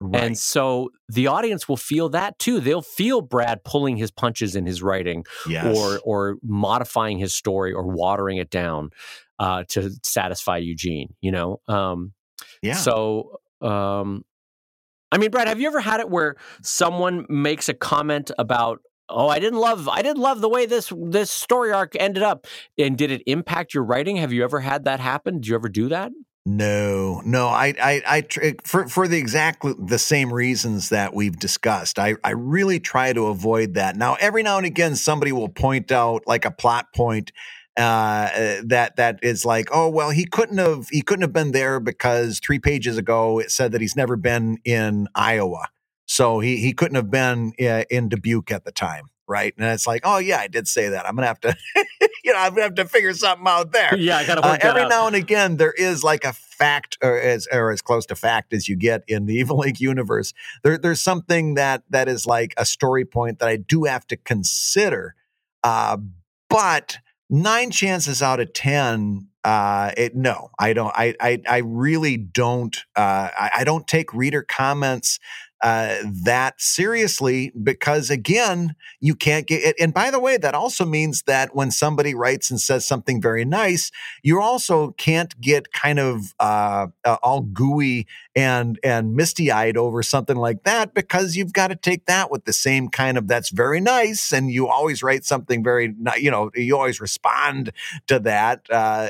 right. 0.00 0.22
And 0.24 0.38
so 0.38 0.90
the 1.10 1.26
audience 1.26 1.68
will 1.68 1.76
feel 1.76 2.08
that 2.10 2.38
too. 2.38 2.60
They'll 2.60 2.80
feel 2.80 3.20
Brad 3.20 3.64
pulling 3.64 3.96
his 3.98 4.10
punches 4.10 4.56
in 4.56 4.64
his 4.64 4.82
writing 4.82 5.24
yes. 5.48 5.76
or 5.76 6.00
or 6.04 6.36
modifying 6.42 7.18
his 7.18 7.34
story 7.34 7.72
or 7.74 7.86
watering 7.86 8.38
it 8.38 8.48
down 8.50 8.90
uh, 9.38 9.64
to 9.70 9.90
satisfy 10.02 10.58
Eugene. 10.58 11.14
You 11.20 11.32
know, 11.32 11.60
um, 11.68 12.12
yeah. 12.62 12.74
so 12.74 13.40
um, 13.60 14.24
I 15.12 15.18
mean, 15.18 15.30
Brad, 15.30 15.48
have 15.48 15.60
you 15.60 15.68
ever 15.68 15.80
had 15.80 16.00
it 16.00 16.10
where 16.10 16.36
someone 16.62 17.26
makes 17.28 17.68
a 17.68 17.74
comment 17.74 18.30
about? 18.38 18.80
Oh, 19.08 19.28
I 19.28 19.38
didn't 19.38 19.60
love. 19.60 19.88
I 19.88 20.02
didn't 20.02 20.20
love 20.20 20.40
the 20.40 20.48
way 20.48 20.66
this 20.66 20.92
this 20.96 21.30
story 21.30 21.72
arc 21.72 21.94
ended 21.98 22.22
up. 22.22 22.46
And 22.76 22.98
did 22.98 23.10
it 23.10 23.22
impact 23.26 23.72
your 23.72 23.84
writing? 23.84 24.16
Have 24.16 24.32
you 24.32 24.42
ever 24.42 24.60
had 24.60 24.84
that 24.84 24.98
happen? 24.98 25.34
Did 25.34 25.46
you 25.46 25.54
ever 25.54 25.68
do 25.68 25.88
that? 25.88 26.10
No, 26.48 27.22
no, 27.24 27.48
I, 27.48 27.74
I, 27.80 28.02
I, 28.06 28.54
for 28.62 28.86
for 28.86 29.08
the 29.08 29.18
exact 29.18 29.64
the 29.84 29.98
same 29.98 30.32
reasons 30.32 30.90
that 30.90 31.12
we've 31.12 31.36
discussed. 31.36 31.98
I, 31.98 32.14
I 32.22 32.30
really 32.30 32.78
try 32.78 33.12
to 33.12 33.26
avoid 33.26 33.74
that. 33.74 33.96
Now, 33.96 34.14
every 34.20 34.44
now 34.44 34.56
and 34.56 34.66
again, 34.66 34.94
somebody 34.94 35.32
will 35.32 35.48
point 35.48 35.90
out 35.90 36.22
like 36.26 36.44
a 36.44 36.52
plot 36.52 36.94
point 36.94 37.32
uh, 37.78 37.80
uh, 37.80 38.62
that 38.64 38.96
that 38.96 39.18
is 39.22 39.44
like, 39.44 39.68
oh 39.72 39.88
well, 39.88 40.10
he 40.10 40.24
couldn't 40.24 40.58
have 40.58 40.88
he 40.90 41.02
couldn't 41.02 41.22
have 41.22 41.32
been 41.32 41.52
there 41.52 41.78
because 41.80 42.40
three 42.40 42.58
pages 42.58 42.96
ago 42.96 43.38
it 43.38 43.50
said 43.50 43.72
that 43.72 43.80
he's 43.80 43.96
never 43.96 44.16
been 44.16 44.58
in 44.64 45.08
Iowa, 45.14 45.68
so 46.06 46.40
he 46.40 46.56
he 46.58 46.72
couldn't 46.72 46.96
have 46.96 47.10
been 47.10 47.52
uh, 47.60 47.84
in 47.90 48.08
Dubuque 48.08 48.50
at 48.50 48.64
the 48.64 48.72
time. 48.72 49.10
Right. 49.28 49.52
And 49.58 49.66
it's 49.66 49.88
like, 49.88 50.02
oh, 50.04 50.18
yeah, 50.18 50.38
I 50.38 50.46
did 50.46 50.68
say 50.68 50.90
that. 50.90 51.04
I'm 51.04 51.16
going 51.16 51.24
to 51.24 51.26
have 51.26 51.40
to, 51.40 51.56
you 52.24 52.32
know, 52.32 52.38
I'm 52.38 52.54
to 52.54 52.62
have 52.62 52.74
to 52.76 52.84
figure 52.84 53.12
something 53.12 53.44
out 53.48 53.72
there. 53.72 53.96
yeah, 53.96 54.18
I 54.18 54.24
gotta 54.24 54.40
Uh, 54.46 54.56
every 54.60 54.82
out. 54.82 54.88
now 54.88 55.08
and 55.08 55.16
again, 55.16 55.56
there 55.56 55.72
is 55.72 56.04
like 56.04 56.24
a 56.24 56.32
fact, 56.32 56.96
or 57.02 57.18
as 57.18 57.48
or 57.52 57.72
as 57.72 57.82
close 57.82 58.06
to 58.06 58.14
fact 58.14 58.52
as 58.52 58.68
you 58.68 58.76
get 58.76 59.02
in 59.08 59.26
the 59.26 59.34
Evil 59.40 59.58
League 59.58 59.80
universe. 59.80 60.32
There, 60.62 60.78
there's 60.78 61.00
something 61.00 61.54
that 61.54 61.82
that 61.90 62.06
is 62.08 62.24
like 62.24 62.54
a 62.56 62.64
story 62.64 63.04
point 63.04 63.40
that 63.40 63.48
I 63.48 63.56
do 63.56 63.82
have 63.82 64.06
to 64.06 64.16
consider. 64.16 65.16
Uh, 65.64 65.96
but 66.48 66.98
nine 67.28 67.70
chances 67.70 68.22
out 68.22 68.40
of 68.40 68.52
ten, 68.52 69.28
uh, 69.44 69.92
it 69.96 70.14
no, 70.14 70.50
I 70.58 70.72
don't. 70.72 70.92
I 70.94 71.14
I, 71.20 71.42
I 71.48 71.58
really 71.58 72.16
don't. 72.16 72.76
Uh, 72.96 73.30
I, 73.38 73.50
I 73.58 73.64
don't 73.64 73.86
take 73.86 74.12
reader 74.12 74.42
comments 74.42 75.18
uh, 75.62 75.96
that 76.24 76.60
seriously 76.60 77.50
because 77.62 78.10
again, 78.10 78.74
you 79.00 79.14
can't 79.14 79.46
get 79.46 79.62
it. 79.62 79.76
And 79.80 79.94
by 79.94 80.10
the 80.10 80.20
way, 80.20 80.36
that 80.36 80.54
also 80.54 80.84
means 80.84 81.22
that 81.22 81.54
when 81.54 81.70
somebody 81.70 82.14
writes 82.14 82.50
and 82.50 82.60
says 82.60 82.86
something 82.86 83.22
very 83.22 83.44
nice, 83.44 83.90
you 84.22 84.40
also 84.40 84.90
can't 84.92 85.38
get 85.40 85.72
kind 85.72 85.98
of 85.98 86.34
uh, 86.38 86.88
all 87.22 87.40
gooey 87.40 88.06
and 88.34 88.78
and 88.84 89.14
misty 89.16 89.50
eyed 89.50 89.78
over 89.78 90.02
something 90.02 90.36
like 90.36 90.64
that 90.64 90.92
because 90.92 91.36
you've 91.36 91.54
got 91.54 91.68
to 91.68 91.76
take 91.76 92.04
that 92.04 92.30
with 92.30 92.44
the 92.44 92.52
same 92.52 92.88
kind 92.88 93.16
of 93.16 93.26
that's 93.26 93.50
very 93.50 93.80
nice, 93.80 94.32
and 94.32 94.50
you 94.50 94.68
always 94.68 95.02
write 95.02 95.24
something 95.24 95.64
very 95.64 95.94
you 96.18 96.30
know 96.30 96.50
you 96.54 96.76
always 96.76 97.00
respond 97.00 97.72
to 98.06 98.18
that. 98.20 98.66
Uh, 98.70 99.08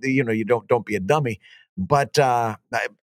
you 0.00 0.22
know 0.22 0.32
you 0.32 0.44
don't 0.44 0.68
don't 0.68 0.86
be 0.86 0.94
a 0.94 1.00
dummy. 1.00 1.40
But 1.78 2.18
uh, 2.18 2.56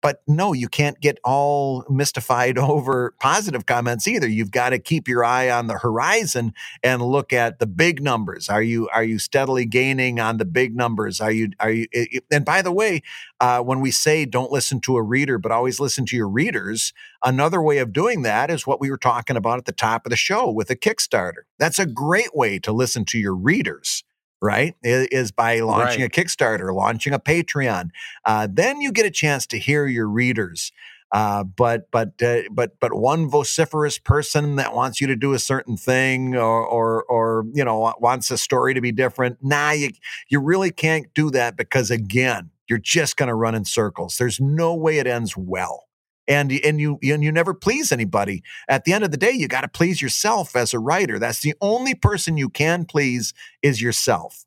but 0.01 0.23
no, 0.27 0.55
you 0.55 0.67
can't 0.67 0.99
get 1.01 1.19
all 1.25 1.85
mystified 1.91 2.57
over 2.73 3.15
positive 3.21 3.67
comments 3.67 4.09
either. 4.09 4.27
You've 4.27 4.51
got 4.51 4.71
to 4.71 4.79
keep 4.79 5.07
your 5.07 5.23
eye 5.23 5.51
on 5.51 5.67
the 5.67 5.79
horizon 5.79 6.55
and 6.83 7.03
look 7.03 7.35
at 7.35 7.59
the 7.59 7.67
big 7.67 8.03
numbers. 8.03 8.49
Are 8.49 8.63
you 8.63 8.89
are 8.89 9.05
you 9.05 9.19
steadily 9.19 9.67
gaining 9.67 10.19
on 10.19 10.39
the 10.39 10.47
big 10.47 10.75
numbers? 10.75 11.21
Are 11.21 11.31
you 11.31 11.51
are 11.61 11.71
you? 11.71 11.87
And 12.31 12.47
by 12.47 12.63
the 12.63 12.73
way, 12.73 13.03
uh, 13.41 13.61
when 13.61 13.81
we 13.81 13.91
say 13.91 14.25
don't 14.25 14.51
listen 14.51 14.81
to 14.81 14.97
a 14.97 15.03
reader, 15.03 15.37
but 15.37 15.53
always 15.53 15.79
listen 15.79 16.07
to 16.07 16.17
your 16.17 16.29
readers, 16.29 16.95
another 17.23 17.61
way 17.61 17.77
of 17.77 17.93
doing 17.93 18.23
that 18.23 18.51
is 18.51 18.67
what 18.67 18.81
we 18.81 18.91
were 18.91 18.97
talking 18.97 19.37
about 19.37 19.59
at 19.59 19.67
the 19.67 19.73
top 19.73 20.07
of 20.07 20.11
the 20.11 20.17
show 20.17 20.51
with 20.51 20.71
a 20.71 20.77
Kickstarter. 20.77 21.43
That's 21.59 21.79
a 21.79 21.87
great 21.87 22.35
way 22.35 22.59
to 22.61 22.73
listen 22.73 23.05
to 23.07 23.19
your 23.19 23.35
readers 23.35 24.03
right? 24.43 24.75
Is 24.83 25.31
by 25.31 25.61
launching 25.61 26.03
right. 26.03 26.19
a 26.19 26.21
Kickstarter, 26.21 26.75
launching 26.75 27.15
a 27.15 27.19
Patreon. 27.19 27.91
Uh, 28.27 28.49
then 28.51 28.81
you 28.81 28.91
get 28.93 29.07
a 29.07 29.11
chance 29.11 29.47
to 29.47 29.59
hear 29.59 29.87
your 29.87 30.09
readers. 30.09 30.73
Uh, 31.13 31.45
but 31.45 31.91
but 31.91 32.21
uh, 32.23 32.41
but 32.51 32.81
but 32.81 32.95
one 32.95 33.29
vociferous 33.29 33.99
person 33.99 34.57
that 34.57 34.75
wants 34.75 35.01
you 35.01 35.07
to 35.07 35.15
do 35.15 35.35
a 35.35 35.39
certain 35.39 35.77
thing 35.77 36.35
or 36.35 36.67
or 36.67 37.05
or 37.05 37.45
you 37.53 37.65
know 37.65 37.95
wants 38.01 38.31
a 38.31 38.39
story 38.39 38.75
to 38.75 38.81
be 38.81 38.91
different. 38.91 39.37
Nah, 39.43 39.73
you 39.73 39.91
you 40.29 40.41
really 40.41 40.71
can't 40.71 41.07
do 41.15 41.31
that 41.31 41.57
because 41.57 41.91
again, 41.91 42.51
you're 42.67 42.79
just 42.79 43.17
going 43.17 43.29
to 43.29 43.35
run 43.35 43.55
in 43.55 43.67
circles. 43.67 44.17
There's 44.17 44.41
no 44.41 44.75
way 44.75 44.99
it 44.99 45.07
ends 45.07 45.37
well 45.37 45.87
and 46.29 46.53
and 46.53 46.81
you 46.81 46.99
and 47.03 47.23
you 47.23 47.33
never 47.33 47.55
please 47.55 47.93
anybody. 47.93 48.43
At 48.69 48.85
the 48.85 48.93
end 48.93 49.05
of 49.05 49.11
the 49.11 49.17
day, 49.17 49.33
you 49.33 49.49
got 49.49 49.63
to 49.63 49.69
please 49.69 50.01
yourself 50.01 50.57
as 50.57 50.73
a 50.73 50.79
writer. 50.79 51.19
That's 51.19 51.41
the 51.41 51.55
only 51.61 51.95
person 51.95 52.37
you 52.37 52.49
can 52.49 52.85
please 52.85 53.35
is 53.63 53.81
yourself, 53.81 54.45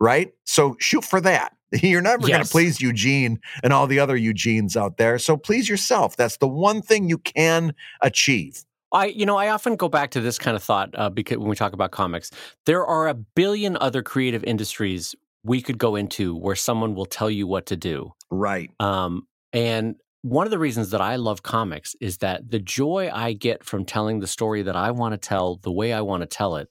right? 0.00 0.32
So 0.44 0.76
shoot 0.78 1.04
for 1.04 1.20
that. 1.20 1.54
You're 1.82 2.02
never 2.02 2.26
yes. 2.26 2.36
going 2.36 2.44
to 2.44 2.50
please 2.50 2.80
Eugene 2.80 3.40
and 3.62 3.72
all 3.72 3.86
the 3.86 4.00
other 4.00 4.16
Eugenes 4.16 4.76
out 4.76 4.96
there. 4.96 5.18
So 5.18 5.36
please 5.36 5.68
yourself. 5.68 6.16
That's 6.16 6.38
the 6.38 6.48
one 6.48 6.80
thing 6.82 7.08
you 7.08 7.18
can 7.18 7.74
achieve. 8.00 8.64
I, 8.90 9.06
you 9.06 9.26
know, 9.26 9.36
I 9.36 9.50
often 9.50 9.76
go 9.76 9.88
back 9.88 10.12
to 10.12 10.20
this 10.20 10.38
kind 10.38 10.56
of 10.56 10.62
thought 10.62 10.90
uh, 10.94 11.10
because 11.10 11.36
when 11.36 11.48
we 11.48 11.56
talk 11.56 11.74
about 11.74 11.90
comics, 11.90 12.30
there 12.64 12.86
are 12.86 13.08
a 13.08 13.14
billion 13.14 13.76
other 13.76 14.02
creative 14.02 14.42
industries 14.44 15.14
we 15.44 15.60
could 15.60 15.78
go 15.78 15.94
into 15.94 16.34
where 16.34 16.56
someone 16.56 16.94
will 16.94 17.06
tell 17.06 17.30
you 17.30 17.46
what 17.46 17.66
to 17.66 17.76
do. 17.76 18.12
Right. 18.30 18.70
Um, 18.80 19.26
and 19.52 19.96
one 20.22 20.46
of 20.46 20.50
the 20.50 20.58
reasons 20.58 20.90
that 20.90 21.00
I 21.00 21.16
love 21.16 21.42
comics 21.42 21.94
is 22.00 22.18
that 22.18 22.50
the 22.50 22.58
joy 22.58 23.10
I 23.12 23.32
get 23.32 23.64
from 23.64 23.84
telling 23.84 24.20
the 24.20 24.26
story 24.26 24.62
that 24.62 24.76
I 24.76 24.90
want 24.90 25.12
to 25.12 25.18
tell 25.18 25.56
the 25.56 25.72
way 25.72 25.92
I 25.92 26.00
want 26.00 26.22
to 26.22 26.26
tell 26.26 26.56
it 26.56 26.68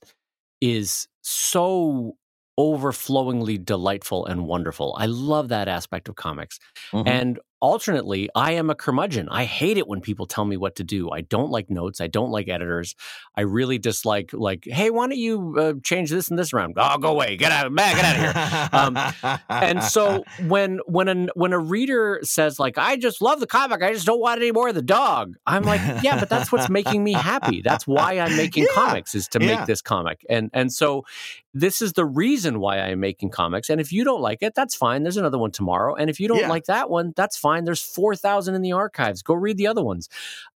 is 0.61 1.07
so 1.21 2.17
overflowingly 2.57 3.57
delightful 3.57 4.25
and 4.25 4.45
wonderful. 4.45 4.95
I 4.97 5.05
love 5.05 5.49
that 5.49 5.67
aspect 5.67 6.09
of 6.09 6.15
comics. 6.15 6.59
Mm-hmm. 6.91 7.07
And 7.07 7.39
alternately, 7.59 8.29
I 8.35 8.53
am 8.53 8.69
a 8.69 8.75
curmudgeon. 8.75 9.27
I 9.29 9.45
hate 9.45 9.77
it 9.77 9.87
when 9.87 10.01
people 10.01 10.25
tell 10.25 10.45
me 10.45 10.57
what 10.57 10.75
to 10.75 10.83
do. 10.83 11.09
I 11.11 11.21
don't 11.21 11.49
like 11.49 11.69
notes. 11.69 11.99
I 11.99 12.07
don't 12.07 12.31
like 12.31 12.47
editors. 12.47 12.95
I 13.35 13.41
really 13.41 13.77
dislike 13.77 14.31
like, 14.33 14.65
hey, 14.65 14.89
why 14.89 15.07
don't 15.07 15.17
you 15.17 15.55
uh, 15.57 15.73
change 15.83 16.09
this 16.11 16.29
and 16.29 16.37
this 16.37 16.53
around? 16.53 16.75
Oh, 16.77 16.97
go 16.97 17.09
away, 17.09 17.37
get 17.37 17.51
out, 17.51 17.71
man, 17.71 17.95
get 17.95 18.05
out 18.05 18.15
of 18.15 19.15
here. 19.15 19.29
um, 19.29 19.39
and 19.49 19.83
so 19.83 20.23
when 20.47 20.79
when 20.85 21.07
a 21.07 21.27
when 21.33 21.53
a 21.53 21.59
reader 21.59 22.19
says 22.23 22.59
like, 22.59 22.77
I 22.77 22.97
just 22.97 23.21
love 23.21 23.39
the 23.39 23.47
comic, 23.47 23.81
I 23.81 23.93
just 23.93 24.05
don't 24.05 24.19
want 24.19 24.39
any 24.39 24.51
more 24.51 24.69
of 24.69 24.75
the 24.75 24.81
dog. 24.81 25.35
I'm 25.45 25.63
like, 25.63 25.81
yeah, 26.03 26.19
but 26.19 26.29
that's 26.29 26.51
what's 26.51 26.69
making 26.69 27.03
me 27.03 27.13
happy. 27.13 27.61
That's 27.61 27.87
why 27.87 28.19
I'm 28.19 28.37
making 28.37 28.63
yeah. 28.63 28.75
comics 28.75 29.15
is 29.15 29.27
to 29.29 29.39
yeah. 29.41 29.57
make 29.57 29.65
this 29.65 29.81
comic. 29.81 30.25
And 30.29 30.49
and 30.53 30.71
so 30.71 31.05
this 31.53 31.81
is 31.81 31.93
the 31.93 32.05
reason 32.05 32.59
why 32.59 32.79
I'm 32.79 32.99
making 32.99 33.31
comics. 33.31 33.71
And 33.71 33.81
if 33.81 33.91
you 33.91 34.03
don't 34.03 34.21
like 34.21 34.43
it, 34.43 34.53
that's 34.53 34.75
fine. 34.75 35.01
There's 35.01 35.17
another 35.17 35.39
one 35.39 35.51
tomorrow. 35.51 35.95
And 35.95 36.07
if 36.07 36.19
you 36.19 36.27
don't 36.27 36.41
yeah. 36.41 36.49
like 36.49 36.65
that 36.65 36.89
one, 36.89 37.13
that's 37.15 37.35
fine 37.35 37.46
fine. 37.47 37.63
There's 37.63 37.81
4,000 37.81 38.55
in 38.55 38.61
the 38.61 38.73
archives. 38.73 39.21
Go 39.21 39.33
read 39.33 39.57
the 39.57 39.67
other 39.67 39.83
ones. 39.83 40.09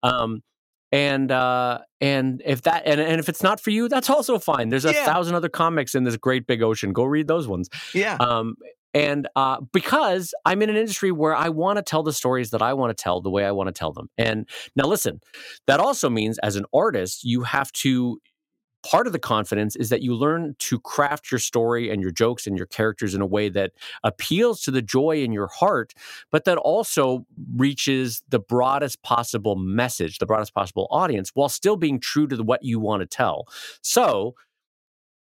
Um, 0.03 0.41
and 0.93 1.31
uh, 1.31 1.79
and 2.01 2.41
if 2.45 2.63
that 2.63 2.83
and, 2.85 2.99
and 2.99 3.17
if 3.17 3.29
it's 3.29 3.41
not 3.41 3.61
for 3.61 3.69
you, 3.69 3.87
that's 3.87 4.09
also 4.09 4.37
fine. 4.37 4.67
There's 4.67 4.83
a 4.83 4.91
yeah. 4.91 5.05
thousand 5.05 5.35
other 5.35 5.47
comics 5.47 5.95
in 5.95 6.03
this 6.03 6.17
great 6.17 6.45
big 6.47 6.61
ocean. 6.61 6.91
Go 6.91 7.05
read 7.05 7.29
those 7.29 7.47
ones. 7.47 7.69
Yeah. 7.93 8.17
Um, 8.19 8.55
and 8.93 9.29
uh, 9.37 9.61
because 9.71 10.33
I'm 10.43 10.61
in 10.61 10.69
an 10.69 10.75
industry 10.75 11.13
where 11.13 11.33
I 11.33 11.47
want 11.47 11.77
to 11.77 11.81
tell 11.81 12.03
the 12.03 12.11
stories 12.11 12.49
that 12.49 12.61
I 12.61 12.73
want 12.73 12.95
to 12.95 13.01
tell 13.01 13.21
the 13.21 13.29
way 13.29 13.45
I 13.45 13.51
want 13.51 13.67
to 13.67 13.73
tell 13.73 13.93
them. 13.93 14.09
And 14.17 14.49
now, 14.75 14.83
listen, 14.83 15.21
that 15.65 15.79
also 15.79 16.09
means 16.09 16.37
as 16.39 16.57
an 16.57 16.65
artist, 16.73 17.23
you 17.23 17.43
have 17.43 17.71
to 17.71 18.19
part 18.83 19.07
of 19.07 19.13
the 19.13 19.19
confidence 19.19 19.75
is 19.75 19.89
that 19.89 20.01
you 20.01 20.15
learn 20.15 20.55
to 20.59 20.79
craft 20.79 21.31
your 21.31 21.39
story 21.39 21.89
and 21.89 22.01
your 22.01 22.11
jokes 22.11 22.47
and 22.47 22.57
your 22.57 22.67
characters 22.67 23.13
in 23.13 23.21
a 23.21 23.25
way 23.25 23.49
that 23.49 23.71
appeals 24.03 24.61
to 24.63 24.71
the 24.71 24.81
joy 24.81 25.23
in 25.23 25.31
your 25.31 25.47
heart, 25.47 25.93
but 26.31 26.45
that 26.45 26.57
also 26.57 27.25
reaches 27.55 28.23
the 28.29 28.39
broadest 28.39 29.01
possible 29.03 29.55
message, 29.55 30.19
the 30.19 30.25
broadest 30.25 30.53
possible 30.53 30.87
audience, 30.91 31.31
while 31.33 31.49
still 31.49 31.75
being 31.75 31.99
true 31.99 32.27
to 32.27 32.41
what 32.43 32.63
you 32.63 32.79
want 32.79 33.01
to 33.01 33.05
tell. 33.07 33.47
So, 33.81 34.35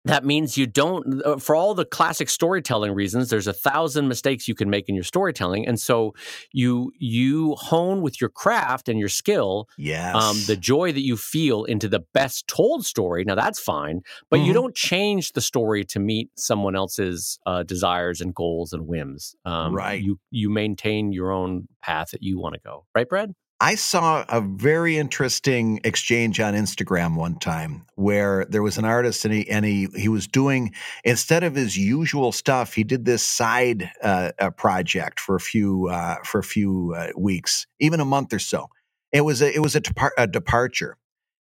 that 0.05 0.25
means 0.25 0.57
you 0.57 0.65
don't 0.65 1.21
uh, 1.25 1.37
for 1.37 1.55
all 1.55 1.73
the 1.73 1.85
classic 1.85 2.29
storytelling 2.29 2.93
reasons 2.93 3.29
there's 3.29 3.47
a 3.47 3.53
thousand 3.53 4.07
mistakes 4.07 4.47
you 4.47 4.55
can 4.55 4.69
make 4.69 4.89
in 4.89 4.95
your 4.95 5.03
storytelling 5.03 5.67
and 5.67 5.79
so 5.79 6.13
you 6.51 6.91
you 6.97 7.55
hone 7.55 8.01
with 8.01 8.19
your 8.19 8.29
craft 8.29 8.89
and 8.89 8.99
your 8.99 9.09
skill 9.09 9.67
yes. 9.77 10.15
um, 10.15 10.37
the 10.47 10.55
joy 10.55 10.91
that 10.91 11.01
you 11.01 11.15
feel 11.15 11.63
into 11.65 11.87
the 11.87 12.03
best 12.13 12.47
told 12.47 12.85
story. 12.85 13.23
Now 13.23 13.35
that's 13.35 13.59
fine 13.59 14.01
but 14.29 14.37
mm-hmm. 14.37 14.47
you 14.47 14.53
don't 14.53 14.75
change 14.75 15.33
the 15.33 15.41
story 15.41 15.83
to 15.85 15.99
meet 15.99 16.29
someone 16.35 16.75
else's 16.75 17.39
uh, 17.45 17.63
desires 17.63 18.21
and 18.21 18.33
goals 18.33 18.73
and 18.73 18.87
whims. 18.87 19.35
Um, 19.45 19.73
right. 19.73 20.01
you 20.01 20.19
you 20.31 20.49
maintain 20.49 21.11
your 21.11 21.31
own 21.31 21.67
path 21.81 22.11
that 22.11 22.23
you 22.23 22.39
want 22.39 22.55
to 22.55 22.61
go. 22.61 22.85
Right 22.95 23.07
brad 23.07 23.33
I 23.63 23.75
saw 23.75 24.25
a 24.27 24.41
very 24.41 24.97
interesting 24.97 25.81
exchange 25.83 26.39
on 26.39 26.55
Instagram 26.55 27.15
one 27.15 27.37
time 27.37 27.85
where 27.93 28.43
there 28.45 28.63
was 28.63 28.79
an 28.79 28.85
artist 28.85 29.23
and 29.23 29.31
he 29.31 29.47
and 29.47 29.63
he 29.63 29.87
he 29.95 30.09
was 30.09 30.25
doing 30.25 30.73
instead 31.03 31.43
of 31.43 31.53
his 31.53 31.77
usual 31.77 32.31
stuff, 32.31 32.73
he 32.73 32.83
did 32.83 33.05
this 33.05 33.23
side 33.23 33.91
uh, 34.01 34.31
project 34.57 35.19
for 35.19 35.35
a 35.35 35.39
few 35.39 35.89
uh, 35.89 36.15
for 36.23 36.39
a 36.39 36.43
few 36.43 36.95
uh, 36.97 37.09
weeks, 37.15 37.67
even 37.79 37.99
a 37.99 38.05
month 38.05 38.33
or 38.33 38.39
so. 38.39 38.67
It 39.11 39.21
was 39.21 39.43
a, 39.43 39.55
it 39.55 39.59
was 39.59 39.75
a, 39.75 39.81
depar- 39.81 40.17
a 40.17 40.25
departure. 40.25 40.97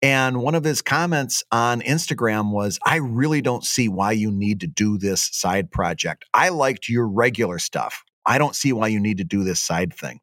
And 0.01 0.41
one 0.41 0.55
of 0.55 0.63
his 0.63 0.81
comments 0.81 1.43
on 1.51 1.81
Instagram 1.81 2.51
was, 2.51 2.79
I 2.85 2.97
really 2.97 3.41
don't 3.41 3.65
see 3.65 3.89
why 3.89 4.13
you 4.13 4.31
need 4.31 4.61
to 4.61 4.67
do 4.67 4.97
this 4.97 5.29
side 5.33 5.69
project. 5.69 6.23
I 6.33 6.49
liked 6.49 6.87
your 6.87 7.09
regular 7.09 7.59
stuff. 7.59 8.03
I 8.25 8.37
don't 8.37 8.55
see 8.55 8.71
why 8.71 8.87
you 8.87 9.01
need 9.01 9.17
to 9.17 9.25
do 9.25 9.43
this 9.43 9.61
side 9.61 9.93
thing. 9.93 10.21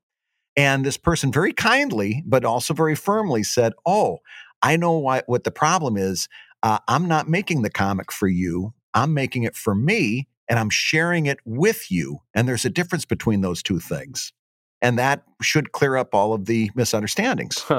And 0.56 0.84
this 0.84 0.96
person 0.96 1.32
very 1.32 1.52
kindly, 1.52 2.22
but 2.26 2.44
also 2.44 2.74
very 2.74 2.94
firmly 2.94 3.42
said, 3.42 3.72
Oh, 3.86 4.18
I 4.62 4.76
know 4.76 4.98
why, 4.98 5.22
what 5.26 5.44
the 5.44 5.50
problem 5.50 5.96
is. 5.96 6.28
Uh, 6.62 6.78
I'm 6.86 7.08
not 7.08 7.28
making 7.28 7.62
the 7.62 7.70
comic 7.70 8.12
for 8.12 8.28
you. 8.28 8.72
I'm 8.94 9.14
making 9.14 9.42
it 9.42 9.56
for 9.56 9.74
me 9.74 10.28
and 10.48 10.58
I'm 10.58 10.70
sharing 10.70 11.26
it 11.26 11.38
with 11.44 11.90
you. 11.90 12.20
And 12.34 12.46
there's 12.46 12.64
a 12.64 12.70
difference 12.70 13.04
between 13.04 13.40
those 13.40 13.62
two 13.62 13.80
things. 13.80 14.32
And 14.80 14.98
that 14.98 15.22
should 15.40 15.72
clear 15.72 15.96
up 15.96 16.14
all 16.14 16.34
of 16.34 16.46
the 16.46 16.70
misunderstandings. 16.74 17.64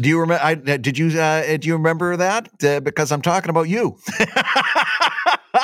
do 0.00 0.08
you 0.08 0.18
remember? 0.20 0.78
Did 0.78 0.98
you 0.98 1.20
uh, 1.20 1.56
do 1.56 1.68
you 1.68 1.74
remember 1.74 2.16
that? 2.16 2.48
Uh, 2.64 2.80
because 2.80 3.12
I'm 3.12 3.22
talking 3.22 3.50
about 3.50 3.68
you. 3.68 3.98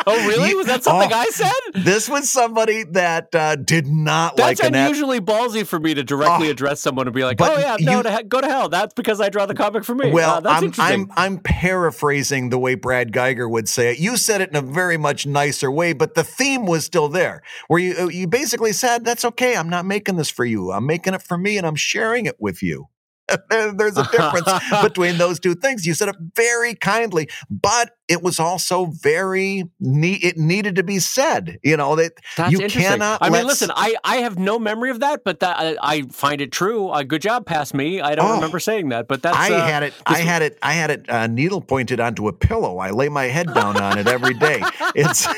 oh, 0.08 0.28
really? 0.28 0.54
Was 0.54 0.68
that 0.68 0.84
something 0.84 1.12
oh, 1.12 1.16
I 1.16 1.26
said? 1.26 1.52
This 1.74 2.08
was 2.08 2.30
somebody 2.30 2.84
that 2.84 3.34
uh, 3.34 3.56
did 3.56 3.88
not 3.88 4.36
That's 4.36 4.60
like. 4.62 4.72
That's 4.72 4.86
unusually 4.86 5.20
ballsy 5.20 5.66
for 5.66 5.80
me 5.80 5.94
to 5.94 6.04
directly 6.04 6.46
oh, 6.46 6.52
address 6.52 6.80
someone 6.80 7.08
and 7.08 7.14
be 7.14 7.24
like, 7.24 7.40
"Oh 7.40 7.58
yeah, 7.58 7.76
no, 7.80 8.02
you, 8.02 8.22
go 8.24 8.40
to 8.40 8.46
hell." 8.46 8.68
That's 8.68 8.94
because 8.94 9.20
I 9.20 9.30
draw 9.30 9.46
the 9.46 9.54
comic 9.54 9.82
for 9.82 9.96
me. 9.96 10.12
Well, 10.12 10.40
that's 10.40 10.58
I'm, 10.58 10.64
interesting. 10.64 11.10
I'm 11.16 11.34
I'm 11.34 11.38
paraphrasing 11.38 12.50
the 12.50 12.58
way 12.58 12.76
Brad 12.76 13.10
Guigar 13.10 13.50
would 13.50 13.68
say 13.68 13.90
it. 13.90 13.98
You 13.98 14.16
said 14.16 14.40
it 14.40 14.50
in 14.50 14.56
a 14.56 14.62
very 14.62 14.96
much 14.96 15.26
nicer 15.26 15.72
way, 15.72 15.92
but 15.92 16.14
the 16.14 16.22
theme 16.22 16.66
was 16.66 16.84
still 16.84 17.08
there, 17.08 17.42
where 17.66 17.80
you 17.80 18.08
you 18.08 18.28
basically 18.28 18.72
said, 18.72 19.04
"That's 19.04 19.24
okay. 19.24 19.56
I'm 19.56 19.68
not 19.68 19.86
making 19.86 20.16
this 20.16 20.30
for 20.30 20.44
you. 20.44 20.70
I'm 20.70 20.86
making 20.86 21.14
it 21.14 21.22
for 21.22 21.36
me, 21.36 21.58
and 21.58 21.66
I'm 21.66 21.74
sharing 21.74 22.26
it 22.26 22.36
with 22.38 22.62
you." 22.62 22.86
There's 23.50 23.96
a 23.96 24.04
difference 24.04 24.48
between 24.82 25.18
those 25.18 25.40
two 25.40 25.54
things. 25.54 25.84
You 25.84 25.94
said 25.94 26.08
it 26.08 26.16
very 26.34 26.74
kindly, 26.74 27.28
but 27.50 27.90
it 28.08 28.22
was 28.22 28.38
also 28.38 28.86
very 28.86 29.64
neat. 29.80 30.22
It 30.22 30.36
needed 30.36 30.76
to 30.76 30.84
be 30.84 31.00
said. 31.00 31.58
You 31.62 31.76
know 31.76 31.96
that 31.96 32.12
That's 32.36 32.52
you 32.52 32.68
cannot. 32.68 33.18
I 33.20 33.30
mean, 33.30 33.46
listen, 33.46 33.70
I 33.74 33.96
I 34.04 34.16
have 34.18 34.38
no 34.38 34.58
memory 34.58 34.90
of 34.90 35.00
that, 35.00 35.24
but 35.24 35.40
that 35.40 35.56
I, 35.58 35.76
I 35.82 36.02
find 36.02 36.40
it 36.40 36.52
true. 36.52 36.88
Uh, 36.88 37.02
good 37.02 37.22
job, 37.22 37.46
past 37.46 37.74
me. 37.74 38.00
I 38.00 38.14
don't 38.14 38.30
oh, 38.30 38.34
remember 38.34 38.60
saying 38.60 38.90
that, 38.90 39.08
but 39.08 39.22
that's. 39.22 39.36
I 39.36 39.52
uh, 39.52 39.66
had 39.66 39.82
it. 39.82 39.94
I 40.06 40.18
had 40.18 40.42
it. 40.42 40.58
I 40.62 40.72
had 40.74 40.90
it. 40.90 41.10
Uh, 41.10 41.26
needle 41.26 41.60
pointed 41.60 41.98
onto 41.98 42.28
a 42.28 42.32
pillow. 42.32 42.78
I 42.78 42.90
lay 42.90 43.08
my 43.08 43.24
head 43.24 43.52
down 43.52 43.80
on 43.80 43.98
it 43.98 44.06
every 44.06 44.34
day. 44.34 44.62
It's. 44.94 45.26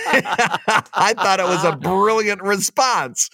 I 0.98 1.14
thought 1.14 1.40
it 1.40 1.46
was 1.46 1.64
a 1.64 1.74
brilliant 1.76 2.42
response. 2.42 3.30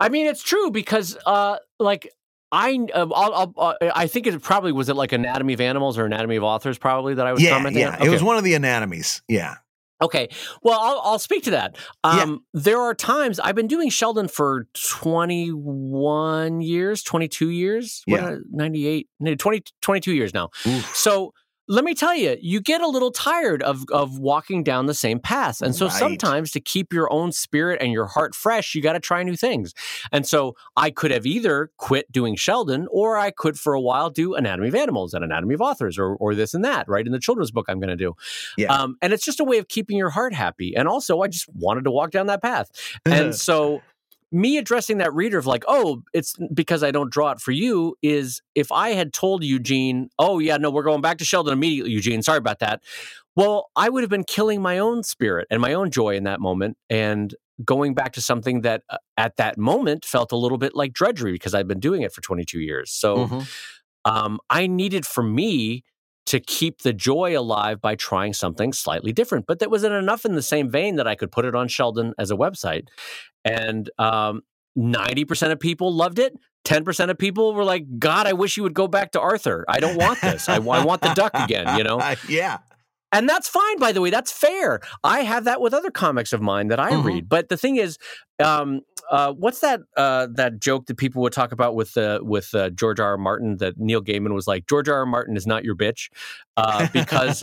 I 0.00 0.08
mean, 0.08 0.26
it's 0.26 0.42
true 0.42 0.70
because, 0.70 1.16
uh, 1.26 1.56
like, 1.78 2.12
I 2.50 2.78
uh, 2.94 3.06
I'll, 3.14 3.34
I'll, 3.34 3.54
uh, 3.56 3.90
I 3.94 4.06
think 4.06 4.26
it 4.26 4.40
probably 4.42 4.72
was 4.72 4.88
it 4.88 4.94
like 4.96 5.12
Anatomy 5.12 5.52
of 5.52 5.60
Animals 5.60 5.98
or 5.98 6.06
Anatomy 6.06 6.36
of 6.36 6.44
Authors 6.44 6.78
probably 6.78 7.14
that 7.14 7.26
I 7.26 7.32
was 7.32 7.42
yeah, 7.42 7.50
commenting. 7.50 7.82
Yeah, 7.82 7.94
okay. 7.96 8.06
it 8.06 8.10
was 8.10 8.22
one 8.22 8.36
of 8.36 8.44
the 8.44 8.54
anatomies. 8.54 9.22
Yeah. 9.28 9.56
Okay. 10.00 10.28
Well, 10.62 10.78
I'll, 10.80 11.00
I'll 11.04 11.18
speak 11.18 11.42
to 11.44 11.50
that. 11.52 11.76
Yeah. 12.04 12.22
Um, 12.22 12.44
There 12.54 12.80
are 12.80 12.94
times 12.94 13.40
I've 13.40 13.56
been 13.56 13.66
doing 13.66 13.90
Sheldon 13.90 14.28
for 14.28 14.68
21 14.74 16.60
years, 16.60 17.02
22 17.02 17.50
years, 17.50 18.02
Yeah. 18.06 18.26
uh, 18.26 18.36
98, 18.50 19.08
no, 19.18 19.34
20, 19.34 19.62
22 19.82 20.12
years 20.12 20.32
now. 20.32 20.50
Oof. 20.66 20.94
So 20.94 21.34
let 21.68 21.84
me 21.84 21.94
tell 21.94 22.14
you, 22.14 22.36
you 22.40 22.60
get 22.60 22.80
a 22.80 22.88
little 22.88 23.10
tired 23.10 23.62
of, 23.62 23.84
of 23.92 24.18
walking 24.18 24.62
down 24.64 24.86
the 24.86 24.94
same 24.94 25.20
path. 25.20 25.60
And 25.60 25.76
so 25.76 25.86
Right. 25.86 25.94
sometimes 25.94 26.50
to 26.52 26.60
keep 26.60 26.92
your 26.92 27.12
own 27.12 27.30
spirit 27.30 27.82
and 27.82 27.92
your 27.92 28.06
heart 28.06 28.34
fresh, 28.34 28.74
you 28.74 28.80
got 28.80 28.94
to 28.94 29.00
try 29.00 29.22
new 29.22 29.36
things. 29.36 29.74
And 30.10 30.26
so 30.26 30.56
I 30.76 30.90
could 30.90 31.10
have 31.10 31.26
either 31.26 31.70
quit 31.76 32.10
doing 32.10 32.36
Sheldon 32.36 32.88
or 32.90 33.18
I 33.18 33.30
could 33.30 33.58
for 33.58 33.74
a 33.74 33.80
while 33.80 34.08
do 34.08 34.34
Anatomy 34.34 34.68
of 34.68 34.74
Animals 34.74 35.12
and 35.12 35.22
Anatomy 35.22 35.54
of 35.54 35.60
Authors 35.60 35.98
or, 35.98 36.16
or 36.16 36.34
this 36.34 36.54
and 36.54 36.64
that, 36.64 36.88
right? 36.88 37.04
In 37.04 37.12
the 37.12 37.20
children's 37.20 37.50
book 37.50 37.66
I'm 37.68 37.78
going 37.80 37.88
to 37.90 37.96
do. 37.96 38.14
Yeah. 38.56 38.72
Um, 38.72 38.96
and 39.02 39.12
it's 39.12 39.24
just 39.24 39.38
a 39.38 39.44
way 39.44 39.58
of 39.58 39.68
keeping 39.68 39.98
your 39.98 40.10
heart 40.10 40.32
happy. 40.32 40.74
And 40.74 40.88
also, 40.88 41.20
I 41.20 41.28
just 41.28 41.48
wanted 41.54 41.84
to 41.84 41.90
walk 41.90 42.12
down 42.12 42.28
that 42.28 42.40
path. 42.40 42.70
And 43.04 43.34
so, 43.34 43.82
me 44.30 44.58
addressing 44.58 44.98
that 44.98 45.12
reader 45.14 45.38
of 45.38 45.46
like, 45.46 45.64
oh, 45.68 46.02
it's 46.12 46.34
because 46.52 46.82
I 46.82 46.90
don't 46.90 47.10
draw 47.10 47.30
it 47.30 47.40
for 47.40 47.52
you 47.52 47.96
is 48.02 48.42
if 48.54 48.70
I 48.70 48.90
had 48.90 49.12
told 49.12 49.42
Eugene, 49.42 50.10
oh, 50.18 50.38
yeah, 50.38 50.56
no, 50.58 50.70
we're 50.70 50.82
going 50.82 51.00
back 51.00 51.18
to 51.18 51.24
Sheldon 51.24 51.52
immediately, 51.52 51.92
Eugene. 51.92 52.22
Sorry 52.22 52.38
about 52.38 52.58
that. 52.58 52.82
Well, 53.36 53.70
I 53.76 53.88
would 53.88 54.02
have 54.02 54.10
been 54.10 54.24
killing 54.24 54.60
my 54.60 54.78
own 54.78 55.02
spirit 55.02 55.46
and 55.50 55.62
my 55.62 55.72
own 55.72 55.90
joy 55.90 56.16
in 56.16 56.24
that 56.24 56.40
moment 56.40 56.76
and 56.90 57.34
going 57.64 57.94
back 57.94 58.12
to 58.12 58.20
something 58.20 58.60
that 58.62 58.82
uh, 58.90 58.98
at 59.16 59.36
that 59.36 59.56
moment 59.58 60.04
felt 60.04 60.30
a 60.32 60.36
little 60.36 60.58
bit 60.58 60.74
like 60.74 60.92
drudgery 60.92 61.32
because 61.32 61.54
I'd 61.54 61.68
been 61.68 61.80
doing 61.80 62.02
it 62.02 62.12
for 62.12 62.20
22 62.20 62.60
years. 62.60 62.90
So, 62.92 63.26
Mhm. 63.26 63.48
um, 64.04 64.40
I 64.50 64.66
needed 64.66 65.06
for 65.06 65.22
me 65.22 65.84
to 66.28 66.40
keep 66.40 66.82
the 66.82 66.92
joy 66.92 67.38
alive 67.38 67.80
by 67.80 67.94
trying 67.94 68.34
something 68.34 68.74
slightly 68.74 69.12
different. 69.12 69.46
But 69.46 69.60
that 69.60 69.70
wasn't 69.70 69.94
enough 69.94 70.26
in 70.26 70.34
the 70.34 70.42
same 70.42 70.70
vein 70.70 70.96
that 70.96 71.06
I 71.06 71.14
could 71.14 71.32
put 71.32 71.46
it 71.46 71.54
on 71.54 71.68
Sheldon 71.68 72.12
as 72.18 72.30
a 72.30 72.36
website. 72.36 72.88
And 73.46 73.88
um, 73.98 74.42
90% 74.76 75.52
of 75.52 75.58
people 75.58 75.90
loved 75.90 76.18
it. 76.18 76.34
10% 76.66 77.08
of 77.08 77.16
people 77.16 77.54
were 77.54 77.64
like, 77.64 77.98
God, 77.98 78.26
I 78.26 78.34
wish 78.34 78.58
you 78.58 78.62
would 78.62 78.74
go 78.74 78.86
back 78.86 79.12
to 79.12 79.20
Arthur. 79.20 79.64
I 79.68 79.80
don't 79.80 79.96
want 79.96 80.20
this. 80.20 80.50
I, 80.50 80.56
I 80.56 80.84
want 80.84 81.00
the 81.00 81.14
duck 81.14 81.32
again, 81.34 81.78
you 81.78 81.84
know? 81.84 81.98
yeah. 82.28 82.58
And 83.12 83.28
that's 83.28 83.48
fine, 83.48 83.78
by 83.78 83.92
the 83.92 84.00
way. 84.00 84.10
That's 84.10 84.30
fair. 84.30 84.80
I 85.02 85.20
have 85.20 85.44
that 85.44 85.60
with 85.60 85.72
other 85.72 85.90
comics 85.90 86.32
of 86.32 86.40
mine 86.42 86.68
that 86.68 86.78
I 86.78 86.90
Mhm. 86.92 87.04
read. 87.04 87.28
But 87.28 87.48
the 87.48 87.56
thing 87.56 87.76
is, 87.76 87.96
um, 88.38 88.82
uh, 89.10 89.32
what's 89.32 89.60
that 89.60 89.80
uh, 89.96 90.26
that 90.34 90.60
joke 90.60 90.86
that 90.86 90.96
people 90.98 91.22
would 91.22 91.32
talk 91.32 91.50
about 91.50 91.74
with 91.74 91.96
uh, 91.96 92.18
with 92.22 92.54
uh, 92.54 92.68
George 92.70 93.00
R. 93.00 93.12
R. 93.12 93.16
Martin? 93.16 93.56
That 93.56 93.78
Neil 93.78 94.02
Gaiman 94.02 94.34
was 94.34 94.46
like, 94.46 94.66
George 94.68 94.88
R. 94.90 94.96
R. 94.98 95.06
Martin 95.06 95.36
is 95.38 95.46
not 95.46 95.64
your 95.64 95.74
bitch 95.74 96.10
uh, 96.58 96.86
because 96.92 97.42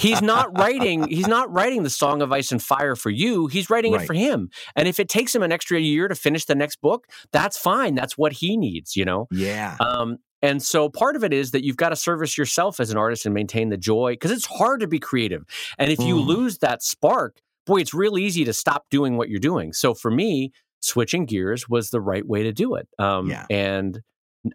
he's 0.00 0.22
not 0.22 0.56
writing 0.56 1.08
he's 1.08 1.26
not 1.26 1.52
writing 1.52 1.82
the 1.82 1.90
Song 1.90 2.22
of 2.22 2.30
Ice 2.32 2.52
and 2.52 2.62
Fire 2.62 2.94
for 2.94 3.10
you. 3.10 3.48
He's 3.48 3.68
writing 3.68 3.92
Right. 3.94 4.02
it 4.02 4.06
for 4.06 4.14
him. 4.14 4.50
And 4.76 4.86
if 4.86 5.00
it 5.00 5.08
takes 5.08 5.34
him 5.34 5.42
an 5.42 5.50
extra 5.50 5.80
year 5.80 6.06
to 6.06 6.14
finish 6.14 6.44
the 6.44 6.54
next 6.54 6.80
book, 6.80 7.08
that's 7.32 7.58
fine. 7.58 7.96
That's 7.96 8.16
what 8.16 8.34
he 8.34 8.56
needs. 8.56 8.96
You 8.96 9.04
know. 9.04 9.26
yeah. 9.32 9.76
Um, 9.80 10.18
and 10.42 10.62
so 10.62 10.88
part 10.88 11.16
of 11.16 11.24
it 11.24 11.32
is 11.32 11.52
that 11.52 11.64
you've 11.64 11.76
got 11.76 11.90
to 11.90 11.96
service 11.96 12.36
yourself 12.36 12.80
as 12.80 12.90
an 12.90 12.96
artist 12.98 13.24
and 13.26 13.34
maintain 13.34 13.68
the 13.68 13.76
joy 13.76 14.12
because 14.12 14.30
it's 14.30 14.46
hard 14.46 14.80
to 14.80 14.86
be 14.88 14.98
creative. 14.98 15.44
And 15.78 15.90
if 15.90 16.00
you 16.00 16.16
Mhm. 16.16 16.26
lose 16.26 16.58
that 16.58 16.82
spark, 16.82 17.38
boy, 17.66 17.80
it's 17.80 17.94
real 17.94 18.18
easy 18.18 18.44
to 18.44 18.52
stop 18.52 18.86
doing 18.90 19.16
what 19.16 19.28
you're 19.28 19.40
doing. 19.40 19.72
So 19.72 19.94
for 19.94 20.10
me, 20.10 20.52
switching 20.80 21.26
gears 21.26 21.68
was 21.68 21.90
the 21.90 22.00
right 22.00 22.26
way 22.26 22.42
to 22.42 22.52
do 22.52 22.74
it. 22.74 22.88
Um, 22.98 23.30
Yeah. 23.30 23.46
And 23.50 24.02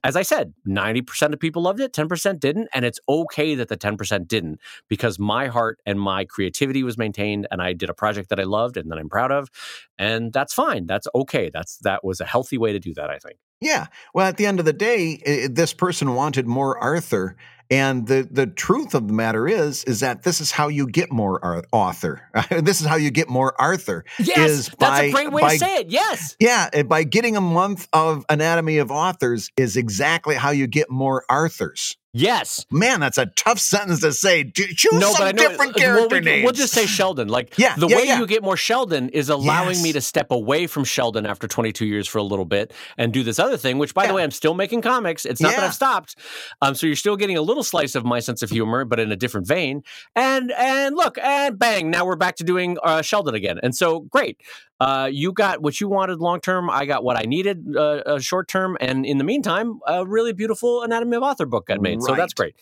as 0.03 0.17
I 0.17 0.21
said, 0.21 0.53
90% 0.65 1.33
of 1.33 1.39
people 1.39 1.61
loved 1.61 1.79
it, 1.79 1.93
10% 1.93 2.41
didn't. 2.41 2.67
And 2.73 2.83
it's 2.83 2.99
okay 3.07 3.55
that 3.55 3.69
the 3.69 3.77
10% 3.77 4.27
didn't 4.27 4.59
because 4.89 5.17
my 5.17 5.47
heart 5.47 5.79
and 5.85 5.97
my 5.97 6.25
creativity 6.25 6.83
was 6.83 6.97
maintained 6.97 7.47
and 7.51 7.61
I 7.61 7.71
did 7.71 7.89
a 7.89 7.93
project 7.93 8.27
that 8.27 8.39
I 8.41 8.43
loved 8.43 8.75
and 8.75 8.91
that 8.91 8.97
I'm 8.97 9.07
proud 9.07 9.31
of. 9.31 9.49
And 9.97 10.33
that's 10.33 10.53
fine. 10.53 10.85
That's 10.87 11.07
okay. 11.15 11.49
That's 11.53 11.77
that 11.77 12.03
was 12.03 12.19
a 12.19 12.25
healthy 12.25 12.57
way 12.57 12.73
to 12.73 12.79
do 12.79 12.93
that, 12.95 13.09
I 13.09 13.17
think. 13.19 13.37
Yeah. 13.61 13.87
Well, 14.13 14.27
at 14.27 14.37
the 14.37 14.45
end 14.45 14.59
of 14.59 14.65
the 14.65 14.73
day, 14.73 15.47
this 15.49 15.73
person 15.73 16.13
wanted 16.15 16.47
more 16.47 16.77
Arthur, 16.77 17.35
and 17.69 18.07
the 18.07 18.27
the 18.29 18.47
truth 18.47 18.93
of 18.95 19.07
the 19.07 19.13
matter 19.13 19.47
is, 19.47 19.83
is 19.85 19.99
that 20.01 20.23
this 20.23 20.39
is 20.39 20.51
how 20.51 20.67
you 20.69 20.87
get 20.87 21.11
more 21.11 21.43
Ar- 21.43 21.63
author. 21.71 22.21
this 22.49 22.79
is 22.81 22.87
how 22.87 22.95
you 22.95 23.11
get 23.11 23.29
more 23.29 23.59
Arthur. 23.59 24.05
Yes, 24.19 24.49
Is 24.51 24.65
that's 24.67 24.79
by- 24.79 25.03
a 25.03 25.11
great 25.11 25.31
way 25.31 25.41
by- 25.41 25.53
to 25.53 25.59
say 25.59 25.75
it. 25.77 25.89
Yes. 25.89 26.35
Yeah, 26.39 26.83
by 26.83 27.03
getting 27.03 27.35
a 27.35 27.41
month 27.41 27.87
of 27.91 28.25
Anatomy 28.29 28.77
of 28.77 28.91
Authors 28.91 29.49
is 29.57 29.75
exactly 29.75 30.35
how 30.35 30.51
you 30.51 30.67
get 30.67 30.89
more 30.89 31.23
Arthurs. 31.29 31.97
Yes. 32.17 32.65
Man, 32.71 32.99
that's 32.99 33.17
a 33.17 33.27
tough 33.27 33.59
sentence 33.59 34.01
to 34.01 34.11
say. 34.11 34.43
Choose 34.49 34.91
No, 34.93 35.11
some 35.13 35.27
know. 35.27 35.31
different 35.33 35.75
uh, 35.75 35.79
character 35.79 36.07
well, 36.09 36.19
we, 36.19 36.25
names. 36.25 36.43
We'll 36.43 36.53
just 36.53 36.73
say 36.73 36.85
Sheldon. 36.85 37.27
Like 37.27 37.57
Yeah, 37.57 37.75
the 37.75 37.87
yeah, 37.87 37.95
way 37.95 38.03
yeah. 38.05 38.19
you 38.19 38.25
get 38.27 38.43
more 38.43 38.57
Sheldon 38.57 39.09
is 39.09 39.29
allowing 39.29 39.81
me 39.81 39.93
to 39.93 40.01
step 40.01 40.31
away 40.31 40.67
from 40.67 40.83
Sheldon 40.83 41.25
after 41.25 41.47
22 41.47 41.85
years 41.85 42.07
for 42.07 42.17
a 42.17 42.23
little 42.23 42.45
bit 42.45 42.73
and 42.97 43.13
do 43.13 43.23
this 43.23 43.37
other 43.39 43.57
thing. 43.57 43.77
Which, 43.77 43.93
by 43.93 44.03
Yeah. 44.03 44.07
the 44.09 44.13
way, 44.15 44.23
I'm 44.23 44.31
still 44.31 44.53
making 44.55 44.81
comics. 44.81 45.25
It's 45.25 45.39
not 45.41 45.51
that 45.55 45.63
I've 45.63 45.73
stopped. 45.73 46.15
Um, 46.61 46.73
so 46.75 46.87
you're 46.87 46.95
still 46.95 47.17
getting 47.17 47.37
a 47.37 47.41
little 47.41 47.63
slice 47.63 47.93
of 47.95 48.03
my 48.03 48.19
sense 48.19 48.41
of 48.41 48.49
humor, 48.49 48.83
but 48.83 48.99
in 48.99 49.11
a 49.11 49.15
different 49.15 49.47
vein. 49.47 49.83
And 50.15 50.51
and 50.51 50.95
look, 50.95 51.17
and 51.21 51.57
bang, 51.59 51.91
now 51.91 52.05
we're 52.05 52.15
back 52.15 52.37
to 52.37 52.43
doing 52.43 52.77
uh, 52.83 53.01
Sheldon 53.01 53.35
again. 53.35 53.59
And 53.61 53.75
so 53.75 53.99
great. 54.01 54.41
Uh, 54.79 55.09
you 55.11 55.31
got 55.33 55.61
what 55.61 55.81
you 55.81 55.87
wanted 55.87 56.19
long 56.19 56.39
term. 56.39 56.69
I 56.69 56.85
got 56.85 57.03
what 57.03 57.17
I 57.17 57.23
needed 57.23 57.65
uh, 57.75 57.79
uh, 57.79 58.19
short 58.19 58.47
term. 58.47 58.77
And 58.79 59.05
in 59.05 59.17
the 59.17 59.23
meantime, 59.23 59.79
a 59.87 60.05
really 60.05 60.33
beautiful 60.33 60.83
Anatomy 60.83 61.17
of 61.17 61.23
Author 61.23 61.45
book 61.45 61.67
got 61.67 61.81
made. 61.81 62.01
So 62.03 62.13
that's 62.15 62.33
great. 62.33 62.55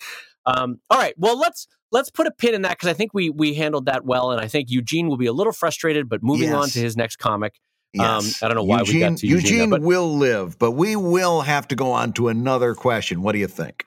Um, 0.45 0.79
all 0.89 0.97
right. 0.99 1.13
Well, 1.17 1.37
let's 1.37 1.67
let's 1.91 2.09
put 2.09 2.27
a 2.27 2.31
pin 2.31 2.53
in 2.53 2.61
that 2.61 2.71
because 2.71 2.87
I 2.89 2.93
think 2.93 3.13
we 3.13 3.29
we 3.29 3.53
handled 3.55 3.87
that 3.87 4.05
well, 4.05 4.31
and 4.31 4.39
I 4.39 4.47
think 4.47 4.69
Eugene 4.69 5.07
will 5.07 5.17
be 5.17 5.25
a 5.25 5.33
little 5.33 5.53
frustrated. 5.53 6.07
But 6.07 6.23
moving 6.23 6.53
on 6.53 6.69
to 6.69 6.79
his 6.79 6.95
next 6.95 7.17
comic, 7.17 7.59
Yes. 7.93 8.41
um, 8.41 8.45
I 8.45 8.47
don't 8.49 8.55
know 8.55 8.63
why 8.63 8.81
we 8.83 8.87
Eugene, 8.87 9.01
got 9.01 9.17
to 9.19 9.27
Eugene 9.27 9.69
but- 9.71 9.81
will 9.81 10.15
live, 10.15 10.57
but 10.59 10.71
we 10.71 10.95
will 10.95 11.41
have 11.41 11.67
to 11.69 11.75
go 11.75 11.91
on 11.91 12.13
to 12.13 12.27
another 12.29 12.75
question. 12.75 13.23
What 13.23 13.31
do 13.33 13.39
you 13.39 13.47
think? 13.47 13.85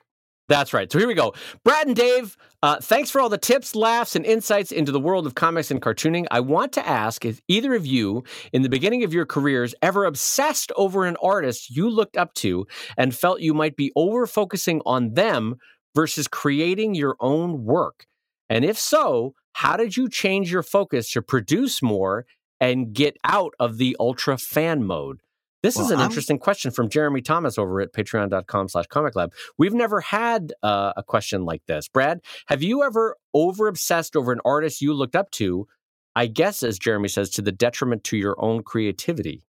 That's 0.49 0.73
right. 0.73 0.91
So 0.91 0.97
here 0.97 1.07
we 1.07 1.13
go. 1.13 1.33
Brad 1.63 1.85
and 1.85 1.95
Dave, 1.95 2.35
uh, 2.61 2.77
thanks 2.81 3.09
for 3.09 3.21
all 3.21 3.29
the 3.29 3.37
tips, 3.37 3.73
laughs, 3.73 4.17
and 4.17 4.25
insights 4.25 4.71
into 4.71 4.91
the 4.91 4.99
world 4.99 5.25
of 5.25 5.35
comics 5.35 5.71
and 5.71 5.81
cartooning. 5.81 6.25
I 6.29 6.41
want 6.41 6.73
to 6.73 6.85
ask 6.85 7.23
if 7.23 7.41
either 7.47 7.73
of 7.73 7.85
you, 7.85 8.23
in 8.51 8.63
the 8.63 8.69
beginning 8.69 9.05
of 9.05 9.13
your 9.13 9.25
careers, 9.25 9.73
ever 9.81 10.03
obsessed 10.03 10.71
over 10.75 11.05
an 11.05 11.15
artist 11.23 11.73
you 11.73 11.89
looked 11.89 12.17
up 12.17 12.33
to 12.35 12.67
and 12.97 13.15
felt 13.15 13.39
you 13.39 13.53
might 13.53 13.77
be 13.77 13.93
over 13.95 14.27
focusing 14.27 14.81
on 14.85 15.13
them 15.13 15.55
versus 15.95 16.27
creating 16.27 16.95
your 16.95 17.15
own 17.21 17.63
work? 17.63 18.05
And 18.49 18.65
if 18.65 18.77
so, 18.77 19.35
how 19.53 19.77
did 19.77 19.95
you 19.95 20.09
change 20.09 20.51
your 20.51 20.63
focus 20.63 21.11
to 21.11 21.21
produce 21.21 21.81
more 21.81 22.25
and 22.59 22.91
get 22.91 23.15
out 23.23 23.53
of 23.57 23.77
the 23.77 23.95
ultra 24.01 24.37
fan 24.37 24.83
mode? 24.83 25.21
This 25.61 25.77
is 25.77 25.91
an 25.91 25.99
I'm- 25.99 26.05
interesting 26.07 26.39
question 26.39 26.71
from 26.71 26.89
Jeremy 26.89 27.21
Thomas 27.21 27.57
over 27.57 27.81
at 27.81 27.91
patreon.com 27.93 28.69
slash 28.69 28.87
comic 28.87 29.15
lab. 29.15 29.33
We've 29.57 29.73
never 29.73 29.99
had 30.01 30.53
uh, 30.63 30.93
a 30.95 31.03
question 31.03 31.43
like 31.43 31.65
this. 31.67 31.87
Brad, 31.87 32.21
have 32.47 32.63
you 32.63 32.83
ever 32.83 33.17
over 33.33 33.67
obsessed 33.67 34.15
over 34.15 34.31
an 34.31 34.39
artist 34.45 34.81
you 34.81 34.93
looked 34.93 35.15
up 35.15 35.31
to? 35.31 35.67
I 36.15 36.27
guess, 36.27 36.63
as 36.63 36.79
Jeremy 36.79 37.09
says, 37.09 37.29
to 37.31 37.41
the 37.41 37.51
detriment 37.51 38.03
to 38.05 38.17
your 38.17 38.35
own 38.39 38.63
creativity. 38.63 39.43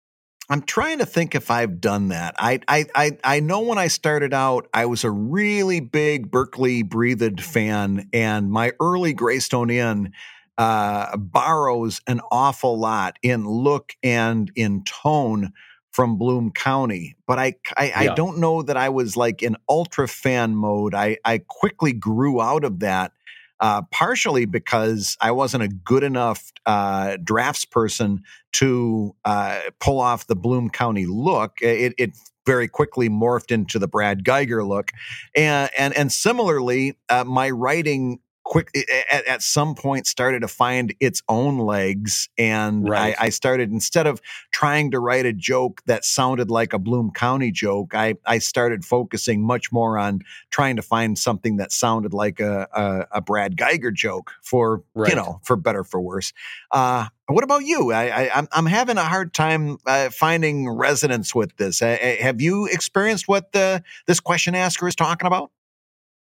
I'm 0.49 0.61
trying 0.61 0.99
to 0.99 1.05
think 1.05 1.35
if 1.35 1.51
I've 1.51 1.81
done 1.81 2.07
that. 2.09 2.35
I 2.39 2.61
I 2.69 2.85
I, 2.95 3.17
I 3.23 3.39
know 3.41 3.59
when 3.61 3.77
I 3.77 3.87
started 3.87 4.33
out, 4.33 4.67
I 4.73 4.85
was 4.85 5.03
a 5.03 5.11
really 5.11 5.81
big 5.81 6.31
Berkeley 6.31 6.83
Breathed 6.83 7.43
fan, 7.43 8.09
and 8.13 8.49
my 8.49 8.71
early 8.79 9.13
Greystone 9.13 9.69
Inn 9.69 10.13
uh, 10.57 11.17
borrows 11.17 12.01
an 12.07 12.21
awful 12.31 12.79
lot 12.79 13.19
in 13.21 13.45
look 13.45 13.93
and 14.01 14.49
in 14.55 14.83
tone 14.85 15.51
from 15.97 16.15
Bloom 16.15 16.51
County. 16.51 17.15
But 17.25 17.39
I 17.39 17.55
I, 17.75 17.91
I 17.95 18.07
don't 18.13 18.37
know 18.37 18.61
that 18.61 18.77
I 18.77 18.89
was 18.89 19.17
like 19.17 19.41
in 19.41 19.57
ultra 19.67 20.07
fan 20.07 20.55
mode. 20.55 20.93
I 20.93 21.17
I 21.25 21.39
quickly 21.39 21.91
grew 21.91 22.39
out 22.39 22.63
of 22.63 22.81
that. 22.81 23.13
Uh, 23.59 23.81
partially 23.89 24.45
because 24.45 25.17
I 25.19 25.31
wasn't 25.31 25.63
a 25.63 25.67
good 25.67 26.03
enough 26.03 26.51
uh, 26.67 27.17
draftsperson 27.23 28.19
to 28.51 29.15
uh, 29.25 29.59
pull 29.79 29.99
off 29.99 30.27
the 30.27 30.35
Bloom 30.35 30.69
County 30.69 31.07
look. 31.07 31.57
It, 31.63 31.95
it 31.97 32.11
very 32.45 32.67
quickly 32.67 33.09
morphed 33.09 33.51
into 33.51 33.79
the 33.79 33.87
Brad 33.87 34.23
Guigar 34.23 34.63
look, 34.63 34.91
and 35.35 35.71
and 35.75 35.97
and 35.97 36.11
similarly, 36.11 36.99
uh, 37.09 37.23
my 37.23 37.49
writing 37.49 38.19
quick 38.47 38.69
at, 39.11 39.27
at 39.27 39.41
some 39.41 39.75
point 39.75 40.07
started 40.07 40.39
to 40.39 40.47
find 40.47 40.95
its 41.01 41.21
own 41.27 41.59
legs, 41.59 42.29
and 42.37 42.87
Right. 42.87 43.13
I, 43.19 43.25
I 43.25 43.29
started 43.29 43.71
instead 43.71 44.07
of 44.07 44.21
trying 44.51 44.91
to 44.91 44.99
write 44.99 45.25
a 45.25 45.33
joke 45.33 45.81
that 45.85 46.05
sounded 46.05 46.49
like 46.49 46.71
a 46.73 46.79
Bloom 46.79 47.11
County 47.11 47.51
joke, 47.51 47.93
I 47.93 48.15
I 48.25 48.39
started 48.39 48.85
focusing 48.85 49.45
much 49.45 49.71
more 49.71 49.97
on 49.97 50.21
trying 50.49 50.77
to 50.77 50.81
find 50.81 51.17
something 51.17 51.57
that 51.57 51.71
sounded 51.71 52.13
like 52.13 52.39
a 52.39 52.67
a, 52.73 53.17
a 53.17 53.21
Brad 53.21 53.57
Guigar 53.57 53.93
joke 53.93 54.31
for 54.41 54.83
Right. 54.95 55.09
you 55.09 55.15
know 55.15 55.39
for 55.43 55.55
better 55.57 55.83
for 55.83 55.99
worse. 55.99 56.31
Uh, 56.71 57.07
what 57.27 57.43
about 57.43 57.63
you? 57.65 57.91
I, 57.91 58.23
I, 58.23 58.31
I'm 58.33 58.47
I'm 58.53 58.65
having 58.65 58.97
a 58.97 59.03
hard 59.03 59.33
time 59.33 59.77
uh, 59.85 60.09
finding 60.09 60.69
resonance 60.69 61.35
with 61.35 61.57
this. 61.57 61.81
Uh, 61.81 61.97
uh, 62.01 62.23
have 62.23 62.41
you 62.41 62.65
experienced 62.67 63.27
what 63.27 63.51
the 63.51 63.83
this 64.05 64.19
question 64.21 64.55
asker 64.55 64.87
is 64.87 64.95
talking 64.95 65.27
about? 65.27 65.51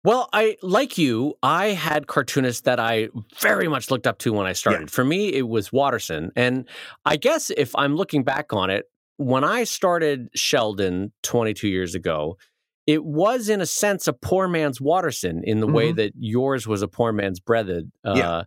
Well, 0.03 0.29
I 0.33 0.57
like 0.63 0.97
you. 0.97 1.35
I 1.43 1.69
had 1.69 2.07
cartoonists 2.07 2.63
that 2.63 2.81
I 2.81 3.09
very 3.39 3.69
much 3.69 3.91
looked 3.91 4.07
up 4.07 4.19
to 4.21 4.33
when 4.33 4.47
I 4.47 4.53
started. 4.53 4.89
Yeah. 4.89 4.95
For 4.95 5.05
me, 5.05 5.29
it 5.33 5.49
was 5.49 5.73
Watterson, 5.73 6.31
and 6.37 6.69
I 7.05 7.17
guess 7.17 7.51
if 7.51 7.75
I'm 7.77 7.97
looking 7.97 8.25
back 8.25 8.53
on 8.53 8.71
it, 8.71 8.87
when 9.19 9.45
I 9.45 9.65
started 9.65 10.29
Sheldon 10.35 11.13
22 11.23 11.69
years 11.69 11.95
ago, 11.95 12.39
it 12.87 13.05
was 13.05 13.51
in 13.51 13.61
a 13.61 13.67
sense 13.67 14.09
a 14.09 14.15
poor 14.15 14.49
man's 14.49 14.81
Watterson 14.81 15.43
in 15.45 15.61
the 15.61 15.67
mm-hmm. 15.67 15.77
way 15.77 15.93
that 15.93 16.13
yours 16.17 16.67
was 16.67 16.81
a 16.81 16.89
poor 16.89 17.13
man's 17.13 17.39
Breathed. 17.39 17.91
Uh, 18.05 18.15
yeah 18.17 18.43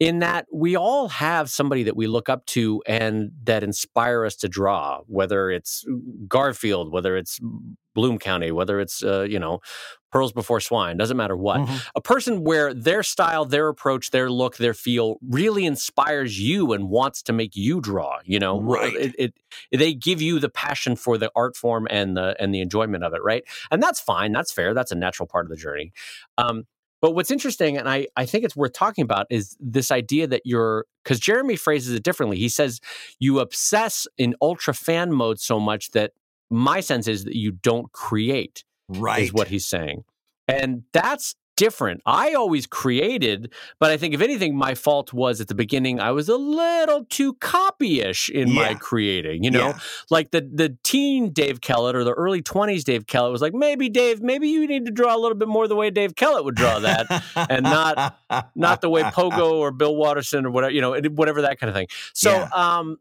in 0.00 0.20
that 0.20 0.46
we 0.52 0.76
all 0.76 1.08
have 1.08 1.50
somebody 1.50 1.82
that 1.82 1.96
we 1.96 2.06
look 2.06 2.28
up 2.28 2.46
to 2.46 2.82
and 2.86 3.32
that 3.44 3.64
inspire 3.64 4.24
us 4.24 4.36
to 4.36 4.48
draw, 4.48 5.00
whether 5.06 5.50
it's 5.50 5.84
Garfield, 6.28 6.92
whether 6.92 7.16
it's 7.16 7.40
Bloom 7.94 8.18
County, 8.18 8.52
whether 8.52 8.78
it's, 8.78 9.02
uh, 9.02 9.22
you 9.22 9.40
know, 9.40 9.58
Pearls 10.12 10.32
Before 10.32 10.60
Swine, 10.60 10.96
doesn't 10.96 11.16
matter 11.16 11.36
what. 11.36 11.60
Mm-hmm. 11.60 11.76
A 11.96 12.00
person 12.00 12.44
where 12.44 12.72
their 12.72 13.02
style, 13.02 13.44
their 13.44 13.66
approach, 13.68 14.12
their 14.12 14.30
look, 14.30 14.56
their 14.56 14.72
feel 14.72 15.16
really 15.28 15.66
inspires 15.66 16.38
you 16.38 16.72
and 16.72 16.88
wants 16.88 17.20
to 17.22 17.32
make 17.32 17.56
you 17.56 17.80
draw, 17.80 18.18
you 18.24 18.38
know, 18.38 18.60
right. 18.60 18.94
It, 18.94 19.14
it, 19.18 19.34
they 19.76 19.94
give 19.94 20.22
you 20.22 20.38
the 20.38 20.48
passion 20.48 20.94
for 20.94 21.18
the 21.18 21.32
art 21.34 21.56
form 21.56 21.88
and 21.90 22.16
the, 22.16 22.36
and 22.38 22.54
the 22.54 22.60
enjoyment 22.60 23.02
of 23.02 23.14
it. 23.14 23.22
Right. 23.24 23.42
And 23.72 23.82
that's 23.82 23.98
fine. 23.98 24.30
That's 24.30 24.52
fair. 24.52 24.74
That's 24.74 24.92
a 24.92 24.96
natural 24.96 25.26
part 25.26 25.46
of 25.46 25.50
the 25.50 25.56
journey. 25.56 25.92
Um, 26.38 26.66
but 27.00 27.12
what's 27.12 27.30
interesting, 27.30 27.76
and 27.76 27.88
I, 27.88 28.06
I 28.16 28.26
think 28.26 28.44
it's 28.44 28.56
worth 28.56 28.72
talking 28.72 29.02
about, 29.02 29.26
is 29.30 29.56
this 29.60 29.90
idea 29.90 30.26
that 30.26 30.42
you're, 30.44 30.86
because 31.04 31.20
Jeremy 31.20 31.56
phrases 31.56 31.94
it 31.94 32.02
differently. 32.02 32.38
He 32.38 32.48
says 32.48 32.80
you 33.18 33.40
obsess 33.40 34.06
in 34.16 34.34
ultra 34.42 34.74
fan 34.74 35.12
mode 35.12 35.40
so 35.40 35.60
much 35.60 35.90
that 35.92 36.12
my 36.50 36.80
sense 36.80 37.06
is 37.06 37.24
that 37.24 37.36
you 37.36 37.52
don't 37.52 37.92
create, 37.92 38.64
right? 38.88 39.24
Is 39.24 39.32
what 39.32 39.48
he's 39.48 39.66
saying. 39.66 40.04
And 40.48 40.84
that's 40.92 41.34
different. 41.58 42.00
I 42.06 42.34
always 42.34 42.66
created, 42.66 43.52
but 43.80 43.90
I 43.90 43.96
think 43.96 44.14
if 44.14 44.22
anything, 44.22 44.56
my 44.56 44.74
fault 44.74 45.12
was 45.12 45.40
at 45.40 45.48
the 45.48 45.56
beginning. 45.56 45.98
I 46.00 46.12
was 46.12 46.28
a 46.28 46.36
little 46.36 47.04
too 47.04 47.34
copyish 47.34 48.30
in 48.30 48.48
yeah. 48.48 48.54
my 48.54 48.74
creating. 48.74 49.42
You 49.42 49.50
know, 49.50 49.66
yeah. 49.68 49.78
like 50.08 50.30
the 50.30 50.40
the 50.40 50.78
teen 50.84 51.32
Dave 51.32 51.60
Kellett 51.60 51.96
or 51.96 52.04
the 52.04 52.12
early 52.12 52.40
twenties 52.40 52.84
Dave 52.84 53.06
Kellett 53.06 53.32
was 53.32 53.42
like, 53.42 53.52
maybe 53.52 53.88
Dave, 53.88 54.22
maybe 54.22 54.48
you 54.48 54.66
need 54.66 54.86
to 54.86 54.92
draw 54.92 55.14
a 55.14 55.18
little 55.18 55.36
bit 55.36 55.48
more 55.48 55.66
the 55.66 55.76
way 55.76 55.90
Dave 55.90 56.14
Kellett 56.14 56.44
would 56.44 56.54
draw 56.54 56.78
that, 56.78 57.06
and 57.50 57.64
not 57.64 58.16
not 58.54 58.80
the 58.80 58.88
way 58.88 59.02
Pogo 59.02 59.54
or 59.54 59.72
Bill 59.72 59.94
Watterson 59.94 60.46
or 60.46 60.50
whatever 60.50 60.72
you 60.72 60.80
know, 60.80 60.96
whatever 61.10 61.42
that 61.42 61.58
kind 61.58 61.68
of 61.68 61.74
thing. 61.74 61.88
So, 62.14 62.30
yeah. 62.30 62.48
um, 62.52 62.98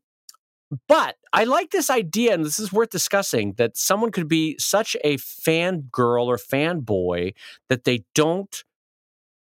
but 0.87 1.15
I 1.33 1.45
like 1.45 1.71
this 1.71 1.89
idea, 1.89 2.33
and 2.33 2.45
this 2.45 2.59
is 2.59 2.73
worth 2.73 2.89
discussing 2.89 3.53
that 3.53 3.77
someone 3.77 4.11
could 4.11 4.27
be 4.27 4.55
such 4.59 4.97
a 5.03 5.17
fan 5.17 5.87
girl 5.91 6.29
or 6.29 6.37
fan 6.37 6.81
boy 6.81 7.33
that 7.69 7.85
they 7.85 8.03
don't 8.13 8.63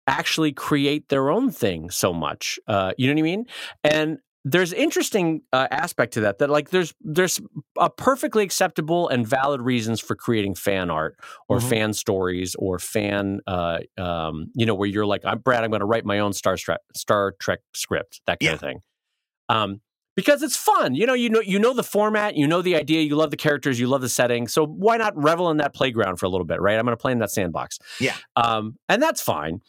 actually 0.07 0.51
create 0.51 1.09
their 1.09 1.29
own 1.29 1.51
thing 1.51 1.89
so 1.89 2.11
much. 2.13 2.59
Uh, 2.67 2.93
you 2.97 3.07
know 3.07 3.13
what 3.13 3.19
I 3.19 3.23
mean? 3.23 3.45
And 3.83 4.17
there's 4.43 4.73
interesting 4.73 5.41
uh, 5.53 5.67
aspect 5.69 6.13
to 6.13 6.21
that 6.21 6.39
that 6.39 6.49
like 6.49 6.71
there's 6.71 6.93
there's 7.01 7.39
a 7.77 7.89
perfectly 7.89 8.43
acceptable 8.43 9.07
and 9.07 9.27
valid 9.27 9.61
reasons 9.61 9.99
for 9.99 10.15
creating 10.15 10.55
fan 10.55 10.89
art 10.89 11.15
or 11.47 11.59
mm-hmm. 11.59 11.69
fan 11.69 11.93
stories 11.93 12.55
or 12.57 12.79
fan 12.79 13.39
uh, 13.45 13.77
um, 13.99 14.47
you 14.55 14.65
know 14.65 14.73
where 14.73 14.89
you're 14.89 15.05
like 15.05 15.21
I'm 15.25 15.39
Brad 15.39 15.63
I'm 15.63 15.69
going 15.69 15.81
to 15.81 15.85
write 15.85 16.05
my 16.05 16.19
own 16.19 16.33
Star 16.33 16.57
Trek 16.57 16.79
Star 16.95 17.35
Trek 17.39 17.59
script 17.73 18.21
that 18.25 18.39
kind 18.39 18.49
yeah. 18.49 18.53
of 18.53 18.59
thing. 18.59 18.81
Um, 19.47 19.81
because 20.15 20.41
it's 20.41 20.57
fun. 20.57 20.93
You 20.95 21.05
know, 21.05 21.13
you 21.13 21.29
know, 21.29 21.41
you 21.41 21.59
know 21.59 21.73
the 21.73 21.83
format, 21.83 22.35
you 22.35 22.47
know 22.47 22.61
the 22.61 22.75
idea, 22.75 23.01
you 23.01 23.15
love 23.15 23.31
the 23.31 23.37
characters, 23.37 23.79
you 23.79 23.87
love 23.87 24.01
the 24.01 24.09
setting. 24.09 24.47
So 24.47 24.65
why 24.65 24.97
not 24.97 25.15
revel 25.15 25.49
in 25.51 25.57
that 25.57 25.73
playground 25.73 26.17
for 26.17 26.25
a 26.25 26.29
little 26.29 26.45
bit, 26.45 26.61
right? 26.61 26.77
I'm 26.77 26.85
going 26.85 26.95
to 26.97 27.01
play 27.01 27.11
in 27.11 27.19
that 27.19 27.31
sandbox. 27.31 27.79
Yeah, 27.99 28.15
um, 28.35 28.77
and 28.89 29.01
that's 29.01 29.21
fine. 29.21 29.61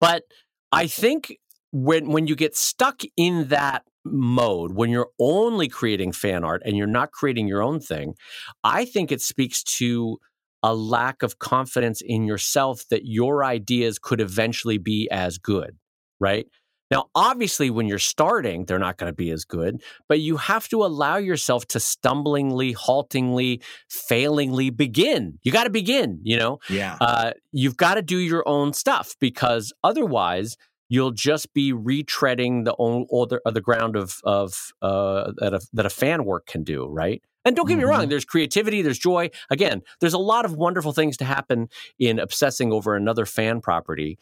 But 0.00 0.24
I 0.72 0.86
think 0.86 1.38
when 1.72 2.10
when 2.10 2.26
you 2.26 2.36
get 2.36 2.56
stuck 2.56 3.02
in 3.16 3.48
that 3.48 3.84
mode, 4.04 4.72
when 4.72 4.90
you're 4.90 5.10
only 5.18 5.68
creating 5.68 6.12
fan 6.12 6.44
art 6.44 6.62
and 6.64 6.76
you're 6.76 6.86
not 6.86 7.12
creating 7.12 7.48
your 7.48 7.62
own 7.62 7.80
thing, 7.80 8.14
I 8.62 8.84
think 8.84 9.10
it 9.10 9.20
speaks 9.20 9.62
to 9.64 10.18
a 10.62 10.74
lack 10.74 11.22
of 11.22 11.38
confidence 11.38 12.00
in 12.00 12.24
yourself 12.24 12.84
that 12.90 13.02
your 13.04 13.44
ideas 13.44 13.98
could 13.98 14.20
eventually 14.20 14.78
be 14.78 15.08
as 15.10 15.38
good, 15.38 15.76
right? 16.18 16.46
Now, 16.90 17.06
obviously, 17.14 17.70
when 17.70 17.86
you're 17.88 17.98
starting, 17.98 18.64
they're 18.64 18.78
not 18.78 18.96
going 18.96 19.10
to 19.10 19.16
be 19.16 19.30
as 19.30 19.44
good, 19.44 19.82
but 20.08 20.20
you 20.20 20.36
have 20.36 20.68
to 20.68 20.84
allow 20.84 21.16
yourself 21.16 21.66
to 21.68 21.78
stumblingly, 21.78 22.74
haltingly, 22.74 23.60
failingly 23.88 24.70
begin. 24.70 25.38
You 25.42 25.52
got 25.52 25.64
to 25.64 25.70
begin, 25.70 26.20
you 26.22 26.38
know? 26.38 26.58
Yeah. 26.68 26.96
Uh, 27.00 27.32
you've 27.50 27.76
got 27.76 27.94
to 27.94 28.02
do 28.02 28.18
your 28.18 28.48
own 28.48 28.72
stuff 28.72 29.16
because 29.20 29.72
otherwise, 29.82 30.56
you'll 30.88 31.10
just 31.10 31.52
be 31.52 31.72
retreading 31.72 32.64
the 32.64 32.74
own 32.78 33.06
other 33.12 33.40
the 33.44 33.60
ground 33.60 33.96
of 33.96 34.18
of 34.24 34.72
uh, 34.82 35.32
that 35.38 35.54
a, 35.54 35.60
that 35.72 35.86
a 35.86 35.90
fan 35.90 36.24
work 36.24 36.46
can 36.46 36.62
do, 36.62 36.86
right? 36.86 37.22
And 37.44 37.54
don't 37.54 37.66
get 37.66 37.74
mm-hmm. 37.74 37.78
me 37.80 37.84
wrong, 37.84 38.00
mm-hmm. 38.02 38.10
there's 38.10 38.24
creativity, 38.24 38.82
there's 38.82 38.98
joy. 38.98 39.30
Again, 39.50 39.82
there's 40.00 40.14
a 40.14 40.18
lot 40.18 40.44
of 40.44 40.54
wonderful 40.56 40.92
things 40.92 41.16
to 41.18 41.24
happen 41.24 41.68
in 41.98 42.18
obsessing 42.18 42.72
over 42.72 42.96
another 42.96 43.24
fan 43.24 43.60
property. 43.60 44.18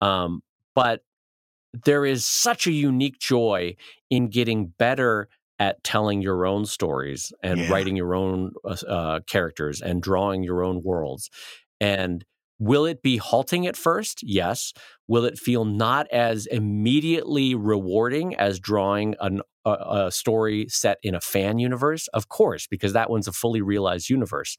Um, 0.00 0.42
but 0.74 1.02
there 1.72 2.04
is 2.04 2.24
such 2.24 2.66
a 2.66 2.72
unique 2.72 3.18
joy 3.18 3.76
in 4.10 4.28
getting 4.28 4.72
better 4.78 5.28
at 5.58 5.82
telling 5.82 6.22
your 6.22 6.46
own 6.46 6.64
stories 6.64 7.32
and 7.42 7.60
yeah. 7.60 7.70
writing 7.70 7.96
your 7.96 8.14
own 8.14 8.52
uh, 8.64 8.76
uh, 8.88 9.20
characters 9.26 9.80
and 9.80 10.02
drawing 10.02 10.42
your 10.42 10.62
own 10.62 10.82
worlds. 10.82 11.30
And 11.80 12.24
will 12.58 12.86
it 12.86 13.02
be 13.02 13.16
halting 13.16 13.66
at 13.66 13.76
first? 13.76 14.20
Yes. 14.22 14.72
Will 15.08 15.24
it 15.24 15.38
feel 15.38 15.64
not 15.64 16.06
as 16.12 16.46
immediately 16.46 17.54
rewarding 17.54 18.36
as 18.36 18.60
drawing 18.60 19.14
an, 19.20 19.42
a, 19.64 19.70
a 20.06 20.12
story 20.12 20.66
set 20.68 20.98
in 21.02 21.14
a 21.14 21.20
fan 21.20 21.58
universe? 21.58 22.08
Of 22.08 22.28
course, 22.28 22.66
because 22.66 22.92
that 22.92 23.10
one's 23.10 23.28
a 23.28 23.32
fully 23.32 23.62
realized 23.62 24.08
universe. 24.08 24.56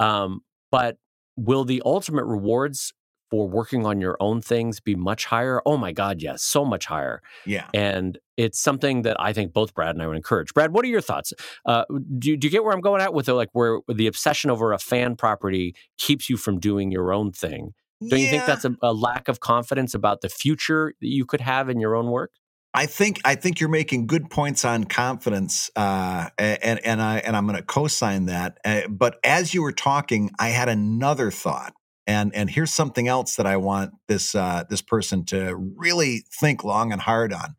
Um, 0.00 0.40
but 0.70 0.96
will 1.36 1.64
the 1.64 1.82
ultimate 1.84 2.24
rewards 2.24 2.92
for 3.32 3.48
working 3.48 3.86
on 3.86 3.98
your 3.98 4.18
own 4.20 4.42
things 4.42 4.78
be 4.78 4.94
much 4.94 5.24
higher? 5.24 5.62
Oh 5.64 5.78
my 5.78 5.90
God, 5.90 6.20
yes, 6.20 6.42
so 6.42 6.66
much 6.66 6.84
higher. 6.84 7.22
Yeah. 7.46 7.66
And 7.72 8.18
it's 8.36 8.60
something 8.60 9.02
that 9.02 9.18
I 9.18 9.32
think 9.32 9.54
both 9.54 9.72
Brad 9.72 9.96
and 9.96 10.02
I 10.02 10.06
would 10.06 10.18
encourage. 10.18 10.52
Brad, 10.52 10.74
what 10.74 10.84
are 10.84 10.88
your 10.88 11.00
thoughts? 11.00 11.32
Uh, 11.64 11.84
do, 12.18 12.28
you, 12.28 12.36
do 12.36 12.46
you 12.46 12.50
get 12.50 12.62
where 12.62 12.74
I'm 12.74 12.82
going 12.82 13.00
at 13.00 13.14
with 13.14 13.24
the, 13.24 13.32
like 13.32 13.48
where 13.52 13.80
the 13.88 14.06
obsession 14.06 14.50
over 14.50 14.74
a 14.74 14.78
fan 14.78 15.16
property 15.16 15.74
keeps 15.96 16.28
you 16.28 16.36
from 16.36 16.60
doing 16.60 16.90
your 16.92 17.10
own 17.10 17.32
thing? 17.32 17.72
Don't 18.06 18.18
yeah. 18.18 18.26
you 18.26 18.30
think 18.30 18.44
that's 18.44 18.66
a, 18.66 18.76
a 18.82 18.92
lack 18.92 19.28
of 19.28 19.40
confidence 19.40 19.94
about 19.94 20.20
the 20.20 20.28
future 20.28 20.92
that 21.00 21.08
you 21.08 21.24
could 21.24 21.40
have 21.40 21.70
in 21.70 21.80
your 21.80 21.96
own 21.96 22.10
work? 22.10 22.32
I 22.74 22.84
think 22.84 23.18
I 23.24 23.34
think 23.34 23.60
you're 23.60 23.70
making 23.70 24.08
good 24.08 24.28
points 24.28 24.64
on 24.64 24.84
confidence, 24.84 25.70
uh, 25.76 26.28
and 26.38 26.84
and 26.84 27.02
I 27.02 27.18
and 27.18 27.36
I'm 27.36 27.46
going 27.46 27.58
to 27.58 27.62
co-sign 27.62 28.26
that. 28.26 28.58
Uh, 28.64 28.88
but 28.88 29.18
as 29.24 29.52
you 29.52 29.62
were 29.62 29.72
talking, 29.72 30.30
I 30.38 30.48
had 30.48 30.70
another 30.70 31.30
thought, 31.30 31.74
and 32.06 32.34
and 32.34 32.50
here's 32.50 32.72
something 32.72 33.08
else 33.08 33.36
that 33.36 33.46
I 33.46 33.56
want 33.56 33.92
this 34.08 34.34
uh, 34.34 34.64
this 34.68 34.82
person 34.82 35.24
to 35.26 35.54
really 35.54 36.24
think 36.40 36.64
long 36.64 36.92
and 36.92 37.00
hard 37.00 37.32
on, 37.32 37.54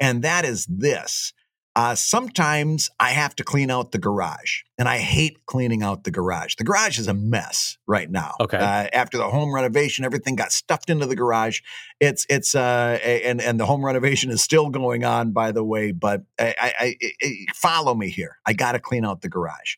and 0.00 0.22
that 0.22 0.44
is 0.44 0.66
this. 0.66 1.32
Uh, 1.76 1.94
sometimes 1.94 2.88
I 2.98 3.10
have 3.10 3.36
to 3.36 3.44
clean 3.44 3.70
out 3.70 3.92
the 3.92 3.98
garage, 3.98 4.62
and 4.78 4.88
I 4.88 4.96
hate 4.96 5.44
cleaning 5.44 5.82
out 5.82 6.04
the 6.04 6.10
garage. 6.10 6.54
The 6.54 6.64
garage 6.64 6.98
is 6.98 7.06
a 7.06 7.12
mess 7.12 7.76
right 7.86 8.10
now. 8.10 8.32
Okay. 8.40 8.56
Uh, 8.56 8.88
after 8.94 9.18
the 9.18 9.28
home 9.28 9.54
renovation, 9.54 10.06
everything 10.06 10.36
got 10.36 10.52
stuffed 10.52 10.88
into 10.88 11.04
the 11.04 11.16
garage. 11.16 11.60
It's 12.00 12.24
it's 12.30 12.54
uh, 12.54 12.98
and 13.02 13.42
and 13.42 13.60
the 13.60 13.66
home 13.66 13.84
renovation 13.84 14.30
is 14.30 14.40
still 14.40 14.70
going 14.70 15.04
on, 15.04 15.32
by 15.32 15.52
the 15.52 15.62
way. 15.62 15.92
But 15.92 16.22
I, 16.38 16.54
I, 16.58 16.96
I 17.20 17.46
follow 17.54 17.94
me 17.94 18.08
here. 18.08 18.38
I 18.46 18.54
got 18.54 18.72
to 18.72 18.78
clean 18.78 19.04
out 19.04 19.20
the 19.20 19.28
garage. 19.28 19.76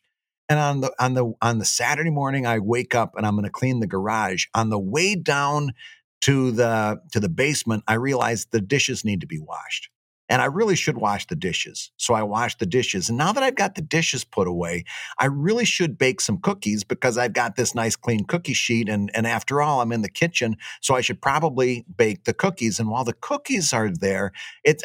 And 0.49 0.59
on 0.59 0.81
the 0.81 0.91
on 0.99 1.13
the 1.13 1.33
on 1.41 1.59
the 1.59 1.65
Saturday 1.65 2.09
morning, 2.09 2.47
I 2.47 2.59
wake 2.59 2.95
up 2.95 3.13
and 3.15 3.25
I'm 3.25 3.35
going 3.35 3.45
to 3.45 3.51
clean 3.51 3.79
the 3.79 3.87
garage. 3.87 4.45
On 4.55 4.69
the 4.69 4.79
way 4.79 5.15
down 5.15 5.73
to 6.21 6.51
the 6.51 7.01
to 7.11 7.19
the 7.19 7.29
basement, 7.29 7.83
I 7.87 7.93
realize 7.93 8.47
the 8.47 8.61
dishes 8.61 9.05
need 9.05 9.21
to 9.21 9.27
be 9.27 9.39
washed 9.39 9.89
and 10.29 10.41
I 10.41 10.45
really 10.45 10.75
should 10.75 10.97
wash 10.97 11.25
the 11.25 11.35
dishes. 11.35 11.91
So 11.97 12.13
I 12.13 12.23
wash 12.23 12.55
the 12.57 12.65
dishes. 12.65 13.09
And 13.09 13.17
now 13.17 13.33
that 13.33 13.43
I've 13.43 13.55
got 13.55 13.75
the 13.75 13.81
dishes 13.81 14.23
put 14.23 14.47
away, 14.47 14.85
I 15.17 15.25
really 15.25 15.65
should 15.65 15.97
bake 15.97 16.21
some 16.21 16.37
cookies 16.37 16.83
because 16.83 17.17
I've 17.17 17.33
got 17.33 17.55
this 17.55 17.73
nice 17.73 17.95
clean 17.95 18.25
cookie 18.25 18.53
sheet. 18.53 18.87
And, 18.87 19.09
and 19.15 19.25
after 19.25 19.61
all, 19.61 19.81
I'm 19.81 19.91
in 19.91 20.03
the 20.03 20.09
kitchen. 20.09 20.55
So 20.81 20.95
I 20.95 21.01
should 21.01 21.21
probably 21.21 21.83
bake 21.97 22.25
the 22.25 22.33
cookies. 22.33 22.79
And 22.79 22.89
while 22.89 23.03
the 23.03 23.13
cookies 23.13 23.73
are 23.73 23.89
there, 23.89 24.31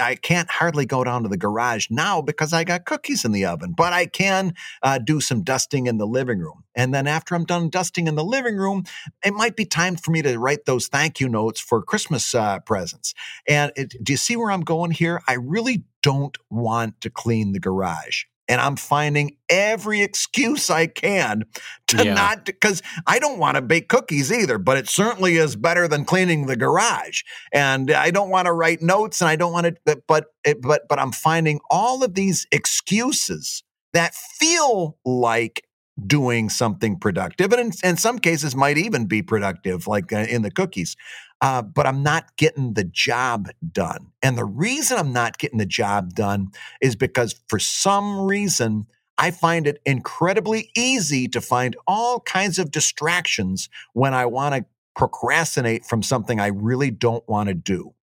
I 0.00 0.14
can't 0.16 0.50
hardly 0.50 0.86
go 0.86 1.04
down 1.04 1.22
to 1.24 1.28
the 1.28 1.36
garage 1.36 1.88
now 1.90 2.22
because 2.22 2.52
I 2.52 2.64
got 2.64 2.86
cookies 2.86 3.24
in 3.24 3.32
the 3.32 3.44
oven, 3.44 3.74
but 3.76 3.92
I 3.92 4.06
can 4.06 4.54
uh, 4.82 4.98
do 4.98 5.20
some 5.20 5.42
dusting 5.42 5.86
in 5.86 5.98
the 5.98 6.06
living 6.06 6.38
room. 6.38 6.63
And 6.76 6.92
then 6.94 7.06
after 7.06 7.34
I'm 7.34 7.44
done 7.44 7.68
dusting 7.70 8.06
in 8.06 8.14
the 8.14 8.24
living 8.24 8.56
room, 8.56 8.84
it 9.24 9.32
might 9.34 9.56
be 9.56 9.64
time 9.64 9.96
for 9.96 10.10
me 10.10 10.22
to 10.22 10.38
write 10.38 10.64
those 10.66 10.88
thank 10.88 11.20
you 11.20 11.28
notes 11.28 11.60
for 11.60 11.82
Christmas 11.82 12.34
uh, 12.34 12.58
presents. 12.60 13.14
And 13.48 13.72
it, 13.76 13.94
do 14.02 14.12
you 14.12 14.16
see 14.16 14.36
where 14.36 14.50
I'm 14.50 14.62
going 14.62 14.90
here? 14.90 15.20
I 15.28 15.34
really 15.34 15.84
don't 16.02 16.36
want 16.50 17.00
to 17.02 17.10
clean 17.10 17.52
the 17.52 17.60
garage. 17.60 18.24
and 18.46 18.60
I'm 18.60 18.76
finding 18.76 19.38
every 19.48 20.02
excuse 20.02 20.68
I 20.68 20.86
can 20.86 21.44
to 21.86 22.04
Yeah. 22.04 22.12
not 22.12 22.44
because 22.44 22.82
I 23.06 23.18
don't 23.18 23.38
want 23.38 23.54
to 23.56 23.62
bake 23.62 23.88
cookies 23.88 24.30
either, 24.30 24.58
but 24.58 24.76
it 24.76 24.86
certainly 24.86 25.36
is 25.36 25.56
better 25.56 25.88
than 25.88 26.04
cleaning 26.04 26.44
the 26.44 26.54
garage. 26.56 27.22
And 27.54 27.90
I 27.90 28.10
don't 28.10 28.28
want 28.28 28.44
to 28.44 28.52
write 28.52 28.82
notes, 28.82 29.22
and 29.22 29.30
I 29.30 29.36
don't 29.36 29.52
want 29.54 29.64
to, 29.66 29.76
but 29.86 30.06
but 30.06 30.26
it- 30.44 30.60
but 30.60 30.82
but 30.90 30.98
I'm 30.98 31.12
finding 31.12 31.60
all 31.70 32.04
of 32.04 32.12
these 32.12 32.46
excuses 32.52 33.62
that 33.94 34.14
feel 34.14 34.98
like 35.06 35.64
doing 36.06 36.48
something 36.48 36.98
productive, 36.98 37.52
and 37.52 37.72
in, 37.72 37.90
in 37.90 37.96
some 37.96 38.18
cases 38.18 38.56
might 38.56 38.78
even 38.78 39.06
be 39.06 39.22
productive, 39.22 39.86
like 39.86 40.12
uh, 40.12 40.26
in 40.28 40.42
the 40.42 40.50
cookies. 40.50 40.96
Uh, 41.40 41.62
but 41.62 41.86
I'm 41.86 42.02
not 42.02 42.36
getting 42.36 42.74
the 42.74 42.84
job 42.84 43.48
done. 43.72 44.12
And 44.22 44.38
the 44.38 44.44
reason 44.44 44.98
I'm 44.98 45.12
not 45.12 45.38
getting 45.38 45.58
the 45.58 45.66
job 45.66 46.14
done 46.14 46.48
is 46.80 46.96
because 46.96 47.40
for 47.48 47.58
some 47.58 48.20
reason, 48.26 48.86
I 49.18 49.30
find 49.30 49.66
it 49.66 49.80
incredibly 49.84 50.70
easy 50.74 51.28
to 51.28 51.40
find 51.40 51.76
all 51.86 52.20
kinds 52.20 52.58
of 52.58 52.70
distractions 52.70 53.68
when 53.92 54.14
I 54.14 54.26
want 54.26 54.54
to 54.54 54.64
procrastinate 54.96 55.84
from 55.84 56.02
something 56.02 56.40
I 56.40 56.48
really 56.48 56.90
don't 56.90 57.26
want 57.28 57.48
to 57.48 57.54
do. 57.54 57.94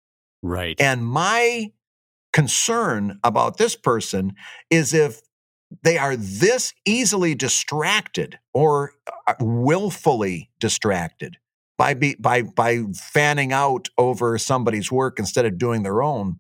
Right. 0.43 0.81
And 0.81 1.05
my 1.05 1.73
concern 2.33 3.19
about 3.25 3.57
this 3.57 3.75
person 3.75 4.35
is 4.71 4.95
if 4.95 5.21
they 5.83 5.99
are 5.99 6.17
this 6.17 6.73
easily 6.85 7.35
distracted 7.35 8.39
or 8.53 8.93
uh, 9.27 9.35
willfully 9.41 10.51
distracted 10.59 11.39
by 11.79 11.95
be, 11.95 12.17
by 12.19 12.43
by 12.43 12.83
fanning 12.95 13.53
out 13.53 13.89
over 13.97 14.37
somebody's 14.39 14.93
work 14.93 15.19
instead 15.19 15.47
of 15.47 15.59
doing 15.59 15.83
their 15.83 16.03
own. 16.03 16.39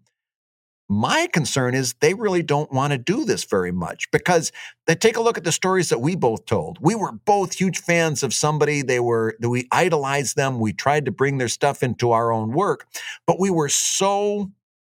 My 0.92 1.28
concern 1.32 1.76
is 1.76 1.94
they 2.00 2.14
really 2.14 2.42
don't 2.42 2.72
want 2.72 2.92
to 2.92 2.98
do 2.98 3.24
this 3.24 3.44
very 3.44 3.70
much 3.70 4.10
because 4.10 4.50
they 4.88 4.96
take 4.96 5.16
a 5.16 5.22
look 5.22 5.38
at 5.38 5.44
the 5.44 5.52
stories 5.52 5.88
that 5.90 6.00
we 6.00 6.16
both 6.16 6.46
told. 6.46 6.78
We 6.80 6.96
were 6.96 7.12
both 7.12 7.54
huge 7.54 7.78
fans 7.78 8.24
of 8.24 8.34
somebody. 8.34 8.82
They 8.82 8.98
were 8.98 9.36
we 9.40 9.68
idolized 9.70 10.34
them. 10.34 10.58
We 10.58 10.72
tried 10.72 11.04
to 11.04 11.12
bring 11.12 11.38
their 11.38 11.48
stuff 11.48 11.84
into 11.84 12.10
our 12.10 12.32
own 12.32 12.50
work, 12.50 12.86
but 13.24 13.38
we 13.38 13.50
were 13.50 13.68
so 13.68 14.50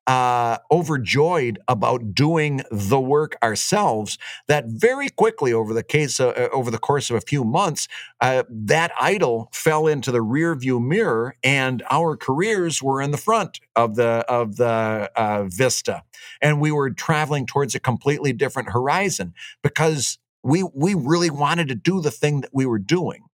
uh, 0.07 0.57
overjoyed 0.71 1.59
about 1.67 2.15
doing 2.15 2.61
the 2.71 2.99
work 2.99 3.37
ourselves 3.43 4.17
that 4.47 4.65
very 4.67 5.09
quickly 5.09 5.53
over 5.53 5.73
the 5.73 5.83
case 5.83 6.19
uh, 6.19 6.29
uh, 6.29 6.49
over 6.53 6.71
the 6.71 6.77
course 6.79 7.09
of 7.09 7.17
a 7.17 7.21
few 7.21 7.43
months 7.43 7.87
uh, 8.21 8.43
that 8.49 8.91
idol 8.99 9.49
fell 9.51 9.85
into 9.85 10.11
the 10.11 10.21
rear 10.21 10.55
view 10.55 10.79
mirror 10.79 11.35
and 11.43 11.83
our 11.91 12.15
careers 12.15 12.81
were 12.81 13.01
in 13.01 13.11
the 13.11 13.17
front 13.17 13.59
of 13.75 13.95
the 13.95 14.25
of 14.29 14.55
the 14.55 15.11
uh, 15.15 15.43
vista. 15.47 16.03
And 16.41 16.61
we 16.61 16.71
were 16.71 16.89
traveling 16.89 17.45
towards 17.45 17.75
a 17.75 17.79
completely 17.79 18.33
different 18.33 18.71
horizon 18.71 19.33
because 19.61 20.17
we 20.43 20.63
we 20.73 20.93
really 20.93 21.29
wanted 21.29 21.67
to 21.67 21.75
do 21.75 22.01
the 22.01 22.11
thing 22.11 22.41
that 22.41 22.51
we 22.53 22.65
were 22.65 22.79
doing 22.79 23.26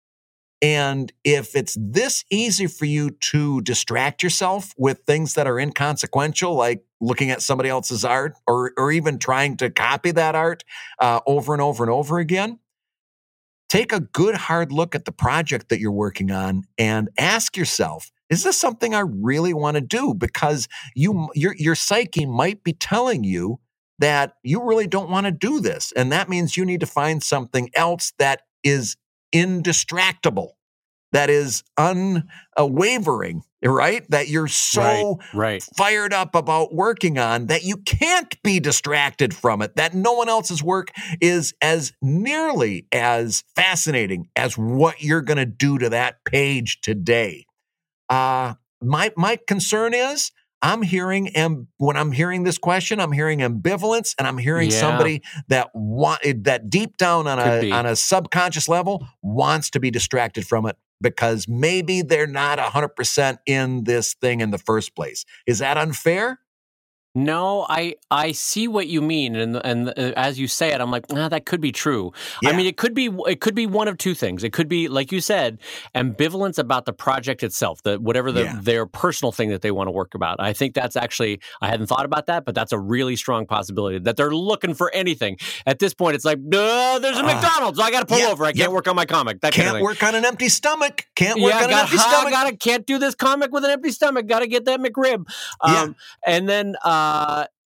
and 0.64 1.11
if 1.26 1.57
it's 1.57 1.76
this 1.77 2.23
easy 2.31 2.68
for 2.68 2.85
you 2.85 3.10
to 3.10 3.60
distract 3.61 4.23
yourself 4.23 4.72
with 4.77 4.99
things 4.99 5.34
that 5.34 5.45
are 5.45 5.60
inconsequential, 5.60 6.56
like 6.56 6.85
looking 7.02 7.30
at 7.31 7.41
somebody 7.41 7.68
else's 7.68 8.06
art 8.06 8.35
or, 8.48 8.72
or 8.77 8.90
even 8.90 9.19
trying 9.19 9.57
to 9.57 9.69
copy 9.69 10.11
that 10.11 10.35
art 10.35 10.64
uh, 10.99 11.19
over 11.27 11.52
and 11.52 11.61
over 11.61 11.84
and 11.84 11.91
over 11.91 12.18
again, 12.18 12.60
take 13.68 13.91
a 13.91 13.99
good 13.99 14.35
hard 14.35 14.72
look 14.72 14.95
at 14.95 15.03
the 15.03 15.11
project 15.11 15.68
that 15.68 15.81
you're 15.81 15.91
working 15.91 16.31
on 16.31 16.64
and 16.77 17.10
ask 17.18 17.57
yourself, 17.57 18.10
is 18.30 18.44
this 18.44 18.57
something 18.57 18.95
I 18.95 19.02
really 19.02 19.53
want 19.53 19.76
to 19.76 19.81
do? 19.81 20.14
Because 20.14 20.69
you, 20.95 21.27
your, 21.35 21.56
your 21.57 21.76
psyche 21.76 22.26
might 22.26 22.64
be 22.64 22.72
telling 22.72 23.26
you 23.26 23.60
that 23.99 24.35
you 24.44 24.64
really 24.64 24.88
don't 24.88 25.10
want 25.10 25.26
to 25.26 25.31
do 25.31 25.60
this. 25.60 25.91
And 25.94 26.10
that 26.14 26.30
means 26.30 26.56
you 26.56 26.64
need 26.64 26.80
to 26.80 26.85
find 26.85 27.22
something 27.22 27.69
else 27.76 28.14
that 28.18 28.44
is 28.64 28.95
indistractable, 29.34 30.49
that 31.11 31.30
is 31.30 31.64
unwavering, 31.77 33.43
right? 33.64 34.10
That 34.10 34.30
you're 34.30 34.47
so 34.47 35.19
Right. 35.34 35.64
fired 35.76 36.14
up 36.14 36.35
about 36.35 36.73
working 36.73 37.18
on 37.18 37.47
that 37.47 37.64
you 37.64 37.77
can't 37.77 38.41
be 38.43 38.60
distracted 38.60 39.34
from 39.34 39.61
it, 39.61 39.76
that 39.76 39.93
no 39.93 40.14
one 40.14 40.30
else's 40.30 40.64
work 40.64 40.89
is 41.22 41.53
as 41.61 41.93
nearly 42.01 42.88
as 42.91 43.43
fascinating 43.55 44.30
as 44.35 44.57
what 44.57 45.01
you're 45.01 45.22
going 45.22 45.38
to 45.38 45.45
do 45.45 45.77
to 45.77 45.89
that 45.89 46.23
page 46.26 46.81
today. 46.81 47.45
Uh, 48.10 48.55
my, 48.81 49.11
my 49.15 49.38
concern 49.47 49.93
is 49.93 50.31
I'm 50.64 50.81
hearing, 50.81 51.27
and 51.35 51.68
when 51.77 51.98
I'm 51.98 52.14
hearing 52.14 52.44
this 52.44 52.57
question, 52.57 52.99
I'm 53.02 53.11
hearing 53.11 53.40
ambivalence, 53.40 54.15
and 54.18 54.26
I'm 54.27 54.38
hearing 54.38 54.72
Yeah. 54.72 54.80
somebody 54.80 55.22
that 55.49 55.69
want 55.76 56.22
that 56.45 56.69
deep 56.69 56.95
down 56.98 57.27
on 57.27 57.38
Could 57.38 57.48
a 57.48 57.61
be. 57.61 57.72
on 57.72 57.85
a 57.85 57.95
subconscious 57.98 58.69
level 58.69 59.06
wants 59.22 59.69
to 59.72 59.80
be 59.81 59.91
distracted 59.91 60.48
from 60.48 60.65
it 60.65 60.77
because 61.02 61.48
maybe 61.49 62.02
they're 62.02 62.26
not 62.27 62.60
100% 62.60 63.40
in 63.45 63.84
this 63.84 64.14
thing 64.14 64.40
in 64.40 64.52
the 64.52 64.57
first 64.57 64.95
place. 64.95 65.26
Is 65.45 65.60
that 65.60 65.77
unfair? 65.77 66.40
No, 67.15 67.68
I 67.69 67.94
I 68.10 68.31
see 68.31 68.68
what 68.68 68.88
you 68.88 68.99
mean, 68.99 69.35
and 69.35 69.56
and 69.64 69.90
uh, 69.90 70.14
as 70.15 70.40
you 70.40 70.48
say 70.48 70.73
it, 70.73 70.81
I'm 70.81 70.90
like, 70.90 71.11
nah, 71.11 71.30
that 71.30 71.45
could 71.45 71.61
be 71.61 71.72
true. 71.72 72.11
I 72.44 72.53
mean, 72.53 72.65
it 72.65 72.76
could 72.76 72.95
be 72.95 73.06
it 73.27 73.40
could 73.40 73.53
be 73.53 73.68
one 73.68 73.88
of 73.88 73.99
two 73.99 74.15
things. 74.15 74.44
It 74.44 74.52
could 74.52 74.68
be, 74.68 74.88
like 74.88 75.11
you 75.11 75.22
said, 75.22 75.60
ambivalence 75.94 76.57
about 76.57 76.85
the 76.85 76.94
project 76.94 77.44
itself, 77.44 77.84
the 77.84 77.99
whatever 77.99 78.31
the, 78.31 78.45
Yeah. 78.45 78.60
their 78.60 78.85
personal 78.88 79.31
thing 79.31 79.49
that 79.49 79.61
they 79.61 79.69
want 79.69 79.90
to 79.90 79.91
work 79.91 80.15
about. 80.15 80.38
I 80.40 80.53
think 80.53 80.73
that's 80.73 80.95
actually 80.95 81.40
I 81.61 81.68
hadn't 81.68 81.85
thought 81.85 82.06
about 82.06 82.26
that, 82.26 82.45
but 82.45 82.56
that's 82.56 82.72
a 82.72 82.80
really 82.80 83.15
strong 83.15 83.45
possibility 83.45 83.99
that 83.99 84.18
they're 84.18 84.34
looking 84.34 84.73
for 84.73 84.91
anything. 84.91 85.38
At 85.68 85.77
this 85.77 85.94
point, 85.94 86.15
it's 86.15 86.26
like, 86.26 86.40
uh, 86.40 86.98
there's 86.98 87.18
a 87.18 87.23
Uh, 87.23 87.27
McDonald's, 87.34 87.80
I 87.80 87.91
got 87.91 87.99
to 87.99 88.06
pull 88.07 88.18
yeah, 88.18 88.30
over. 88.30 88.44
I 88.44 88.53
can't 88.53 88.72
work 88.72 88.88
on 88.88 88.95
my 88.95 89.06
comic. 89.06 89.41
That 89.41 89.53
Can't 89.53 89.73
thing. 89.76 89.84
work 89.84 90.02
on 90.02 90.15
an 90.15 90.26
empty 90.26 90.49
stomach. 90.49 91.06
Can't 91.15 91.40
work 91.40 91.52
yeah, 91.53 91.57
on 91.60 91.72
an 91.72 91.77
empty 91.77 91.98
ha, 91.98 92.10
stomach. 92.10 92.31
gotta 92.31 92.57
can't 92.57 92.88
do 92.88 92.98
this 92.98 93.14
comic 93.14 93.52
with 93.52 93.64
an 93.65 93.69
empty 93.69 93.91
stomach. 93.91 94.26
Got 94.26 94.40
to 94.40 94.48
get 94.48 94.65
that 94.65 94.80
McRib. 94.80 95.27
Yeah. 95.64 95.81
Um, 95.84 95.95
and 96.26 96.49
then, 96.49 96.76
uh, 96.84 97.02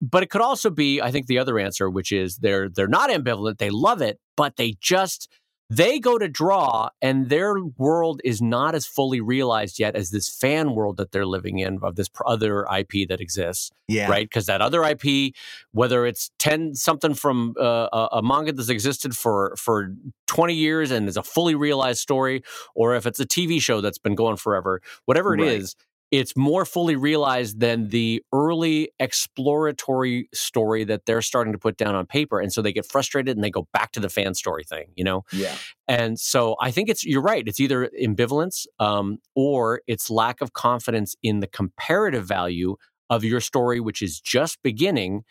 but 0.02 0.24
it 0.24 0.30
could 0.30 0.42
also 0.42 0.70
be, 0.70 1.02
I 1.02 1.12
think, 1.12 1.28
the 1.28 1.38
other 1.38 1.60
answer, 1.60 1.90
which 1.90 2.12
is 2.12 2.38
they're 2.38 2.70
they're 2.70 2.88
not 2.88 3.10
ambivalent. 3.10 3.60
They 3.60 3.70
love 3.70 4.02
it, 4.02 4.20
but 4.36 4.56
they 4.58 4.76
just 4.82 5.30
they 5.70 6.00
go 6.00 6.18
to 6.18 6.28
draw, 6.28 6.90
and 7.02 7.30
their 7.30 7.56
world 7.78 8.20
is 8.26 8.42
not 8.42 8.76
as 8.76 8.86
fully 8.86 9.22
realized 9.22 9.80
yet 9.80 9.96
as 9.96 10.10
this 10.10 10.28
fan 10.28 10.74
world 10.76 10.98
that 10.98 11.14
they're 11.14 11.26
living 11.26 11.60
in 11.60 11.80
of 11.82 11.96
this 11.96 12.10
other 12.26 12.66
IP 12.78 13.08
that 13.08 13.22
exists 13.22 13.72
yeah. 13.88 14.10
right? 14.10 14.26
Because 14.26 14.48
that 14.48 14.60
other 14.60 14.84
IP, 14.84 15.34
whether 15.72 16.06
it's 16.06 16.32
ten 16.40 16.76
something 16.76 17.14
from 17.14 17.54
uh, 17.58 17.88
a, 17.94 18.08
a 18.18 18.22
manga 18.24 18.52
that's 18.52 18.70
existed 18.70 19.16
for 19.16 19.56
for 19.56 19.94
twenty 20.28 20.56
years 20.56 20.92
and 20.92 21.08
is 21.08 21.16
a 21.16 21.24
fully 21.24 21.56
realized 21.56 22.00
story, 22.00 22.44
or 22.76 22.96
if 22.96 23.06
it's 23.06 23.20
a 23.20 23.26
TV 23.26 23.62
show 23.62 23.82
that's 23.82 24.00
been 24.00 24.16
going 24.16 24.38
forever, 24.38 24.82
whatever 25.06 25.34
it 25.36 25.42
is, 25.42 25.76
Right. 25.78 25.86
It's 26.12 26.36
more 26.36 26.66
fully 26.66 26.96
realized 26.96 27.60
than 27.62 27.88
the 27.88 28.22
early 28.34 28.92
exploratory 29.00 30.28
story 30.34 30.84
that 30.84 31.06
they're 31.06 31.22
starting 31.22 31.54
to 31.54 31.60
put 31.60 31.78
down 31.78 31.96
on 31.96 32.06
paper, 32.06 32.40
and 32.40 32.52
so 32.52 32.62
they 32.62 32.74
get 32.74 32.86
frustrated 32.86 33.38
and 33.38 33.44
they 33.44 33.50
go 33.50 33.68
back 33.74 33.94
to 33.94 34.00
the 34.00 34.10
fan 34.10 34.34
story 34.34 34.64
thing, 34.64 34.88
you 34.96 35.04
know. 35.04 35.24
Yeah. 35.32 35.56
And 35.88 36.20
so 36.20 36.56
I 36.62 36.72
think 36.72 36.90
it's 36.90 37.06
you're 37.06 37.22
right. 37.22 37.48
It's 37.48 37.60
either 37.60 37.90
ambivalence 38.02 38.66
um, 38.80 39.20
or 39.36 39.82
it's 39.88 40.10
lack 40.10 40.42
of 40.42 40.54
confidence 40.54 41.16
in 41.24 41.40
the 41.40 41.48
comparative 41.48 42.28
value 42.28 42.76
of 43.10 43.24
your 43.24 43.42
story, 43.42 43.80
which 43.80 44.02
is 44.02 44.20
just 44.20 44.62
beginning, 44.64 45.24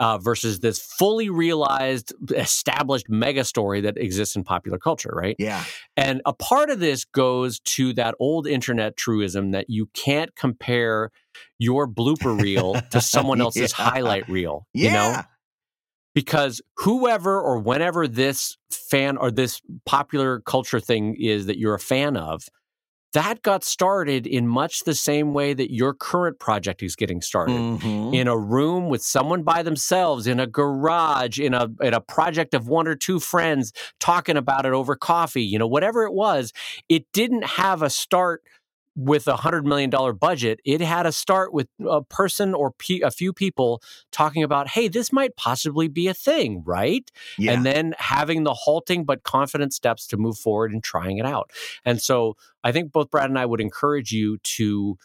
uh, 0.00 0.18
versus 0.18 0.60
this 0.60 0.78
fully 0.78 1.30
realized, 1.30 2.12
established 2.34 3.08
mega 3.08 3.44
story 3.44 3.80
that 3.80 3.96
exists 3.96 4.36
in 4.36 4.44
popular 4.44 4.78
culture, 4.78 5.12
right? 5.14 5.36
Yeah. 5.38 5.64
And 5.96 6.20
a 6.26 6.32
part 6.32 6.70
of 6.70 6.80
this 6.80 7.04
goes 7.04 7.60
to 7.60 7.92
that 7.94 8.14
old 8.20 8.46
internet 8.46 8.96
truism 8.96 9.52
that 9.52 9.66
you 9.68 9.86
can't 9.94 10.34
compare 10.36 11.10
your 11.58 11.88
blooper 11.88 12.38
reel 12.40 12.74
to 12.90 13.00
someone 13.00 13.40
else's 13.40 13.74
Yeah. 13.78 13.84
highlight 13.90 14.28
reel. 14.28 14.66
Yeah. 14.74 14.84
You 14.84 14.92
know? 14.92 15.22
because 16.14 16.62
whoever 16.78 17.38
or 17.38 17.58
whenever 17.58 18.08
this 18.08 18.56
fan 18.70 19.18
or 19.18 19.30
this 19.30 19.60
popular 19.84 20.40
culture 20.40 20.80
thing 20.80 21.14
is 21.20 21.44
that 21.44 21.58
you're 21.58 21.74
a 21.74 21.78
fan 21.78 22.16
of, 22.16 22.42
that 23.12 23.42
got 23.42 23.64
started 23.64 24.26
in 24.26 24.46
much 24.46 24.84
the 24.84 24.94
same 24.94 25.32
way 25.32 25.54
that 25.54 25.72
your 25.72 25.94
current 25.94 26.38
project 26.38 26.82
is 26.82 26.96
getting 26.96 27.22
started. 27.22 27.54
Mhm. 27.56 28.14
In 28.14 28.28
a 28.28 28.36
room 28.36 28.88
with 28.88 29.02
someone 29.02 29.42
by 29.42 29.62
themselves, 29.62 30.26
in 30.26 30.38
a 30.38 30.46
garage, 30.46 31.38
in 31.38 31.54
a 31.54 31.68
in 31.80 31.94
a 31.94 32.00
project 32.00 32.54
of 32.54 32.68
one 32.68 32.86
or 32.86 32.94
two 32.94 33.18
friends 33.18 33.72
talking 34.00 34.36
about 34.36 34.66
it 34.66 34.72
over 34.72 34.96
coffee, 34.96 35.42
you 35.42 35.58
know, 35.58 35.66
whatever 35.66 36.04
it 36.04 36.12
was, 36.12 36.52
it 36.88 37.06
didn't 37.12 37.44
have 37.44 37.82
a 37.82 37.90
start 37.90 38.42
with 38.96 39.28
a 39.28 39.36
hundred 39.36 39.66
million 39.66 39.90
dollar 39.90 40.12
budget. 40.12 40.58
It 40.64 40.80
had 40.80 41.06
a 41.06 41.12
start 41.12 41.52
with 41.52 41.68
a 41.86 42.02
person 42.02 42.54
or 42.54 42.72
pe- 42.72 43.00
a 43.00 43.10
few 43.10 43.32
people 43.32 43.82
talking 44.10 44.42
about, 44.42 44.68
hey, 44.68 44.88
this 44.88 45.12
might 45.12 45.36
possibly 45.36 45.86
be 45.86 46.08
a 46.08 46.14
thing, 46.14 46.62
right? 46.64 47.08
yeah. 47.38 47.52
and 47.52 47.64
then 47.64 47.94
having 47.98 48.44
the 48.44 48.54
halting 48.54 49.04
but 49.04 49.22
confident 49.22 49.72
steps 49.72 50.06
to 50.08 50.16
move 50.16 50.38
forward 50.38 50.72
and 50.72 50.82
trying 50.82 51.18
it 51.18 51.26
out. 51.26 51.50
And 51.84 52.00
so 52.00 52.36
I 52.64 52.72
think 52.72 52.92
both 52.92 53.10
Brad 53.10 53.28
and 53.28 53.38
I 53.38 53.46
would 53.46 53.60
encourage 53.60 54.12
you 54.12 54.38
to 54.38 54.96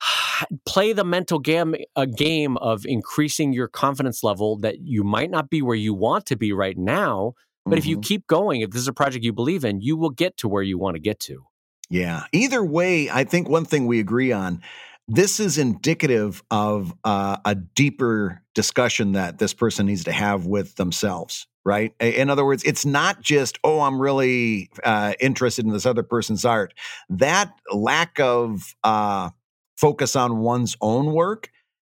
play 0.66 0.92
the 0.92 1.04
mental 1.04 1.38
game 1.38 1.74
a 1.96 2.06
game 2.06 2.56
of 2.58 2.86
increasing 2.86 3.52
your 3.52 3.68
confidence 3.68 4.22
level 4.22 4.56
that 4.58 4.80
you 4.80 5.02
might 5.02 5.30
not 5.30 5.50
be 5.50 5.62
where 5.62 5.76
you 5.76 5.94
want 5.94 6.26
to 6.26 6.36
be 6.36 6.52
right 6.52 6.78
now 6.78 7.34
but 7.64 7.70
mm-hmm. 7.70 7.78
if 7.78 7.86
you 7.86 7.96
mm-hmm. 7.96 8.02
keep 8.02 8.26
going 8.26 8.60
if 8.60 8.70
this 8.70 8.82
is 8.82 8.88
a 8.88 8.92
project 8.92 9.24
you 9.24 9.32
believe 9.32 9.64
in 9.64 9.80
you 9.80 9.96
will 9.96 10.10
get 10.10 10.36
to 10.36 10.48
where 10.48 10.62
you 10.62 10.78
want 10.78 10.94
to 10.94 11.00
get 11.00 11.18
to 11.20 11.44
yeah. 11.90 12.24
Either 12.32 12.64
way 12.64 13.10
i 13.10 13.24
think 13.24 13.48
one 13.48 13.64
thing 13.64 13.86
we 13.86 14.00
agree 14.00 14.32
on 14.32 14.62
this 15.06 15.38
is 15.38 15.58
indicative 15.58 16.42
of 16.50 16.94
uh, 17.04 17.36
a 17.44 17.54
deeper 17.54 18.40
discussion 18.54 19.12
that 19.12 19.36
this 19.36 19.52
person 19.52 19.84
needs 19.84 20.04
to 20.04 20.12
have 20.12 20.46
with 20.46 20.76
themselves 20.76 21.46
right? 21.66 21.94
In 21.98 22.28
other 22.28 22.44
words 22.44 22.62
it's 22.64 22.84
not 22.84 23.22
just 23.22 23.58
oh 23.64 23.80
i'm 23.80 24.00
really 24.00 24.70
uh, 24.84 25.14
interested 25.20 25.64
in 25.64 25.72
this 25.72 25.86
other 25.86 26.02
person's 26.02 26.44
art. 26.44 26.74
That 27.08 27.52
lack 27.72 28.20
of 28.20 28.74
uh, 28.84 29.30
focus 29.76 30.16
on 30.16 30.38
one's 30.38 30.76
own 30.80 31.12
work 31.12 31.50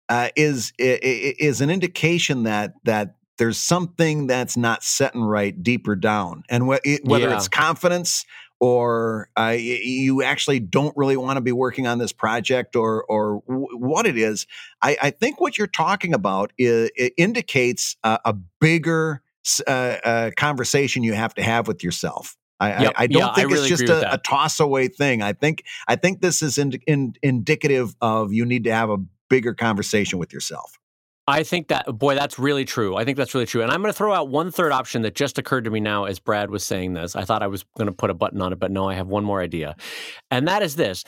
uh, 0.10 0.30
is 0.36 0.74
is 0.78 1.62
an 1.62 1.70
indication 1.70 2.44
that 2.44 2.74
that 2.84 3.16
there's 3.38 3.58
something 3.58 4.28
that's 4.28 4.58
not 4.58 4.84
setting 4.84 5.24
right 5.24 5.64
deeper 5.64 5.96
down. 5.96 6.44
And 6.50 6.66
wh- 6.66 7.06
whether 7.06 7.30
yeah. 7.30 7.38
it's 7.38 7.48
confidence 7.48 8.26
or 8.62 9.28
uh, 9.38 9.56
you 9.58 10.22
actually 10.22 10.60
don't 10.60 10.96
really 10.96 11.18
want 11.18 11.36
to 11.36 11.42
be 11.42 11.52
working 11.52 11.88
on 11.88 11.98
this 11.98 12.14
project 12.14 12.76
or 12.76 13.04
or 13.06 13.42
w- 13.48 13.68
what 13.78 14.06
it 14.06 14.18
is 14.18 14.46
I, 14.82 14.96
I, 15.02 15.10
think 15.10 15.42
what 15.42 15.58
you're 15.58 15.68
talking 15.68 16.14
about 16.14 16.54
is, 16.58 16.92
indicates 17.18 17.98
a 18.04 18.34
bigger 18.62 19.22
uh, 19.68 19.72
uh, 19.72 20.32
conversation 20.38 21.04
you 21.04 21.14
have 21.14 21.34
to 21.34 21.44
have 21.44 21.68
with 21.68 21.84
yourself 21.84 22.38
I, 22.60 22.84
yep. 22.84 22.94
I, 22.96 23.04
I, 23.04 23.08
don't 23.08 23.20
yeah, 23.20 23.34
think 23.34 23.50
I 23.50 23.52
really 23.52 23.70
it's 23.70 23.82
just 23.82 23.90
a, 23.90 24.14
a, 24.14 24.18
toss 24.20 24.60
away 24.60 24.88
thing. 24.88 25.24
I 25.24 25.34
think 25.34 25.64
I 25.88 25.96
think 25.96 26.22
this 26.22 26.44
is 26.44 26.60
in, 26.60 26.74
in, 26.86 27.16
indicative 27.24 27.96
of 28.02 28.32
you 28.32 28.46
need 28.46 28.66
to 28.66 28.72
have 28.72 28.92
a 28.92 28.98
bigger 29.32 29.56
conversation 29.56 30.20
with 30.20 30.32
yourself. 30.32 30.78
I 31.28 31.44
think 31.44 31.68
that 31.68 31.86
boy, 31.86 32.16
that's 32.16 32.40
really 32.40 32.66
true. 32.66 32.96
I 32.96 33.06
think 33.06 33.18
that's 33.18 33.34
really 33.34 33.46
true. 33.46 33.62
And 33.62 33.72
I'm 33.72 33.82
going 33.82 33.94
to 33.94 33.98
throw 33.98 34.14
out 34.14 34.30
one 34.30 34.52
third 34.52 34.72
option 34.72 35.04
that 35.04 35.16
just 35.16 35.38
occurred 35.38 35.66
to 35.66 35.72
me 35.72 35.80
now 35.80 36.06
as 36.06 36.20
Brad 36.20 36.50
was 36.50 36.64
saying 36.64 36.94
this. 36.94 37.16
I 37.16 37.24
thought 37.24 37.44
I 37.44 37.48
was 37.48 37.64
going 37.78 37.88
to 37.88 37.96
put 37.96 38.10
a 38.10 38.14
button 38.14 38.42
on 38.42 38.54
it, 38.54 38.60
but 38.60 38.72
no, 38.72 38.90
I 38.90 38.96
have 38.96 39.08
one 39.08 39.24
more 39.24 39.42
idea. 39.42 39.76
And 40.32 40.48
that 40.48 40.64
is 40.64 40.76
this. 40.76 41.04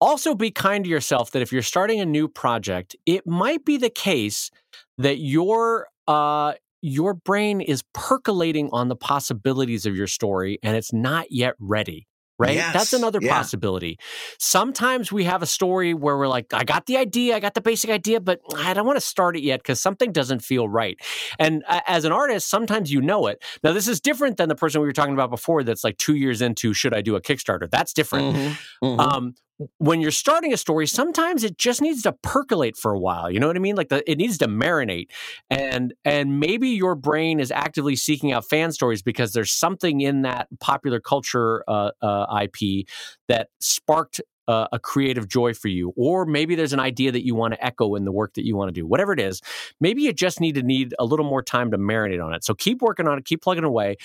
Also 0.00 0.34
be 0.34 0.50
kind 0.50 0.84
to 0.84 0.90
yourself 0.90 1.32
that 1.32 1.42
if 1.42 1.52
you're 1.52 1.62
starting 1.62 2.00
a 2.00 2.06
new 2.06 2.28
project, 2.28 2.94
it 3.06 3.26
might 3.26 3.64
be 3.64 3.76
the 3.76 3.90
case 3.90 4.50
that 4.98 5.18
your 5.18 5.88
uh 6.06 6.54
your 6.82 7.14
brain 7.14 7.60
is 7.60 7.82
percolating 7.94 8.68
on 8.72 8.88
the 8.88 8.94
possibilities 8.94 9.86
of 9.86 9.96
your 9.96 10.06
story 10.06 10.58
and 10.62 10.76
it's 10.76 10.92
not 10.92 11.26
yet 11.30 11.54
ready 11.58 12.06
right? 12.38 12.56
Yes, 12.56 12.72
That's 12.72 12.92
another 12.92 13.18
yeah. 13.22 13.36
possibility. 13.36 13.98
Sometimes 14.38 15.10
we 15.10 15.24
have 15.24 15.42
a 15.42 15.46
story 15.46 15.94
where 15.94 16.16
we're 16.16 16.28
like, 16.28 16.52
I 16.52 16.64
got 16.64 16.86
the 16.86 16.96
idea, 16.96 17.36
I 17.36 17.40
got 17.40 17.54
the 17.54 17.60
basic 17.60 17.90
idea, 17.90 18.20
but 18.20 18.40
I 18.56 18.74
don't 18.74 18.86
want 18.86 18.96
to 18.96 19.04
start 19.04 19.36
it 19.36 19.42
yet 19.42 19.60
because 19.62 19.80
something 19.80 20.12
doesn't 20.12 20.40
feel 20.40 20.68
right. 20.68 20.98
And 21.38 21.64
as 21.68 22.04
an 22.04 22.12
artist, 22.12 22.48
sometimes 22.48 22.92
you 22.92 23.00
know 23.00 23.26
it. 23.26 23.42
Now, 23.62 23.72
this 23.72 23.88
is 23.88 24.00
different 24.00 24.36
than 24.36 24.48
the 24.48 24.54
person 24.54 24.80
we 24.80 24.86
were 24.86 24.92
talking 24.92 25.14
about 25.14 25.30
before 25.30 25.62
that's 25.62 25.84
like 25.84 25.98
two 25.98 26.14
years 26.14 26.42
into 26.42 26.74
should 26.74 26.94
I 26.94 27.00
do 27.00 27.16
a 27.16 27.20
Kickstarter? 27.20 27.70
That's 27.70 27.92
different. 27.92 28.36
Mm-hmm, 28.36 28.84
mm-hmm. 28.84 29.00
Um, 29.00 29.34
when 29.78 30.00
you're 30.00 30.10
starting 30.10 30.52
a 30.52 30.56
story, 30.56 30.86
sometimes 30.86 31.44
it 31.44 31.58
just 31.58 31.80
needs 31.80 32.02
to 32.02 32.12
percolate 32.12 32.76
for 32.76 32.92
a 32.92 32.98
while. 32.98 33.30
You 33.30 33.40
know 33.40 33.46
what 33.46 33.56
I 33.56 33.60
mean? 33.60 33.76
Like 33.76 33.88
the, 33.88 34.08
it 34.10 34.18
needs 34.18 34.38
to 34.38 34.46
marinate, 34.46 35.08
and 35.50 35.94
and 36.04 36.38
maybe 36.40 36.68
your 36.70 36.94
brain 36.94 37.40
is 37.40 37.50
actively 37.50 37.96
seeking 37.96 38.32
out 38.32 38.48
fan 38.48 38.72
stories 38.72 39.02
because 39.02 39.32
there's 39.32 39.52
something 39.52 40.00
in 40.00 40.22
that 40.22 40.48
popular 40.60 41.00
culture 41.00 41.64
uh, 41.68 41.90
uh, 42.02 42.42
IP 42.42 42.86
that 43.28 43.48
sparked 43.60 44.20
uh, 44.48 44.68
a 44.72 44.78
creative 44.78 45.26
joy 45.28 45.54
for 45.54 45.68
you, 45.68 45.92
or 45.96 46.26
maybe 46.26 46.54
there's 46.54 46.72
an 46.72 46.80
idea 46.80 47.10
that 47.10 47.24
you 47.24 47.34
want 47.34 47.54
to 47.54 47.64
echo 47.64 47.94
in 47.94 48.04
the 48.04 48.12
work 48.12 48.34
that 48.34 48.44
you 48.44 48.56
want 48.56 48.68
to 48.68 48.72
do. 48.72 48.86
Whatever 48.86 49.12
it 49.12 49.20
is, 49.20 49.40
maybe 49.80 50.02
you 50.02 50.12
just 50.12 50.40
need 50.40 50.54
to 50.54 50.62
need 50.62 50.94
a 50.98 51.04
little 51.04 51.26
more 51.26 51.42
time 51.42 51.70
to 51.70 51.78
marinate 51.78 52.24
on 52.24 52.34
it. 52.34 52.44
So 52.44 52.54
keep 52.54 52.82
working 52.82 53.08
on 53.08 53.18
it, 53.18 53.24
keep 53.24 53.42
plugging 53.42 53.64
away 53.64 53.96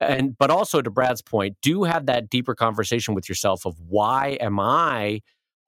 and 0.00 0.36
but 0.38 0.50
also 0.50 0.82
to 0.82 0.90
Brad's 0.90 1.22
point, 1.22 1.56
do 1.62 1.84
have 1.84 2.06
that 2.06 2.30
deeper 2.30 2.54
conversation 2.54 3.14
with 3.14 3.28
yourself 3.28 3.66
of 3.66 3.78
why 3.80 4.38
am 4.40 4.58
I 4.58 5.20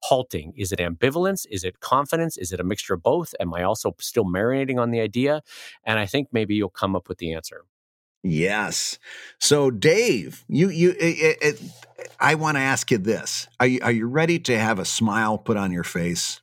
halting? 0.03 0.53
Is 0.57 0.71
it 0.71 0.79
ambivalence? 0.79 1.45
Is 1.49 1.63
it 1.63 1.79
confidence? 1.79 2.37
Is 2.37 2.51
it 2.51 2.59
a 2.59 2.63
mixture 2.63 2.93
of 2.93 3.03
both? 3.03 3.33
Am 3.39 3.53
I 3.53 3.63
also 3.63 3.95
still 3.99 4.25
marinating 4.25 4.79
on 4.79 4.91
the 4.91 4.99
idea? 4.99 5.41
And 5.85 5.99
I 5.99 6.05
think 6.05 6.27
maybe 6.31 6.55
you'll 6.55 6.69
come 6.69 6.95
up 6.95 7.07
with 7.07 7.19
the 7.19 7.33
answer. 7.33 7.63
Yes. 8.23 8.99
So, 9.39 9.69
Dave, 9.69 10.45
you 10.47 10.69
you, 10.69 10.95
it, 10.97 11.37
it, 11.41 11.61
I 12.19 12.35
want 12.35 12.55
to 12.55 12.61
ask 12.61 12.89
you 12.89 12.97
this: 12.97 13.47
Are 13.59 13.67
you 13.67 13.79
are 13.81 13.91
you 13.91 14.07
ready 14.07 14.39
to 14.39 14.57
have 14.57 14.79
a 14.79 14.85
smile 14.85 15.37
put 15.37 15.57
on 15.57 15.73
your 15.73 15.83
face? 15.83 16.41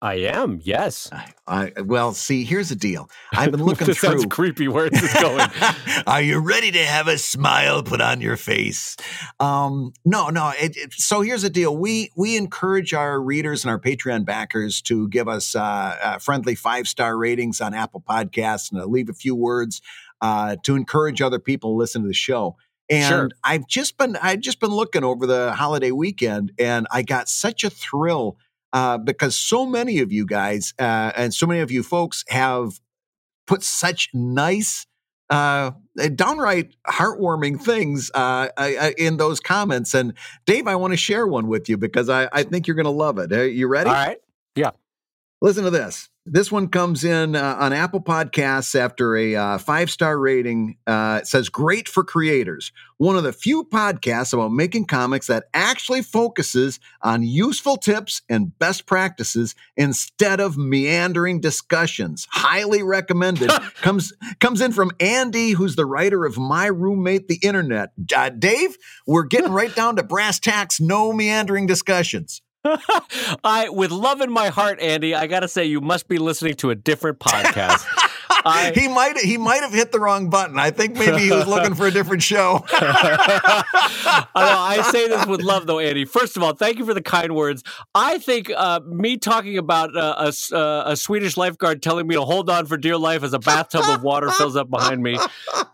I 0.00 0.14
am, 0.14 0.60
yes. 0.62 1.10
I, 1.10 1.32
I, 1.48 1.80
well, 1.82 2.12
see, 2.12 2.44
here's 2.44 2.68
the 2.68 2.76
deal. 2.76 3.10
I've 3.32 3.50
been 3.50 3.62
looking 3.64 3.88
this 3.88 3.98
through. 3.98 4.10
Sounds 4.10 4.26
creepy. 4.26 4.68
Where 4.68 4.86
is 4.86 5.00
this 5.00 5.20
going? 5.20 5.48
Are 6.06 6.22
you 6.22 6.38
ready 6.38 6.70
to 6.70 6.84
have 6.84 7.08
a 7.08 7.18
smile 7.18 7.82
put 7.82 8.00
on 8.00 8.20
your 8.20 8.36
face? 8.36 8.96
Um, 9.40 9.92
no, 10.04 10.28
no. 10.28 10.52
It, 10.60 10.76
it, 10.76 10.92
so 10.92 11.22
here's 11.22 11.42
the 11.42 11.50
deal. 11.50 11.76
We 11.76 12.12
we 12.16 12.36
encourage 12.36 12.94
our 12.94 13.20
readers 13.20 13.64
and 13.64 13.72
our 13.72 13.80
Patreon 13.80 14.24
backers 14.24 14.80
to 14.82 15.08
give 15.08 15.26
us 15.26 15.56
uh, 15.56 15.96
uh, 16.00 16.18
friendly 16.18 16.54
five 16.54 16.86
star 16.86 17.16
ratings 17.16 17.60
on 17.60 17.74
Apple 17.74 18.02
Podcasts 18.08 18.70
and 18.70 18.80
leave 18.84 19.08
a 19.08 19.14
few 19.14 19.34
words 19.34 19.82
uh, 20.20 20.56
to 20.62 20.76
encourage 20.76 21.20
other 21.20 21.40
people 21.40 21.72
to 21.72 21.76
listen 21.76 22.02
to 22.02 22.08
the 22.08 22.14
show. 22.14 22.56
And 22.88 23.08
sure. 23.08 23.30
I've 23.42 23.66
just 23.66 23.98
been 23.98 24.16
I've 24.16 24.40
just 24.40 24.60
been 24.60 24.70
looking 24.70 25.02
over 25.02 25.26
the 25.26 25.52
holiday 25.52 25.90
weekend, 25.90 26.52
and 26.56 26.86
I 26.92 27.02
got 27.02 27.28
such 27.28 27.64
a 27.64 27.70
thrill 27.70 28.38
uh, 28.72 28.98
because 28.98 29.36
so 29.36 29.66
many 29.66 29.98
of 30.00 30.12
you 30.12 30.26
guys 30.26 30.74
uh, 30.78 31.12
and 31.16 31.32
so 31.34 31.46
many 31.46 31.60
of 31.60 31.70
you 31.70 31.82
folks 31.82 32.24
have 32.28 32.80
put 33.46 33.62
such 33.62 34.10
nice, 34.12 34.86
uh, 35.30 35.72
downright 36.14 36.74
heartwarming 36.86 37.60
things 37.60 38.10
uh, 38.14 38.48
in 38.96 39.16
those 39.16 39.40
comments. 39.40 39.94
And 39.94 40.14
Dave, 40.46 40.66
I 40.66 40.76
want 40.76 40.92
to 40.92 40.96
share 40.96 41.26
one 41.26 41.48
with 41.48 41.68
you 41.68 41.76
because 41.76 42.08
I, 42.08 42.28
I 42.32 42.42
think 42.42 42.66
you're 42.66 42.76
going 42.76 42.84
to 42.84 42.90
love 42.90 43.18
it. 43.18 43.32
Are 43.32 43.48
you 43.48 43.66
ready? 43.68 43.90
All 43.90 43.96
right. 43.96 44.18
Yeah. 44.54 44.70
Listen 45.40 45.64
to 45.64 45.70
this. 45.70 46.08
This 46.30 46.52
one 46.52 46.68
comes 46.68 47.04
in 47.04 47.36
uh, 47.36 47.56
on 47.58 47.72
Apple 47.72 48.02
Podcasts 48.02 48.78
after 48.78 49.16
a 49.16 49.34
uh, 49.34 49.58
five 49.58 49.90
star 49.90 50.18
rating. 50.18 50.76
Uh, 50.86 51.20
it 51.22 51.26
says, 51.26 51.48
Great 51.48 51.88
for 51.88 52.04
creators. 52.04 52.70
One 52.98 53.16
of 53.16 53.22
the 53.22 53.32
few 53.32 53.64
podcasts 53.64 54.34
about 54.34 54.52
making 54.52 54.86
comics 54.86 55.28
that 55.28 55.44
actually 55.54 56.02
focuses 56.02 56.80
on 57.00 57.22
useful 57.22 57.76
tips 57.76 58.20
and 58.28 58.58
best 58.58 58.84
practices 58.84 59.54
instead 59.76 60.40
of 60.40 60.58
meandering 60.58 61.40
discussions. 61.40 62.26
Highly 62.30 62.82
recommended. 62.82 63.48
comes, 63.76 64.12
comes 64.40 64.60
in 64.60 64.72
from 64.72 64.90
Andy, 65.00 65.52
who's 65.52 65.76
the 65.76 65.86
writer 65.86 66.26
of 66.26 66.36
My 66.36 66.66
Roommate, 66.66 67.28
the 67.28 67.38
Internet. 67.42 67.92
Uh, 68.14 68.28
Dave, 68.28 68.76
we're 69.06 69.24
getting 69.24 69.52
right 69.52 69.74
down 69.74 69.96
to 69.96 70.02
brass 70.02 70.40
tacks, 70.40 70.78
no 70.78 71.12
meandering 71.12 71.66
discussions. 71.66 72.42
I, 73.44 73.68
with 73.70 73.90
love 73.90 74.20
in 74.20 74.30
my 74.30 74.48
heart, 74.48 74.80
Andy, 74.80 75.14
I 75.14 75.26
got 75.26 75.40
to 75.40 75.48
say 75.48 75.64
you 75.64 75.80
must 75.80 76.08
be 76.08 76.18
listening 76.18 76.54
to 76.56 76.70
a 76.70 76.74
different 76.74 77.18
podcast. 77.20 77.84
I, 78.44 78.72
he 78.74 78.88
might 78.88 79.18
he 79.18 79.36
might 79.36 79.62
have 79.62 79.72
hit 79.72 79.92
the 79.92 80.00
wrong 80.00 80.30
button. 80.30 80.58
I 80.58 80.70
think 80.70 80.96
maybe 80.96 81.18
he 81.18 81.30
was 81.30 81.46
looking 81.46 81.74
for 81.74 81.86
a 81.86 81.90
different 81.90 82.22
show. 82.22 82.64
I, 82.72 84.24
know, 84.34 84.58
I 84.58 84.88
say 84.90 85.08
this 85.08 85.26
with 85.26 85.42
love, 85.42 85.66
though, 85.66 85.78
Andy. 85.78 86.04
First 86.04 86.36
of 86.36 86.42
all, 86.42 86.54
thank 86.54 86.78
you 86.78 86.84
for 86.84 86.94
the 86.94 87.02
kind 87.02 87.34
words. 87.34 87.62
I 87.94 88.18
think 88.18 88.50
uh, 88.54 88.80
me 88.86 89.16
talking 89.16 89.58
about 89.58 89.96
uh, 89.96 90.30
a, 90.30 90.56
uh, 90.56 90.82
a 90.86 90.96
Swedish 90.96 91.36
lifeguard 91.36 91.82
telling 91.82 92.06
me 92.06 92.14
to 92.14 92.22
hold 92.22 92.50
on 92.50 92.66
for 92.66 92.76
dear 92.76 92.96
life 92.96 93.22
as 93.22 93.32
a 93.32 93.38
bathtub 93.38 93.84
of 93.88 94.02
water 94.02 94.30
fills 94.30 94.56
up 94.56 94.70
behind 94.70 95.02
me. 95.02 95.18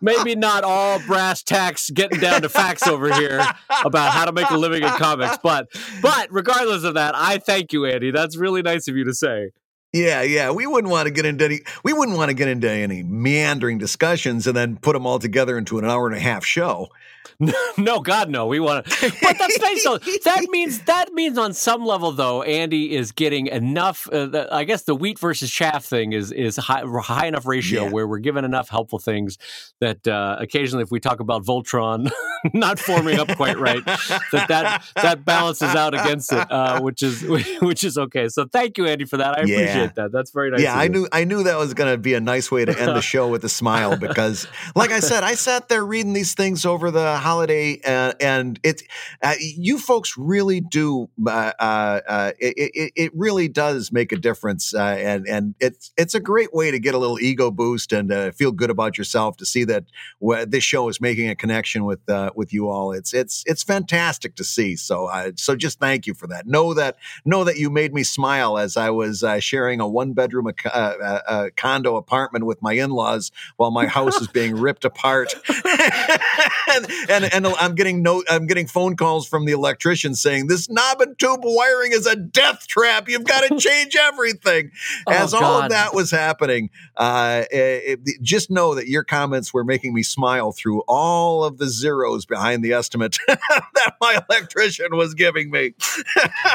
Maybe 0.00 0.34
not 0.34 0.64
all 0.64 1.00
brass 1.00 1.42
tacks 1.42 1.90
getting 1.90 2.20
down 2.20 2.42
to 2.42 2.48
facts 2.48 2.86
over 2.86 3.12
here 3.14 3.44
about 3.84 4.12
how 4.12 4.24
to 4.24 4.32
make 4.32 4.50
a 4.50 4.56
living 4.56 4.82
in 4.82 4.90
comics, 4.90 5.38
but 5.42 5.68
but 6.02 6.28
regardless 6.30 6.84
of 6.84 6.94
that, 6.94 7.14
I 7.14 7.38
thank 7.38 7.72
you, 7.72 7.86
Andy. 7.86 8.10
That's 8.10 8.36
really 8.36 8.62
nice 8.62 8.88
of 8.88 8.96
you 8.96 9.04
to 9.04 9.14
say. 9.14 9.50
Yeah, 9.94 10.22
yeah. 10.22 10.50
We 10.50 10.66
wouldn't 10.66 10.90
want 10.90 11.06
to 11.06 11.12
get 11.12 11.24
into 11.24 11.44
any 11.44 11.60
we 11.84 11.92
wouldn't 11.92 12.18
want 12.18 12.28
to 12.28 12.34
get 12.34 12.48
into 12.48 12.68
any 12.68 13.04
meandering 13.04 13.78
discussions 13.78 14.44
and 14.48 14.56
then 14.56 14.76
put 14.76 14.94
them 14.94 15.06
all 15.06 15.20
together 15.20 15.56
into 15.56 15.78
an 15.78 15.84
hour 15.84 16.08
and 16.08 16.16
a 16.16 16.20
half 16.20 16.44
show. 16.44 16.88
no, 17.78 18.00
God, 18.00 18.30
no. 18.30 18.46
We 18.46 18.60
want 18.60 18.86
to, 18.86 19.12
but 19.22 19.38
that's 19.38 19.58
nice. 19.60 19.84
Though. 19.84 19.98
That 20.24 20.46
means 20.50 20.80
that 20.84 21.12
means 21.12 21.36
on 21.38 21.52
some 21.52 21.84
level, 21.84 22.12
though, 22.12 22.42
Andy 22.42 22.94
is 22.94 23.12
getting 23.12 23.48
enough. 23.48 24.08
Uh, 24.10 24.26
the, 24.26 24.48
I 24.54 24.64
guess 24.64 24.84
the 24.84 24.94
wheat 24.94 25.18
versus 25.18 25.50
chaff 25.50 25.84
thing 25.84 26.12
is 26.12 26.32
is 26.32 26.56
high, 26.56 26.82
high 27.02 27.26
enough 27.26 27.46
ratio 27.46 27.84
yeah. 27.84 27.90
where 27.90 28.06
we're 28.06 28.18
given 28.18 28.44
enough 28.44 28.68
helpful 28.68 28.98
things 28.98 29.38
that 29.80 30.06
uh, 30.06 30.36
occasionally, 30.38 30.82
if 30.82 30.90
we 30.90 31.00
talk 31.00 31.20
about 31.20 31.44
Voltron, 31.44 32.10
not 32.54 32.78
forming 32.78 33.18
up 33.18 33.28
quite 33.36 33.58
right. 33.58 33.84
That 33.84 34.46
that 34.48 34.84
that 34.96 35.24
balances 35.24 35.74
out 35.74 35.94
against 35.94 36.32
it, 36.32 36.50
uh, 36.50 36.80
which 36.80 37.02
is 37.02 37.22
which 37.60 37.84
is 37.84 37.98
okay. 37.98 38.28
So 38.28 38.46
thank 38.50 38.78
you, 38.78 38.86
Andy, 38.86 39.04
for 39.04 39.16
that. 39.18 39.38
I 39.38 39.42
Yeah. 39.44 39.58
appreciate 39.58 39.94
that. 39.96 40.12
That's 40.12 40.30
very 40.30 40.50
nice. 40.50 40.60
yeah, 40.60 40.76
I 40.76 40.88
knew 40.88 41.06
I 41.12 41.24
knew 41.24 41.42
that 41.44 41.58
was 41.58 41.74
going 41.74 41.92
to 41.92 41.98
be 41.98 42.14
a 42.14 42.20
nice 42.20 42.50
way 42.50 42.64
to 42.64 42.78
end 42.78 42.94
the 42.96 43.02
show 43.02 43.28
with 43.28 43.44
a 43.44 43.48
smile 43.48 43.96
because, 43.96 44.46
like 44.74 44.90
I 44.90 45.00
said, 45.00 45.22
I 45.22 45.34
sat 45.34 45.68
there 45.68 45.84
reading 45.84 46.12
these 46.12 46.34
things 46.34 46.64
over 46.64 46.90
the 46.90 47.16
holiday, 47.24 47.80
uh, 47.84 48.12
and 48.20 48.60
it, 48.62 48.82
uh, 49.22 49.34
you 49.40 49.78
folks 49.78 50.16
really 50.16 50.60
do. 50.60 51.08
Uh, 51.26 51.52
uh, 51.58 52.00
uh, 52.08 52.32
it, 52.38 52.70
it, 52.74 52.92
it 52.94 53.12
really 53.14 53.48
does 53.48 53.90
make 53.90 54.12
a 54.12 54.16
difference, 54.16 54.74
uh, 54.74 54.96
and 54.98 55.26
and 55.26 55.54
it's 55.60 55.92
it's 55.96 56.14
a 56.14 56.20
great 56.20 56.54
way 56.54 56.70
to 56.70 56.78
get 56.78 56.94
a 56.94 56.98
little 56.98 57.18
ego 57.18 57.50
boost 57.50 57.92
and 57.92 58.12
uh, 58.12 58.30
feel 58.30 58.52
good 58.52 58.70
about 58.70 58.96
yourself 58.98 59.36
to 59.38 59.46
see 59.46 59.64
that 59.64 59.84
this 60.46 60.64
show 60.64 60.88
is 60.88 61.00
making 61.00 61.28
a 61.28 61.34
connection 61.34 61.84
with 61.84 62.08
uh, 62.08 62.30
with 62.36 62.52
you 62.52 62.68
all. 62.68 62.92
It's 62.92 63.12
it's 63.12 63.42
it's 63.46 63.62
fantastic 63.62 64.36
to 64.36 64.44
see. 64.44 64.76
So 64.76 65.06
uh, 65.06 65.32
so 65.36 65.56
just 65.56 65.80
thank 65.80 66.06
you 66.06 66.14
for 66.14 66.26
that. 66.28 66.46
Know 66.46 66.74
that 66.74 66.96
know 67.24 67.44
that 67.44 67.56
you 67.56 67.70
made 67.70 67.94
me 67.94 68.02
smile 68.02 68.58
as 68.58 68.76
I 68.76 68.90
was 68.90 69.22
uh, 69.22 69.40
sharing 69.40 69.80
a 69.80 69.88
one 69.88 70.12
bedroom 70.12 70.46
uh, 70.46 70.52
uh, 70.72 71.20
uh, 71.26 71.48
condo 71.56 71.96
apartment 71.96 72.46
with 72.46 72.60
my 72.62 72.72
in 72.72 72.90
laws 72.90 73.32
while 73.56 73.70
my 73.70 73.86
house 73.98 74.20
is 74.20 74.28
being 74.28 74.56
ripped 74.56 74.84
apart. 74.84 75.34
and, 76.74 76.86
and 77.14 77.32
and 77.32 77.46
I'm 77.46 77.74
getting 77.74 78.02
no 78.02 78.22
I'm 78.28 78.46
getting 78.46 78.66
phone 78.66 78.96
calls 78.96 79.26
from 79.26 79.44
the 79.44 79.52
electrician 79.52 80.14
saying 80.14 80.46
this 80.48 80.68
knob 80.68 81.00
and 81.00 81.18
tube 81.18 81.40
wiring 81.42 81.92
is 81.92 82.06
a 82.06 82.16
death 82.16 82.66
trap. 82.66 83.08
You've 83.08 83.24
got 83.24 83.48
to 83.48 83.56
change 83.58 83.96
everything. 83.96 84.70
As 85.08 85.32
Oh, 85.34 85.38
all 85.44 85.62
of 85.62 85.70
that 85.70 85.94
was 85.94 86.10
happening, 86.10 86.70
uh, 86.96 87.44
it- 87.50 88.00
it- 88.06 88.22
just 88.22 88.50
know 88.50 88.74
that 88.74 88.88
your 88.88 89.04
comments 89.04 89.52
were 89.54 89.64
making 89.64 89.94
me 89.94 90.02
smile 90.02 90.52
through 90.52 90.82
all 90.88 91.44
of 91.44 91.58
the 91.58 91.68
zeros 91.68 92.24
behind 92.26 92.64
the 92.64 92.72
estimate 92.72 93.18
that 93.28 93.94
my 94.00 94.20
electrician 94.28 94.96
was 94.96 95.14
giving 95.14 95.50
me. 95.50 95.74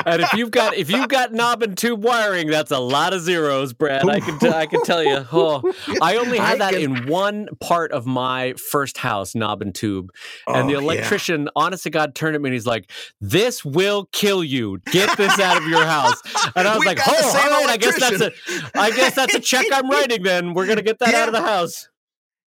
and 0.05 0.21
if 0.21 0.33
you've 0.33 0.51
got 0.51 0.73
if 0.77 0.89
you've 0.89 1.07
got 1.09 1.33
knob 1.33 1.63
and 1.63 1.77
tube 1.77 2.03
wiring, 2.03 2.47
that's 2.47 2.71
a 2.71 2.79
lot 2.79 3.13
of 3.13 3.21
zeros, 3.21 3.73
Brad. 3.73 4.07
I 4.07 4.19
can 4.19 4.39
t- 4.39 4.47
I 4.49 4.65
can 4.65 4.83
tell 4.83 5.03
you. 5.03 5.25
Oh, 5.31 5.73
I 6.01 6.17
only 6.17 6.37
had 6.37 6.59
that 6.59 6.73
in 6.73 7.07
one 7.07 7.47
part 7.59 7.91
of 7.91 8.05
my 8.05 8.53
first 8.53 8.97
house, 8.97 9.35
knob 9.35 9.61
and 9.61 9.73
tube. 9.73 10.11
And 10.55 10.69
the 10.69 10.75
Oh, 10.75 10.79
yeah. 10.79 10.83
electrician, 10.83 11.49
honest 11.55 11.83
to 11.83 11.89
God, 11.89 12.15
turned 12.15 12.35
at 12.35 12.41
me 12.41 12.49
and 12.49 12.53
he's 12.53 12.65
like, 12.65 12.89
"This 13.21 13.63
will 13.63 14.07
kill 14.11 14.43
you. 14.43 14.79
Get 14.91 15.15
this 15.17 15.39
out 15.39 15.57
of 15.57 15.67
your 15.67 15.85
house." 15.85 16.21
And 16.55 16.67
I 16.67 16.71
was 16.75 16.79
We 16.81 16.85
like, 16.87 16.99
"Oh. 17.05 17.65
I 17.69 17.77
guess 17.77 17.99
that's 17.99 18.21
a 18.21 18.31
I 18.75 18.91
guess 18.91 19.15
that's 19.15 19.33
a 19.35 19.39
check 19.39 19.65
I'm 19.71 19.89
writing. 19.91 20.23
Then 20.23 20.53
we're 20.53 20.67
gonna 20.67 20.81
get 20.81 20.99
that 20.99 21.11
Yeah. 21.11 21.21
out 21.23 21.27
of 21.29 21.33
the 21.33 21.41
house." 21.41 21.87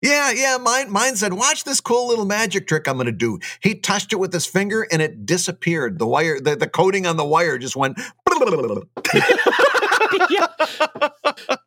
Yeah, 0.01 0.31
yeah. 0.31 0.57
Mine, 0.57 0.91
mine 0.91 1.15
said, 1.15 1.31
"Watch 1.33 1.63
this 1.63 1.79
cool 1.79 2.09
little 2.09 2.25
magic 2.25 2.67
trick 2.67 2.89
I'm 2.89 2.95
going 2.95 3.05
to 3.05 3.13
do." 3.13 3.39
He 3.61 3.73
touched 3.75 4.11
it 4.11 4.17
with 4.17 4.33
his 4.33 4.45
finger, 4.45 4.85
and 4.91 5.01
it 5.01 5.25
disappeared. 5.25 5.97
The 5.97 6.05
wire, 6.05 6.41
the, 6.41 6.57
the 6.57 6.67
coating 6.67 7.07
on 7.07 7.15
the 7.15 7.23
wire, 7.25 7.57
just 7.57 7.77
went. 7.77 7.97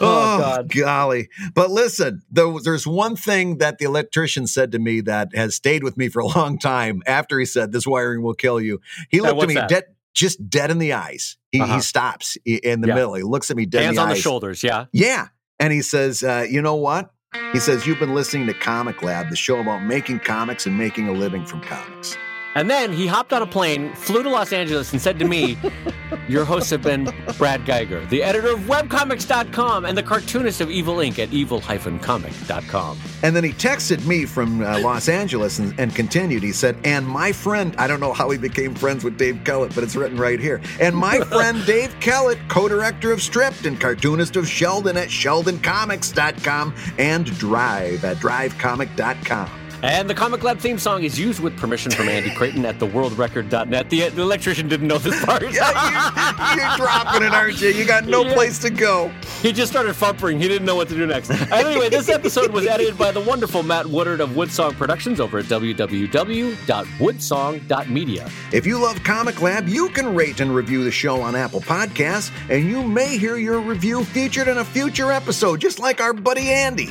Oh, 0.00 0.38
God. 0.38 0.72
golly! 0.74 1.28
But 1.54 1.70
listen, 1.70 2.22
there, 2.30 2.52
there's 2.62 2.86
one 2.86 3.16
thing 3.16 3.58
that 3.58 3.78
the 3.78 3.84
electrician 3.84 4.46
said 4.46 4.72
to 4.72 4.78
me 4.78 5.00
that 5.02 5.34
has 5.34 5.54
stayed 5.54 5.82
with 5.84 5.96
me 5.96 6.08
for 6.08 6.20
a 6.20 6.26
long 6.26 6.58
time. 6.58 7.02
After 7.06 7.38
he 7.38 7.44
said, 7.44 7.72
"This 7.72 7.86
wiring 7.86 8.22
will 8.22 8.34
kill 8.34 8.60
you," 8.60 8.80
he 9.10 9.20
looked 9.20 9.42
at 9.42 9.48
me 9.48 9.54
dead, 9.68 9.84
just 10.14 10.48
dead 10.48 10.70
in 10.70 10.78
the 10.78 10.94
eyes. 10.94 11.36
He, 11.50 11.60
Uh-huh. 11.60 11.74
he 11.76 11.80
stops 11.80 12.36
in 12.44 12.80
the 12.80 12.88
Yeah. 12.88 12.94
middle. 12.94 13.14
He 13.14 13.22
looks 13.22 13.50
at 13.50 13.56
me 13.56 13.66
dead 13.66 13.82
Hands 13.82 13.90
in 13.90 13.94
the 13.96 14.00
eyes. 14.02 14.06
Hands 14.06 14.12
on 14.12 14.16
the 14.16 14.22
shoulders. 14.22 14.62
Yeah. 14.62 14.86
Yeah. 14.92 15.28
And 15.60 15.72
he 15.72 15.82
says, 15.82 16.22
uh, 16.22 16.46
you 16.48 16.62
know 16.62 16.76
what? 16.76 17.10
He 17.52 17.60
says, 17.60 17.86
you've 17.86 17.98
been 18.00 18.14
listening 18.14 18.46
to 18.48 18.54
Comic 18.54 19.02
Lab, 19.02 19.30
the 19.30 19.36
show 19.36 19.60
about 19.60 19.82
making 19.84 20.20
comics 20.20 20.66
and 20.66 20.76
making 20.76 21.08
a 21.08 21.12
living 21.12 21.44
from 21.46 21.60
comics. 21.62 22.16
And 22.54 22.68
then 22.68 22.92
he 22.92 23.06
hopped 23.06 23.32
on 23.32 23.42
a 23.42 23.46
plane, 23.46 23.94
flew 23.94 24.22
to 24.22 24.28
Los 24.28 24.52
Angeles, 24.52 24.92
and 24.92 25.00
said 25.00 25.18
to 25.18 25.24
me, 25.24 25.58
Your 26.28 26.44
hosts 26.44 26.70
have 26.70 26.82
been 26.82 27.12
Brad 27.38 27.64
Guigar, 27.64 28.08
the 28.08 28.22
editor 28.22 28.52
of 28.52 28.60
webcomics.com 28.60 29.84
and 29.84 29.96
the 29.96 30.02
cartoonist 30.02 30.60
of 30.60 30.70
Evil 30.70 30.96
Inc. 30.96 31.18
at 31.18 31.32
evil-comic.com. 31.32 32.98
And 33.22 33.36
then 33.36 33.44
he 33.44 33.52
texted 33.52 34.06
me 34.06 34.24
from 34.24 34.62
uh, 34.62 34.80
Los 34.80 35.08
Angeles 35.08 35.58
and, 35.58 35.78
and 35.78 35.94
continued. 35.94 36.42
He 36.42 36.52
said, 36.52 36.76
and 36.84 37.06
my 37.06 37.32
friend, 37.32 37.74
I 37.78 37.86
don't 37.86 38.00
know 38.00 38.12
how 38.12 38.30
he 38.30 38.38
became 38.38 38.74
friends 38.74 39.04
with 39.04 39.18
Dave 39.18 39.42
Kellett, 39.44 39.74
but 39.74 39.84
it's 39.84 39.96
written 39.96 40.18
right 40.18 40.38
here. 40.38 40.60
And 40.80 40.94
my 40.94 41.18
friend 41.24 41.64
Dave 41.66 41.98
Kellett, 42.00 42.38
co 42.48 42.68
director 42.68 43.12
of 43.12 43.22
Stripped 43.22 43.66
and 43.66 43.80
cartoonist 43.80 44.36
of 44.36 44.46
Sheldon 44.48 44.96
at 44.96 45.08
sheldoncomics.com 45.08 46.74
and 46.98 47.26
Drive 47.38 48.04
at 48.04 48.18
drivecomic.com. 48.18 49.61
And 49.82 50.08
the 50.08 50.14
Comic 50.14 50.44
Lab 50.44 50.58
theme 50.58 50.78
song 50.78 51.02
is 51.02 51.18
used 51.18 51.40
with 51.40 51.56
permission 51.56 51.90
from 51.90 52.08
Andy 52.08 52.30
Creighton 52.34 52.64
at 52.64 52.78
theworldrecord.net. 52.78 53.90
The, 53.90 54.08
the 54.10 54.22
electrician 54.22 54.68
didn't 54.68 54.86
know 54.88 54.98
this 54.98 55.22
part. 55.24 55.42
Yeah, 55.52 56.54
you, 56.54 56.60
you're 56.62 56.76
dropping 56.76 57.22
it, 57.24 57.32
aren't 57.34 57.60
you? 57.60 57.68
You 57.70 57.84
got 57.84 58.06
no 58.06 58.22
Yeah. 58.24 58.34
place 58.34 58.58
to 58.60 58.70
go. 58.70 59.10
He 59.42 59.50
just 59.52 59.72
started 59.72 59.94
fumpering. 59.94 60.38
He 60.40 60.46
didn't 60.46 60.64
know 60.66 60.76
what 60.76 60.88
to 60.90 60.94
do 60.94 61.04
next. 61.06 61.30
Anyway, 61.50 61.88
this 61.88 62.08
episode 62.08 62.52
was 62.52 62.64
edited 62.66 62.96
by 62.96 63.10
the 63.10 63.20
wonderful 63.20 63.62
Matt 63.64 63.86
Woodard 63.86 64.20
of 64.20 64.30
Woodsong 64.30 64.74
Productions 64.74 65.18
over 65.20 65.38
at 65.38 65.46
www.woodsong.media. 65.46 68.30
If 68.52 68.66
you 68.66 68.78
love 68.78 69.02
Comic 69.02 69.42
Lab, 69.42 69.68
you 69.68 69.88
can 69.90 70.14
rate 70.14 70.38
and 70.40 70.54
review 70.54 70.84
the 70.84 70.90
show 70.92 71.20
on 71.20 71.34
Apple 71.34 71.60
Podcasts, 71.60 72.30
and 72.48 72.64
you 72.68 72.82
may 72.82 73.18
hear 73.18 73.36
your 73.36 73.60
review 73.60 74.04
featured 74.04 74.46
in 74.48 74.58
a 74.58 74.64
future 74.64 75.10
episode, 75.10 75.60
just 75.60 75.80
like 75.80 76.00
our 76.00 76.12
buddy 76.12 76.50
Andy. 76.50 76.90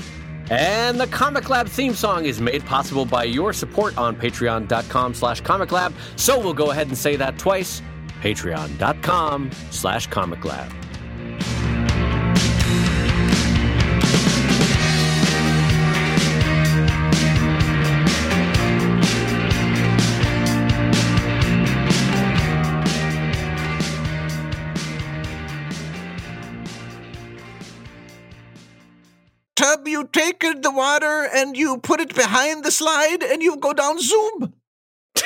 And 0.52 1.00
the 1.00 1.08
Comic 1.08 1.50
Lab 1.50 1.70
theme 1.70 1.94
song 1.94 2.26
is 2.26 2.42
made 2.42 2.66
possible 2.66 3.06
by 3.06 3.24
your 3.24 3.54
support 3.54 3.98
on 3.98 4.18
patreon.com 4.18 5.14
slash 5.14 5.40
comic 5.40 5.72
lab. 5.72 5.94
So 6.18 6.38
we'll 6.38 6.54
go 6.54 6.72
ahead 6.72 6.88
and 6.88 6.98
say 6.98 7.16
that 7.16 7.38
twice. 7.38 7.82
Patreon.com 8.22 9.50
slash 9.72 10.08
comic 10.08 10.44
lab. 10.44 10.81
You 29.86 30.08
take 30.12 30.40
the 30.40 30.72
water 30.72 31.28
and 31.34 31.58
you 31.58 31.78
put 31.78 32.00
it 32.00 32.16
behind 32.16 32.64
the 32.64 32.72
slide 32.72 33.24
and 33.24 33.42
you 33.42 33.58
go 33.58 33.74
down 33.74 34.00
zoom. 34.00 34.54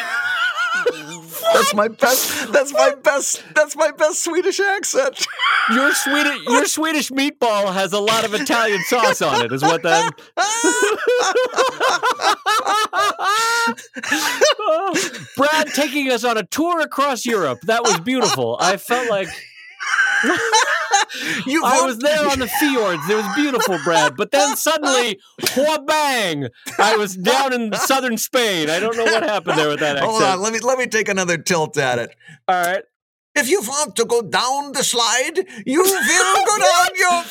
that's 1.53 1.73
my 1.73 1.87
best 1.87 2.51
that's 2.51 2.73
my 2.73 2.95
best 3.03 3.43
that's 3.53 3.75
my 3.75 3.91
best 3.91 4.23
Swedish 4.23 4.59
accent. 4.59 5.27
Your 5.71 5.93
Swedish 5.93 6.39
your 6.47 6.65
Swedish 6.65 7.11
meatball 7.11 7.73
has 7.73 7.93
a 7.93 7.99
lot 7.99 8.25
of 8.25 8.33
Italian 8.33 8.81
sauce 8.83 9.21
on 9.21 9.45
it, 9.45 9.51
is 9.51 9.61
what 9.61 9.83
that 9.83 10.13
Brad 15.37 15.67
taking 15.67 16.11
us 16.11 16.23
on 16.23 16.37
a 16.37 16.43
tour 16.43 16.81
across 16.81 17.25
Europe. 17.25 17.61
That 17.63 17.83
was 17.83 17.99
beautiful. 17.99 18.57
I 18.59 18.77
felt 18.77 19.09
like 19.09 19.27
You 21.45 21.63
I 21.63 21.81
was 21.81 21.99
there 21.99 22.27
on 22.27 22.39
the 22.39 22.47
fjords. 22.47 23.07
It 23.09 23.15
was 23.15 23.25
beautiful, 23.35 23.77
Brad. 23.83 24.15
But 24.17 24.31
then 24.31 24.57
suddenly, 24.57 25.19
wha 25.55 25.77
bang! 25.79 26.49
I 26.79 26.97
was 26.97 27.15
down 27.15 27.53
in 27.53 27.71
southern 27.73 28.17
Spain. 28.17 28.69
I 28.69 28.79
don't 28.79 28.97
know 28.97 29.05
what 29.05 29.23
happened 29.23 29.57
there 29.57 29.69
with 29.69 29.79
that 29.79 29.95
accent. 29.97 30.11
Hold 30.11 30.23
on, 30.23 30.41
let 30.41 30.53
me 30.53 30.59
let 30.59 30.77
me 30.77 30.87
take 30.87 31.07
another 31.07 31.37
tilt 31.37 31.77
at 31.77 31.99
it. 31.99 32.15
All 32.47 32.61
right. 32.61 32.83
If 33.35 33.49
you 33.49 33.61
want 33.61 33.95
to 33.97 34.05
go 34.05 34.21
down 34.21 34.71
the 34.71 34.83
slide, 34.83 35.45
you 35.65 35.83
will 35.83 36.45
go 36.45 36.57
down 36.57 36.87
your. 36.95 37.09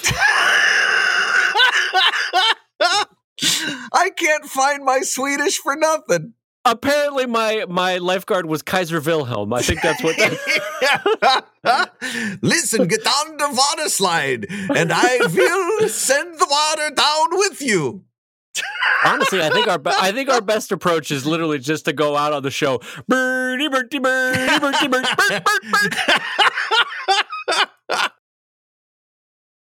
I 3.92 4.10
can't 4.16 4.44
find 4.44 4.84
my 4.84 5.00
Swedish 5.00 5.58
for 5.58 5.76
nothing. 5.76 6.34
Apparently, 6.66 7.26
my 7.26 7.66
my 7.68 7.98
lifeguard 7.98 8.46
was 8.46 8.62
Kaiser 8.62 8.98
Wilhelm. 9.00 9.52
I 9.52 9.60
think 9.60 9.82
that's 9.82 10.02
what. 10.02 10.16
That, 10.16 11.50
Listen, 12.42 12.86
get 12.88 13.04
down 13.04 13.36
the 13.36 13.50
water 13.52 13.88
slide, 13.90 14.46
and 14.74 14.90
I 14.92 15.18
will 15.20 15.88
send 15.90 16.38
the 16.38 16.46
water 16.50 16.94
down 16.94 17.26
with 17.38 17.60
you. 17.60 18.04
honestly, 19.04 19.42
I 19.42 19.50
think 19.50 19.66
our 19.68 19.78
be- 19.78 19.90
I 19.94 20.12
think 20.12 20.30
our 20.30 20.40
best 20.54 20.72
approach 20.72 21.10
is 21.10 21.26
literally 21.26 21.58
just 21.58 21.84
to 21.84 21.92
go 21.92 22.16
out 22.16 22.32
on 22.32 22.42
the 22.42 22.50
show. 22.50 22.80
Birdie, 23.08 23.68
birdie, 23.68 23.98
birdie, 23.98 24.58
birdie, 24.58 24.88
birdie, 24.88 24.88
bird, 24.88 25.06
bird, 25.28 25.96
bird. 27.88 28.10